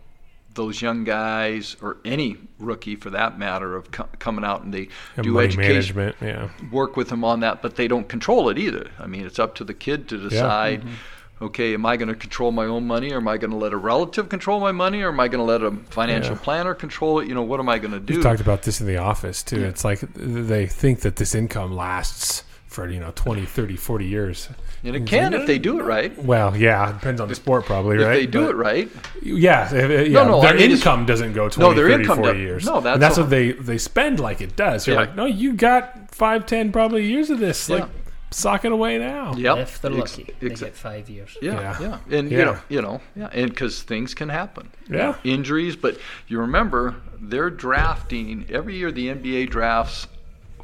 those 0.56 0.82
young 0.82 1.04
guys 1.04 1.76
or 1.82 1.98
any 2.04 2.38
rookie 2.60 2.96
for 2.96 3.10
that 3.12 3.38
matter 3.38 3.76
of 3.76 3.92
co- 3.92 4.08
coming 4.20 4.44
out 4.44 4.64
and 4.64 4.74
they 4.74 4.88
And 5.16 5.24
do 5.24 5.40
education 5.40 5.62
management. 5.62 6.16
Yeah. 6.22 6.50
work 6.72 6.98
with 6.98 7.10
them 7.10 7.24
on 7.24 7.42
that, 7.42 7.62
but 7.62 7.76
they 7.76 7.88
don't 7.88 8.08
control 8.10 8.50
it 8.50 8.58
either. 8.58 8.90
I 9.00 9.06
mean, 9.08 9.26
it's 9.26 9.38
up 9.40 9.56
to 9.56 9.64
the 9.64 9.74
kid 9.74 10.08
to 10.10 10.18
decide. 10.18 10.82
Mm-hmm. 10.82 10.94
Okay, 11.42 11.74
am 11.74 11.86
I 11.86 11.98
going 11.98 12.08
to 12.08 12.16
control 12.16 12.54
my 12.54 12.64
own 12.64 12.88
money, 12.88 13.12
or 13.12 13.18
am 13.18 13.28
I 13.28 13.36
going 13.36 13.52
to 13.52 13.58
let 13.58 13.74
a 13.74 13.78
relative 13.78 14.30
control 14.30 14.62
my 14.62 14.72
money, 14.72 15.02
or 15.02 15.10
am 15.10 15.20
I 15.20 15.28
going 15.28 15.46
to 15.46 15.52
let 15.52 15.62
a 15.62 15.72
financial 15.92 16.36
Yeah. 16.36 16.42
planner 16.42 16.74
control 16.74 17.20
it? 17.20 17.28
You 17.28 17.36
know, 17.36 17.42
what 17.42 17.60
am 17.60 17.68
I 17.68 17.78
going 17.78 17.92
to 17.92 18.00
do? 18.00 18.14
We've 18.16 18.24
talked 18.24 18.40
about 18.40 18.64
this 18.64 18.80
in 18.80 18.88
the 18.88 18.96
office 18.96 19.44
too. 19.44 19.60
Yeah. 19.60 19.68
It's 19.68 19.84
like 19.84 20.00
they 20.14 20.66
think 20.66 21.02
that 21.02 21.18
this 21.18 21.36
income 21.36 21.76
lasts 21.76 22.46
for 22.68 22.88
you 22.90 23.02
know 23.02 23.12
20, 23.16 23.46
30, 23.46 23.76
40 23.76 24.06
years. 24.06 24.48
And 24.86 24.96
it 24.96 25.06
can 25.08 25.34
if 25.34 25.48
they 25.48 25.58
do 25.60 25.80
it 25.80 25.84
right. 25.84 26.18
Well, 26.24 26.56
yeah, 26.56 26.90
it 26.90 26.94
depends 26.94 27.20
on 27.22 27.28
the 27.28 27.36
sport 27.36 27.66
probably, 27.66 27.98
right? 27.98 28.14
If 28.16 28.20
they 28.22 28.26
do 28.28 28.42
But- 28.46 28.50
it 28.52 28.56
right, 28.56 28.90
Yeah, 29.22 29.66
if- 29.66 29.74
if- 29.74 30.08
yeah. 30.10 30.24
no, 30.24 30.42
their 30.42 30.52
I 30.52 30.58
mean, 30.58 30.72
income 30.72 31.06
doesn't 31.06 31.34
go 31.34 31.50
20, 31.50 31.60
No, 31.70 31.74
their 31.76 31.90
30, 31.90 32.04
income 32.04 32.18
40 32.18 32.34
does- 32.34 32.42
years. 32.42 32.66
no, 32.66 32.82
that's 32.82 32.94
and 32.94 33.02
that's 33.02 33.18
a- 33.18 33.22
what 33.22 33.30
they 33.30 33.52
they 33.54 33.78
spend 33.78 34.20
like 34.20 34.42
it 34.42 34.56
does. 34.56 34.88
You're 34.88 34.96
Yeah. 34.96 35.02
like, 35.02 35.16
no, 35.16 35.26
you 35.26 35.54
got 35.54 36.12
five, 36.14 36.46
ten, 36.46 36.72
probably 36.72 37.06
years 37.06 37.30
of 37.30 37.40
this. 37.40 37.68
Yeah. 37.70 37.76
Like, 37.78 37.90
sock 38.32 38.66
it 38.66 38.72
away 38.72 38.98
now. 38.98 39.34
yep. 39.38 39.58
if 39.60 39.82
they're 39.82 39.98
ex- 39.98 40.18
lucky, 40.18 40.34
they 40.42 40.48
exa- 40.50 40.60
get 40.60 40.76
five 40.76 41.10
years. 41.10 41.38
Yeah, 41.42 41.54
Yeah. 41.54 41.78
yeah, 42.10 42.18
and 42.18 42.30
Yeah. 42.32 42.38
you 42.40 42.46
know, 42.46 42.58
you 42.70 42.82
know, 42.82 43.02
yeah, 43.16 43.30
and 43.32 43.50
because 43.50 43.82
things 43.84 44.14
can 44.14 44.30
happen. 44.30 44.70
Yeah. 44.90 45.16
injuries, 45.24 45.76
but 45.78 45.98
you 46.28 46.40
remember 46.40 46.96
they're 47.22 47.50
drafting 47.50 48.46
every 48.52 48.76
year. 48.76 48.92
The 48.92 49.10
NBA 49.10 49.46
drafts 49.46 50.08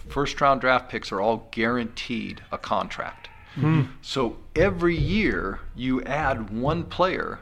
first 0.09 0.41
round 0.41 0.59
draft 0.59 0.89
picks 0.89 1.11
are 1.13 1.21
all 1.21 1.47
guaranteed 1.51 2.41
a 2.51 2.57
contract. 2.57 3.20
Hmm. 3.55 3.83
So 4.01 4.37
every 4.55 4.97
year 4.97 5.59
you 5.75 6.01
add 6.03 6.49
one 6.49 6.83
player 6.83 7.39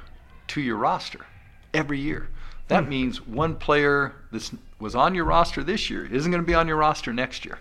to 0.48 0.62
your 0.62 0.78
roster. 0.78 1.26
Every 1.74 2.00
year. 2.00 2.30
That 2.68 2.84
hmm. 2.84 2.90
means 2.90 3.26
one 3.26 3.56
player 3.56 4.14
that 4.32 4.50
was 4.80 4.96
on 4.96 5.14
your 5.16 5.26
roster 5.26 5.64
this 5.64 5.90
year 5.90 6.06
isn't 6.06 6.32
going 6.32 6.44
to 6.44 6.48
be 6.48 6.56
on 6.56 6.68
your 6.68 6.78
roster 6.78 7.14
next 7.14 7.46
year. 7.46 7.60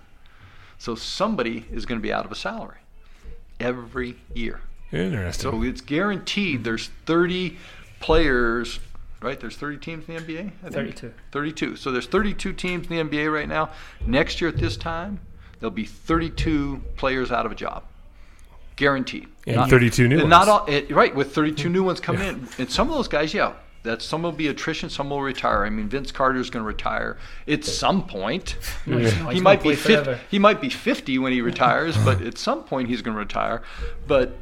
So 0.79 0.95
somebody 0.95 1.67
is 1.73 1.87
going 1.87 2.01
to 2.01 2.03
be 2.03 2.13
out 2.13 2.25
of 2.25 2.33
a 2.33 2.37
salary 2.37 2.79
every 3.61 4.17
year. 4.35 4.61
Interesting. 4.93 5.51
So 5.51 5.63
it's 5.63 5.81
guaranteed 5.81 6.65
there's 6.65 6.89
30 7.07 7.59
players, 8.01 8.79
right? 9.21 9.39
There's 9.39 9.57
30 9.57 9.79
teams 9.79 10.09
in 10.09 10.15
the 10.15 10.21
NBA? 10.23 10.47
I 10.65 10.71
think? 10.71 10.73
32. 10.73 11.15
32. 11.33 11.77
So 11.77 11.93
there's 11.93 12.07
32 12.07 12.53
teams 12.53 12.89
in 12.89 12.97
the 12.97 13.19
NBA 13.19 13.33
right 13.33 13.49
now. 13.49 13.71
Next 14.07 14.41
year 14.41 14.49
at 14.49 14.57
this 14.57 14.77
time, 14.77 15.21
there'll 15.59 15.71
be 15.71 15.85
32 15.85 16.81
players 16.97 17.33
out 17.33 17.45
of 17.45 17.53
a 17.53 17.57
job. 17.57 17.83
Guaranteed. 18.79 19.27
And 19.47 19.69
32 19.69 20.09
new 20.09 20.21
and 20.21 20.31
Not 20.31 20.47
ones. 20.47 20.49
all, 20.49 20.67
it, 20.67 20.91
right, 20.91 21.15
with 21.15 21.35
32 21.35 21.69
new 21.69 21.83
ones 21.83 22.01
coming 22.01 22.23
in. 22.23 22.49
And 22.59 22.71
some 22.71 22.89
of 22.89 22.95
those 22.95 23.09
guys, 23.09 23.35
yeah, 23.35 23.55
that 23.83 24.03
some 24.03 24.23
will 24.23 24.33
be 24.33 24.49
attrition, 24.49 24.89
some 24.89 25.11
will 25.11 25.23
retire. 25.23 25.65
I 25.65 25.71
mean, 25.71 25.89
Vince 25.89 26.13
Carter 26.13 26.39
is 26.39 26.51
going 26.51 26.63
to 26.63 26.67
retire 26.67 27.19
at 27.47 27.65
some 27.65 28.07
point. 28.07 28.57
No, 28.87 28.99
he's 28.99 29.19
not. 29.19 29.35
He 29.35 29.41
might 29.41 29.63
be 29.63 29.75
50, 29.75 30.17
he 30.31 30.39
might 30.39 30.61
be 30.61 30.69
50 30.69 31.19
when 31.19 31.33
he 31.33 31.41
retires, 31.41 31.97
but 31.99 32.23
at 32.23 32.39
some 32.39 32.65
point 32.65 32.89
he's 32.89 33.03
going 33.03 33.15
to 33.15 33.19
retire. 33.19 33.63
But 34.07 34.37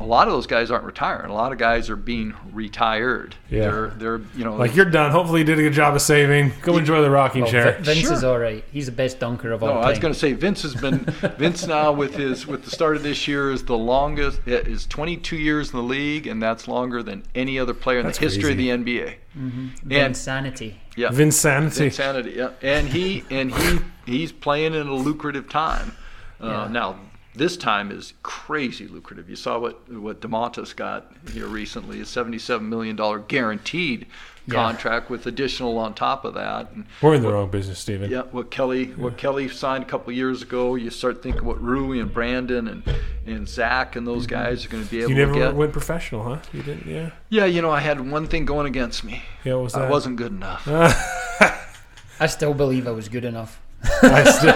a 0.00 0.04
lot 0.04 0.26
of 0.26 0.34
those 0.34 0.46
guys 0.48 0.70
aren't 0.70 0.84
retiring. 0.84 1.30
A 1.30 1.34
lot 1.34 1.52
of 1.52 1.58
guys 1.58 1.88
are 1.88 1.96
being 1.96 2.34
retired. 2.52 3.36
Yeah. 3.48 3.60
They're 3.62 3.86
they're 3.96 4.20
you 4.36 4.44
know 4.44 4.56
Like 4.56 4.74
you're 4.74 4.84
done. 4.86 5.10
Hopefully, 5.12 5.40
you 5.40 5.44
did 5.44 5.58
a 5.58 5.62
good 5.62 5.72
job 5.72 5.94
of 5.94 6.02
saving. 6.02 6.52
Go 6.62 6.76
enjoy 6.76 7.00
the 7.00 7.10
rocking 7.10 7.42
Well, 7.42 7.50
chair. 7.50 7.72
Vin- 7.74 7.84
Vince 7.84 7.98
Sure. 8.00 8.12
is 8.12 8.24
all 8.24 8.38
right. 8.38 8.64
He's 8.72 8.86
the 8.86 8.92
best 8.92 9.20
dunker 9.20 9.52
of 9.52 9.62
all 9.62 9.68
No, 9.68 9.74
time. 9.76 9.84
I 9.84 9.90
was 9.90 9.98
going 10.00 10.12
to 10.12 10.18
say 10.18 10.32
Vince 10.32 10.62
has 10.62 10.74
been 10.74 10.98
Vince 11.38 11.66
now 11.66 11.92
with 11.92 12.14
his 12.16 12.46
with 12.46 12.64
the 12.64 12.70
start 12.70 12.96
of 12.96 13.02
this 13.02 13.28
year 13.28 13.50
is 13.52 13.64
the 13.64 13.78
longest 13.78 14.40
is 14.46 14.84
22 14.86 15.36
years 15.36 15.70
in 15.72 15.76
the 15.78 15.82
league 15.84 16.26
and 16.26 16.42
that's 16.42 16.66
longer 16.66 17.02
than 17.02 17.22
any 17.34 17.58
other 17.58 17.72
player 17.74 18.00
in 18.00 18.06
That's 18.06 18.18
the 18.18 18.24
history 18.24 18.54
crazy. 18.54 18.70
of 18.70 18.84
the 18.84 18.92
NBA. 18.92 19.14
And 19.36 19.72
Insanity. 19.90 20.80
yeah, 20.96 21.08
Vinsanity. 21.10 21.84
insanity. 21.86 22.34
Yeah, 22.36 22.50
and 22.62 22.88
he 22.88 23.24
and 23.30 23.52
he 23.54 23.78
he's 24.06 24.32
playing 24.32 24.74
in 24.74 24.86
a 24.86 24.94
lucrative 24.94 25.48
time. 25.48 25.92
Uh, 26.40 26.46
Yeah. 26.46 26.68
Now 26.70 26.96
this 27.34 27.56
time 27.56 27.90
is 27.90 28.14
crazy 28.22 28.86
lucrative. 28.86 29.28
You 29.28 29.36
saw 29.36 29.58
what 29.58 29.90
what 29.92 30.20
Domantas 30.20 30.74
got 30.74 31.12
here 31.32 31.46
recently, 31.46 32.00
a 32.00 32.06
77 32.06 32.68
million 32.68 32.96
dollar 32.96 33.18
guaranteed 33.18 34.06
Yeah. 34.46 34.54
contract 34.54 35.08
with 35.10 35.26
additional 35.26 35.78
on 35.78 35.94
top 35.94 36.24
of 36.24 36.34
that. 36.34 36.70
And 36.70 36.84
We're 37.00 37.14
in 37.14 37.22
the 37.22 37.32
wrong 37.32 37.50
business, 37.50 37.78
Steven. 37.78 38.10
yeah, 38.10 38.22
what 38.30 38.50
Kelly 38.50 38.86
what 38.86 39.16
Kelly 39.16 39.48
signed 39.48 39.82
a 39.82 39.86
couple 39.86 40.12
years 40.12 40.42
ago. 40.42 40.74
You 40.76 40.90
start 40.90 41.22
thinking 41.22 41.44
what 41.44 41.60
Rui 41.60 41.98
and 42.00 42.12
Brandon 42.12 42.68
and 42.68 42.82
and 43.26 43.48
Zach 43.48 43.96
and 43.96 44.06
those 44.06 44.26
mm-hmm. 44.26 44.34
guys 44.42 44.64
are 44.64 44.68
going 44.68 44.84
to 44.84 44.90
be 44.90 44.98
able 44.98 45.08
to 45.08 45.14
do. 45.14 45.20
You 45.20 45.26
never 45.26 45.38
to 45.38 45.46
get. 45.46 45.54
went 45.56 45.72
professional, 45.72 46.22
huh? 46.24 46.38
You 46.52 46.62
didn't, 46.62 46.86
yeah. 46.86 47.10
Yeah, 47.30 47.46
you 47.46 47.62
know, 47.62 47.70
I 47.70 47.80
had 47.80 47.98
one 48.10 48.26
thing 48.26 48.44
going 48.44 48.66
against 48.66 49.02
me. 49.02 49.22
Yeah, 49.44 49.54
what 49.54 49.64
was 49.64 49.72
that? 49.72 49.82
I 49.86 49.90
wasn't 49.90 50.16
good 50.16 50.32
enough. 50.32 50.68
I 52.20 52.26
still 52.26 52.54
believe 52.54 52.86
I 52.86 52.92
was 52.92 53.08
good 53.08 53.24
enough. 53.24 53.60
I 54.02 54.24
still- 54.24 54.52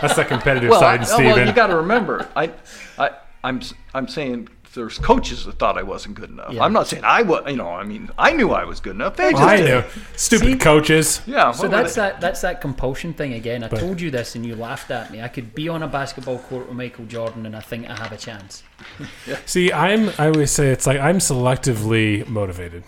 that's 0.00 0.16
the 0.16 0.24
competitive 0.24 0.70
well, 0.70 0.80
side, 0.80 1.00
oh, 1.02 1.04
Steven. 1.04 1.26
well, 1.26 1.46
you 1.46 1.52
got 1.52 1.68
to 1.68 1.76
remember, 1.76 2.28
I, 2.36 2.52
I, 2.98 3.10
I'm 3.44 3.60
I'm 3.94 4.08
saying 4.08 4.48
there's 4.74 4.98
coaches 4.98 5.44
that 5.44 5.58
thought 5.58 5.78
I 5.78 5.82
wasn't 5.82 6.14
good 6.14 6.30
enough. 6.30 6.52
Yeah. 6.52 6.62
I'm 6.64 6.72
not 6.72 6.86
saying 6.86 7.04
I 7.04 7.22
was. 7.22 7.42
You 7.48 7.56
know, 7.56 7.68
I 7.68 7.84
mean, 7.84 8.10
I 8.18 8.32
knew 8.32 8.50
I 8.50 8.64
was 8.64 8.80
good 8.80 8.94
enough. 8.94 9.16
They 9.16 9.30
just 9.30 9.42
I 9.42 9.56
knew. 9.56 9.82
Stupid 10.16 10.46
See? 10.46 10.56
coaches. 10.58 11.20
Yeah. 11.26 11.52
So 11.52 11.68
that's 11.68 11.94
that 11.94 12.20
that's 12.20 12.40
that 12.42 12.60
compulsion 12.60 13.14
thing 13.14 13.32
again. 13.34 13.64
I 13.64 13.68
But- 13.68 13.80
told 13.80 14.00
you 14.00 14.10
this 14.10 14.34
and 14.34 14.44
you 14.44 14.56
laughed 14.56 14.90
at 14.90 15.10
me. 15.10 15.22
I 15.22 15.28
could 15.28 15.54
be 15.54 15.68
on 15.68 15.82
a 15.82 15.88
basketball 15.88 16.38
court 16.38 16.68
with 16.68 16.76
Michael 16.76 17.06
Jordan 17.06 17.46
and 17.46 17.56
I 17.56 17.60
think 17.60 17.88
I 17.88 17.96
have 17.96 18.12
a 18.12 18.16
chance. 18.16 18.62
See, 19.46 19.72
I'm. 19.72 20.10
I 20.18 20.28
always 20.28 20.50
say 20.50 20.68
it's 20.68 20.86
like 20.86 21.00
I'm 21.00 21.18
selectively 21.18 22.26
motivated. 22.28 22.84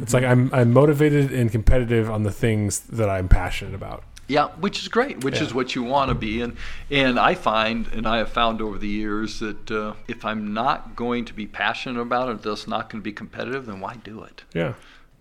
It's 0.00 0.14
like 0.14 0.24
I'm. 0.24 0.50
I'm 0.54 0.72
motivated 0.72 1.32
and 1.32 1.50
competitive 1.50 2.10
on 2.10 2.22
the 2.22 2.32
things 2.32 2.80
that 2.80 3.08
I'm 3.08 3.28
passionate 3.28 3.74
about. 3.74 4.04
Yeah, 4.28 4.48
which 4.60 4.80
is 4.82 4.88
great, 4.88 5.24
which 5.24 5.36
Yeah. 5.36 5.44
is 5.44 5.54
what 5.54 5.74
you 5.74 5.82
want 5.82 6.10
to 6.10 6.14
be. 6.14 6.42
And 6.42 6.56
and 6.90 7.18
I 7.18 7.34
find, 7.34 7.86
and 7.88 8.06
I 8.06 8.18
have 8.18 8.28
found 8.30 8.60
over 8.60 8.78
the 8.78 8.86
years 8.88 9.40
that 9.40 9.70
uh, 9.70 9.94
if 10.06 10.24
I'm 10.24 10.52
not 10.52 10.94
going 10.94 11.24
to 11.24 11.34
be 11.34 11.46
passionate 11.46 12.00
about 12.00 12.28
it, 12.28 12.42
that's 12.42 12.68
not 12.68 12.90
going 12.90 13.00
to 13.00 13.04
be 13.04 13.12
competitive, 13.12 13.66
then 13.66 13.80
why 13.80 13.96
do 14.04 14.22
it? 14.22 14.44
Yeah. 14.54 14.74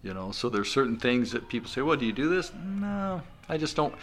You 0.04 0.14
know, 0.14 0.32
so 0.32 0.50
there's 0.50 0.70
certain 0.72 0.98
things 0.98 1.32
that 1.32 1.48
people 1.48 1.70
say, 1.70 1.82
"Well, 1.82 1.98
do 1.98 2.06
you 2.06 2.14
do 2.14 2.30
this?" 2.30 2.52
No, 2.54 3.22
I 3.50 3.58
just 3.58 3.76
don't. 3.76 3.96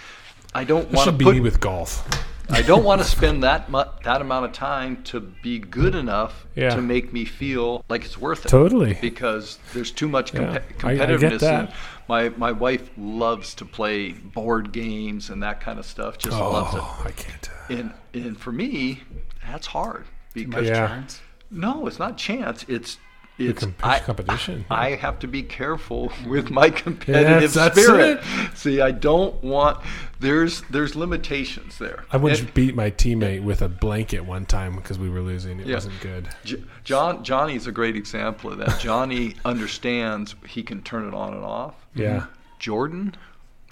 I 0.54 0.64
don't 0.64 0.84
want 0.90 0.98
to 1.06 1.12
should 1.12 1.18
be 1.18 1.24
put. 1.24 1.34
me 1.34 1.40
with 1.40 1.60
golf. 1.60 2.06
I 2.50 2.60
don't 2.62 2.84
want 2.84 3.00
to 3.00 3.06
spend 3.08 3.42
that 3.42 3.70
mu- 3.70 3.84
that 4.04 4.20
amount 4.20 4.44
of 4.44 4.52
time 4.52 5.02
to 5.04 5.20
be 5.20 5.58
good 5.58 5.94
enough 5.94 6.46
Yeah. 6.54 6.74
to 6.74 6.82
make 6.82 7.10
me 7.12 7.24
feel 7.24 7.82
like 7.88 8.04
it's 8.04 8.18
worth 8.18 8.44
it. 8.44 8.48
Totally. 8.50 8.98
Because 9.00 9.58
there's 9.72 9.90
too 9.90 10.08
much 10.08 10.34
Yeah, 10.34 10.40
compe- 10.40 10.84
I- 10.84 10.90
I 10.90 10.96
get 10.96 11.08
competitiveness. 11.08 11.38
that. 11.40 11.60
And 11.60 11.68
my 12.06 12.28
my 12.36 12.52
wife 12.52 12.90
loves 12.98 13.54
to 13.56 13.64
play 13.64 14.12
board 14.12 14.72
games 14.72 15.30
and 15.30 15.42
that 15.42 15.60
kind 15.62 15.78
of 15.78 15.86
stuff. 15.86 16.18
Just 16.18 16.36
loves 16.38 16.74
it. 16.74 16.80
Oh, 16.82 17.02
I 17.06 17.10
can't. 17.12 17.48
uh, 17.50 17.74
And 17.74 17.92
and 18.12 18.38
for 18.38 18.52
me, 18.52 19.02
that's 19.50 19.68
hard 19.68 20.04
because 20.34 20.66
Yeah. 20.68 20.86
chance. 20.86 21.20
no, 21.50 21.86
it's 21.86 21.98
not 21.98 22.18
chance. 22.18 22.64
It's 22.68 22.98
it's 23.38 23.66
I, 23.82 23.98
competition. 23.98 24.64
I 24.70 24.90
have 24.90 25.18
to 25.20 25.26
be 25.26 25.42
careful 25.42 26.12
with 26.26 26.50
my 26.50 26.70
competitive 26.70 27.54
Yes, 27.54 27.72
spirit. 27.72 28.20
it. 28.22 28.56
See, 28.56 28.80
I 28.80 28.90
don't 28.92 29.42
want 29.42 29.78
there's 30.20 30.62
there's 30.70 30.94
limitations 30.94 31.78
there. 31.78 32.04
I 32.12 32.16
once 32.16 32.40
beat 32.40 32.74
my 32.74 32.90
teammate 32.90 33.42
with 33.42 33.60
a 33.62 33.68
blanket 33.68 34.20
one 34.20 34.46
time 34.46 34.76
because 34.76 34.98
we 34.98 35.08
were 35.10 35.20
losing. 35.20 35.60
It 35.60 35.66
Yeah. 35.66 35.74
wasn't 35.74 36.00
good. 36.00 36.28
J- 36.44 36.62
John 36.84 37.24
Johnny's 37.24 37.66
a 37.66 37.72
great 37.72 37.96
example 37.96 38.52
of 38.52 38.58
that. 38.58 38.78
Johnny 38.80 39.34
understands 39.44 40.34
he 40.46 40.62
can 40.62 40.82
turn 40.82 41.06
it 41.08 41.14
on 41.14 41.34
and 41.34 41.44
off. 41.44 41.74
Yeah. 41.94 42.26
Jordan 42.58 43.14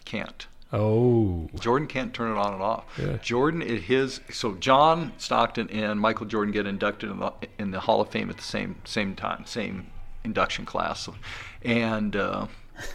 can't. 0.04 0.46
Oh. 0.72 1.48
Jordan 1.60 1.86
can't 1.86 2.14
turn 2.14 2.32
it 2.32 2.38
on 2.38 2.54
and 2.54 2.62
off. 2.62 2.84
Yeah. 2.98 3.18
Jordan 3.18 3.60
is 3.62 3.82
his. 3.84 4.20
So 4.30 4.54
John 4.54 5.12
Stockton 5.18 5.68
and 5.70 6.00
Michael 6.00 6.26
Jordan 6.26 6.52
get 6.52 6.66
inducted 6.66 7.10
in 7.10 7.18
the 7.18 7.32
in 7.58 7.70
the 7.72 7.80
Hall 7.80 8.00
of 8.00 8.08
Fame 8.08 8.30
at 8.30 8.36
the 8.36 8.42
same 8.42 8.76
same 8.84 9.14
time, 9.14 9.44
same 9.44 9.88
induction 10.24 10.64
class, 10.64 11.08
and 11.62 12.16
uh, 12.16 12.46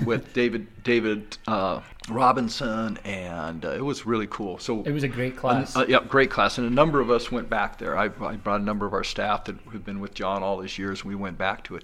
with 0.05 0.33
David 0.33 0.83
David 0.83 1.37
uh, 1.47 1.81
Robinson, 2.09 2.97
and 3.03 3.63
uh, 3.63 3.69
it 3.71 3.83
was 3.85 4.05
really 4.05 4.27
cool. 4.27 4.57
So 4.57 4.81
It 4.83 4.91
was 4.91 5.03
a 5.03 5.07
great 5.07 5.37
class. 5.37 5.75
uh, 5.75 5.85
yeah, 5.87 5.99
great 6.07 6.31
class, 6.31 6.57
and 6.57 6.65
a 6.65 6.73
number 6.73 6.99
of 6.99 7.11
us 7.11 7.31
went 7.31 7.49
back 7.49 7.77
there. 7.77 7.97
I, 7.97 8.05
I 8.05 8.37
brought 8.37 8.61
a 8.61 8.63
number 8.63 8.85
of 8.85 8.93
our 8.93 9.03
staff 9.03 9.45
that 9.45 9.55
have 9.71 9.85
been 9.85 9.99
with 9.99 10.13
John 10.15 10.41
all 10.41 10.57
these 10.57 10.79
years, 10.79 11.01
and 11.01 11.09
we 11.09 11.15
went 11.15 11.37
back 11.37 11.63
to 11.65 11.75
it. 11.75 11.83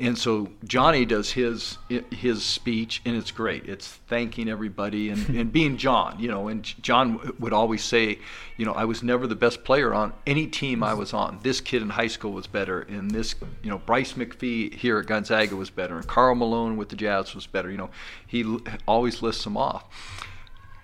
And 0.00 0.16
so 0.16 0.48
Johnny 0.64 1.04
does 1.04 1.32
his 1.32 1.76
his 2.10 2.42
speech, 2.42 3.02
and 3.04 3.14
it's 3.14 3.30
great. 3.30 3.68
It's 3.68 3.86
thanking 3.86 4.48
everybody 4.48 5.10
and, 5.10 5.28
and 5.28 5.52
being 5.60 5.76
John, 5.76 6.18
you 6.18 6.28
know. 6.28 6.48
And 6.48 6.64
John 6.82 7.34
would 7.38 7.52
always 7.52 7.84
say, 7.84 8.18
you 8.56 8.64
know, 8.64 8.72
I 8.72 8.86
was 8.86 9.02
never 9.02 9.26
the 9.26 9.34
best 9.34 9.62
player 9.62 9.92
on 9.92 10.14
any 10.26 10.46
team 10.46 10.82
I 10.82 10.94
was 10.94 11.12
on. 11.12 11.40
This 11.42 11.60
kid 11.60 11.82
in 11.82 11.90
high 11.90 12.06
school 12.06 12.32
was 12.32 12.46
better, 12.46 12.80
and 12.80 13.10
this, 13.10 13.34
you 13.62 13.68
know, 13.68 13.78
Bryce 13.78 14.14
McPhee 14.14 14.72
here 14.72 14.98
at 14.98 15.06
Gonzaga 15.06 15.54
was 15.54 15.68
better, 15.68 15.96
and 15.96 16.06
Karl 16.06 16.34
Malone 16.34 16.78
with 16.78 16.88
the 16.88 16.96
Jazz 16.96 17.34
was 17.34 17.46
better. 17.46 17.70
You 17.70 17.76
know, 17.76 17.90
he 18.26 18.58
always 18.88 19.20
lists 19.20 19.44
them 19.44 19.58
off. 19.58 19.84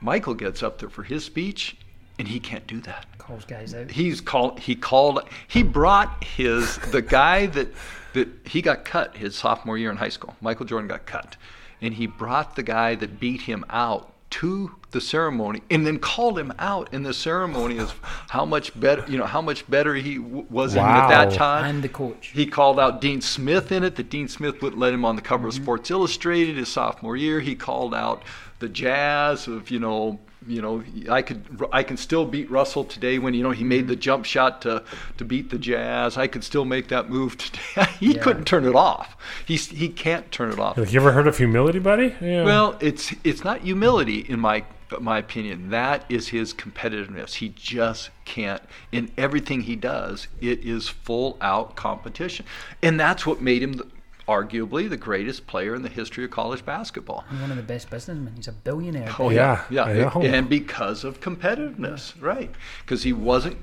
Michael 0.03 0.35
gets 0.35 0.63
up 0.63 0.79
there 0.79 0.91
for 0.91 1.05
his 1.05 1.25
speech, 1.25 1.79
and 2.19 2.29
he 2.29 2.41
can't 2.41 2.67
do 2.67 2.81
that 2.81 3.07
Calls 3.19 3.45
guys 3.45 3.75
out. 3.75 3.91
he's 3.91 4.21
called 4.21 4.61
he 4.61 4.75
called 4.75 5.21
he 5.49 5.63
brought 5.63 6.23
his 6.25 6.79
the 6.91 7.03
guy 7.03 7.47
that 7.47 7.69
that 8.15 8.29
he 8.47 8.63
got 8.63 8.85
cut 8.85 9.17
his 9.17 9.35
sophomore 9.37 9.77
year 9.79 9.91
in 9.91 9.97
high 9.97 10.09
school 10.09 10.35
michael 10.41 10.65
jordan 10.67 10.89
got 10.89 11.07
cut 11.07 11.37
and 11.83 11.95
he 11.95 12.07
brought 12.07 12.57
the 12.57 12.63
guy 12.63 12.95
that 12.95 13.21
beat 13.21 13.43
him 13.43 13.65
out 13.71 14.13
to 14.31 14.75
the 14.91 15.01
ceremony 15.01 15.63
and 15.71 15.87
then 15.87 15.99
called 15.99 16.39
him 16.39 16.53
out 16.59 16.93
in 16.93 17.03
the 17.05 17.13
ceremony 17.15 17.79
as 17.79 17.93
how 18.31 18.45
much 18.45 18.79
better 18.79 19.05
you 19.09 19.17
know 19.19 19.25
how 19.27 19.41
much 19.41 19.69
better 19.71 19.95
he 19.95 20.17
w- 20.17 20.45
was 20.51 20.73
even 20.75 20.85
at 20.89 21.09
that 21.09 21.29
Wow. 21.31 21.37
time 21.37 21.65
And 21.67 21.83
the 21.85 21.89
coach. 21.89 22.29
he 22.35 22.45
called 22.47 22.81
out 22.81 23.01
Dean 23.01 23.21
Smith 23.21 23.71
in 23.71 23.85
it. 23.85 23.95
That 23.97 24.11
Dean 24.11 24.27
Smith 24.27 24.61
wouldn't 24.63 24.81
let 24.81 24.93
him 24.93 25.05
on 25.05 25.15
the 25.17 25.23
cover 25.23 25.47
of 25.49 25.55
mm-hmm. 25.55 25.63
Sports 25.63 25.91
Illustrated 25.91 26.57
his 26.57 26.69
sophomore 26.69 27.17
year. 27.17 27.41
He 27.41 27.55
called 27.55 27.95
out 27.95 28.23
the 28.59 28.69
Jazz 28.69 29.47
of 29.47 29.71
you 29.71 29.79
know 29.79 30.19
you 30.47 30.63
know 30.63 30.83
I 31.11 31.23
could 31.23 31.45
I 31.73 31.83
can 31.83 31.97
still 31.97 32.25
beat 32.25 32.51
Russell 32.51 32.85
today 32.85 33.19
when 33.19 33.35
you 33.35 33.43
know 33.43 33.51
he 33.51 33.65
made 33.65 33.81
mm-hmm. 33.81 33.89
the 33.89 33.97
jump 33.97 34.25
shot 34.25 34.63
to 34.63 34.83
to 35.19 35.25
beat 35.25 35.51
the 35.51 35.59
Jazz. 35.59 36.17
I 36.17 36.27
could 36.27 36.45
still 36.45 36.65
make 36.65 36.89
that 36.89 37.09
move 37.11 37.37
today. 37.39 37.89
he 38.01 38.15
Yeah. 38.15 38.23
couldn't 38.23 38.45
turn 38.45 38.65
it 38.65 38.75
off. 38.75 39.17
He's 39.45 39.69
he 39.69 39.89
can't 39.89 40.31
turn 40.31 40.53
it 40.53 40.59
off. 40.59 40.77
Like, 40.77 40.93
you 40.93 41.01
ever 41.01 41.13
heard 41.13 41.27
of 41.27 41.39
humility, 41.39 41.79
buddy? 41.79 42.15
Yeah. 42.21 42.45
Well, 42.45 42.77
it's 42.81 43.15
it's 43.25 43.45
not 43.45 43.61
humility 43.63 44.21
in 44.21 44.41
my 44.41 44.65
my 45.01 45.19
opinion. 45.19 45.71
That 45.71 46.05
is 46.09 46.29
his 46.29 46.55
competitiveness. 46.55 47.35
He 47.35 47.49
just 47.49 48.11
can't. 48.25 48.63
In 48.93 49.11
everything 49.19 49.63
he 49.63 49.77
does, 49.77 50.29
it 50.41 50.65
is 50.65 50.89
full 50.89 51.37
out 51.41 51.77
competition, 51.77 52.47
and 52.83 52.99
that's 52.99 53.27
what 53.27 53.41
made 53.41 53.63
him 53.63 53.75
the, 53.75 53.87
arguably 54.29 54.89
the 54.89 54.97
greatest 54.97 55.47
player 55.47 55.75
in 55.75 55.83
the 55.83 55.89
history 55.89 56.25
of 56.25 56.31
college 56.31 56.65
basketball. 56.65 57.25
He's 57.31 57.41
one 57.41 57.51
of 57.51 57.57
the 57.57 57.63
best 57.63 57.91
businessmen. 57.91 58.35
He's 58.35 58.49
a 58.49 58.53
billionaire. 58.53 59.15
Oh 59.19 59.31
Yeah, 59.31 59.65
yeah, 59.71 60.11
yeah, 60.19 60.19
and 60.19 60.49
because 60.49 61.05
of 61.05 61.21
competitiveness, 61.21 62.21
right? 62.21 62.51
Because 62.81 63.03
he 63.03 63.13
wasn't. 63.13 63.59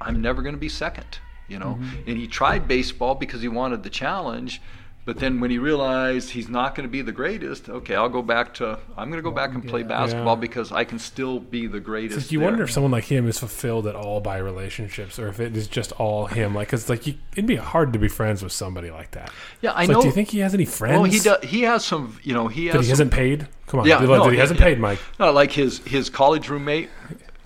I'm 0.00 0.22
never 0.22 0.42
going 0.42 0.54
to 0.54 0.60
be 0.60 0.68
second, 0.68 1.18
you 1.48 1.58
know. 1.58 1.78
Mm-hmm. 1.80 2.08
And 2.08 2.18
he 2.18 2.26
tried 2.26 2.68
baseball 2.68 3.14
because 3.14 3.42
he 3.42 3.48
wanted 3.48 3.82
the 3.82 3.90
challenge, 3.90 4.62
but 5.08 5.16
then 5.16 5.40
when 5.40 5.50
he 5.50 5.56
realized 5.56 6.28
he's 6.28 6.50
not 6.50 6.74
going 6.74 6.86
to 6.86 6.90
be 6.92 7.00
the 7.00 7.12
greatest, 7.12 7.70
okay, 7.70 7.94
I'll 7.94 8.10
go 8.10 8.20
back 8.20 8.52
to. 8.54 8.78
I'm 8.94 9.08
going 9.10 9.16
to 9.22 9.22
go 9.22 9.30
back 9.34 9.54
and 9.54 9.66
play 9.66 9.82
basketball 9.82 10.34
Yeah. 10.36 10.40
because 10.40 10.70
I 10.70 10.84
can 10.84 10.98
still 10.98 11.40
be 11.40 11.66
the 11.66 11.80
greatest. 11.80 12.18
It's 12.18 12.26
like 12.26 12.32
you 12.32 12.40
there. 12.40 12.48
wonder 12.50 12.62
if 12.62 12.70
someone 12.70 12.92
like 12.92 13.04
him 13.04 13.26
is 13.26 13.38
fulfilled 13.38 13.86
at 13.86 13.94
all 13.96 14.20
by 14.20 14.36
relationships, 14.36 15.18
or 15.18 15.28
if 15.28 15.40
it 15.40 15.56
is 15.56 15.66
just 15.66 15.92
all 15.92 16.26
him. 16.26 16.54
Like, 16.54 16.68
cause 16.68 16.90
like 16.90 17.06
you, 17.06 17.14
it'd 17.32 17.46
be 17.46 17.56
hard 17.56 17.94
to 17.94 17.98
be 17.98 18.08
friends 18.08 18.42
with 18.42 18.52
somebody 18.52 18.90
like 18.90 19.12
that. 19.12 19.30
Yeah, 19.62 19.72
I 19.72 19.84
It's 19.84 19.88
know. 19.88 19.94
Like, 19.94 20.02
do 20.02 20.08
you 20.08 20.14
think 20.14 20.28
he 20.28 20.40
has 20.40 20.52
any 20.52 20.66
friends? 20.66 21.00
well, 21.00 21.10
he 21.10 21.20
does. 21.20 21.42
He 21.42 21.62
has 21.62 21.86
some. 21.86 22.18
You 22.22 22.34
know, 22.34 22.48
he 22.48 22.66
has. 22.66 22.74
that 22.74 22.78
he 22.80 22.84
some- 22.84 22.90
hasn't 22.90 23.12
paid? 23.12 23.48
Come 23.66 23.80
on, 23.80 23.86
Yeah, 23.86 24.00
that 24.00 24.06
no, 24.06 24.24
he 24.28 24.32
he- 24.32 24.36
hasn't 24.40 24.60
paid, 24.60 24.78
Mike. 24.78 24.98
No, 25.18 25.32
like 25.32 25.52
his 25.52 25.78
his 25.86 26.10
college 26.10 26.50
roommate, 26.50 26.90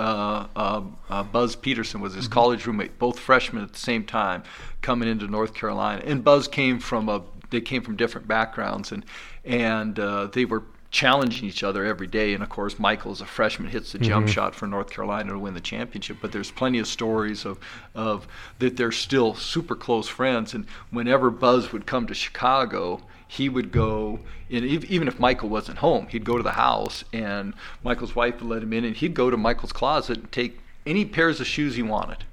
uh, 0.00 0.46
uh, 0.56 0.82
uh, 1.08 1.22
Buzz 1.22 1.54
Peterson 1.54 2.00
was 2.00 2.10
Mm-hmm. 2.12 2.18
his 2.18 2.26
college 2.28 2.66
roommate. 2.66 2.98
Both 2.98 3.20
freshmen 3.20 3.62
at 3.62 3.72
the 3.72 3.78
same 3.78 4.02
time 4.04 4.42
coming 4.80 5.08
into 5.08 5.28
North 5.28 5.54
Carolina, 5.54 6.02
and 6.04 6.24
Buzz 6.24 6.48
came 6.48 6.80
from 6.80 7.08
a 7.08 7.22
they 7.52 7.60
came 7.60 7.82
from 7.82 7.94
different 7.94 8.26
backgrounds, 8.26 8.90
and 8.90 9.04
and 9.44 9.98
uh, 10.00 10.26
they 10.26 10.44
were 10.44 10.64
challenging 10.90 11.48
each 11.48 11.62
other 11.62 11.84
every 11.84 12.06
day. 12.06 12.34
And 12.34 12.42
of 12.42 12.48
course, 12.50 12.78
Michael, 12.78 13.12
as 13.12 13.20
a 13.20 13.26
freshman, 13.26 13.70
hits 13.70 13.92
the 13.92 13.98
jump 13.98 14.28
shot 14.28 14.54
for 14.54 14.66
North 14.66 14.90
Carolina 14.90 15.32
to 15.32 15.38
win 15.38 15.54
the 15.54 15.60
championship. 15.60 16.18
But 16.20 16.32
there's 16.32 16.50
plenty 16.50 16.78
of 16.78 16.86
stories 16.86 17.44
of, 17.46 17.58
of 17.94 18.28
that 18.58 18.76
they're 18.76 18.92
still 18.92 19.34
super 19.34 19.74
close 19.74 20.06
friends. 20.06 20.52
And 20.52 20.66
whenever 20.90 21.30
Buzz 21.30 21.72
would 21.72 21.86
come 21.86 22.06
to 22.08 22.14
Chicago, 22.14 23.00
he 23.26 23.48
would 23.48 23.72
go, 23.72 24.20
and 24.50 24.64
even 24.64 25.08
if 25.08 25.18
Michael 25.18 25.48
wasn't 25.48 25.78
home, 25.78 26.08
he'd 26.08 26.24
go 26.24 26.36
to 26.36 26.42
the 26.42 26.50
house, 26.50 27.04
and 27.14 27.54
Michael's 27.82 28.14
wife 28.14 28.40
would 28.40 28.50
let 28.50 28.62
him 28.62 28.74
in, 28.74 28.84
and 28.84 28.94
he'd 28.94 29.14
go 29.14 29.30
to 29.30 29.38
Michael's 29.38 29.72
closet 29.72 30.18
and 30.18 30.32
take 30.32 30.60
any 30.84 31.06
pairs 31.06 31.40
of 31.40 31.46
shoes 31.46 31.76
he 31.76 31.82
wanted 31.82 32.24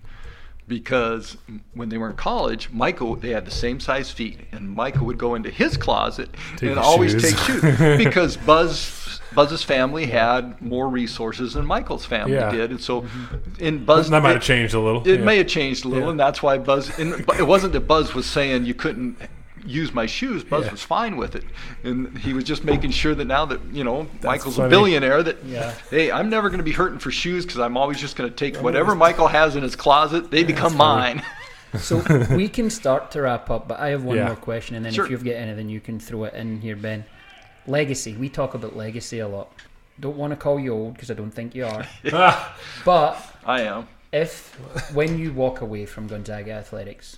because 0.70 1.36
when 1.74 1.90
they 1.90 1.98
were 1.98 2.10
in 2.10 2.16
college, 2.16 2.70
Michael 2.72 3.16
they 3.16 3.32
had 3.32 3.44
the 3.46 3.52
same 3.52 3.80
size 3.82 4.10
feet, 4.12 4.40
and 4.54 4.70
Michael 4.70 5.06
would 5.08 5.18
go 5.18 5.36
into 5.36 5.50
his 5.50 5.76
closet 5.76 6.30
Take 6.56 6.70
and 6.70 6.80
always 6.80 7.12
shoes. 7.12 7.24
take 7.24 7.38
shoes 7.38 7.64
because 7.98 8.38
Buzz 8.38 9.20
Buzz's 9.34 9.64
family 9.64 10.06
had 10.06 10.62
more 10.62 10.88
resources 10.88 11.54
than 11.54 11.66
Michael's 11.66 12.06
family 12.06 12.36
Yeah. 12.36 12.52
did, 12.52 12.72
and 12.72 12.80
so 12.82 13.02
mm-hmm. 13.02 13.64
in 13.64 13.84
Buzz 13.84 14.10
That 14.10 14.24
might 14.24 14.34
have 14.34 14.44
changed 14.44 14.74
a 14.74 14.80
little. 14.80 15.06
It 15.08 15.20
yeah. 15.20 15.26
may 15.26 15.38
have 15.38 15.48
changed 15.48 15.84
a 15.84 15.88
little, 15.90 16.06
Yeah. 16.06 16.12
and 16.12 16.20
that's 16.20 16.42
why 16.42 16.58
Buzz. 16.58 16.98
It 16.98 17.48
wasn't 17.48 17.74
that 17.74 17.82
Buzz 17.82 18.14
was 18.14 18.26
saying 18.26 18.66
you 18.66 18.74
couldn't 18.74 19.18
use 19.66 19.94
my 19.94 20.06
shoes. 20.06 20.44
Buzz 20.44 20.66
Yeah. 20.66 20.72
was 20.72 20.82
fine 20.84 21.18
with 21.18 21.36
it, 21.36 21.44
and 21.84 22.18
he 22.18 22.34
was 22.34 22.44
just 22.44 22.64
making 22.64 22.92
sure 22.92 23.14
that 23.16 23.26
now 23.26 23.46
that 23.46 23.60
you 23.72 23.84
know 23.84 24.08
Michael's 24.24 24.56
funny. 24.58 24.68
a 24.68 24.70
billionaire, 24.70 25.24
that 25.24 25.44
Yeah. 25.46 25.74
hey, 25.90 26.12
I'm 26.12 26.30
never 26.30 26.50
going 26.50 26.60
to 26.60 26.64
be 26.64 26.72
hurting 26.72 27.00
for 27.00 27.12
shoes 27.12 27.46
because 27.46 27.60
I'm 27.60 27.78
always 27.78 28.00
just 28.00 28.16
going 28.16 28.30
to 28.30 28.36
take 28.36 28.58
whatever 28.64 28.96
Michael 28.96 29.28
has 29.28 29.56
in 29.56 29.64
his 29.64 29.76
closet. 29.76 30.32
They 30.32 30.44
become 30.44 30.76
mine. 30.78 31.24
So 31.78 32.02
we 32.36 32.50
can 32.50 32.72
start 32.72 33.12
to 33.12 33.22
wrap 33.22 33.52
up, 33.52 33.68
but 33.68 33.80
I 33.80 33.90
have 33.90 34.04
one 34.04 34.18
Yeah. 34.18 34.26
more 34.26 34.36
question, 34.36 34.76
and 34.76 34.84
then 34.84 34.92
Sure. 34.92 35.06
if 35.06 35.12
you've 35.12 35.24
got 35.24 35.36
anything, 35.36 35.70
you 35.70 35.80
can 35.80 36.00
throw 36.00 36.24
it 36.24 36.34
in 36.34 36.62
here, 36.62 36.76
Ben. 36.76 37.06
Legacy. 37.68 38.16
We 38.16 38.28
talk 38.28 38.56
about 38.56 38.76
legacy 38.76 39.20
a 39.20 39.28
lot. 39.28 39.52
Don't 40.00 40.18
want 40.18 40.32
to 40.32 40.36
call 40.36 40.60
you 40.60 40.74
old 40.74 40.94
because 40.96 41.12
I 41.12 41.14
don't 41.14 41.30
think 41.30 41.54
you 41.54 41.68
are. 41.68 41.86
But 42.86 43.18
I 43.46 43.62
am. 43.62 43.88
if 44.12 44.56
when 44.96 45.20
you 45.20 45.32
walk 45.32 45.62
away 45.62 45.86
from 45.86 46.08
Gonzaga 46.08 46.54
athletics, 46.54 47.18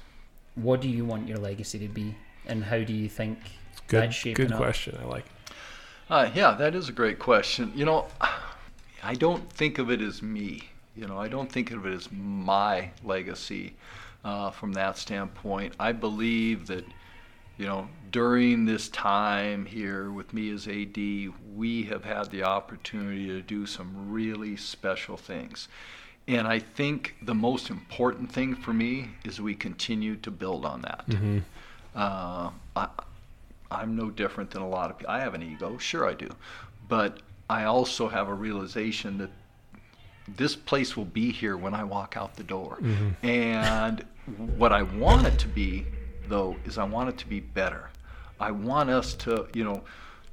what 0.55 0.81
do 0.81 0.89
you 0.89 1.05
want 1.05 1.29
your 1.29 1.37
legacy 1.37 1.79
to 1.79 1.87
be, 1.87 2.15
and 2.51 2.63
how 2.63 2.79
do 2.79 2.93
you 2.93 3.09
think 3.09 3.39
good, 3.87 4.03
that's 4.03 4.15
shaping 4.15 4.45
good 4.45 4.51
up? 4.53 4.59
question. 4.59 4.97
I 5.01 5.05
like. 5.05 5.25
Uh, 6.09 6.29
yeah, 6.35 6.51
that 6.55 6.75
is 6.75 6.89
a 6.89 6.91
great 6.91 7.19
question. 7.19 7.71
You 7.75 7.85
know, 7.85 8.07
I 9.03 9.15
don't 9.15 9.49
think 9.51 9.79
of 9.79 9.89
it 9.89 10.01
as 10.01 10.21
me. 10.21 10.69
You 10.95 11.07
know, 11.07 11.17
I 11.17 11.29
don't 11.29 11.51
think 11.51 11.71
of 11.71 11.85
it 11.85 11.93
as 11.93 12.11
my 12.11 12.91
legacy 13.03 13.73
uh, 14.25 14.51
from 14.51 14.73
that 14.73 14.97
standpoint. 14.97 15.73
I 15.79 15.93
believe 15.93 16.67
that, 16.67 16.85
you 17.57 17.65
know, 17.65 17.87
during 18.11 18.65
this 18.65 18.89
time 18.89 19.65
here 19.65 20.11
with 20.11 20.33
me 20.33 20.51
as 20.51 20.67
AD, 20.67 20.97
we 21.55 21.83
have 21.83 22.03
had 22.03 22.29
the 22.29 22.43
opportunity 22.43 23.27
to 23.27 23.41
do 23.41 23.65
some 23.65 24.11
really 24.11 24.57
special 24.57 25.15
things. 25.15 25.69
And 26.27 26.47
I 26.47 26.59
think 26.59 27.15
the 27.21 27.33
most 27.33 27.69
important 27.69 28.31
thing 28.31 28.53
for 28.53 28.73
me 28.73 29.09
is 29.23 29.41
we 29.41 29.55
continue 29.55 30.17
to 30.17 30.29
build 30.29 30.65
on 30.65 30.81
that. 30.81 31.05
Mm-hmm. 31.07 31.39
Uh, 31.95 32.51
I, 32.75 32.87
I'm 33.69 33.95
no 33.95 34.09
different 34.09 34.51
than 34.51 34.61
a 34.61 34.67
lot 34.67 34.89
of 34.91 34.97
people. 34.97 35.13
I 35.13 35.19
have 35.19 35.33
an 35.33 35.43
ego, 35.43 35.77
sure 35.77 36.07
I 36.07 36.13
do, 36.13 36.29
but 36.87 37.19
I 37.49 37.65
also 37.65 38.07
have 38.07 38.27
a 38.27 38.33
realization 38.33 39.17
that 39.17 39.29
this 40.37 40.55
place 40.55 40.95
will 40.95 41.05
be 41.05 41.31
here 41.31 41.57
when 41.57 41.73
I 41.73 41.83
walk 41.83 42.15
out 42.15 42.35
the 42.35 42.43
door. 42.43 42.79
And 43.23 44.05
what 44.57 44.71
I 44.71 44.83
want 44.83 45.25
it 45.27 45.37
to 45.39 45.47
be, 45.47 45.85
though, 46.27 46.55
is 46.65 46.77
I 46.77 46.83
want 46.83 47.09
it 47.09 47.17
to 47.19 47.27
be 47.27 47.39
better. 47.39 47.89
I 48.39 48.51
want 48.51 48.89
us 48.89 49.13
to, 49.15 49.47
you 49.53 49.63
know, 49.63 49.83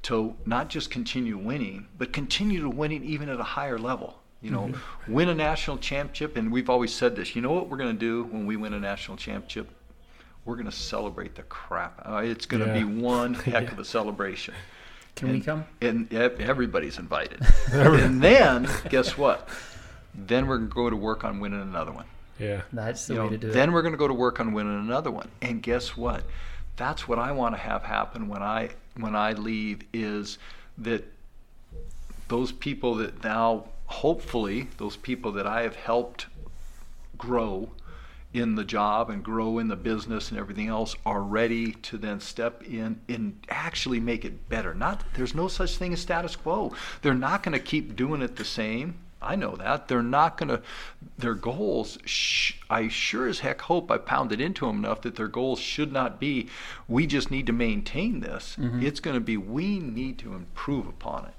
to 0.03 0.33
not 0.45 0.69
just 0.69 0.89
continue 0.89 1.37
winning, 1.37 1.87
but 1.97 2.13
continue 2.13 2.61
to 2.61 2.69
winning 2.69 3.03
even 3.03 3.27
at 3.29 3.39
a 3.39 3.43
higher 3.43 3.77
level. 3.77 4.15
You 4.41 4.51
know, 4.51 4.71
win 5.09 5.27
a 5.27 5.35
national 5.35 5.79
championship, 5.79 6.37
and 6.37 6.49
we've 6.49 6.69
always 6.69 6.93
said 6.93 7.17
this. 7.17 7.35
You 7.35 7.41
know 7.41 7.51
what 7.51 7.67
we're 7.67 7.75
going 7.77 7.93
to 7.93 7.99
do 7.99 8.23
when 8.23 8.45
we 8.45 8.55
win 8.55 8.73
a 8.73 8.79
national 8.79 9.17
championship? 9.17 9.69
We're 10.49 10.55
going 10.55 10.65
to 10.65 10.71
celebrate 10.71 11.35
the 11.35 11.43
crap. 11.43 12.01
Uh, 12.03 12.23
it's 12.25 12.47
going 12.47 12.63
to 12.65 12.69
Yeah. 12.69 12.79
be 12.79 12.83
one 12.83 13.33
heck 13.51 13.71
of 13.71 13.77
a 13.77 13.85
celebration 13.85 14.55
Can 15.15 15.31
we 15.31 15.41
come? 15.41 15.63
and 15.79 16.11
ev- 16.11 16.39
everybody's 16.39 16.97
invited. 16.97 17.39
and 17.71 18.19
then, 18.19 18.67
guess 18.89 19.15
what? 19.15 19.47
Then 20.15 20.47
we're 20.47 20.57
going 20.57 20.69
to 20.69 20.73
go 20.75 20.89
to 20.89 20.95
work 20.95 21.23
on 21.23 21.39
winning 21.39 21.61
another 21.61 21.91
one. 21.91 22.05
Yeah. 22.39 22.63
That's 22.73 23.05
the 23.05 23.13
You 23.13 23.19
way 23.19 23.25
know, 23.25 23.31
to 23.33 23.37
do 23.37 23.51
then 23.51 23.69
it. 23.69 23.73
we're 23.73 23.83
going 23.83 23.91
to 23.93 23.97
go 23.99 24.07
to 24.07 24.13
work 24.15 24.39
on 24.39 24.51
winning 24.53 24.73
another 24.79 25.11
one. 25.11 25.29
And 25.39 25.61
guess 25.61 25.95
what? 25.95 26.23
That's 26.77 27.07
what 27.07 27.19
I 27.19 27.31
want 27.31 27.53
to 27.53 27.59
have 27.61 27.83
happen 27.83 28.27
when 28.27 28.41
I 28.41 28.69
when 28.95 29.15
I 29.15 29.33
leave 29.33 29.81
is 29.93 30.39
that 30.79 31.03
those 32.27 32.51
people 32.51 32.95
that 32.95 33.23
now 33.23 33.65
hopefully 33.85 34.67
those 34.77 34.95
people 34.97 35.31
that 35.33 35.45
I 35.45 35.61
have 35.61 35.75
helped 35.75 36.25
grow 37.19 37.69
in 38.33 38.55
the 38.55 38.63
job 38.63 39.09
and 39.09 39.23
grow 39.23 39.57
in 39.57 39.67
the 39.69 39.75
business 39.75 40.29
and 40.29 40.39
everything 40.39 40.67
else 40.67 40.95
are 41.05 41.21
ready 41.21 41.71
to 41.71 41.97
then 41.97 42.19
step 42.19 42.61
in 42.63 43.01
and 43.09 43.39
actually 43.49 43.99
make 43.99 44.23
it 44.23 44.47
better. 44.49 44.73
Not 44.73 45.03
there's 45.15 45.33
no 45.33 45.47
such 45.47 45.77
thing 45.77 45.93
as 45.93 46.01
status 46.01 46.35
quo. 46.35 46.73
They're 47.01 47.13
not 47.13 47.41
going 47.43 47.57
to 47.57 47.63
keep 47.63 47.95
doing 47.95 48.21
it 48.21 48.35
the 48.35 48.45
same. 48.45 48.95
I 49.21 49.35
know 49.35 49.55
that. 49.57 49.89
They're 49.89 50.01
not 50.01 50.37
going 50.37 50.47
to 50.49 50.61
their 51.17 51.33
goals 51.33 51.97
sh- 52.05 52.53
I 52.69 52.87
sure 52.87 53.27
as 53.27 53.39
heck 53.39 53.61
hope 53.61 53.91
I 53.91 53.97
pounded 53.97 54.39
into 54.39 54.65
them 54.65 54.77
enough 54.85 55.01
that 55.01 55.15
their 55.15 55.27
goals 55.27 55.59
should 55.59 55.91
not 55.91 56.19
be 56.19 56.47
we 56.87 57.05
just 57.07 57.29
need 57.31 57.47
to 57.47 57.53
maintain 57.53 58.19
this. 58.21 58.55
It's 58.81 58.99
going 58.99 59.15
to 59.15 59.19
be 59.21 59.37
we 59.37 59.79
need 59.79 60.19
to 60.19 60.33
improve 60.35 60.87
upon 60.87 61.25
it. 61.25 61.33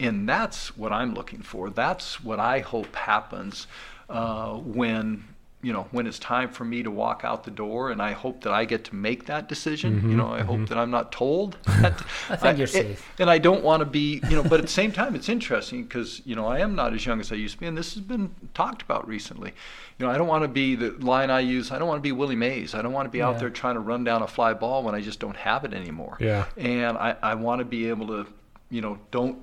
And 0.00 0.28
that's 0.28 0.76
what 0.76 0.92
I'm 0.92 1.12
looking 1.14 1.42
for. 1.42 1.68
That's 1.68 2.22
what 2.22 2.38
I 2.38 2.60
hope 2.60 2.94
happens 2.94 3.66
uh, 4.08 4.52
when 4.54 5.24
you 5.60 5.72
know 5.72 5.88
when 5.90 6.06
it's 6.06 6.20
time 6.20 6.48
for 6.48 6.64
me 6.64 6.84
to 6.84 6.90
walk 6.90 7.22
out 7.24 7.42
the 7.42 7.50
door. 7.50 7.90
And 7.90 8.00
I 8.00 8.12
hope 8.12 8.42
that 8.42 8.52
I 8.52 8.64
get 8.64 8.84
to 8.84 8.94
make 8.94 9.26
that 9.26 9.48
decision. 9.48 10.08
You 10.08 10.16
know, 10.16 10.28
I 10.28 10.42
hope 10.42 10.56
mm-hmm. 10.56 10.64
that 10.66 10.78
I'm 10.78 10.90
not 10.90 11.10
told. 11.10 11.60
Mm-hmm. 11.62 11.82
That, 11.82 12.02
I 12.30 12.36
think 12.36 12.58
you're 12.58 12.66
it- 12.66 12.70
safe. 12.70 13.10
and 13.18 13.28
I 13.28 13.38
don't 13.38 13.64
want 13.64 13.80
to 13.80 13.84
be, 13.84 14.20
you 14.28 14.36
know, 14.36 14.42
but 14.42 14.60
at 14.60 14.62
the 14.62 14.72
same 14.72 14.92
time, 14.92 15.16
it's 15.16 15.28
interesting 15.28 15.82
because, 15.82 16.22
you 16.24 16.36
know, 16.36 16.46
I 16.46 16.60
am 16.60 16.76
not 16.76 16.94
as 16.94 17.04
young 17.04 17.18
as 17.18 17.32
I 17.32 17.34
used 17.34 17.54
to 17.54 17.60
be, 17.60 17.66
and 17.66 17.76
this 17.76 17.94
has 17.94 18.02
been 18.02 18.34
talked 18.54 18.82
about 18.82 19.08
recently. 19.08 19.52
You 19.98 20.06
know, 20.06 20.12
I 20.12 20.18
don't 20.18 20.28
want 20.28 20.44
to 20.44 20.48
be 20.48 20.76
the 20.76 20.90
line 21.04 21.30
I 21.30 21.40
use, 21.40 21.72
I 21.72 21.78
don't 21.78 21.88
want 21.88 21.98
to 21.98 22.02
be 22.02 22.12
Willie 22.12 22.36
Mays. 22.36 22.74
I 22.74 22.82
don't 22.82 22.92
want 22.92 23.06
to 23.06 23.10
be 23.10 23.18
Yeah. 23.18 23.28
out 23.28 23.40
there 23.40 23.50
trying 23.50 23.74
to 23.74 23.80
run 23.80 24.04
down 24.04 24.22
a 24.22 24.28
fly 24.28 24.54
ball 24.54 24.84
when 24.84 24.94
I 24.94 25.00
just 25.00 25.18
don't 25.18 25.36
have 25.36 25.64
it 25.64 25.74
anymore. 25.74 26.18
Yeah. 26.20 26.44
And 26.56 26.96
I, 26.96 27.16
I 27.20 27.34
want 27.34 27.58
to 27.58 27.64
be 27.64 27.88
able 27.88 28.06
to, 28.08 28.26
you 28.70 28.80
know, 28.80 28.98
don't, 29.10 29.38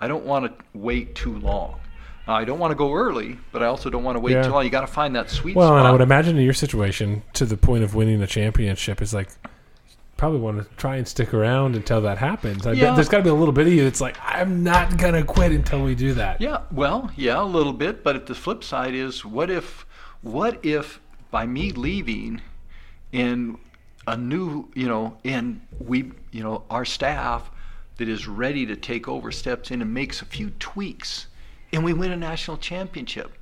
I 0.00 0.08
don't 0.08 0.24
want 0.24 0.46
to 0.46 0.64
wait 0.74 1.14
too 1.14 1.38
long. 1.38 1.78
Uh, 2.26 2.32
now, 2.32 2.38
I 2.38 2.44
don't 2.44 2.58
want 2.58 2.70
to 2.70 2.76
go 2.76 2.92
early, 2.92 3.38
but 3.50 3.62
I 3.62 3.66
also 3.66 3.90
don't 3.90 4.04
want 4.04 4.16
to 4.16 4.20
wait 4.20 4.32
Yeah. 4.32 4.42
too 4.42 4.50
long. 4.50 4.64
You 4.64 4.70
got 4.70 4.82
to 4.82 4.86
find 4.86 5.14
that 5.16 5.28
sweet 5.30 5.56
Well, 5.56 5.66
spot. 5.68 5.72
Well, 5.74 5.78
and 5.80 5.88
I 5.88 5.92
would 5.92 6.00
imagine 6.00 6.36
in 6.36 6.44
your 6.44 6.54
situation, 6.54 7.22
to 7.34 7.44
the 7.44 7.56
point 7.56 7.82
of 7.84 7.94
winning 7.94 8.22
a 8.22 8.26
championship, 8.26 9.02
is 9.02 9.12
like 9.12 9.28
probably 10.16 10.38
want 10.38 10.58
to 10.58 10.76
try 10.76 10.96
and 10.96 11.08
stick 11.08 11.34
around 11.34 11.74
until 11.74 12.00
that 12.02 12.16
happens. 12.18 12.64
I 12.64 12.72
Yeah. 12.74 12.86
bet 12.86 12.94
there's 12.94 13.08
got 13.08 13.16
to 13.18 13.22
be 13.24 13.28
a 13.30 13.34
little 13.34 13.52
bit 13.52 13.66
of 13.66 13.72
you 13.72 13.82
that's 13.82 14.00
like, 14.00 14.16
I'm 14.24 14.62
not 14.62 14.96
gonna 14.96 15.24
quit 15.24 15.50
until 15.50 15.82
we 15.82 15.96
do 15.96 16.14
that. 16.14 16.40
Yeah, 16.40 16.58
well, 16.70 17.10
yeah, 17.16 17.42
a 17.42 17.44
little 17.44 17.72
bit, 17.72 18.04
but 18.04 18.26
the 18.26 18.34
flip 18.36 18.62
side 18.62 18.94
is 18.94 19.24
what 19.24 19.50
if 19.50 19.84
what 20.20 20.64
if 20.64 21.00
by 21.32 21.44
me 21.46 21.72
leaving 21.72 22.40
in 23.10 23.58
a 24.06 24.16
new, 24.16 24.68
you 24.74 24.86
know, 24.86 25.16
and 25.24 25.60
we, 25.80 26.12
you 26.30 26.44
know, 26.44 26.62
our 26.70 26.84
staff 26.84 27.50
that 27.96 28.08
is 28.08 28.28
ready 28.28 28.64
to 28.66 28.76
take 28.76 29.08
over 29.08 29.32
steps 29.32 29.72
in 29.72 29.82
and 29.82 29.92
makes 29.92 30.22
a 30.22 30.24
few 30.24 30.50
tweaks 30.60 31.26
and 31.72 31.84
we 31.84 31.92
win 31.92 32.12
a 32.12 32.16
national 32.16 32.56
championship. 32.58 33.32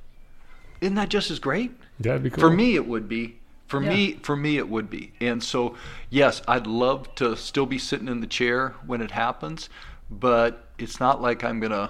Isn't 0.79 0.95
that 0.95 1.09
just 1.09 1.29
as 1.29 1.39
great? 1.39 1.71
That'd 1.99 2.23
be 2.23 2.29
cool. 2.29 2.41
For 2.41 2.49
me, 2.49 2.75
it 2.75 2.87
would 2.87 3.07
be. 3.07 3.37
For 3.67 3.81
Yeah. 3.81 3.89
me, 3.89 4.13
for 4.23 4.35
me, 4.35 4.57
it 4.57 4.67
would 4.67 4.89
be. 4.89 5.13
And 5.21 5.41
so, 5.43 5.75
yes, 6.09 6.41
I'd 6.47 6.67
love 6.67 7.13
to 7.15 7.35
still 7.37 7.65
be 7.65 7.77
sitting 7.77 8.07
in 8.07 8.19
the 8.19 8.27
chair 8.27 8.73
when 8.85 9.01
it 9.01 9.11
happens, 9.11 9.69
but 10.09 10.65
it's 10.77 10.99
not 10.99 11.21
like 11.21 11.43
I'm 11.43 11.59
gonna, 11.59 11.89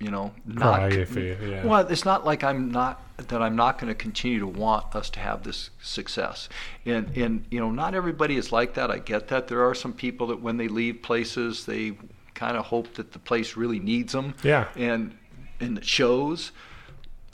you 0.00 0.10
know, 0.10 0.32
not. 0.44 0.78
Cry 0.78 0.88
if 0.88 1.14
you- 1.14 1.36
mm, 1.40 1.50
yeah. 1.50 1.66
Well, 1.66 1.86
it's 1.86 2.04
not 2.04 2.24
like 2.24 2.42
I'm 2.42 2.70
not 2.72 3.02
that 3.28 3.42
I'm 3.42 3.56
not 3.56 3.78
going 3.80 3.88
to 3.92 3.96
continue 3.96 4.38
to 4.38 4.46
want 4.46 4.94
us 4.94 5.10
to 5.10 5.18
have 5.18 5.42
this 5.42 5.70
success. 5.82 6.48
And 6.86 7.10
and 7.16 7.44
you 7.50 7.58
know, 7.60 7.70
not 7.70 7.94
everybody 7.94 8.36
is 8.36 8.50
like 8.52 8.74
that. 8.74 8.90
I 8.92 8.98
get 8.98 9.28
that. 9.28 9.48
There 9.48 9.62
are 9.68 9.74
some 9.74 9.92
people 9.92 10.28
that 10.28 10.40
when 10.40 10.56
they 10.56 10.68
leave 10.68 11.02
places, 11.02 11.66
they 11.66 11.96
kind 12.34 12.56
of 12.56 12.66
hope 12.66 12.94
that 12.94 13.12
the 13.12 13.18
place 13.18 13.56
really 13.56 13.80
needs 13.80 14.12
them. 14.12 14.34
Yeah. 14.44 14.66
And 14.76 15.16
and 15.60 15.78
it 15.78 15.84
shows. 15.84 16.52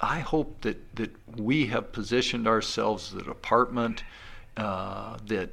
I 0.01 0.21
hope 0.21 0.61
that, 0.63 0.97
that 0.97 1.15
we 1.37 1.67
have 1.67 1.93
positioned 1.93 2.47
ourselves 2.47 3.15
as 3.15 3.21
a 3.23 3.25
department 3.25 4.03
uh, 4.57 5.17
that 5.29 5.51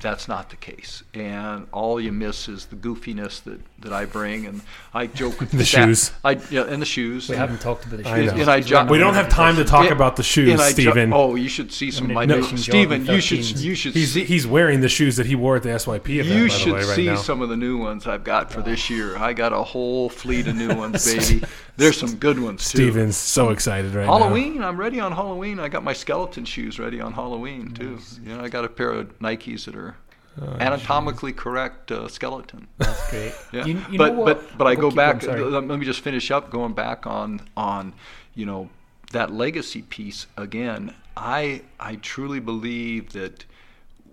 that's 0.00 0.26
not 0.28 0.50
the 0.50 0.56
case. 0.56 1.02
And 1.14 1.66
all 1.72 2.00
you 2.00 2.10
miss 2.10 2.48
is 2.48 2.66
the 2.66 2.74
goofiness 2.76 3.42
that, 3.44 3.60
that 3.80 3.92
I 3.92 4.06
bring. 4.06 4.44
And 4.46 4.60
I 4.92 5.06
joke 5.06 5.38
with 5.40 5.50
The 5.52 5.64
staff- 5.64 5.88
shoes. 5.88 6.10
I 6.24 6.32
yeah, 6.50 6.64
and 6.64 6.82
the 6.82 6.86
shoes. 6.86 7.28
We 7.28 7.36
haven't 7.36 7.60
talked 7.60 7.86
about 7.86 7.98
the 7.98 8.04
shoes. 8.04 8.32
know. 8.32 8.40
And 8.40 8.50
I 8.50 8.60
jo- 8.60 8.84
We 8.86 8.98
don't 8.98 9.14
have 9.14 9.28
time 9.28 9.56
to 9.56 9.64
talk 9.64 9.86
Yeah, 9.86 9.92
about 9.92 10.16
the 10.16 10.22
shoes, 10.24 10.50
and 10.50 10.60
I 10.60 10.70
jo- 10.70 10.74
Stephen. 10.74 11.12
oh, 11.12 11.36
you 11.36 11.48
should 11.48 11.72
see 11.72 11.90
some 11.90 12.06
of 12.06 12.12
my 12.12 12.22
Limited 12.24 12.40
new 12.40 12.46
edition 12.48 12.58
Stephen. 12.58 13.06
You 13.06 13.20
should 13.20 13.58
you 13.60 13.74
should 13.76 13.94
he's 13.94 14.12
see 14.12 14.24
he's 14.24 14.46
wearing 14.46 14.80
the 14.80 14.88
shoes 14.88 15.16
that 15.16 15.26
he 15.26 15.36
wore 15.36 15.56
at 15.56 15.62
the 15.62 15.70
SYP 15.70 16.08
event. 16.20 16.28
you 16.28 16.48
by 16.48 16.54
the 16.54 16.60
should 16.60 16.72
way, 16.74 16.84
right 16.84 16.96
see 16.96 17.06
now. 17.06 17.16
some 17.16 17.40
of 17.40 17.48
the 17.48 17.56
new 17.56 17.78
ones 17.78 18.06
I've 18.06 18.24
got 18.24 18.52
for 18.52 18.62
this 18.62 18.90
year. 18.90 19.16
I 19.16 19.32
got 19.32 19.52
a 19.52 19.62
whole 19.62 20.08
fleet 20.08 20.48
of 20.48 20.56
new 20.56 20.74
ones, 20.74 21.04
baby. 21.14 21.44
There's 21.76 21.98
some 21.98 22.16
good 22.16 22.38
ones 22.38 22.70
too. 22.70 22.78
Steven's 22.78 23.16
so 23.16 23.50
excited 23.50 23.94
right 23.94 24.06
now. 24.06 24.18
Halloween, 24.18 24.62
I'm 24.62 24.76
ready 24.78 25.00
on 25.00 25.12
Halloween. 25.12 25.58
I 25.58 25.68
got 25.68 25.82
my 25.82 25.92
skeleton 25.92 26.44
shoes 26.44 26.78
ready 26.78 27.00
on 27.00 27.12
Halloween 27.12 27.72
too. 27.72 27.98
You 28.22 28.36
know, 28.36 28.44
I 28.44 28.48
got 28.48 28.64
a 28.64 28.68
pair 28.68 28.90
of 28.90 29.18
Nikes 29.18 29.64
that 29.66 29.74
are 29.76 29.96
Oh, 30.42 30.56
anatomically 30.58 31.32
correct 31.32 31.92
uh, 31.92 32.08
skeleton. 32.08 32.66
That's 32.78 33.08
great. 33.10 33.32
Yeah. 33.52 33.66
You, 33.66 33.80
you 33.88 33.98
but 33.98 34.14
know 34.14 34.20
what? 34.20 34.40
but 34.50 34.58
but 34.58 34.66
I 34.66 34.74
go 34.74 34.90
back. 34.90 35.20
going, 35.20 35.68
let 35.68 35.78
me 35.78 35.84
just 35.86 36.00
finish 36.00 36.32
up. 36.32 36.50
Going 36.50 36.72
back 36.72 37.06
on 37.06 37.40
on 37.56 37.92
you 38.34 38.44
know 38.44 38.68
that 39.12 39.32
legacy 39.32 39.82
piece 39.82 40.26
again. 40.36 40.92
I 41.16 41.62
I 41.78 41.96
truly 41.96 42.40
believe 42.40 43.12
that 43.12 43.44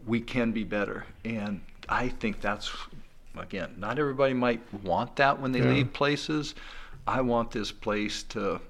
we 0.05 0.19
can 0.21 0.51
be 0.51 0.63
better, 0.63 1.05
and 1.25 1.61
I 1.89 2.09
think 2.09 2.39
that's 2.39 2.71
again. 3.35 3.73
Not 3.79 3.97
everybody 3.97 4.35
might 4.35 4.61
want 4.83 5.15
that 5.15 5.39
when 5.39 5.51
they 5.53 5.59
Yeah. 5.59 5.69
leave 5.73 5.91
places. 5.93 6.53
I 7.07 7.22
want 7.22 7.52
this 7.52 7.72
place 7.72 8.23
to 8.23 8.61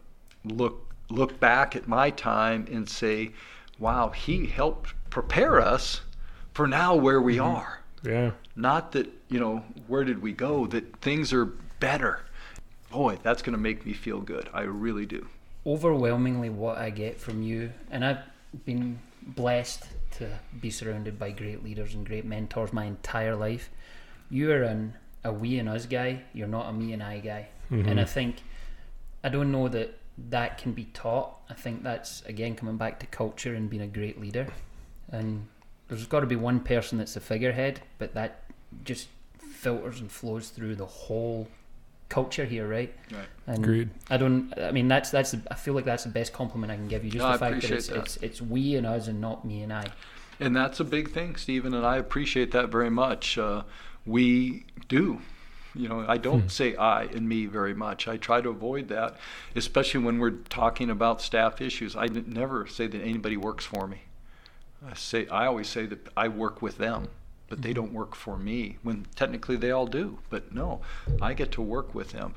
look 0.43 0.93
look 1.09 1.39
back 1.39 1.75
at 1.75 1.87
my 1.87 2.09
time 2.09 2.67
and 2.71 2.87
say, 2.87 3.31
"Wow, 3.79 4.09
he 4.09 4.45
helped 4.47 4.93
prepare 5.09 5.59
us 5.59 6.01
for 6.53 6.67
now 6.67 6.95
where 6.95 7.21
we 7.21 7.37
mm-hmm. 7.37 7.55
are." 7.55 7.77
Yeah. 8.03 8.31
not 8.55 8.93
that 8.93 9.07
you 9.29 9.39
know 9.39 9.63
where 9.85 10.03
did 10.03 10.23
we 10.23 10.31
go 10.31 10.65
that 10.65 10.97
things 11.01 11.31
are 11.31 11.45
better 11.79 12.25
boy 12.89 13.15
that's 13.21 13.43
going 13.43 13.53
to 13.53 13.59
make 13.59 13.85
me 13.85 13.93
feel 13.93 14.19
good 14.19 14.49
i 14.55 14.61
really 14.61 15.05
do 15.05 15.27
overwhelmingly 15.65 16.49
what 16.49 16.77
I 16.77 16.89
get 16.89 17.19
from 17.19 17.41
you, 17.41 17.71
and 17.89 18.03
I've 18.03 18.19
been 18.65 18.99
blessed 19.21 19.85
to 20.17 20.39
be 20.59 20.69
surrounded 20.69 21.19
by 21.19 21.31
great 21.31 21.63
leaders 21.63 21.93
and 21.93 22.05
great 22.05 22.25
mentors 22.25 22.73
my 22.73 22.85
entire 22.85 23.35
life. 23.35 23.69
You 24.29 24.51
are 24.51 24.63
an, 24.63 24.95
a 25.23 25.31
we 25.31 25.59
and 25.59 25.69
us 25.69 25.85
guy. 25.85 26.23
You're 26.33 26.47
not 26.47 26.69
a 26.69 26.73
me 26.73 26.93
and 26.93 27.03
I 27.03 27.19
guy, 27.19 27.49
and 27.71 27.99
I 27.99 28.05
think 28.05 28.43
I 29.23 29.29
don't 29.29 29.51
know 29.51 29.67
that 29.69 29.97
that 30.29 30.57
can 30.57 30.73
be 30.73 30.85
taught. 30.85 31.37
I 31.49 31.53
think 31.53 31.83
that's 31.83 32.21
again 32.23 32.55
coming 32.55 32.77
back 32.77 32.99
to 32.99 33.05
culture 33.07 33.55
and 33.55 33.69
being 33.69 33.81
a 33.81 33.87
great 33.87 34.19
leader, 34.19 34.47
and 35.09 35.47
there's 35.87 36.05
got 36.07 36.19
to 36.21 36.27
be 36.27 36.35
one 36.35 36.59
person 36.59 36.97
that's 36.97 37.15
a 37.15 37.19
figurehead, 37.21 37.81
but 37.97 38.13
that 38.13 38.43
just 38.83 39.07
filters 39.39 39.99
and 39.99 40.11
flows 40.11 40.49
through 40.49 40.75
the 40.75 40.85
whole 40.85 41.47
culture 42.09 42.45
here, 42.45 42.67
right? 42.67 42.93
Right. 43.11 43.25
And 43.47 43.63
Agreed. 43.63 43.89
I 44.09 44.17
don't. 44.17 44.53
I 44.59 44.71
mean, 44.71 44.87
that's 44.87 45.11
that's. 45.11 45.33
I 45.49 45.55
feel 45.55 45.73
like 45.73 45.85
that's 45.85 46.03
the 46.03 46.09
best 46.09 46.33
compliment 46.33 46.71
I 46.71 46.75
can 46.75 46.87
give 46.87 47.05
you. 47.05 47.11
Just 47.11 47.23
No, 47.23 47.31
the 47.31 47.37
fact 47.37 47.61
that 47.61 47.71
it's, 47.71 47.87
that. 47.87 47.97
it's 47.97 48.17
it's 48.17 48.41
we 48.41 48.75
and 48.75 48.85
us 48.85 49.07
and 49.07 49.21
not 49.21 49.45
me 49.45 49.61
and 49.63 49.71
I. 49.73 49.85
and 50.39 50.55
that's 50.55 50.79
a 50.79 50.83
big 50.83 51.11
thing 51.11 51.35
stephen 51.35 51.73
and 51.73 51.85
i 51.85 51.97
appreciate 51.97 52.49
that 52.51 52.69
very 52.69 52.89
much 52.89 53.37
uh, 53.37 53.61
we 54.07 54.65
do 54.87 55.21
you 55.75 55.87
know 55.87 56.05
i 56.07 56.17
don't 56.17 56.41
hmm. 56.41 56.47
say 56.47 56.75
i 56.75 57.03
and 57.03 57.27
me 57.27 57.45
very 57.45 57.73
much. 57.73 58.07
I 58.07 58.17
try 58.17 58.41
to 58.41 58.49
avoid 58.49 58.87
that 58.89 59.17
especially 59.55 60.03
when 60.03 60.19
we're 60.19 60.31
talking 60.31 60.89
about 60.89 61.21
staff 61.21 61.61
issues. 61.61 61.95
I 61.95 62.07
never 62.07 62.67
say 62.67 62.87
that 62.87 63.01
anybody 63.01 63.37
works 63.37 63.65
for 63.65 63.87
me. 63.87 64.01
I 64.85 64.93
say 64.95 65.27
i 65.27 65.45
always 65.45 65.69
say 65.69 65.85
that 65.87 66.07
i 66.15 66.27
work 66.27 66.61
with 66.61 66.77
them 66.77 67.07
but 67.49 67.61
they 67.61 67.69
hmm. 67.69 67.75
don't 67.75 67.93
work 67.93 68.15
for 68.15 68.37
me 68.37 68.77
when 68.81 69.05
technically 69.15 69.57
they 69.57 69.71
all 69.71 69.87
do. 69.87 70.19
But 70.29 70.53
no 70.53 70.81
i 71.21 71.33
get 71.33 71.51
to 71.53 71.61
work 71.61 71.93
with 71.93 72.11
them 72.11 72.33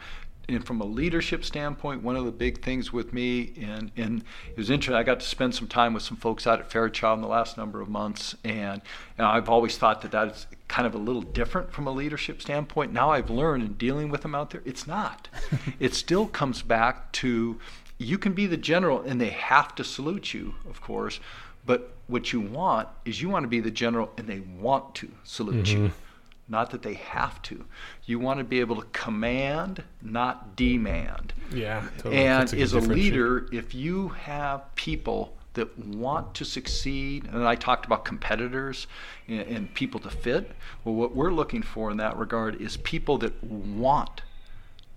and 0.48 0.64
from 0.64 0.80
a 0.80 0.84
leadership 0.84 1.44
standpoint, 1.44 2.02
one 2.02 2.16
of 2.16 2.24
the 2.24 2.32
big 2.32 2.62
things 2.62 2.92
with 2.92 3.12
me, 3.12 3.52
and, 3.60 3.90
and 3.96 4.22
it 4.50 4.56
was 4.56 4.70
interesting, 4.70 4.96
I 4.96 5.02
got 5.02 5.20
to 5.20 5.26
spend 5.26 5.54
some 5.54 5.68
time 5.68 5.94
with 5.94 6.02
some 6.02 6.16
folks 6.16 6.46
out 6.46 6.60
at 6.60 6.70
Fairchild 6.70 7.18
in 7.18 7.22
the 7.22 7.28
last 7.28 7.56
number 7.56 7.80
of 7.80 7.88
months, 7.88 8.34
and, 8.44 8.82
and 9.16 9.26
I've 9.26 9.48
always 9.48 9.78
thought 9.78 10.02
that 10.02 10.10
that's 10.10 10.46
kind 10.68 10.86
of 10.86 10.94
a 10.94 10.98
little 10.98 11.22
different 11.22 11.72
from 11.72 11.86
a 11.86 11.92
leadership 11.92 12.42
standpoint. 12.42 12.92
Now 12.92 13.10
I've 13.10 13.30
learned 13.30 13.62
in 13.62 13.74
dealing 13.74 14.10
with 14.10 14.22
them 14.22 14.34
out 14.34 14.50
there, 14.50 14.62
it's 14.64 14.86
not. 14.86 15.28
it 15.80 15.94
still 15.94 16.26
comes 16.26 16.62
back 16.62 17.12
to 17.12 17.58
you 17.98 18.18
can 18.18 18.32
be 18.32 18.46
the 18.46 18.56
general, 18.56 19.00
and 19.02 19.20
they 19.20 19.30
have 19.30 19.74
to 19.76 19.84
salute 19.84 20.34
you, 20.34 20.54
of 20.68 20.80
course, 20.80 21.20
but 21.64 21.92
what 22.06 22.32
you 22.32 22.40
want 22.40 22.88
is 23.04 23.22
you 23.22 23.28
want 23.30 23.44
to 23.44 23.48
be 23.48 23.60
the 23.60 23.70
general, 23.70 24.12
and 24.18 24.26
they 24.26 24.40
want 24.40 24.94
to 24.96 25.10
salute 25.22 25.72
you 25.72 25.78
mm-hmm. 25.78 26.03
Not 26.48 26.70
that 26.70 26.82
they 26.82 26.94
have 26.94 27.40
to. 27.42 27.64
You 28.04 28.18
want 28.18 28.38
to 28.38 28.44
be 28.44 28.60
able 28.60 28.76
to 28.76 28.86
command, 28.92 29.82
not 30.02 30.56
demand. 30.56 31.32
Yeah. 31.52 31.86
Totally. 31.98 32.24
And 32.24 32.50
good 32.50 32.60
as 32.60 32.72
a 32.74 32.80
leader, 32.80 33.48
if 33.52 33.74
you 33.74 34.08
have 34.08 34.74
people 34.74 35.36
that 35.54 35.78
want 35.78 36.34
to 36.34 36.44
succeed, 36.44 37.24
and 37.32 37.46
I 37.46 37.54
talked 37.54 37.86
about 37.86 38.04
competitors 38.04 38.86
and, 39.28 39.40
and 39.42 39.74
people 39.74 40.00
to 40.00 40.10
fit, 40.10 40.50
well, 40.84 40.94
what 40.94 41.14
we're 41.14 41.32
looking 41.32 41.62
for 41.62 41.90
in 41.90 41.96
that 41.98 42.16
regard 42.18 42.60
is 42.60 42.76
people 42.76 43.18
that 43.18 43.42
want 43.42 44.22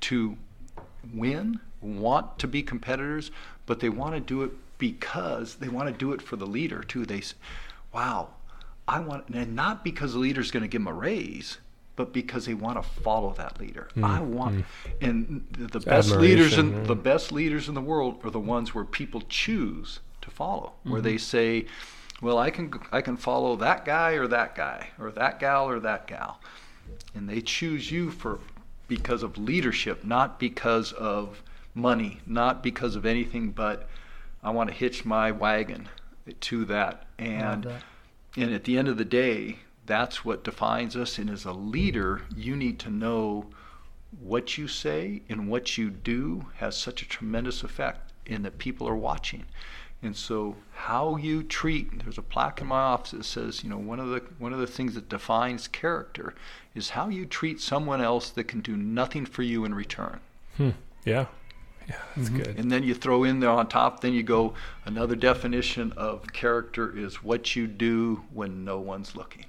to 0.01 0.35
win, 1.13 1.59
want 1.81 2.39
to 2.39 2.47
be 2.47 2.61
competitors, 2.61 3.31
but 3.65 3.79
they 3.79 3.89
want 3.89 4.15
to 4.15 4.19
do 4.19 4.43
it 4.43 4.51
because 4.77 5.55
they 5.55 5.69
want 5.69 5.87
to 5.87 5.93
do 5.93 6.11
it 6.11 6.21
for 6.21 6.35
the 6.35 6.45
leader 6.45 6.83
too. 6.83 7.05
They, 7.05 7.21
wow, 7.93 8.29
I 8.87 8.99
want, 8.99 9.29
and 9.29 9.55
not 9.55 9.83
because 9.83 10.13
the 10.13 10.19
leader's 10.19 10.51
going 10.51 10.63
to 10.63 10.67
give 10.67 10.81
them 10.81 10.87
a 10.87 10.93
raise, 10.93 11.57
but 11.95 12.13
because 12.13 12.45
they 12.45 12.53
want 12.53 12.81
to 12.81 12.87
follow 13.01 13.33
that 13.33 13.59
leader. 13.59 13.89
I 14.01 14.21
want, 14.21 14.65
and 15.01 15.45
the, 15.51 15.67
the 15.67 15.79
best 15.79 16.11
leaders 16.11 16.57
in 16.57 16.83
the 16.85 16.95
best 16.95 17.31
leaders 17.31 17.67
in 17.67 17.73
the 17.73 17.81
world 17.81 18.23
are 18.23 18.29
the 18.29 18.39
ones 18.39 18.73
where 18.73 18.85
people 18.85 19.23
choose 19.27 19.99
to 20.21 20.29
follow, 20.29 20.73
where 20.83 21.01
they 21.01 21.17
say, 21.17 21.65
well, 22.21 22.37
I 22.37 22.49
can 22.49 22.71
I 22.91 23.01
can 23.01 23.17
follow 23.17 23.55
that 23.57 23.83
guy 23.83 24.11
or 24.13 24.27
that 24.27 24.55
guy 24.55 24.89
or 24.99 25.11
that 25.11 25.39
gal 25.39 25.67
or 25.67 25.79
that 25.81 26.07
gal, 26.07 26.39
and 27.13 27.27
they 27.27 27.41
choose 27.41 27.91
you 27.91 28.11
for 28.11 28.39
because 28.87 29.21
of 29.23 29.37
leadership, 29.37 30.05
not 30.05 30.39
because 30.39 30.93
of 30.93 31.43
money, 31.73 32.21
not 32.25 32.63
because 32.63 32.95
of 32.95 33.05
anything 33.05 33.51
but 33.51 33.89
I 34.43 34.51
want 34.51 34.69
to 34.69 34.75
hitch 34.75 35.03
my 35.03 35.31
wagon 35.31 35.89
to 36.41 36.65
that. 36.65 37.05
And 37.19 37.63
that. 37.65 37.83
And 38.37 38.53
at 38.53 38.65
the 38.65 38.77
end 38.77 38.87
of 38.87 38.97
the 38.97 39.05
day, 39.05 39.57
that's 39.87 40.23
what 40.23 40.43
defines 40.43 40.95
us. 40.95 41.17
And 41.17 41.29
as 41.29 41.43
a 41.43 41.51
leader, 41.51 42.21
you 42.35 42.55
need 42.55 42.77
to 42.79 42.89
know 42.91 43.47
what 44.21 44.57
you 44.57 44.67
say 44.67 45.21
and 45.27 45.49
what 45.49 45.77
you 45.77 45.89
do 45.89 46.45
has 46.57 46.77
such 46.77 47.01
a 47.01 47.07
tremendous 47.07 47.63
effect 47.63 48.13
in 48.25 48.43
that 48.43 48.59
people 48.59 48.87
are 48.87 48.95
watching. 48.95 49.45
And 50.03 50.15
so 50.15 50.55
how 50.73 51.15
you 51.15 51.41
treat 51.41 52.03
there's 52.03 52.19
a 52.19 52.21
plaque 52.21 52.61
in 52.61 52.67
my 52.67 52.79
office 52.79 53.11
that 53.11 53.25
says, 53.25 53.63
you 53.63 53.69
know, 53.69 53.79
one 53.79 53.99
of 53.99 54.09
the 54.09 54.21
one 54.37 54.53
of 54.53 54.59
the 54.59 54.67
things 54.67 54.93
that 54.93 55.09
defines 55.09 55.67
character 55.67 56.35
is 56.75 56.91
how 56.91 57.09
you 57.09 57.25
treat 57.25 57.59
someone 57.59 57.99
else 57.99 58.29
that 58.29 58.43
can 58.43 58.61
do 58.61 58.77
nothing 58.77 59.25
for 59.25 59.41
you 59.41 59.65
in 59.65 59.73
return. 59.73 60.19
Hmm. 60.57 60.69
Yeah. 61.03 61.25
Yeah. 61.87 61.95
That's 62.15 62.29
mm-hmm. 62.29 62.37
good. 62.37 62.59
And 62.59 62.71
then 62.71 62.83
you 62.83 62.93
throw 62.93 63.23
in 63.23 63.39
there 63.39 63.49
on 63.49 63.67
top, 63.67 64.01
then 64.01 64.13
you 64.13 64.23
go 64.23 64.53
another 64.85 65.15
definition 65.15 65.93
of 65.95 66.31
character 66.33 66.95
is 66.95 67.23
what 67.23 67.55
you 67.55 67.67
do 67.67 68.23
when 68.33 68.65
no 68.65 68.79
one's 68.79 69.15
looking. 69.15 69.45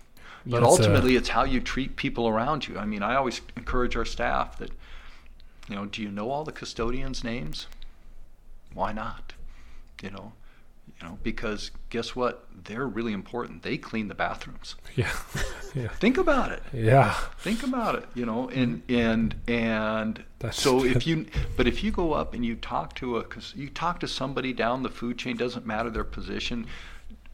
But 0.47 0.61
That's, 0.61 0.71
ultimately, 0.71 1.17
it's 1.17 1.31
how 1.31 1.45
you 1.45 1.61
treat 1.61 1.97
people 1.97 2.29
around 2.29 2.69
you. 2.69 2.79
I 2.79 2.87
mean, 2.87 3.03
I 3.03 3.17
always 3.17 3.41
encourage 3.57 3.97
our 3.97 4.05
staff 4.05 4.57
that, 4.59 4.71
you 5.69 5.75
know, 5.75 5.87
do 5.87 6.01
you 6.01 6.11
know 6.11 6.31
all 6.31 6.45
the 6.45 6.53
custodians' 6.53 7.25
names? 7.25 7.67
Why 8.73 8.93
not? 8.93 9.35
You 10.03 10.11
know, 10.11 10.33
you 11.01 11.07
know, 11.07 11.19
because 11.23 11.71
guess 11.91 12.17
what? 12.17 12.45
They're 12.65 12.87
really 12.87 13.13
important. 13.13 13.63
They 13.63 13.79
clean 13.79 14.09
the 14.09 14.15
bathrooms. 14.15 14.75
Yeah. 14.97 15.13
yeah. 15.75 15.89
Think 15.89 16.19
about 16.19 16.51
it. 16.53 16.63
Yeah. 16.73 17.15
Think 17.39 17.63
about 17.63 17.95
it, 17.95 18.05
you 18.15 18.27
know, 18.27 18.49
and 18.49 18.83
and 18.89 19.37
and 19.47 20.25
That's 20.41 20.61
so 20.61 20.85
if 20.85 21.07
you, 21.07 21.27
but 21.57 21.67
if 21.69 21.85
you 21.85 21.93
go 21.93 22.13
up 22.15 22.35
and 22.35 22.45
you 22.45 22.57
talk 22.57 22.95
to 22.97 23.17
a, 23.19 23.25
cause 23.25 23.55
you 23.57 23.69
talk 23.69 24.01
to 24.01 24.09
somebody 24.09 24.53
down 24.53 24.83
the 24.83 24.89
food 24.89 25.19
chain, 25.19 25.37
doesn't 25.37 25.67
matter 25.67 25.89
their 25.89 26.05
position, 26.05 26.67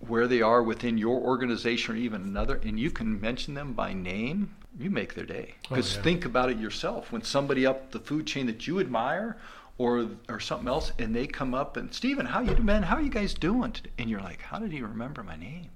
where 0.01 0.27
they 0.27 0.43
are 0.43 0.62
within 0.62 0.99
your 0.99 1.20
organization 1.20 1.95
or 1.95 1.99
even 1.99 2.23
another, 2.23 2.61
and 2.65 2.78
you 2.78 2.91
can 2.91 3.19
mention 3.20 3.55
them 3.55 3.73
by 3.73 3.95
name, 3.95 4.55
you 4.78 4.91
make 4.91 5.15
their 5.15 5.24
day. 5.24 5.55
Oh, 5.66 5.69
Because 5.70 5.97
yeah. 5.97 6.03
think 6.03 6.24
about 6.27 6.51
it 6.51 6.59
yourself, 6.59 7.12
when 7.12 7.23
somebody 7.23 7.65
up 7.65 7.93
the 7.93 7.99
food 8.01 8.27
chain 8.27 8.47
that 8.47 8.66
you 8.66 8.78
admire, 8.81 9.39
or 9.78 10.09
or 10.28 10.40
something 10.40 10.68
else, 10.68 10.92
and 10.98 11.14
they 11.14 11.26
come 11.26 11.55
up 11.55 11.76
and 11.76 11.92
Stephen, 11.92 12.26
how 12.26 12.40
you 12.40 12.56
man, 12.56 12.84
how 12.84 12.96
are 12.96 13.02
you 13.02 13.10
guys 13.10 13.34
doing? 13.34 13.72
today?" 13.72 13.90
And 13.98 14.09
you're 14.10 14.20
like, 14.20 14.42
how 14.42 14.59
did 14.59 14.72
he 14.72 14.82
remember 14.82 15.22
my 15.22 15.36
name? 15.36 15.70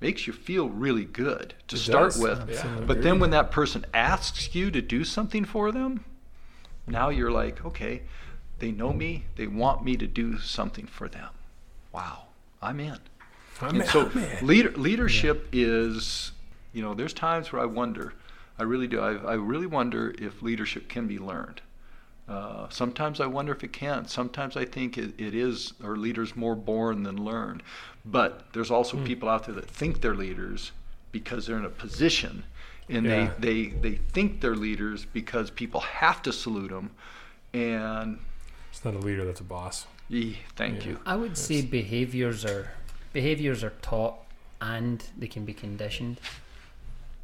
Makes 0.00 0.26
you 0.26 0.32
feel 0.32 0.68
really 0.68 1.04
good 1.04 1.54
to 1.68 1.76
It 1.76 1.78
start 1.78 2.12
does. 2.12 2.20
with. 2.20 2.40
Absolutely. 2.40 2.86
But 2.86 3.02
then 3.02 3.20
when 3.20 3.30
that 3.30 3.52
person 3.52 3.84
asks 3.94 4.52
you 4.54 4.70
to 4.72 4.82
do 4.82 5.04
something 5.04 5.44
for 5.44 5.70
them, 5.70 6.04
now 6.88 7.08
you're 7.08 7.30
like, 7.30 7.64
okay, 7.64 8.02
they 8.58 8.72
know 8.72 8.92
me, 8.92 9.26
they 9.36 9.46
want 9.46 9.84
me 9.84 9.96
to 9.96 10.06
do 10.08 10.38
something 10.38 10.86
for 10.86 11.08
them. 11.08 11.28
Wow, 11.92 12.24
I'm 12.60 12.80
in. 12.80 12.98
And 13.60 13.84
so 13.86 14.10
leader, 14.42 14.72
leadership 14.72 15.48
is, 15.52 16.32
you 16.72 16.82
know, 16.82 16.94
there's 16.94 17.12
times 17.12 17.52
where 17.52 17.62
I 17.62 17.66
wonder, 17.66 18.14
I 18.58 18.64
really 18.64 18.88
do, 18.88 18.98
I, 18.98 19.12
I 19.14 19.34
really 19.34 19.66
wonder 19.66 20.12
if 20.18 20.42
leadership 20.42 20.88
can 20.88 21.06
be 21.06 21.18
learned. 21.20 21.60
Uh, 22.32 22.66
sometimes 22.70 23.20
I 23.20 23.26
wonder 23.26 23.52
if 23.52 23.62
it 23.62 23.74
can. 23.74 24.08
Sometimes 24.08 24.56
I 24.56 24.64
think 24.64 24.96
it, 24.96 25.12
it 25.20 25.34
is, 25.34 25.74
or 25.84 25.96
leaders 25.98 26.34
more 26.34 26.56
born 26.56 27.02
than 27.02 27.22
learned. 27.22 27.62
But 28.06 28.50
there's 28.54 28.70
also 28.70 28.96
Hmm. 28.96 29.04
people 29.04 29.28
out 29.28 29.44
there 29.44 29.54
that 29.54 29.68
think 29.68 30.00
they're 30.00 30.14
leaders 30.14 30.72
because 31.12 31.46
they're 31.46 31.58
in 31.58 31.66
a 31.66 31.70
position, 31.70 32.44
and 32.88 33.04
Yeah. 33.04 33.34
they, 33.38 33.66
they 33.66 33.90
they 33.90 33.94
think 33.96 34.40
they're 34.40 34.56
leaders 34.56 35.04
because 35.04 35.50
people 35.50 35.80
have 35.80 36.22
to 36.22 36.32
salute 36.32 36.70
them. 36.70 36.90
And 37.52 38.18
It's 38.70 38.82
not 38.82 38.94
a 38.94 38.98
leader, 38.98 39.26
that's 39.26 39.40
a 39.40 39.44
boss. 39.44 39.86
eh, 40.10 40.32
thank 40.56 40.84
Yeah. 40.86 40.92
you. 40.92 40.98
I 41.04 41.16
would 41.16 41.36
say 41.36 41.60
behaviors 41.60 42.46
are 42.46 42.70
behaviors 43.12 43.62
are 43.62 43.74
taught 43.82 44.14
and 44.62 45.04
they 45.18 45.26
can 45.28 45.44
be 45.44 45.52
conditioned. 45.52 46.18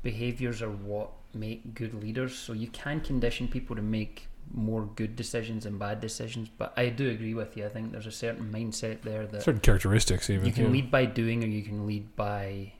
Behaviors 0.02 0.60
are 0.60 0.70
what 0.70 1.10
make 1.32 1.74
good 1.74 1.94
leaders. 1.94 2.34
So 2.36 2.52
you 2.52 2.68
can 2.68 3.00
condition 3.00 3.48
people 3.48 3.74
to 3.74 3.82
make 3.82 4.27
more 4.54 4.88
good 4.96 5.14
decisions 5.16 5.64
than 5.64 5.78
bad 5.78 6.00
decisions. 6.00 6.48
But 6.56 6.72
I 6.76 6.88
do 6.88 7.08
agree 7.10 7.34
with 7.34 7.56
you. 7.56 7.66
I 7.66 7.68
think 7.68 7.92
there's 7.92 8.06
a 8.06 8.12
certain 8.12 8.50
mindset 8.52 9.02
there 9.02 9.26
that 9.26 9.42
Certain 9.42 9.60
characteristics, 9.60 10.30
even. 10.30 10.46
you 10.46 10.52
can 10.52 10.64
yeah. 10.66 10.70
lead 10.70 10.90
by 10.90 11.04
doing 11.06 11.44
or 11.44 11.46
you 11.48 11.62
can 11.62 11.86
lead 11.86 12.14
by 12.16 12.72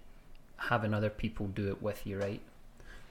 having 0.56 0.92
other 0.94 1.10
people 1.10 1.46
do 1.48 1.68
it 1.68 1.82
with 1.82 2.06
you, 2.06 2.18
right? 2.18 2.40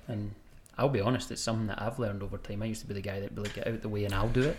And 0.08 0.32
I'll 0.78 0.90
be 0.90 1.02
honest, 1.02 1.32
it's 1.32 1.42
something 1.42 1.68
that 1.68 1.82
I've 1.82 2.00
learned 2.00 2.24
over 2.24 2.38
time. 2.38 2.62
I 2.62 2.66
used 2.66 2.82
to 2.82 2.88
be 2.88 2.94
the 2.94 3.02
guy 3.02 3.20
that 3.20 3.34
would 3.36 3.46
like 3.46 3.56
get 3.56 3.68
out 3.68 3.82
the 3.82 3.90
way 3.90 4.06
and 4.06 4.14
I'll 4.14 4.28
do 4.30 4.42
it. 4.42 4.58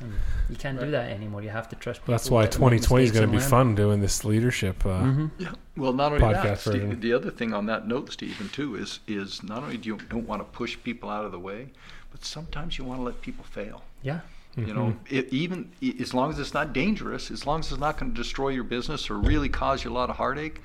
And 0.00 0.14
you 0.48 0.56
can't 0.56 0.80
do 0.80 0.90
that 0.92 1.10
anymore. 1.10 1.42
You 1.42 1.50
have 1.50 1.68
to 1.68 1.76
trust 1.76 2.00
people. 2.00 2.12
That's 2.12 2.30
why 2.30 2.46
2020 2.46 3.04
is 3.04 3.12
going 3.12 3.26
to 3.26 3.30
be 3.30 3.36
learn. 3.38 3.48
fun 3.50 3.74
doing 3.74 4.00
this 4.00 4.24
leadership. 4.24 4.84
Uh, 4.86 5.02
Mhm. 5.02 5.30
Yeah. 5.38 5.52
Well, 5.76 5.92
not 5.92 6.12
only 6.12 6.24
Podcast 6.24 6.42
that, 6.42 6.58
Steve, 6.60 7.00
the 7.02 7.12
other 7.12 7.30
thing 7.30 7.52
on 7.52 7.66
that 7.66 7.86
note, 7.86 8.10
Stephen, 8.12 8.48
too, 8.48 8.76
is 8.76 9.00
is 9.06 9.42
not 9.42 9.62
only 9.62 9.76
do 9.76 9.90
you 9.90 9.98
don't 10.08 10.26
want 10.26 10.40
to 10.40 10.44
push 10.56 10.78
people 10.82 11.10
out 11.10 11.26
of 11.26 11.32
the 11.32 11.38
way, 11.38 11.68
but 12.10 12.24
sometimes 12.24 12.78
you 12.78 12.84
want 12.84 13.00
to 13.00 13.04
let 13.04 13.20
people 13.20 13.44
fail. 13.44 13.82
Yeah. 14.02 14.20
You 14.56 14.64
mm-hmm. 14.64 14.76
know, 14.76 14.96
it, 15.08 15.32
even 15.32 15.70
as 16.00 16.12
long 16.12 16.30
as 16.30 16.38
it's 16.38 16.54
not 16.54 16.72
dangerous, 16.72 17.30
as 17.30 17.46
long 17.46 17.60
as 17.60 17.70
it's 17.70 17.80
not 17.80 17.98
going 17.98 18.12
to 18.12 18.16
destroy 18.16 18.48
your 18.48 18.64
business 18.64 19.08
or 19.08 19.16
really 19.18 19.48
cause 19.48 19.84
you 19.84 19.90
a 19.90 19.94
lot 19.94 20.10
of 20.10 20.16
heartache, 20.16 20.60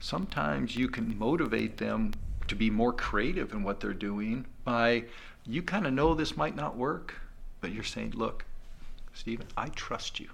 sometimes 0.00 0.74
you 0.74 0.88
can 0.88 1.16
motivate 1.18 1.76
them 1.76 2.12
to 2.48 2.56
be 2.56 2.70
more 2.70 2.92
creative 2.92 3.52
in 3.52 3.62
what 3.62 3.78
they're 3.78 3.94
doing 3.94 4.44
by 4.64 5.04
you 5.46 5.62
kind 5.62 5.86
of 5.86 5.92
know 5.92 6.14
this 6.14 6.36
might 6.36 6.56
not 6.56 6.76
work, 6.76 7.14
but 7.60 7.72
you're 7.72 7.84
saying, 7.84 8.12
look, 8.16 8.44
Stephen, 9.14 9.46
I 9.56 9.68
trust 9.68 10.18
you. 10.18 10.28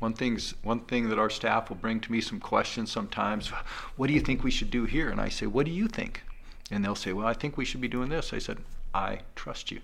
One 0.00 0.12
thing's 0.12 0.54
one 0.62 0.80
thing 0.80 1.08
that 1.10 1.18
our 1.18 1.30
staff 1.30 1.68
will 1.68 1.76
bring 1.76 2.00
to 2.00 2.12
me 2.12 2.20
some 2.20 2.40
questions 2.40 2.90
sometimes. 2.90 3.48
What 3.96 4.08
do 4.08 4.12
you 4.12 4.20
think 4.20 4.42
we 4.42 4.50
should 4.50 4.70
do 4.70 4.84
here? 4.84 5.08
And 5.08 5.20
I 5.20 5.28
say, 5.28 5.46
what 5.46 5.66
do 5.66 5.72
you 5.72 5.86
think? 5.86 6.22
And 6.70 6.84
they'll 6.84 6.96
say, 6.96 7.12
well, 7.12 7.26
I 7.26 7.34
think 7.34 7.56
we 7.56 7.64
should 7.64 7.80
be 7.80 7.88
doing 7.88 8.08
this. 8.08 8.32
I 8.32 8.38
said, 8.38 8.58
I 8.94 9.20
trust 9.34 9.70
you. 9.70 9.80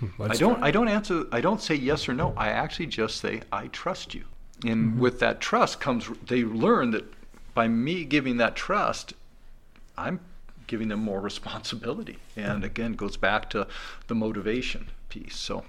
Hmm, 0.00 0.06
I 0.18 0.26
let's 0.26 0.38
don't. 0.40 0.58
try. 0.58 0.68
I 0.68 0.70
don't 0.70 0.88
answer. 0.88 1.24
I 1.32 1.40
don't 1.40 1.60
say 1.62 1.74
yes 1.76 2.08
or 2.08 2.14
no. 2.14 2.34
I 2.36 2.48
actually 2.48 2.86
just 2.86 3.18
say 3.18 3.42
I 3.52 3.68
trust 3.68 4.14
you. 4.14 4.24
And 4.66 4.90
mm-hmm. 4.92 5.00
with 5.00 5.20
that 5.20 5.40
trust 5.40 5.80
comes. 5.80 6.08
They 6.26 6.42
learn 6.44 6.90
that 6.90 7.04
by 7.54 7.68
me 7.68 8.04
giving 8.04 8.36
that 8.38 8.56
trust, 8.56 9.14
I'm 9.96 10.20
giving 10.66 10.88
them 10.88 11.00
more 11.00 11.20
responsibility. 11.20 12.18
And 12.36 12.64
again, 12.64 12.92
goes 12.94 13.16
back 13.16 13.50
to 13.50 13.66
the 14.06 14.14
motivation 14.14 14.88
piece. 15.08 15.36
So 15.36 15.64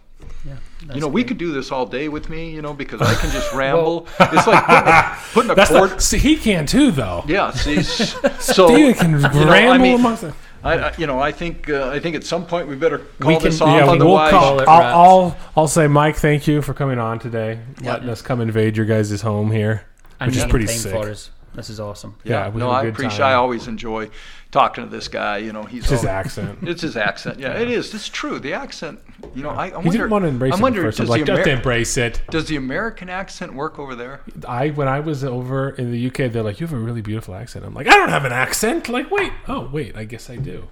Yeah. 0.45 0.57
you 0.93 1.01
know, 1.01 1.07
we 1.07 1.23
could 1.23 1.37
do 1.37 1.51
this 1.51 1.71
all 1.71 1.85
day 1.85 2.07
with 2.09 2.29
me. 2.29 2.51
You 2.51 2.61
know, 2.61 2.73
because 2.73 3.01
I 3.01 3.13
can 3.15 3.31
just 3.31 3.51
ramble. 3.63 4.07
it's 4.19 4.47
like 4.47 4.65
putting 4.65 4.87
a, 4.87 5.17
putting 5.33 5.51
a 5.51 5.65
cord. 5.89 6.01
see, 6.01 6.17
he 6.19 6.35
can 6.37 6.65
too, 6.65 6.91
though. 6.91 7.23
yeah. 7.27 7.51
See. 7.51 7.81
So 7.83 8.67
Steven 8.67 8.93
can 8.93 9.11
you 9.11 9.17
know, 9.19 9.29
I 9.51 9.67
ramble 9.67 9.83
mean, 9.83 9.95
amongst 9.99 10.21
them. 10.21 10.33
I, 10.63 10.73
I, 10.77 10.93
you 10.97 11.07
know, 11.07 11.19
I 11.19 11.31
think. 11.31 11.69
Uh, 11.69 11.89
I 11.89 11.99
think 11.99 12.15
at 12.15 12.23
some 12.23 12.45
point 12.45 12.67
we 12.67 12.75
better 12.75 12.99
call 13.19 13.27
We 13.29 13.35
can- 13.35 13.43
this 13.43 13.61
off. 13.61 13.69
Yeah, 13.69 13.83
we'll 13.85 13.95
otherwise, 13.95 14.31
call, 14.31 14.59
it 14.59 14.67
I'll. 14.67 14.81
I'll, 15.01 15.37
I'll 15.57 15.67
say, 15.67 15.87
Mike, 15.87 16.15
thank 16.17 16.47
you 16.47 16.61
for 16.61 16.73
coming 16.73 16.99
on 16.99 17.19
today, 17.19 17.59
Yeah. 17.81 17.93
letting 17.93 18.09
us 18.09 18.21
come 18.21 18.41
invade 18.41 18.77
your 18.77 18.85
guys' 18.85 19.21
home 19.21 19.51
here, 19.51 19.85
and 20.19 20.29
which 20.31 20.37
is 20.37 20.45
pretty 20.45 20.67
sick. 20.67 20.91
for 20.91 21.09
us. 21.09 21.31
This 21.53 21.69
is 21.69 21.79
awesome. 21.81 22.15
Yeah, 22.23 22.47
we 22.49 22.59
no, 22.59 22.67
had 22.69 22.75
a 22.75 22.77
I 22.77 22.81
good 22.83 22.93
appreciate. 22.93 23.17
time. 23.17 23.27
I 23.27 23.33
always 23.33 23.67
enjoy 23.67 24.09
talking 24.51 24.83
to 24.83 24.89
this 24.89 25.07
guy. 25.07 25.37
You 25.37 25.53
know, 25.53 25.63
he's 25.63 25.83
It's 25.83 25.89
his 25.91 25.99
always- 26.01 26.09
accent. 26.09 26.59
It's 26.67 26.81
his 26.81 26.95
accent. 26.97 27.39
Yeah, 27.39 27.53
it 27.57 27.69
is. 27.69 27.93
It's 27.93 28.09
true. 28.09 28.39
The 28.39 28.53
accent. 28.53 28.99
You 29.35 29.43
know, 29.43 29.49
I, 29.49 29.77
I 29.77 29.81
He 29.81 29.89
didn't 29.89 30.09
want 30.09 30.23
to 30.23 30.29
embrace 30.29 30.53
I 30.53 30.57
it 30.57 30.61
wonder, 30.61 30.81
first. 30.81 30.99
I 30.99 31.03
does 31.03 31.09
like, 31.09 31.21
the 31.25 31.35
just 31.35 31.47
embrace 31.47 31.97
it. 31.97 32.21
does 32.29 32.45
the 32.47 32.55
American 32.55 33.09
accent 33.09 33.53
work 33.53 33.79
over 33.79 33.95
there? 33.95 34.21
I 34.47 34.69
when 34.69 34.87
I 34.87 34.99
was 34.99 35.23
over 35.23 35.69
in 35.69 35.91
the 35.91 36.07
UK, 36.07 36.31
they're 36.31 36.43
like, 36.43 36.59
"You 36.59 36.67
have 36.67 36.73
a 36.75 36.79
really 36.79 37.01
beautiful 37.01 37.35
accent." 37.35 37.63
I'm 37.65 37.73
like, 37.73 37.87
"I 37.87 37.95
don't 37.95 38.09
have 38.09 38.25
an 38.25 38.31
accent." 38.31 38.89
Like, 38.89 39.09
wait, 39.11 39.31
oh 39.47 39.69
wait, 39.71 39.95
I 39.95 40.03
guess 40.05 40.29
I 40.29 40.35
do. 40.37 40.67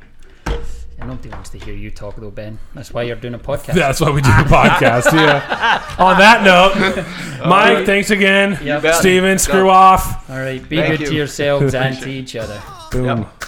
And 1.02 1.08
nobody 1.10 1.30
wants 1.30 1.50
to 1.52 1.58
hear 1.60 1.74
you 1.74 1.92
talk 1.92 2.16
though, 2.18 2.30
Ben. 2.32 2.60
That's 2.74 2.92
why 2.92 3.04
you're 3.04 3.16
doing 3.16 3.34
a 3.36 3.40
podcast. 3.40 3.74
That's 3.76 4.02
why 4.02 4.10
we 4.10 4.22
do 4.22 4.28
the 4.30 4.44
podcast. 4.50 5.14
Yeah. 5.14 5.96
On 6.00 6.18
that 6.18 6.44
note, 6.44 6.76
Mike, 7.48 7.86
thanks 7.86 8.10
again. 8.10 8.58
Yep. 8.62 8.96
Steven, 8.96 9.38
screw 9.40 9.70
off. 9.70 10.30
All 10.30 10.36
right. 10.38 10.68
Be 10.68 10.76
Thank 10.78 10.98
good 11.00 11.08
to 11.08 11.16
yourselves 11.16 11.74
and 11.74 11.98
to 12.02 12.10
each 12.10 12.36
other. 12.36 12.62
Boom. 12.92 13.06
Yep. 13.20 13.44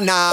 Alive 0.00 0.32